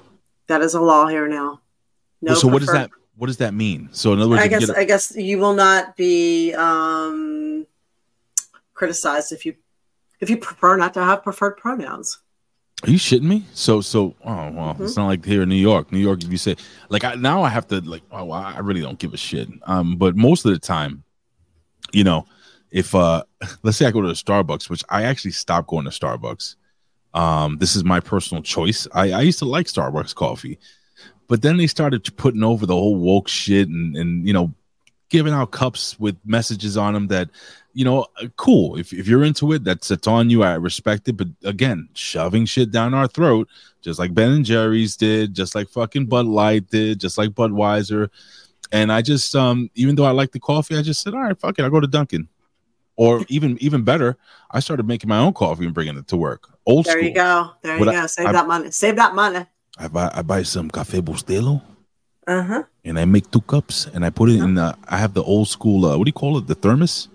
That 0.48 0.60
is 0.62 0.74
a 0.74 0.80
law 0.80 1.06
here 1.06 1.28
now. 1.28 1.60
No. 2.22 2.34
so 2.34 2.48
what 2.48 2.60
does 2.60 2.72
that 2.72 2.90
what 3.16 3.26
does 3.28 3.36
that 3.38 3.54
mean? 3.54 3.88
So 3.92 4.12
in 4.12 4.18
other 4.20 4.30
words, 4.30 4.42
I 4.42 4.48
guess 4.48 4.68
a- 4.68 4.78
I 4.78 4.84
guess 4.84 5.14
you 5.14 5.38
will 5.38 5.54
not 5.54 5.96
be 5.96 6.52
um, 6.54 7.66
criticized 8.74 9.30
if 9.32 9.44
you 9.46 9.54
if 10.20 10.30
you 10.30 10.36
prefer 10.38 10.76
not 10.76 10.94
to 10.94 11.04
have 11.04 11.22
preferred 11.22 11.56
pronouns. 11.58 12.18
Are 12.84 12.90
you 12.90 12.98
shitting 12.98 13.22
me? 13.22 13.44
So 13.54 13.80
so 13.80 14.14
oh 14.24 14.50
well, 14.50 14.74
Mm-hmm. 14.74 14.84
it's 14.84 14.96
not 14.96 15.06
like 15.06 15.24
here 15.24 15.42
in 15.42 15.48
New 15.48 15.54
York. 15.56 15.90
New 15.90 15.98
York, 15.98 16.22
if 16.22 16.30
you 16.30 16.36
say 16.38 16.56
like 16.90 17.02
I, 17.04 17.14
now 17.14 17.42
I 17.42 17.48
have 17.48 17.66
to 17.68 17.80
like 17.80 18.02
oh, 18.12 18.24
well, 18.26 18.40
I 18.40 18.58
really 18.60 18.82
don't 18.82 18.98
give 18.98 19.14
a 19.14 19.16
shit. 19.16 19.48
Um, 19.64 19.96
but 19.96 20.16
most 20.16 20.44
of 20.44 20.52
the 20.52 20.58
time, 20.58 21.02
you 21.92 22.04
know, 22.04 22.26
if 22.70 22.94
uh 22.94 23.22
let's 23.62 23.76
say 23.78 23.86
I 23.86 23.90
go 23.90 24.02
to 24.02 24.08
a 24.08 24.12
Starbucks, 24.12 24.68
which 24.68 24.82
I 24.90 25.04
actually 25.04 25.32
stopped 25.32 25.68
going 25.68 25.84
to 25.84 25.90
Starbucks. 25.90 26.56
Um, 27.14 27.58
this 27.58 27.76
is 27.76 27.84
my 27.84 28.00
personal 28.00 28.42
choice. 28.42 28.88
I, 28.92 29.12
I 29.12 29.20
used 29.20 29.38
to 29.38 29.44
like 29.44 29.66
Starbucks 29.66 30.14
coffee, 30.16 30.58
but 31.28 31.42
then 31.42 31.56
they 31.56 31.68
started 31.68 32.04
putting 32.16 32.42
over 32.42 32.66
the 32.66 32.74
whole 32.74 32.96
woke 32.96 33.28
shit 33.28 33.68
and 33.68 33.96
and 33.96 34.26
you 34.26 34.32
know 34.34 34.52
giving 35.14 35.32
out 35.32 35.52
cups 35.52 35.96
with 36.00 36.16
messages 36.24 36.76
on 36.76 36.92
them 36.92 37.06
that 37.06 37.30
you 37.72 37.84
know 37.84 38.04
uh, 38.20 38.26
cool 38.36 38.76
if, 38.76 38.92
if 38.92 39.06
you're 39.06 39.22
into 39.22 39.52
it 39.52 39.62
that's 39.62 39.92
it's 39.92 40.08
on 40.08 40.28
you 40.28 40.42
i 40.42 40.54
respect 40.54 41.06
it 41.06 41.12
but 41.12 41.28
again 41.44 41.88
shoving 41.94 42.44
shit 42.44 42.72
down 42.72 42.92
our 42.92 43.06
throat 43.06 43.46
just 43.80 44.00
like 44.00 44.12
ben 44.12 44.32
and 44.32 44.44
jerry's 44.44 44.96
did 44.96 45.32
just 45.32 45.54
like 45.54 45.68
fucking 45.68 46.04
bud 46.06 46.26
light 46.26 46.68
did 46.68 46.98
just 46.98 47.16
like 47.16 47.30
budweiser 47.30 48.08
and 48.72 48.90
i 48.90 49.00
just 49.00 49.36
um 49.36 49.70
even 49.76 49.94
though 49.94 50.04
i 50.04 50.10
like 50.10 50.32
the 50.32 50.40
coffee 50.40 50.76
i 50.76 50.82
just 50.82 51.00
said 51.00 51.14
all 51.14 51.22
right 51.22 51.38
fuck 51.38 51.56
it 51.60 51.64
i 51.64 51.68
go 51.68 51.78
to 51.78 51.86
dunkin 51.86 52.26
or 52.96 53.24
even 53.28 53.56
even 53.60 53.84
better 53.84 54.16
i 54.50 54.58
started 54.58 54.84
making 54.84 55.08
my 55.08 55.18
own 55.18 55.32
coffee 55.32 55.64
and 55.64 55.74
bringing 55.74 55.96
it 55.96 56.08
to 56.08 56.16
work 56.16 56.48
old 56.66 56.86
There 56.86 56.98
school 56.98 57.08
you 57.08 57.14
go. 57.14 57.50
There 57.62 57.78
you 57.78 57.84
go. 57.84 58.06
Save 58.08 58.26
I- 58.26 58.32
that 58.32 58.48
money. 58.48 58.70
Save 58.72 58.96
that 58.96 59.14
money. 59.14 59.46
I 59.78 59.86
buy 59.88 60.10
I 60.12 60.22
buy 60.22 60.42
some 60.42 60.70
cafe 60.70 61.00
bustelo 61.00 61.62
Uh 62.26 62.42
huh. 62.42 62.62
And 62.84 62.98
I 62.98 63.04
make 63.04 63.30
two 63.30 63.40
cups 63.40 63.86
and 63.94 64.04
I 64.04 64.10
put 64.10 64.30
it 64.30 64.36
in. 64.40 64.58
Uh, 64.58 64.74
I 64.88 64.98
have 64.98 65.14
the 65.14 65.22
old 65.22 65.48
school. 65.48 65.84
Uh, 65.86 65.96
what 65.96 66.04
do 66.04 66.08
you 66.08 66.12
call 66.12 66.38
it? 66.38 66.46
The 66.46 66.54
thermos. 66.54 67.08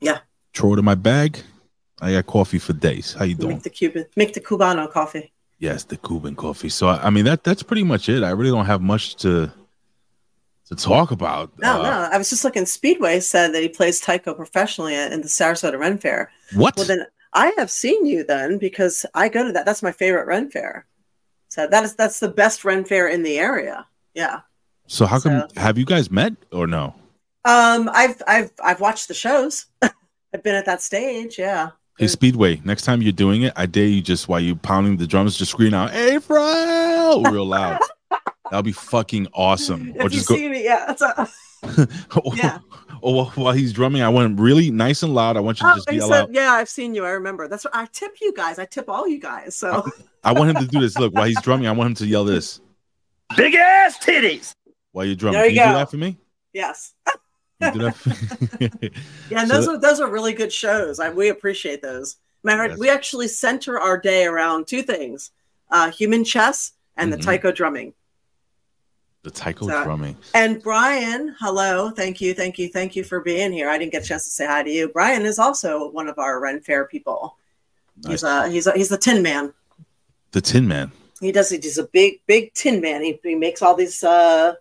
Yeah. 0.00 0.18
Throw 0.54 0.74
it 0.74 0.78
in 0.78 0.84
my 0.84 0.94
bag. 0.94 1.38
I 2.00 2.12
got 2.12 2.26
coffee 2.26 2.58
for 2.58 2.72
days. 2.74 3.14
How 3.14 3.24
you 3.24 3.34
doing? 3.34 3.54
Make 3.54 3.62
the 3.64 3.70
Cuban, 3.70 4.06
make 4.16 4.32
the 4.34 4.40
Cubano 4.40 4.90
coffee. 4.90 5.32
Yes, 5.58 5.82
the 5.84 5.96
Cuban 5.96 6.36
coffee. 6.36 6.68
So 6.68 6.86
I 6.88 7.06
I 7.06 7.10
mean 7.10 7.24
that 7.24 7.42
that's 7.42 7.62
pretty 7.64 7.82
much 7.82 8.08
it. 8.08 8.22
I 8.22 8.30
really 8.30 8.50
don't 8.50 8.66
have 8.66 8.80
much 8.80 9.16
to 9.16 9.50
to 10.68 10.76
talk 10.76 11.10
about. 11.10 11.50
No, 11.58 11.80
Uh, 11.80 11.82
no. 11.82 12.08
I 12.12 12.18
was 12.18 12.30
just 12.30 12.44
looking. 12.44 12.66
Speedway 12.66 13.18
said 13.20 13.52
that 13.54 13.62
he 13.62 13.68
plays 13.68 14.00
taiko 14.00 14.34
professionally 14.34 14.94
at- 14.94 15.12
in 15.12 15.22
the 15.22 15.28
Sarasota 15.28 15.78
Ren 15.78 15.98
Fair. 15.98 16.30
What? 16.54 16.76
Well, 16.76 16.86
then 16.86 17.06
I 17.32 17.52
have 17.58 17.70
seen 17.70 18.06
you 18.06 18.22
then 18.22 18.58
because 18.58 19.04
I 19.14 19.28
go 19.28 19.44
to 19.44 19.52
that. 19.52 19.64
That's 19.66 19.82
my 19.82 19.92
favorite 19.92 20.26
Ren 20.26 20.50
Fair. 20.50 20.86
So 21.48 21.66
that 21.66 21.82
is 21.84 21.94
that's 21.96 22.20
the 22.20 22.28
best 22.28 22.64
Ren 22.64 22.84
Fair 22.84 23.08
in 23.08 23.22
the 23.24 23.38
area. 23.38 23.86
Yeah. 24.14 24.40
So 24.88 25.06
how 25.06 25.20
come 25.20 25.44
have 25.56 25.76
you 25.78 25.84
guys 25.84 26.10
met 26.10 26.32
or 26.50 26.66
no? 26.66 26.94
Um, 27.44 27.88
I've 27.92 28.20
I've 28.26 28.50
I've 28.64 28.80
watched 28.80 29.08
the 29.08 29.14
shows. 29.14 29.66
I've 29.82 30.42
been 30.42 30.54
at 30.54 30.64
that 30.66 30.82
stage. 30.82 31.38
Yeah. 31.38 31.70
Hey 31.98 32.06
Speedway, 32.06 32.60
next 32.64 32.82
time 32.82 33.02
you're 33.02 33.12
doing 33.12 33.42
it, 33.42 33.52
I 33.56 33.66
dare 33.66 33.86
you 33.86 34.00
just 34.00 34.28
while 34.28 34.40
you're 34.40 34.56
pounding 34.56 34.96
the 34.96 35.06
drums, 35.06 35.36
just 35.36 35.50
scream 35.52 35.74
out 35.74 35.92
"April" 35.94 37.22
real 37.24 37.44
loud. 37.46 37.80
That'll 38.50 38.62
be 38.62 38.72
fucking 38.72 39.28
awesome. 39.34 39.92
Or 39.98 40.06
if 40.06 40.12
you 40.12 40.18
just 40.20 40.28
go, 40.28 40.36
see 40.36 40.48
me, 40.48 40.64
yeah. 40.64 40.86
That's 40.86 41.02
a, 41.02 41.28
yeah. 42.34 42.58
or 43.02 43.26
while 43.32 43.52
he's 43.52 43.74
drumming, 43.74 44.00
I 44.00 44.08
want 44.08 44.24
him 44.24 44.36
really 44.40 44.70
nice 44.70 45.02
and 45.02 45.14
loud. 45.14 45.36
I 45.36 45.40
want 45.40 45.60
you 45.60 45.66
to 45.66 45.72
Oh, 45.72 45.74
just 45.76 45.92
yell 45.92 46.08
said, 46.08 46.22
out. 46.22 46.32
yeah, 46.32 46.52
I've 46.52 46.68
seen 46.68 46.94
you. 46.94 47.04
I 47.04 47.10
remember. 47.10 47.46
That's 47.46 47.64
what 47.64 47.74
I 47.76 47.86
tip 47.92 48.16
you 48.22 48.32
guys. 48.32 48.58
I 48.58 48.64
tip 48.64 48.88
all 48.88 49.06
you 49.06 49.20
guys. 49.20 49.54
So 49.56 49.84
I 50.24 50.32
want 50.32 50.56
him 50.56 50.64
to 50.64 50.66
do 50.70 50.80
this. 50.80 50.96
Look, 50.96 51.12
while 51.14 51.26
he's 51.26 51.40
drumming, 51.42 51.66
I 51.66 51.72
want 51.72 51.88
him 51.88 51.94
to 51.96 52.06
yell 52.06 52.24
this 52.24 52.60
Big 53.36 53.54
ass 53.54 53.98
titties. 53.98 54.52
While 54.92 55.04
you're 55.04 55.14
drumming. 55.14 55.40
There 55.40 55.46
Can 55.48 55.54
you 55.56 55.62
you 55.62 55.68
do 55.68 55.74
that 55.74 55.90
for 55.90 55.96
me? 55.96 56.16
yes. 56.52 56.94
You 57.60 57.70
Yeah, 59.30 59.40
and 59.42 59.50
those 59.50 59.66
are 59.68 59.78
those 59.78 60.00
are 60.00 60.08
really 60.10 60.32
good 60.32 60.52
shows. 60.52 61.00
I, 61.00 61.10
we 61.10 61.28
appreciate 61.28 61.82
those. 61.82 62.16
Matter 62.44 62.76
we 62.78 62.88
actually 62.88 63.28
center 63.28 63.80
our 63.80 63.98
day 63.98 64.24
around 64.26 64.66
two 64.68 64.82
things: 64.82 65.32
uh, 65.70 65.90
human 65.90 66.24
chess 66.24 66.72
and 66.96 67.12
Mhm. 67.12 67.16
the 67.16 67.22
taiko 67.22 67.52
drumming. 67.52 67.94
the 69.24 69.30
taiko 69.32 69.66
So- 69.66 69.82
drumming. 69.84 70.16
And 70.34 70.62
Brian, 70.62 71.34
hello, 71.40 71.90
thank 71.90 72.20
you, 72.20 72.32
thank 72.34 72.56
you, 72.58 72.68
thank 72.68 72.94
you 72.94 73.02
for 73.02 73.20
being 73.20 73.52
here. 73.52 73.68
I 73.68 73.76
didn't 73.76 73.90
get 73.92 74.04
a 74.04 74.06
chance 74.06 74.24
to 74.24 74.30
say 74.30 74.46
hi 74.46 74.62
to 74.62 74.70
you. 74.70 74.88
Brian 74.88 75.26
is 75.26 75.40
also 75.40 75.90
one 75.90 76.08
of 76.08 76.18
our 76.18 76.38
Ren 76.40 76.60
Fair 76.60 76.86
people. 76.86 77.36
He's 78.06 78.22
a 78.22 78.48
he's 78.48 78.68
a, 78.68 78.72
he's 78.72 78.88
the 78.88 78.96
Tin 78.96 79.20
Man. 79.22 79.52
The 80.30 80.40
Tin 80.40 80.68
Man. 80.68 80.92
He 81.20 81.32
does. 81.32 81.50
He's 81.50 81.78
a 81.78 81.88
big 81.88 82.20
big 82.28 82.54
Tin 82.54 82.80
Man. 82.80 83.02
He, 83.02 83.18
he 83.24 83.34
makes 83.34 83.60
all 83.60 83.74
these 83.74 84.04
uh 84.04 84.54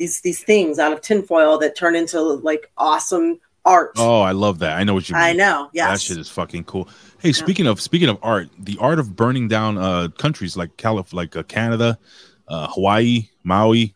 these 0.00 0.22
these 0.22 0.42
things 0.42 0.78
out 0.78 0.92
of 0.92 1.02
tinfoil 1.02 1.58
that 1.58 1.76
turn 1.76 1.94
into 1.94 2.20
like 2.20 2.72
awesome 2.78 3.38
art. 3.66 3.92
Oh, 3.98 4.22
I 4.22 4.32
love 4.32 4.58
that. 4.60 4.78
I 4.78 4.82
know 4.82 4.94
what 4.94 5.08
you 5.08 5.14
mean. 5.14 5.22
I 5.22 5.32
know. 5.34 5.68
Yeah, 5.74 5.88
That 5.90 6.00
shit 6.00 6.16
is 6.16 6.30
fucking 6.30 6.64
cool. 6.64 6.88
Hey, 7.18 7.32
speaking 7.32 7.66
of 7.66 7.80
speaking 7.80 8.08
of 8.08 8.18
art, 8.22 8.48
the 8.58 8.78
art 8.80 8.98
of 8.98 9.14
burning 9.14 9.46
down 9.46 9.76
uh 9.76 10.08
countries 10.18 10.56
like 10.56 10.76
Calif 10.78 11.12
like 11.12 11.36
uh, 11.36 11.42
Canada, 11.44 11.98
uh 12.48 12.66
Hawaii, 12.68 13.28
Maui. 13.44 13.94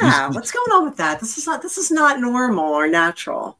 Yeah, 0.00 0.28
what's 0.30 0.50
going 0.50 0.72
on 0.72 0.84
with 0.84 0.96
that? 0.96 1.20
This 1.20 1.38
is 1.38 1.46
not 1.46 1.62
this 1.62 1.78
is 1.78 1.90
not 1.92 2.20
normal 2.20 2.64
or 2.64 2.88
natural. 2.88 3.56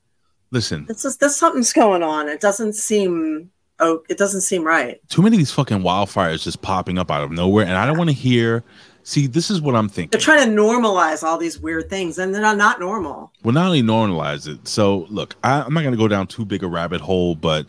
Listen, 0.51 0.87
This 0.87 1.05
is 1.05 1.19
this 1.19 1.37
something's 1.37 1.73
going 1.73 2.03
on. 2.03 2.29
It 2.29 2.41
doesn't 2.41 2.75
seem 2.75 3.51
oh 3.79 4.03
it 4.09 4.19
doesn't 4.19 4.41
seem 4.41 4.65
right. 4.65 5.01
too 5.09 5.23
many 5.23 5.37
of 5.37 5.39
these 5.39 5.53
fucking 5.53 5.79
wildfires 5.79 6.43
just 6.43 6.63
popping 6.63 6.99
up 6.99 7.13
out 7.13 7.23
of 7.23 7.31
nowhere, 7.31 7.65
and 7.65 7.77
I 7.77 7.87
don't 7.87 7.97
want 7.97 8.11
to 8.11 8.17
hear. 8.17 8.65
See, 9.03 9.27
this 9.27 9.51
is 9.51 9.61
what 9.61 9.75
I'm 9.75 9.89
thinking. 9.89 10.11
They're 10.11 10.21
trying 10.21 10.49
to 10.49 10.55
normalize 10.55 11.23
all 11.23 11.39
these 11.39 11.59
weird 11.59 11.89
things 11.91 12.19
and 12.19 12.35
they're 12.35 12.43
not, 12.55 12.79
normal. 12.81 13.33
Well, 13.43 13.55
not 13.55 13.67
only 13.67 13.83
normalize 13.83 14.47
it. 14.47 14.69
So, 14.69 15.07
look, 15.11 15.35
I, 15.43 15.63
I'm 15.63 15.73
not 15.75 15.81
going 15.81 15.93
to 15.93 15.99
go 15.99 16.09
down 16.09 16.27
too 16.27 16.45
big 16.45 16.63
a 16.63 16.69
rabbit 16.69 17.01
hole, 17.01 17.35
but 17.35 17.67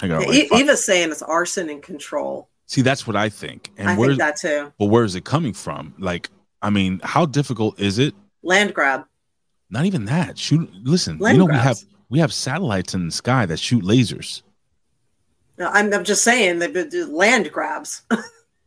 I 0.00 0.08
got 0.08 0.22
Yeah, 0.28 0.42
E- 0.42 0.48
Eva's 0.52 0.84
saying 0.84 1.10
it's 1.10 1.22
arson 1.22 1.68
and 1.70 1.82
control. 1.82 2.48
See, 2.66 2.82
that's 2.82 3.06
what 3.06 3.16
I 3.16 3.28
think. 3.28 3.70
And 3.76 3.88
I 3.88 3.96
think 3.96 4.18
that 4.18 4.36
too. 4.36 4.72
but 4.78 4.86
where 4.86 5.04
is 5.04 5.14
it 5.14 5.24
coming 5.24 5.52
from? 5.52 5.94
Like, 5.98 6.30
I 6.60 6.70
mean, 6.70 7.00
how 7.02 7.26
difficult 7.26 7.80
is 7.80 7.98
it? 7.98 8.14
Land 8.42 8.74
grab. 8.74 9.04
Not 9.70 9.84
even 9.86 10.04
that. 10.06 10.38
Shoot. 10.38 10.70
Listen, 10.84 11.18
Land 11.18 11.36
you 11.36 11.38
know 11.40 11.46
we 11.46 11.58
have 11.58 11.78
we 12.08 12.18
have 12.18 12.32
satellites 12.32 12.94
in 12.94 13.06
the 13.06 13.12
sky 13.12 13.46
that 13.46 13.58
shoot 13.58 13.82
lasers. 13.82 14.42
No, 15.58 15.68
I'm, 15.68 15.92
I'm 15.92 16.04
just 16.04 16.22
saying 16.24 16.58
that 16.60 16.72
the- 16.74 16.82
uh, 16.86 16.90
the 16.90 17.06
land 17.06 17.50
grabs. 17.52 18.02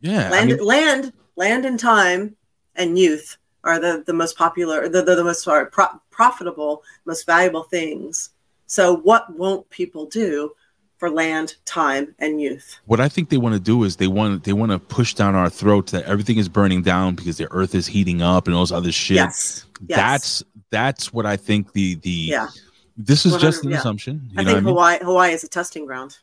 Yeah, 0.00 0.26
I 0.28 0.30
land, 0.30 0.50
mean- 0.50 0.64
land, 0.64 1.12
land, 1.36 1.64
and 1.64 1.78
time 1.78 2.36
and 2.74 2.98
youth 2.98 3.36
are 3.64 3.78
the 3.78 4.02
the 4.06 4.12
most 4.12 4.36
popular, 4.36 4.88
the 4.88 5.02
the, 5.02 5.14
the 5.14 5.24
most 5.24 5.42
sorry, 5.42 5.66
pro- 5.66 6.00
profitable, 6.10 6.82
most 7.04 7.26
valuable 7.26 7.64
things. 7.64 8.30
So, 8.66 8.96
what 8.96 9.36
won't 9.36 9.68
people 9.70 10.06
do 10.06 10.52
for 10.98 11.10
land, 11.10 11.56
time, 11.66 12.14
and 12.18 12.40
youth? 12.40 12.78
What 12.86 13.00
I 13.00 13.08
think 13.08 13.28
they 13.28 13.36
want 13.36 13.54
to 13.54 13.60
do 13.60 13.84
is 13.84 13.96
they 13.96 14.08
want 14.08 14.44
they 14.44 14.52
want 14.52 14.72
to 14.72 14.78
push 14.78 15.14
down 15.14 15.34
our 15.34 15.50
throats 15.50 15.92
that 15.92 16.04
everything 16.04 16.38
is 16.38 16.48
burning 16.48 16.82
down 16.82 17.14
because 17.14 17.36
the 17.36 17.50
earth 17.52 17.74
is 17.74 17.86
heating 17.86 18.22
up 18.22 18.46
and 18.46 18.56
all 18.56 18.62
this 18.62 18.72
other 18.72 18.92
shit. 18.92 19.16
Yes. 19.16 19.66
Yes. 19.86 19.96
That's 19.96 20.42
that's 20.70 21.12
what 21.12 21.26
I 21.26 21.36
think 21.36 21.72
the 21.72 21.96
the 21.96 22.10
Yeah. 22.10 22.48
this 22.96 23.26
is 23.26 23.36
just 23.36 23.64
an 23.64 23.70
yeah. 23.70 23.78
assumption. 23.78 24.30
You 24.32 24.40
I 24.40 24.42
know 24.42 24.54
think 24.54 24.54
what 24.54 24.56
I 24.56 24.60
mean? 24.60 24.74
Hawaii 24.74 24.98
Hawaii 25.04 25.32
is 25.32 25.44
a 25.44 25.48
testing 25.48 25.86
ground. 25.86 26.18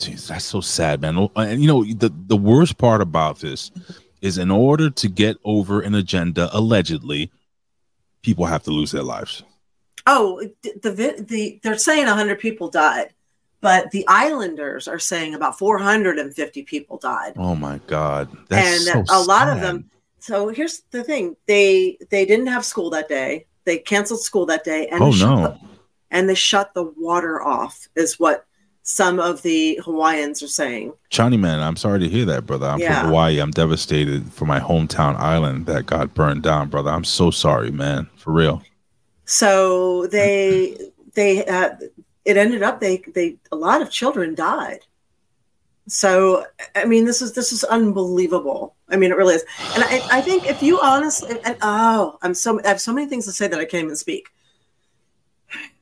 Jeez, 0.00 0.28
that's 0.28 0.46
so 0.46 0.62
sad, 0.62 1.02
man. 1.02 1.28
And 1.36 1.60
you 1.60 1.68
know, 1.68 1.84
the 1.84 2.10
the 2.26 2.36
worst 2.36 2.78
part 2.78 3.02
about 3.02 3.40
this 3.40 3.70
is 4.20 4.38
in 4.38 4.50
order 4.50 4.90
to 4.90 5.08
get 5.08 5.36
over 5.44 5.80
an 5.80 5.94
agenda, 5.94 6.50
allegedly, 6.52 7.30
people 8.22 8.46
have 8.46 8.62
to 8.64 8.70
lose 8.70 8.92
their 8.92 9.02
lives. 9.02 9.42
Oh, 10.06 10.42
the 10.62 10.72
the, 10.82 11.24
the 11.26 11.60
they're 11.62 11.78
saying 11.78 12.06
100 12.06 12.38
people 12.38 12.68
died, 12.68 13.12
but 13.60 13.90
the 13.90 14.06
Islanders 14.08 14.88
are 14.88 14.98
saying 14.98 15.34
about 15.34 15.58
450 15.58 16.62
people 16.62 16.96
died. 16.98 17.34
Oh 17.36 17.54
my 17.54 17.80
god, 17.86 18.28
and 18.50 18.80
so 18.82 19.04
a 19.10 19.22
lot 19.22 19.48
of 19.48 19.60
them 19.60 19.90
so 20.20 20.48
here's 20.48 20.82
the 20.90 21.02
thing. 21.02 21.36
They 21.46 21.98
they 22.10 22.24
didn't 22.24 22.46
have 22.46 22.64
school 22.64 22.90
that 22.90 23.08
day. 23.08 23.46
They 23.64 23.78
canceled 23.78 24.20
school 24.20 24.46
that 24.46 24.64
day 24.64 24.88
and 24.88 25.02
Oh 25.02 25.10
no, 25.10 25.42
the, 25.42 25.60
and 26.10 26.28
they 26.28 26.34
shut 26.34 26.72
the 26.74 26.84
water 26.84 27.42
off 27.42 27.88
is 27.96 28.20
what 28.20 28.46
some 28.82 29.20
of 29.20 29.42
the 29.42 29.78
hawaiians 29.84 30.42
are 30.42 30.48
saying 30.48 30.92
Johnny 31.10 31.36
man, 31.36 31.60
I'm 31.60 31.76
sorry 31.76 32.00
to 32.00 32.08
hear 32.08 32.24
that, 32.26 32.46
brother. 32.46 32.66
I'm 32.66 32.78
Yeah. 32.78 33.00
from 33.00 33.08
Hawaii. 33.08 33.38
I'm 33.40 33.50
devastated 33.50 34.32
for 34.32 34.46
my 34.46 34.58
hometown 34.60 35.16
island 35.16 35.66
that 35.66 35.86
got 35.86 36.14
burned 36.14 36.42
down, 36.42 36.68
brother. 36.70 36.90
I'm 36.90 37.04
so 37.04 37.30
sorry, 37.30 37.70
man. 37.70 38.08
For 38.16 38.32
real. 38.32 38.62
so 39.24 40.06
they 40.08 40.76
they 41.14 41.44
uh, 41.46 41.70
it 42.24 42.36
ended 42.36 42.62
up 42.62 42.80
they 42.80 42.98
they 43.14 43.36
a 43.52 43.56
lot 43.56 43.80
of 43.82 43.90
children 43.90 44.34
died 44.34 44.80
so 45.88 46.44
i 46.76 46.84
mean 46.84 47.04
this 47.04 47.20
is 47.22 47.32
this 47.34 47.52
is 47.52 47.64
unbelievable 47.64 48.74
i 48.90 48.96
mean 48.96 49.10
it 49.10 49.16
really 49.16 49.34
is 49.34 49.44
and 49.74 49.82
i, 49.84 50.00
I 50.18 50.20
think 50.20 50.46
if 50.48 50.62
you 50.62 50.78
honestly 50.80 51.36
and 51.44 51.56
oh 51.62 52.18
i'm 52.22 52.34
so 52.34 52.60
i 52.64 52.68
have 52.68 52.80
so 52.80 52.92
many 52.92 53.08
things 53.08 53.24
to 53.26 53.32
say 53.32 53.48
that 53.48 53.58
i 53.58 53.64
can't 53.64 53.84
even 53.84 53.96
speak 53.96 54.28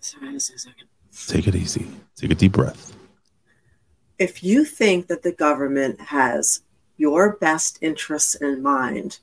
Sorry, 0.00 0.32
just 0.32 0.54
a 0.54 0.58
second. 0.58 0.86
Take 1.26 1.46
it 1.48 1.54
easy. 1.54 1.86
Take 2.20 2.32
a 2.32 2.34
deep 2.34 2.52
breath. 2.52 2.92
if 4.18 4.42
you 4.42 4.64
think 4.64 5.06
that 5.06 5.22
the 5.22 5.30
government 5.32 6.00
has 6.00 6.62
your 6.96 7.36
best 7.36 7.78
interests 7.80 8.34
in 8.34 8.60
mind, 8.62 9.20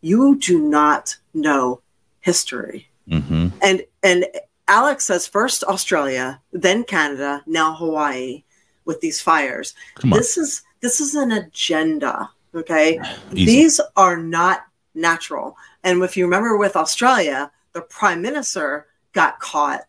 you 0.00 0.36
do 0.40 0.58
not 0.58 1.16
know 1.32 1.80
history. 2.20 2.88
hmm 3.08 3.48
And 3.62 3.84
and 4.02 4.26
Alex 4.66 5.04
says 5.04 5.26
first 5.28 5.62
Australia, 5.64 6.40
then 6.52 6.82
Canada, 6.84 7.42
now 7.46 7.74
Hawaii 7.76 8.42
with 8.84 9.00
these 9.00 9.20
fires. 9.20 9.74
This 10.02 10.36
is 10.36 10.62
this 10.80 11.00
is 11.00 11.14
an 11.14 11.30
agenda, 11.32 12.30
okay? 12.54 12.98
Easy. 13.32 13.44
These 13.46 13.80
are 13.96 14.16
not 14.16 14.66
natural. 14.94 15.56
And 15.84 16.02
if 16.02 16.16
you 16.16 16.24
remember 16.24 16.56
with 16.56 16.74
Australia, 16.76 17.52
the 17.72 17.82
prime 17.82 18.20
minister 18.20 18.86
got 19.12 19.38
caught 19.38 19.82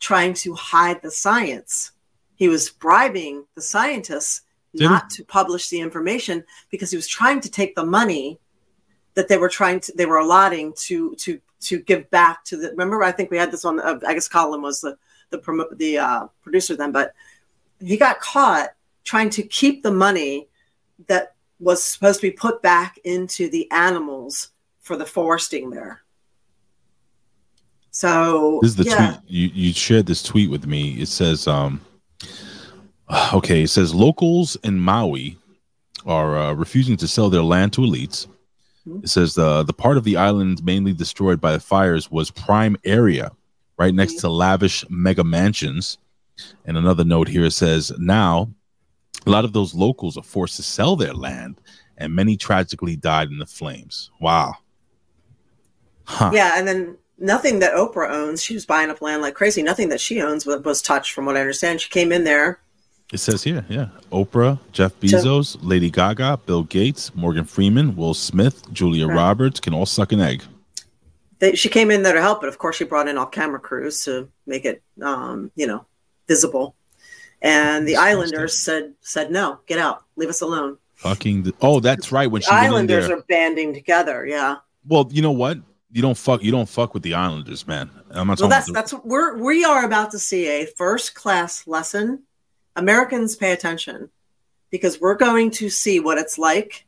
trying 0.00 0.34
to 0.34 0.54
hide 0.54 1.02
the 1.02 1.10
science. 1.10 1.92
He 2.36 2.48
was 2.48 2.70
bribing 2.70 3.44
the 3.54 3.62
scientists 3.62 4.42
Did 4.72 4.82
he? 4.82 4.88
not 4.88 5.10
to 5.10 5.24
publish 5.24 5.68
the 5.68 5.80
information 5.80 6.44
because 6.70 6.90
he 6.90 6.96
was 6.96 7.08
trying 7.08 7.40
to 7.40 7.50
take 7.50 7.74
the 7.74 7.84
money 7.84 8.38
that 9.14 9.28
they 9.28 9.38
were 9.38 9.48
trying 9.48 9.80
to 9.80 9.92
they 9.96 10.06
were 10.06 10.18
allotting 10.18 10.72
to 10.76 11.14
to 11.16 11.40
to 11.60 11.80
give 11.80 12.08
back 12.10 12.44
to 12.44 12.56
the 12.56 12.70
remember 12.70 13.02
I 13.02 13.10
think 13.10 13.30
we 13.30 13.36
had 13.36 13.50
this 13.50 13.64
on 13.64 13.80
uh, 13.80 13.98
I 14.06 14.14
guess 14.14 14.28
Colin 14.28 14.62
was 14.62 14.80
the 14.80 14.96
the 15.30 15.68
the 15.76 15.98
uh, 15.98 16.26
producer 16.42 16.76
then 16.76 16.92
but 16.92 17.12
he 17.80 17.96
got 17.96 18.20
caught 18.20 18.70
trying 19.02 19.30
to 19.30 19.42
keep 19.42 19.82
the 19.82 19.90
money 19.90 20.48
that 21.06 21.34
was 21.58 21.82
supposed 21.82 22.20
to 22.20 22.26
be 22.26 22.30
put 22.30 22.62
back 22.62 22.98
into 23.04 23.48
the 23.48 23.70
animals 23.70 24.50
for 24.80 24.96
the 24.96 25.06
foresting 25.06 25.70
there. 25.70 26.02
So 27.98 28.60
This 28.62 28.70
is 28.70 28.76
the 28.76 28.84
yeah, 28.84 28.96
tweet 28.96 29.20
you 29.26 29.48
you 29.52 29.72
shared 29.72 30.06
this 30.06 30.22
tweet 30.22 30.50
with 30.50 30.68
me. 30.68 30.92
It 31.00 31.08
says, 31.08 31.48
um, 31.48 31.80
okay, 33.34 33.62
it 33.64 33.70
says 33.70 33.92
locals 33.92 34.56
in 34.62 34.78
Maui 34.78 35.36
are 36.06 36.38
uh, 36.38 36.52
refusing 36.52 36.96
to 36.98 37.08
sell 37.08 37.28
their 37.28 37.42
land 37.42 37.72
to 37.72 37.80
elites. 37.80 38.28
Hmm. 38.84 39.00
It 39.02 39.08
says 39.08 39.34
the 39.34 39.64
the 39.64 39.72
part 39.72 39.96
of 39.96 40.04
the 40.04 40.16
island 40.16 40.64
mainly 40.64 40.92
destroyed 40.92 41.40
by 41.40 41.50
the 41.50 41.58
fires 41.58 42.08
was 42.08 42.30
prime 42.30 42.76
area, 42.84 43.32
right 43.78 43.92
next 43.92 44.12
Hmm. 44.12 44.20
to 44.20 44.28
lavish 44.28 44.84
mega 44.88 45.24
mansions. 45.24 45.98
And 46.66 46.76
another 46.76 47.02
note 47.04 47.26
here 47.26 47.50
says 47.50 47.90
now 47.98 48.48
a 49.26 49.30
lot 49.30 49.44
of 49.44 49.52
those 49.52 49.74
locals 49.74 50.16
are 50.16 50.22
forced 50.22 50.54
to 50.54 50.62
sell 50.62 50.94
their 50.94 51.14
land, 51.14 51.60
and 51.96 52.14
many 52.14 52.36
tragically 52.36 52.94
died 52.94 53.28
in 53.32 53.38
the 53.38 53.46
flames. 53.46 54.12
Wow. 54.20 54.54
Huh. 56.04 56.30
yeah, 56.32 56.52
and 56.56 56.68
then 56.68 56.96
nothing 57.18 57.58
that 57.60 57.74
Oprah 57.74 58.10
owns. 58.10 58.42
She 58.42 58.54
was 58.54 58.66
buying 58.66 58.90
up 58.90 59.00
land 59.02 59.22
like 59.22 59.34
crazy. 59.34 59.62
Nothing 59.62 59.88
that 59.90 60.00
she 60.00 60.20
owns 60.22 60.46
was, 60.46 60.62
was 60.62 60.82
touched, 60.82 61.12
from 61.12 61.26
what 61.26 61.36
I 61.36 61.40
understand. 61.40 61.80
She 61.80 61.90
came 61.90 62.12
in 62.12 62.24
there. 62.24 62.60
It 63.12 63.18
says 63.18 63.42
here, 63.42 63.64
yeah. 63.70 63.88
Oprah, 64.12 64.58
Jeff 64.72 64.92
Bezos, 65.00 65.56
Lady 65.62 65.90
Gaga, 65.90 66.40
Bill 66.44 66.62
Gates, 66.64 67.14
Morgan 67.14 67.44
Freeman, 67.44 67.96
Will 67.96 68.12
Smith, 68.12 68.70
Julia 68.72 69.06
Right. 69.06 69.16
Roberts 69.16 69.60
can 69.60 69.72
all 69.72 69.86
suck 69.86 70.12
an 70.12 70.20
egg. 70.20 70.42
They, 71.38 71.54
she 71.54 71.68
came 71.70 71.90
in 71.90 72.02
there 72.02 72.12
to 72.14 72.20
help, 72.20 72.40
but 72.40 72.48
of 72.48 72.58
course 72.58 72.76
she 72.76 72.84
brought 72.84 73.08
in 73.08 73.16
all 73.16 73.24
camera 73.24 73.60
crews 73.60 74.04
to 74.04 74.28
make 74.46 74.64
it, 74.66 74.82
um, 75.00 75.50
you 75.54 75.66
know, 75.66 75.86
visible. 76.26 76.74
And 77.40 77.86
the 77.86 77.92
Disgusting. 77.92 78.10
Islanders 78.10 78.58
said 78.58 78.94
said 79.00 79.30
no, 79.30 79.60
get 79.66 79.78
out, 79.78 80.02
leave 80.16 80.28
us 80.28 80.40
alone. 80.42 80.76
Fucking. 80.96 81.44
th- 81.44 81.54
oh, 81.62 81.78
that's 81.80 82.10
right. 82.10 82.26
When 82.30 82.40
The 82.40 82.46
she 82.46 82.50
went 82.52 82.64
in 82.66 82.70
Islanders 82.72 83.06
there. 83.06 83.16
are 83.16 83.22
banding 83.28 83.72
together. 83.72 84.26
Yeah. 84.26 84.56
well, 84.86 85.08
you 85.12 85.22
know 85.22 85.30
what? 85.30 85.58
You 85.90 86.02
don't 86.02 86.16
fuck. 86.18 86.42
You 86.42 86.50
don't 86.50 86.68
fuck 86.68 86.92
with 86.94 87.02
the 87.02 87.14
Islanders, 87.14 87.66
man. 87.66 87.90
I'm 88.10 88.26
not 88.26 88.40
Well, 88.40 88.48
that's 88.48 88.68
about 88.68 88.80
that's 88.80 88.92
what 88.92 89.06
we're 89.06 89.38
we 89.38 89.64
are 89.64 89.84
about 89.84 90.10
to 90.10 90.18
see 90.18 90.46
a 90.46 90.66
first 90.66 91.14
class 91.14 91.66
lesson. 91.66 92.24
Americans 92.76 93.36
pay 93.36 93.52
attention 93.52 94.10
because 94.70 95.00
we're 95.00 95.14
going 95.16 95.50
to 95.52 95.70
see 95.70 95.98
what 95.98 96.18
it's 96.18 96.38
like 96.38 96.86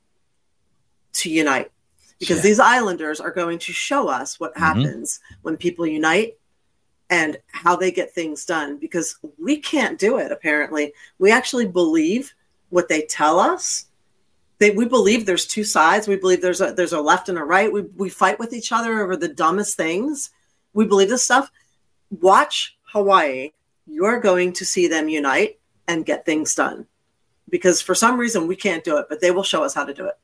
to 1.15 1.31
unite. 1.31 1.71
Because 2.19 2.39
Yeah. 2.39 2.43
these 2.43 2.61
Islanders 2.61 3.21
are 3.21 3.31
going 3.31 3.59
to 3.61 3.73
show 3.73 4.09
us 4.09 4.39
what 4.39 4.55
Mhm. 4.55 4.59
happens 4.59 5.21
when 5.43 5.57
people 5.57 5.87
unite 5.87 6.37
and 7.09 7.39
how 7.49 7.75
they 7.77 7.91
get 7.91 8.15
things 8.15 8.45
done. 8.45 8.77
Because 8.77 9.17
we 9.39 9.57
can't 9.57 9.99
do 9.99 10.19
it. 10.19 10.31
Apparently, 10.31 10.93
we 11.19 11.31
actually 11.33 11.67
believe 11.67 12.35
what 12.69 12.89
they 12.89 13.03
tell 13.07 13.41
us. 13.41 13.87
They, 14.61 14.71
we 14.71 14.85
believe 14.85 15.27
there's 15.27 15.47
two 15.47 15.65
sides. 15.65 16.07
We 16.07 16.17
believe 16.17 16.43
there's 16.43 16.61
a 16.61 16.73
there's 16.73 16.93
a 16.93 17.01
left 17.01 17.29
and 17.29 17.39
a 17.39 17.43
right. 17.43 17.73
We 17.73 17.83
we 17.97 18.11
fight 18.11 18.39
with 18.39 18.53
each 18.53 18.73
other 18.73 19.03
over 19.03 19.17
the 19.17 19.29
dumbest 19.29 19.77
things. 19.77 20.31
We 20.75 20.85
believe 20.85 21.09
this 21.09 21.25
stuff 21.25 21.51
watch 22.11 22.77
Hawaii, 22.93 23.53
you're 23.87 24.21
going 24.21 24.53
to 24.55 24.65
see 24.65 24.89
them 24.89 25.09
unite 25.09 25.59
and 25.89 26.05
get 26.05 26.27
things 26.27 26.55
done. 26.55 26.87
Because 27.49 27.81
for 27.81 27.95
some 27.95 28.19
reason 28.19 28.47
we 28.47 28.57
can't 28.57 28.85
do 28.85 28.99
it, 28.99 29.07
but 29.09 29.21
they 29.21 29.31
will 29.31 29.43
show 29.43 29.65
us 29.65 29.75
how 29.75 29.85
to 29.85 29.95
do 29.95 30.07
it. 30.07 30.19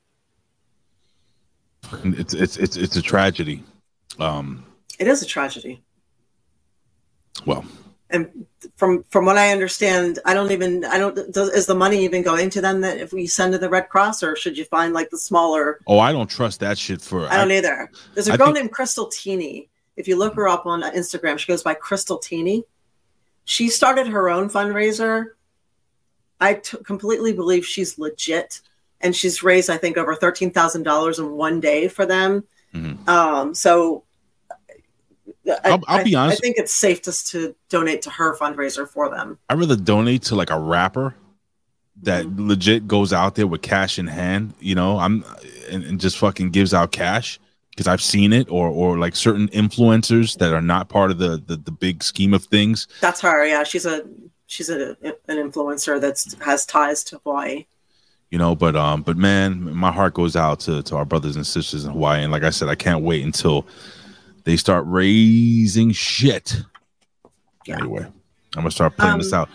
it's 2.18 2.34
it's 2.34 2.56
it's 2.56 2.76
it's 2.76 2.96
a 2.96 3.02
tragedy. 3.02 3.64
Um. 4.18 4.64
It 4.98 5.08
is 5.08 5.22
a 5.22 5.26
tragedy. 5.26 5.82
Well, 7.44 7.64
And 8.09 8.47
from 8.77 9.03
from 9.11 9.24
what 9.24 9.37
I 9.37 9.51
understand, 9.51 10.20
I 10.24 10.33
don't 10.33 10.53
even 10.53 10.85
I 10.85 10.97
don't 10.99 11.15
does, 11.33 11.49
is 11.51 11.66
the 11.66 11.74
money 11.74 12.05
even 12.05 12.23
going 12.23 12.51
to 12.51 12.61
them 12.61 12.81
that 12.83 12.99
if 12.99 13.12
we 13.12 13.27
send 13.27 13.53
to 13.53 13.59
the 13.59 13.69
Red 13.69 13.89
Cross 13.89 14.23
or 14.23 14.37
should 14.37 14.57
you 14.57 14.65
find 14.65 14.95
like 14.95 15.11
the 15.11 15.19
smaller 15.19 15.81
oh, 15.89 15.99
I 15.99 16.12
don't 16.12 16.31
trust 16.31 16.61
that 16.61 16.78
shit 16.78 17.01
for. 17.01 17.27
I 17.27 17.37
don't 17.37 17.51
either. 17.51 17.91
There's 18.15 18.28
a 18.28 18.35
I 18.35 18.37
girl 18.37 18.47
think- 18.49 18.59
named 18.59 18.73
Crystal 18.73 19.07
Teeny. 19.09 19.69
If 19.97 20.07
you 20.07 20.16
look 20.16 20.35
her 20.37 20.47
up 20.47 20.66
on 20.66 20.83
Instagram, 20.83 21.39
she 21.39 21.47
goes 21.49 21.62
by 21.62 21.74
Crystal 21.74 22.19
Teeny. 22.19 22.65
She 23.45 23.69
started 23.70 24.07
her 24.09 24.28
own 24.28 24.51
fundraiser. 24.51 25.31
I 26.41 26.55
t- 26.55 26.77
completely 26.85 27.33
believe 27.33 27.65
she's 27.66 27.99
legit, 27.99 28.61
and 29.01 29.16
she's 29.16 29.43
raised, 29.43 29.70
I 29.70 29.78
think, 29.78 29.97
over 29.97 30.15
thirteen 30.15 30.51
thousand 30.51 30.83
dollars 30.83 31.19
in 31.19 31.33
one 31.33 31.61
day 31.61 31.89
for 31.89 32.05
them. 32.07 32.45
Mhm. 32.74 33.09
Um, 33.09 33.55
so, 33.55 34.05
I, 35.48 35.70
I'll- 35.70 35.82
I'll 35.89 36.05
be 36.05 36.14
honest- 36.14 36.39
I 36.39 36.40
think 36.40 36.56
it's 36.59 36.74
safe 36.74 37.02
just 37.02 37.28
to 37.28 37.55
donate 37.68 38.02
to 38.02 38.10
her 38.10 38.36
fundraiser 38.36 38.89
for 38.89 39.09
them. 39.10 39.39
I'd 39.48 39.59
rather 39.59 39.77
donate 39.77 40.23
to 40.24 40.35
like 40.35 40.51
a 40.51 40.59
rapper 40.59 41.14
that 42.02 42.27
Mm-hmm. 42.27 42.48
legit 42.48 42.86
goes 42.89 43.12
out 43.12 43.35
there 43.36 43.47
with 43.47 43.62
cash 43.62 43.98
in 43.98 44.06
hand, 44.06 44.55
you 44.60 44.74
know, 44.74 44.98
I'm 44.98 45.24
and, 45.70 45.82
and 45.85 46.01
just 46.01 46.18
fucking 46.18 46.51
gives 46.51 46.74
out 46.74 46.93
cash 46.93 47.39
because 47.70 47.86
I've 47.86 48.02
seen 48.02 48.32
it, 48.32 48.51
or 48.51 48.68
or 48.68 48.98
like 48.98 49.16
certain 49.16 49.48
influencers 49.48 50.36
that 50.39 50.52
are 50.52 50.60
not 50.62 50.89
part 50.89 51.10
of 51.10 51.18
the 51.18 51.43
the, 51.47 51.56
the 51.56 51.70
big 51.70 52.02
scheme 52.02 52.35
of 52.35 52.44
things. 52.44 52.86
That's 53.01 53.20
her. 53.23 53.47
Yeah, 53.47 53.64
she's 53.64 53.86
a 53.86 54.02
she's 54.47 54.68
a, 54.68 54.97
an 55.02 55.36
influencer 55.39 56.01
that's 56.01 56.35
has 56.43 56.66
ties 56.66 57.02
to 57.05 57.18
Hawaii. 57.24 57.66
You 58.31 58.39
know, 58.39 58.55
but 58.56 58.77
um, 58.77 59.02
but 59.02 59.16
man, 59.16 59.74
my 59.74 59.93
heart 59.93 60.12
goes 60.14 60.36
out 60.36 60.60
to, 60.60 60.82
to 60.82 60.97
our 60.97 61.05
brothers 61.05 61.36
and 61.36 61.47
sisters 61.47 61.85
in 61.85 61.93
Hawaii, 61.93 62.23
and 62.23 62.32
like 62.32 62.43
I 62.43 62.51
said, 62.51 62.68
I 62.68 62.74
can't 62.74 63.02
wait 63.05 63.24
until 63.24 63.66
they 64.47 64.56
start 64.56 64.85
raising 64.86 65.90
shit. 65.90 66.62
Yeah. 67.66 67.78
Anyway, 67.81 68.05
I'm 68.05 68.12
gonna 68.55 68.70
start 68.70 68.97
playing 68.97 69.18
this 69.18 69.32
Um, 69.32 69.40
out. 69.40 69.48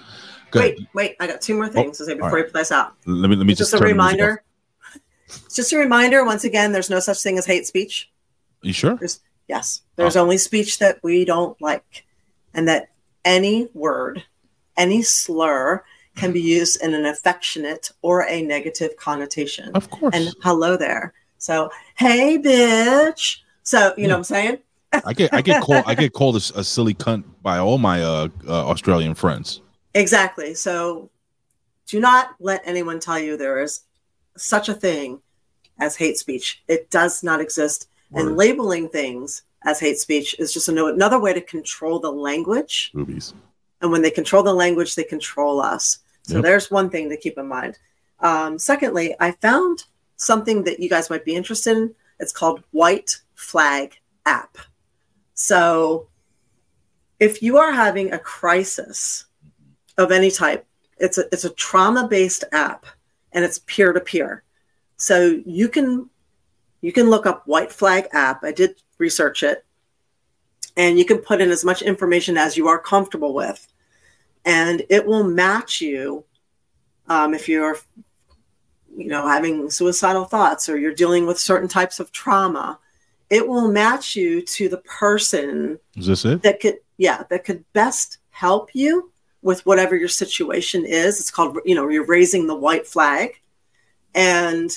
Go 0.52 0.60
ahead. 0.60 0.76
Wait, 0.78 0.88
wait, 0.94 1.16
I 1.22 1.28
got 1.28 1.42
two 1.42 1.56
more 1.56 1.70
things 1.70 1.98
to 1.98 2.06
say 2.06 2.14
before 2.14 2.34
right. 2.34 2.46
you 2.46 2.52
play 2.52 2.62
this 2.62 2.74
out. 2.74 2.94
Let 3.06 3.30
me 3.30 3.38
let 3.38 3.48
me 3.48 3.54
It's 3.54 3.60
just 3.60 3.72
just 3.72 3.82
a 3.82 3.84
turn 3.84 3.88
the 3.88 3.96
music 3.96 4.12
reminder. 4.20 4.44
It's 5.28 5.56
just 5.56 5.72
a 5.72 5.78
reminder. 5.78 6.26
Once 6.26 6.44
again, 6.44 6.74
there's 6.74 6.90
no 6.90 7.00
such 7.00 7.24
thing 7.24 7.38
as 7.38 7.46
hate 7.46 7.66
speech. 7.66 8.12
You 8.62 8.74
sure? 8.74 8.96
There's 8.96 9.22
yes, 9.48 9.82
there's 9.96 10.18
only 10.18 10.38
speech 10.38 10.80
that 10.80 11.00
we 11.02 11.24
don't 11.24 11.60
like, 11.62 12.06
and 12.54 12.68
that 12.68 12.90
any 13.24 13.70
word, 13.74 14.26
any 14.76 15.04
slur 15.04 15.86
can 16.18 16.34
be 16.34 16.42
used 16.42 16.84
in 16.84 16.94
an 16.94 17.06
affectionate 17.06 17.92
or 18.02 18.28
a 18.28 18.42
negative 18.42 18.98
connotation. 18.98 19.72
Of 19.74 19.90
course. 19.90 20.14
And 20.14 20.36
hello 20.44 20.76
there. 20.76 21.14
So 21.38 21.70
hey, 21.96 22.38
bitch. 22.38 23.38
So 23.64 23.94
you 23.96 24.10
know 24.10 24.16
what 24.16 24.18
I'm 24.18 24.24
saying. 24.26 24.58
I 24.94 25.14
get 25.14 25.34
I 25.34 25.42
get 25.42 25.64
called 25.64 25.84
I 25.88 25.96
get 25.96 26.14
called 26.14 26.36
a, 26.36 26.60
a 26.60 26.64
silly 26.64 26.94
cunt 26.94 27.24
by 27.42 27.58
all 27.58 27.78
my 27.78 28.04
uh, 28.04 28.28
uh, 28.48 28.68
Australian 28.70 29.16
friends. 29.16 29.62
Exactly. 29.94 30.54
So 30.54 31.10
do 31.88 32.00
not 32.00 32.36
let 32.40 32.62
anyone 32.66 33.00
tell 33.00 33.20
you 33.20 33.38
there 33.38 33.62
is 33.62 33.82
such 34.38 34.70
a 34.70 34.74
thing 34.74 35.22
as 35.80 35.96
hate 35.96 36.18
speech. 36.18 36.64
It 36.68 36.90
does 36.90 37.24
not 37.24 37.42
exist. 37.42 37.88
And 38.14 38.36
labeling 38.36 38.90
things 38.90 39.44
as 39.64 39.80
hate 39.80 39.98
speech 39.98 40.36
is 40.38 40.54
just 40.54 40.68
another 40.68 41.18
way 41.20 41.34
to 41.34 41.40
control 41.40 41.98
the 42.00 42.12
language. 42.12 42.92
Boobies. 42.94 43.34
And 43.82 43.90
when 43.90 44.02
they 44.02 44.12
control 44.12 44.44
the 44.44 44.54
language, 44.54 44.96
they 44.96 45.06
control 45.06 45.62
us. 45.62 46.00
So 46.24 46.36
Yep. 46.36 46.44
there's 46.44 46.70
one 46.70 46.90
thing 46.90 47.10
to 47.10 47.16
keep 47.16 47.38
in 47.38 47.48
mind. 47.48 47.80
Um, 48.20 48.60
secondly, 48.60 49.16
I 49.20 49.32
found 49.32 49.86
something 50.18 50.64
that 50.66 50.80
you 50.82 50.90
guys 50.90 51.10
might 51.10 51.26
be 51.26 51.36
interested 51.36 51.78
in. 51.78 51.96
It's 52.20 52.34
called 52.34 52.64
White 52.72 53.22
Flag 53.36 53.96
App. 54.26 54.58
So 55.42 56.08
if 57.20 57.42
you 57.42 57.58
are 57.58 57.72
having 57.72 58.14
a 58.14 58.20
crisis 58.20 59.26
of 59.98 60.12
any 60.12 60.30
type, 60.30 60.68
it's 61.00 61.18
a 61.18 61.24
it's 61.32 61.46
a 61.46 61.50
trauma 61.56 62.08
based 62.08 62.44
app 62.52 62.86
and 63.32 63.44
it's 63.44 63.58
peer 63.66 63.92
to 63.92 64.00
peer. 64.00 64.44
So 64.98 65.42
you 65.44 65.68
can 65.68 66.12
you 66.82 66.92
can 66.92 67.10
look 67.10 67.26
up 67.26 67.48
White 67.48 67.72
Flag 67.72 68.08
app. 68.14 68.44
I 68.44 68.52
did 68.52 68.84
research 69.00 69.42
it, 69.42 69.66
and 70.78 71.00
you 71.00 71.06
can 71.06 71.18
put 71.18 71.42
in 71.42 71.50
as 71.50 71.66
much 71.66 71.82
information 71.82 72.38
as 72.38 72.56
you 72.56 72.68
are 72.68 72.78
comfortable 72.78 73.34
with, 73.34 73.68
and 74.46 74.84
it 74.92 75.08
will 75.08 75.24
match 75.24 75.82
you 75.82 76.24
um, 77.08 77.34
if 77.34 77.50
you're 77.50 77.80
you 78.96 79.08
know 79.08 79.28
having 79.28 79.72
suicidal 79.72 80.26
thoughts 80.26 80.70
or 80.70 80.78
you're 80.78 80.94
dealing 80.94 81.26
with 81.26 81.40
certain 81.40 81.68
types 81.68 82.00
of 82.00 82.12
trauma. 82.12 82.78
It 83.32 83.48
will 83.48 83.72
match 83.72 84.16
you 84.16 84.42
to 84.58 84.70
the 84.70 84.78
person 84.80 85.80
Is 85.96 86.06
this 86.06 86.26
it? 86.26 86.44
that 86.44 86.60
could 86.60 86.78
yeah 86.98 87.24
that 87.30 87.46
could 87.46 87.64
best 87.74 88.20
help 88.30 88.76
you 88.76 89.12
with 89.42 89.66
whatever 89.66 89.96
your 89.96 90.10
situation 90.10 90.86
is. 90.86 91.20
It's 91.20 91.32
called 91.32 91.58
you 91.66 91.74
know 91.74 91.88
you're 91.88 92.06
raising 92.06 92.46
the 92.46 92.56
white 92.56 92.86
flag. 92.86 93.42
And 94.14 94.70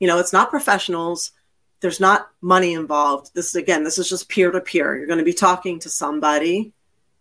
you 0.00 0.08
know 0.08 0.18
it's 0.18 0.32
not 0.32 0.50
professionals. 0.50 1.32
There's 1.80 2.00
not 2.00 2.30
money 2.40 2.72
involved. 2.72 3.30
This 3.34 3.48
is 3.48 3.54
again 3.54 3.84
this 3.84 3.98
is 3.98 4.08
just 4.08 4.28
peer 4.28 4.50
to 4.50 4.60
peer 4.60 4.96
you're 4.96 5.06
going 5.06 5.20
to 5.20 5.32
be 5.32 5.34
talking 5.34 5.78
to 5.80 5.90
somebody 5.90 6.72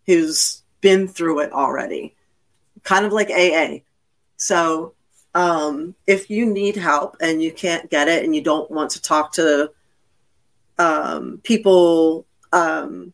who's 0.08 0.64
been 0.82 1.08
through 1.08 1.42
it 1.42 1.52
already. 1.52 2.16
Kind 2.84 3.06
of 3.06 3.12
like 3.12 3.30
aa 3.30 3.80
so 4.38 4.94
um, 5.36 5.94
if 6.06 6.30
you 6.30 6.46
need 6.46 6.76
help 6.76 7.18
and 7.22 7.42
you 7.42 7.52
can't 7.52 7.90
get 7.90 8.08
it 8.08 8.24
and 8.24 8.36
you 8.36 8.42
don't 8.42 8.72
want 8.72 8.92
to 8.92 9.02
talk 9.02 9.34
to 9.34 9.72
um, 10.80 11.40
people 11.44 12.26
um, 12.54 13.14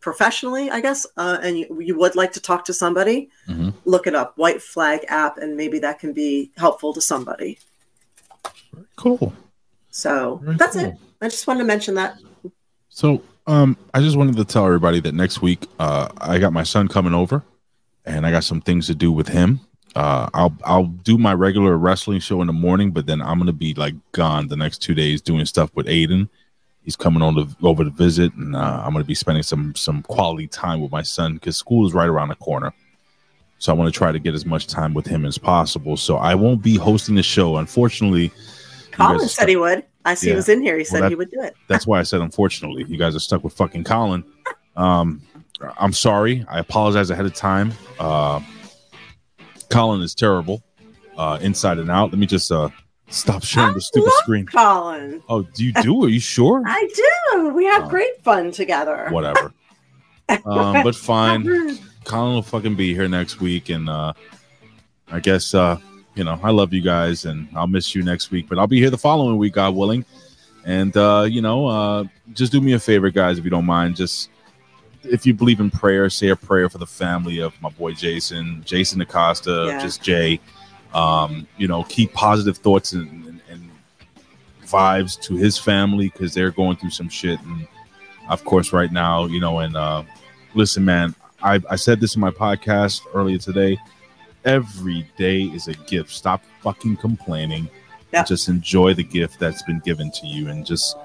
professionally, 0.00 0.70
I 0.70 0.80
guess, 0.80 1.06
uh, 1.16 1.38
and 1.42 1.58
you, 1.58 1.80
you 1.80 1.98
would 1.98 2.16
like 2.16 2.32
to 2.32 2.40
talk 2.40 2.64
to 2.66 2.72
somebody, 2.72 3.28
Mhm. 3.48 3.74
look 3.84 4.06
it 4.06 4.14
up, 4.14 4.32
White 4.38 4.62
Flag 4.62 5.04
app, 5.08 5.36
and 5.36 5.56
maybe 5.56 5.78
that 5.80 5.98
can 5.98 6.12
be 6.12 6.50
helpful 6.56 6.94
to 6.94 7.00
somebody. 7.00 7.58
Cool. 8.96 9.32
So 9.90 10.40
Very 10.42 10.56
that's 10.56 10.76
cool. 10.76 10.86
it. 10.86 10.94
I 11.20 11.28
just 11.28 11.46
wanted 11.46 11.60
to 11.60 11.66
mention 11.66 11.94
that. 11.96 12.18
So, 12.88 13.22
um, 13.46 13.76
I 13.92 14.00
just 14.00 14.16
wanted 14.16 14.36
to 14.36 14.44
tell 14.44 14.64
everybody 14.64 15.00
that 15.00 15.12
next 15.14 15.42
week, 15.42 15.66
uh, 15.78 16.08
I 16.18 16.38
got 16.38 16.52
my 16.52 16.62
son 16.62 16.88
coming 16.88 17.14
over, 17.14 17.42
and 18.04 18.26
I 18.26 18.30
got 18.30 18.44
some 18.44 18.60
things 18.60 18.86
to 18.86 18.94
do 18.94 19.12
with 19.12 19.28
him. 19.28 19.60
Uh, 19.96 20.30
I'll 20.32 20.56
I'll 20.64 20.86
do 20.86 21.18
my 21.18 21.34
regular 21.34 21.76
wrestling 21.76 22.20
show 22.20 22.40
in 22.40 22.46
the 22.46 22.52
morning, 22.52 22.92
but 22.92 23.06
then 23.06 23.20
I'm 23.20 23.38
gonna 23.38 23.52
be 23.52 23.74
like 23.74 23.94
gone 24.12 24.46
the 24.48 24.56
next 24.56 24.78
two 24.78 24.94
days 24.94 25.20
doing 25.20 25.44
stuff 25.44 25.70
with 25.74 25.86
Aiden. 25.86 26.28
He's 26.82 26.96
coming 26.96 27.22
on 27.22 27.34
to, 27.34 27.46
over 27.62 27.84
to 27.84 27.90
visit, 27.90 28.34
and 28.34 28.56
uh, 28.56 28.82
I'm 28.84 28.92
gonna 28.92 29.04
be 29.04 29.14
spending 29.14 29.42
some 29.42 29.74
some 29.74 30.02
quality 30.02 30.46
time 30.46 30.80
with 30.80 30.90
my 30.90 31.02
son 31.02 31.34
because 31.34 31.56
school 31.56 31.86
is 31.86 31.92
right 31.92 32.08
around 32.08 32.28
the 32.28 32.36
corner. 32.36 32.72
So 33.58 33.70
I 33.70 33.76
want 33.76 33.92
to 33.92 33.96
try 33.96 34.10
to 34.10 34.18
get 34.18 34.34
as 34.34 34.46
much 34.46 34.66
time 34.66 34.94
with 34.94 35.06
him 35.06 35.26
as 35.26 35.36
possible. 35.36 35.96
So 35.98 36.16
I 36.16 36.34
won't 36.34 36.62
be 36.62 36.76
hosting 36.78 37.14
the 37.14 37.22
show, 37.22 37.58
unfortunately. 37.58 38.32
Colin 38.92 39.28
said 39.28 39.48
he 39.50 39.56
would. 39.56 39.84
I 40.06 40.14
see 40.14 40.28
Yeah. 40.28 40.32
he 40.32 40.36
was 40.36 40.48
in 40.48 40.62
here. 40.62 40.78
He 40.78 40.84
said 40.84 41.02
that- 41.02 41.10
he 41.10 41.14
would 41.14 41.30
do 41.30 41.42
it. 41.42 41.54
that's 41.68 41.86
why 41.86 42.00
I 42.00 42.02
said 42.04 42.22
unfortunately. 42.22 42.86
You 42.88 42.96
guys 42.96 43.14
are 43.14 43.18
stuck 43.20 43.44
with 43.44 43.52
fucking 43.52 43.84
Colin. 43.84 44.24
Um, 44.76 45.20
I'm 45.78 45.92
sorry. 45.92 46.46
I 46.48 46.58
apologize 46.58 47.10
ahead 47.10 47.26
of 47.26 47.34
time. 47.34 47.72
Uh, 47.98 48.40
Colin 49.68 50.00
is 50.00 50.14
terrible, 50.14 50.62
uh, 51.18 51.38
inside 51.42 51.76
and 51.78 51.90
out. 51.90 52.10
Let 52.10 52.18
me 52.18 52.26
just 52.26 52.50
uh, 52.50 52.70
stop 53.10 53.42
sharing 53.44 53.74
the 53.74 53.80
stupid 53.80 54.12
screen. 54.22 54.46
Colin. 54.46 55.22
Oh, 55.28 55.42
do 55.42 55.64
you 55.64 55.72
do? 55.82 56.04
Are 56.04 56.08
you 56.08 56.20
sure? 56.20 56.62
I 56.66 56.88
do. 57.34 57.48
We 57.50 57.64
have 57.66 57.84
Oh. 57.84 57.88
great 57.88 58.20
fun 58.22 58.50
together. 58.50 59.08
Whatever. 59.10 59.52
Um, 60.46 60.84
but 60.84 60.94
fine. 60.94 61.42
Colin 62.04 62.34
will 62.34 62.42
fucking 62.42 62.76
be 62.76 62.94
here 62.94 63.08
next 63.08 63.40
week, 63.40 63.68
and 63.68 63.88
uh, 63.88 64.12
I 65.10 65.18
guess 65.18 65.54
uh, 65.54 65.76
you 66.14 66.22
know 66.22 66.38
I 66.40 66.50
love 66.52 66.72
you 66.72 66.80
guys, 66.82 67.24
and 67.24 67.48
I'll 67.56 67.66
miss 67.66 67.96
you 67.96 68.04
next 68.04 68.30
week. 68.30 68.48
But 68.48 68.60
I'll 68.60 68.68
be 68.68 68.78
here 68.78 68.90
the 68.90 68.96
following 68.98 69.38
week, 69.38 69.54
God 69.54 69.74
willing. 69.74 70.04
And 70.64 70.96
uh, 70.96 71.26
you 71.28 71.42
know, 71.42 71.66
uh, 71.66 72.04
just 72.32 72.52
do 72.52 72.60
me 72.60 72.74
a 72.74 72.78
favor, 72.78 73.10
guys, 73.10 73.38
if 73.38 73.44
you 73.44 73.50
don't 73.50 73.66
mind. 73.66 73.96
Just 73.96 74.30
if 75.02 75.26
you 75.26 75.34
believe 75.34 75.58
in 75.58 75.68
prayer, 75.68 76.08
say 76.10 76.28
a 76.28 76.36
prayer 76.36 76.68
for 76.68 76.78
the 76.78 76.86
family 76.86 77.40
of 77.40 77.60
my 77.60 77.70
boy 77.70 77.92
Jason, 77.92 78.62
Jason 78.64 79.00
Acosta, 79.00 79.64
Yeah. 79.66 79.80
just 79.82 80.00
Jay. 80.00 80.38
Um, 80.92 81.46
you 81.56 81.68
know, 81.68 81.84
keep 81.84 82.12
positive 82.12 82.58
thoughts 82.58 82.92
and, 82.92 83.08
and, 83.26 83.40
and 83.48 83.70
vibes 84.64 85.20
to 85.22 85.34
his 85.34 85.56
family 85.56 86.08
because 86.08 86.34
they're 86.34 86.50
going 86.50 86.76
through 86.76 86.90
some 86.90 87.08
shit. 87.08 87.40
And 87.42 87.68
of 88.28 88.44
course, 88.44 88.72
right 88.72 88.90
now, 88.90 89.26
you 89.26 89.40
know, 89.40 89.60
and 89.60 89.76
uh, 89.76 90.02
listen, 90.54 90.84
man, 90.84 91.14
I, 91.42 91.60
I 91.70 91.76
said 91.76 92.00
this 92.00 92.14
in 92.14 92.20
my 92.20 92.30
podcast 92.30 93.02
earlier 93.14 93.38
today. 93.38 93.78
Every 94.44 95.06
day 95.16 95.42
is 95.42 95.68
a 95.68 95.74
gift. 95.74 96.10
Stop 96.10 96.42
fucking 96.62 96.96
complaining. 96.96 97.68
Yeah. 98.12 98.24
Just 98.24 98.48
enjoy 98.48 98.94
the 98.94 99.04
gift 99.04 99.38
that's 99.38 99.62
been 99.62 99.80
given 99.80 100.10
to 100.12 100.26
you 100.26 100.48
and 100.48 100.66
just 100.66 100.96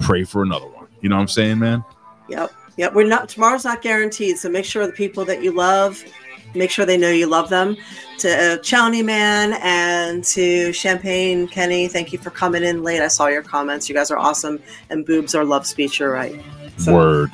pray 0.00 0.24
for 0.24 0.42
another 0.42 0.66
one. 0.66 0.86
You 1.00 1.08
know 1.08 1.16
what 1.16 1.22
I'm 1.22 1.28
saying, 1.28 1.58
man? 1.58 1.84
Yep. 2.28 2.52
Yep. 2.76 2.94
We're 2.94 3.06
not 3.06 3.28
tomorrow's 3.28 3.64
not 3.64 3.82
guaranteed. 3.82 4.38
So 4.38 4.48
make 4.48 4.64
sure 4.64 4.86
the 4.86 4.92
people 4.92 5.24
that 5.24 5.42
you 5.42 5.52
love, 5.52 6.04
make 6.54 6.70
sure 6.70 6.86
they 6.86 6.96
know 6.96 7.10
you 7.10 7.26
love 7.26 7.48
them. 7.48 7.76
To 8.18 8.28
uh, 8.30 8.56
Chowny 8.58 9.04
Man 9.04 9.58
and 9.62 10.24
to 10.24 10.72
Champagne 10.72 11.46
Kenny, 11.48 11.86
thank 11.88 12.12
you 12.12 12.18
for 12.18 12.30
coming 12.30 12.64
in 12.64 12.82
late. 12.82 13.02
I 13.02 13.08
saw 13.08 13.26
your 13.26 13.42
comments. 13.42 13.88
You 13.88 13.94
guys 13.94 14.10
are 14.10 14.18
awesome. 14.18 14.62
And 14.90 15.04
boobs 15.04 15.34
are 15.34 15.44
love 15.44 15.66
speech. 15.66 16.00
You're 16.00 16.12
right. 16.12 16.40
So, 16.78 16.94
Word. 16.94 17.30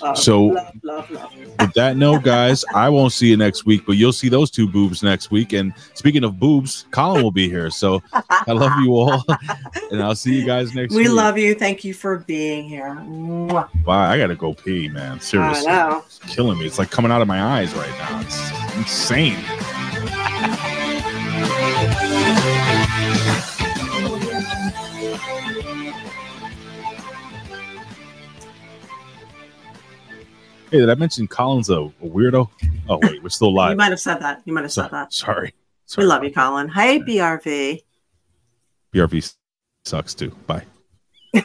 Uh, 0.00 0.14
So- 0.14 0.44
love, 0.46 0.72
love, 0.82 1.10
love. 1.10 1.32
With 1.60 1.72
that 1.74 1.96
note, 1.96 2.22
guys, 2.22 2.64
I 2.74 2.88
won't 2.88 3.12
see 3.12 3.28
you 3.28 3.36
next 3.36 3.66
week, 3.66 3.82
but 3.86 3.92
you'll 3.92 4.12
see 4.12 4.28
those 4.28 4.50
two 4.50 4.66
boobs 4.68 5.02
next 5.02 5.30
week. 5.30 5.52
And 5.52 5.72
speaking 5.94 6.24
of 6.24 6.38
boobs, 6.40 6.86
Colin 6.90 7.22
will 7.22 7.30
be 7.30 7.48
here. 7.48 7.70
So 7.70 8.02
I 8.12 8.52
love 8.52 8.72
you 8.80 8.96
all. 8.96 9.24
And 9.90 10.02
I'll 10.02 10.14
see 10.14 10.34
you 10.34 10.46
guys 10.46 10.74
next 10.74 10.92
We 10.92 11.02
week. 11.02 11.08
We 11.08 11.12
love 11.14 11.36
you. 11.36 11.54
Thank 11.54 11.84
you 11.84 11.92
for 11.92 12.18
being 12.20 12.66
here. 12.66 12.94
Mwah. 12.94 13.68
Bye. 13.84 14.14
I 14.14 14.16
gotta 14.16 14.34
go 14.34 14.54
pee, 14.54 14.88
man. 14.88 15.20
Seriously. 15.20 15.68
I 15.68 15.90
know. 15.90 16.04
It's 16.06 16.18
killing 16.34 16.58
me. 16.58 16.64
It's 16.64 16.78
like 16.78 16.90
coming 16.90 17.12
out 17.12 17.20
of 17.20 17.28
my 17.28 17.42
eyes 17.42 17.74
right 17.74 17.90
now. 17.98 18.20
It's 18.22 18.76
insane. 18.76 19.36
Hey, 30.72 30.78
did 30.78 30.88
I 30.88 30.94
mention 30.94 31.28
Colin's 31.28 31.68
a, 31.68 31.74
a 31.82 31.90
weirdo? 32.02 32.48
Oh 32.88 32.98
wait, 33.02 33.22
we're 33.22 33.28
still 33.28 33.52
live. 33.52 33.72
You 33.72 33.76
might 33.76 33.90
have 33.90 34.00
said 34.00 34.20
that. 34.20 34.40
You 34.46 34.54
might 34.54 34.62
have 34.62 34.72
So- 34.72 34.82
said 34.82 34.90
that. 34.92 35.12
sorry. 35.12 35.52
We 35.98 36.04
love 36.04 36.24
you, 36.24 36.32
Colin. 36.32 36.70
Hey, 36.70 36.98
BRV. 36.98 37.82
BRV 38.94 39.34
sucks 39.84 40.14
too. 40.14 40.30
Bye. 40.46 40.64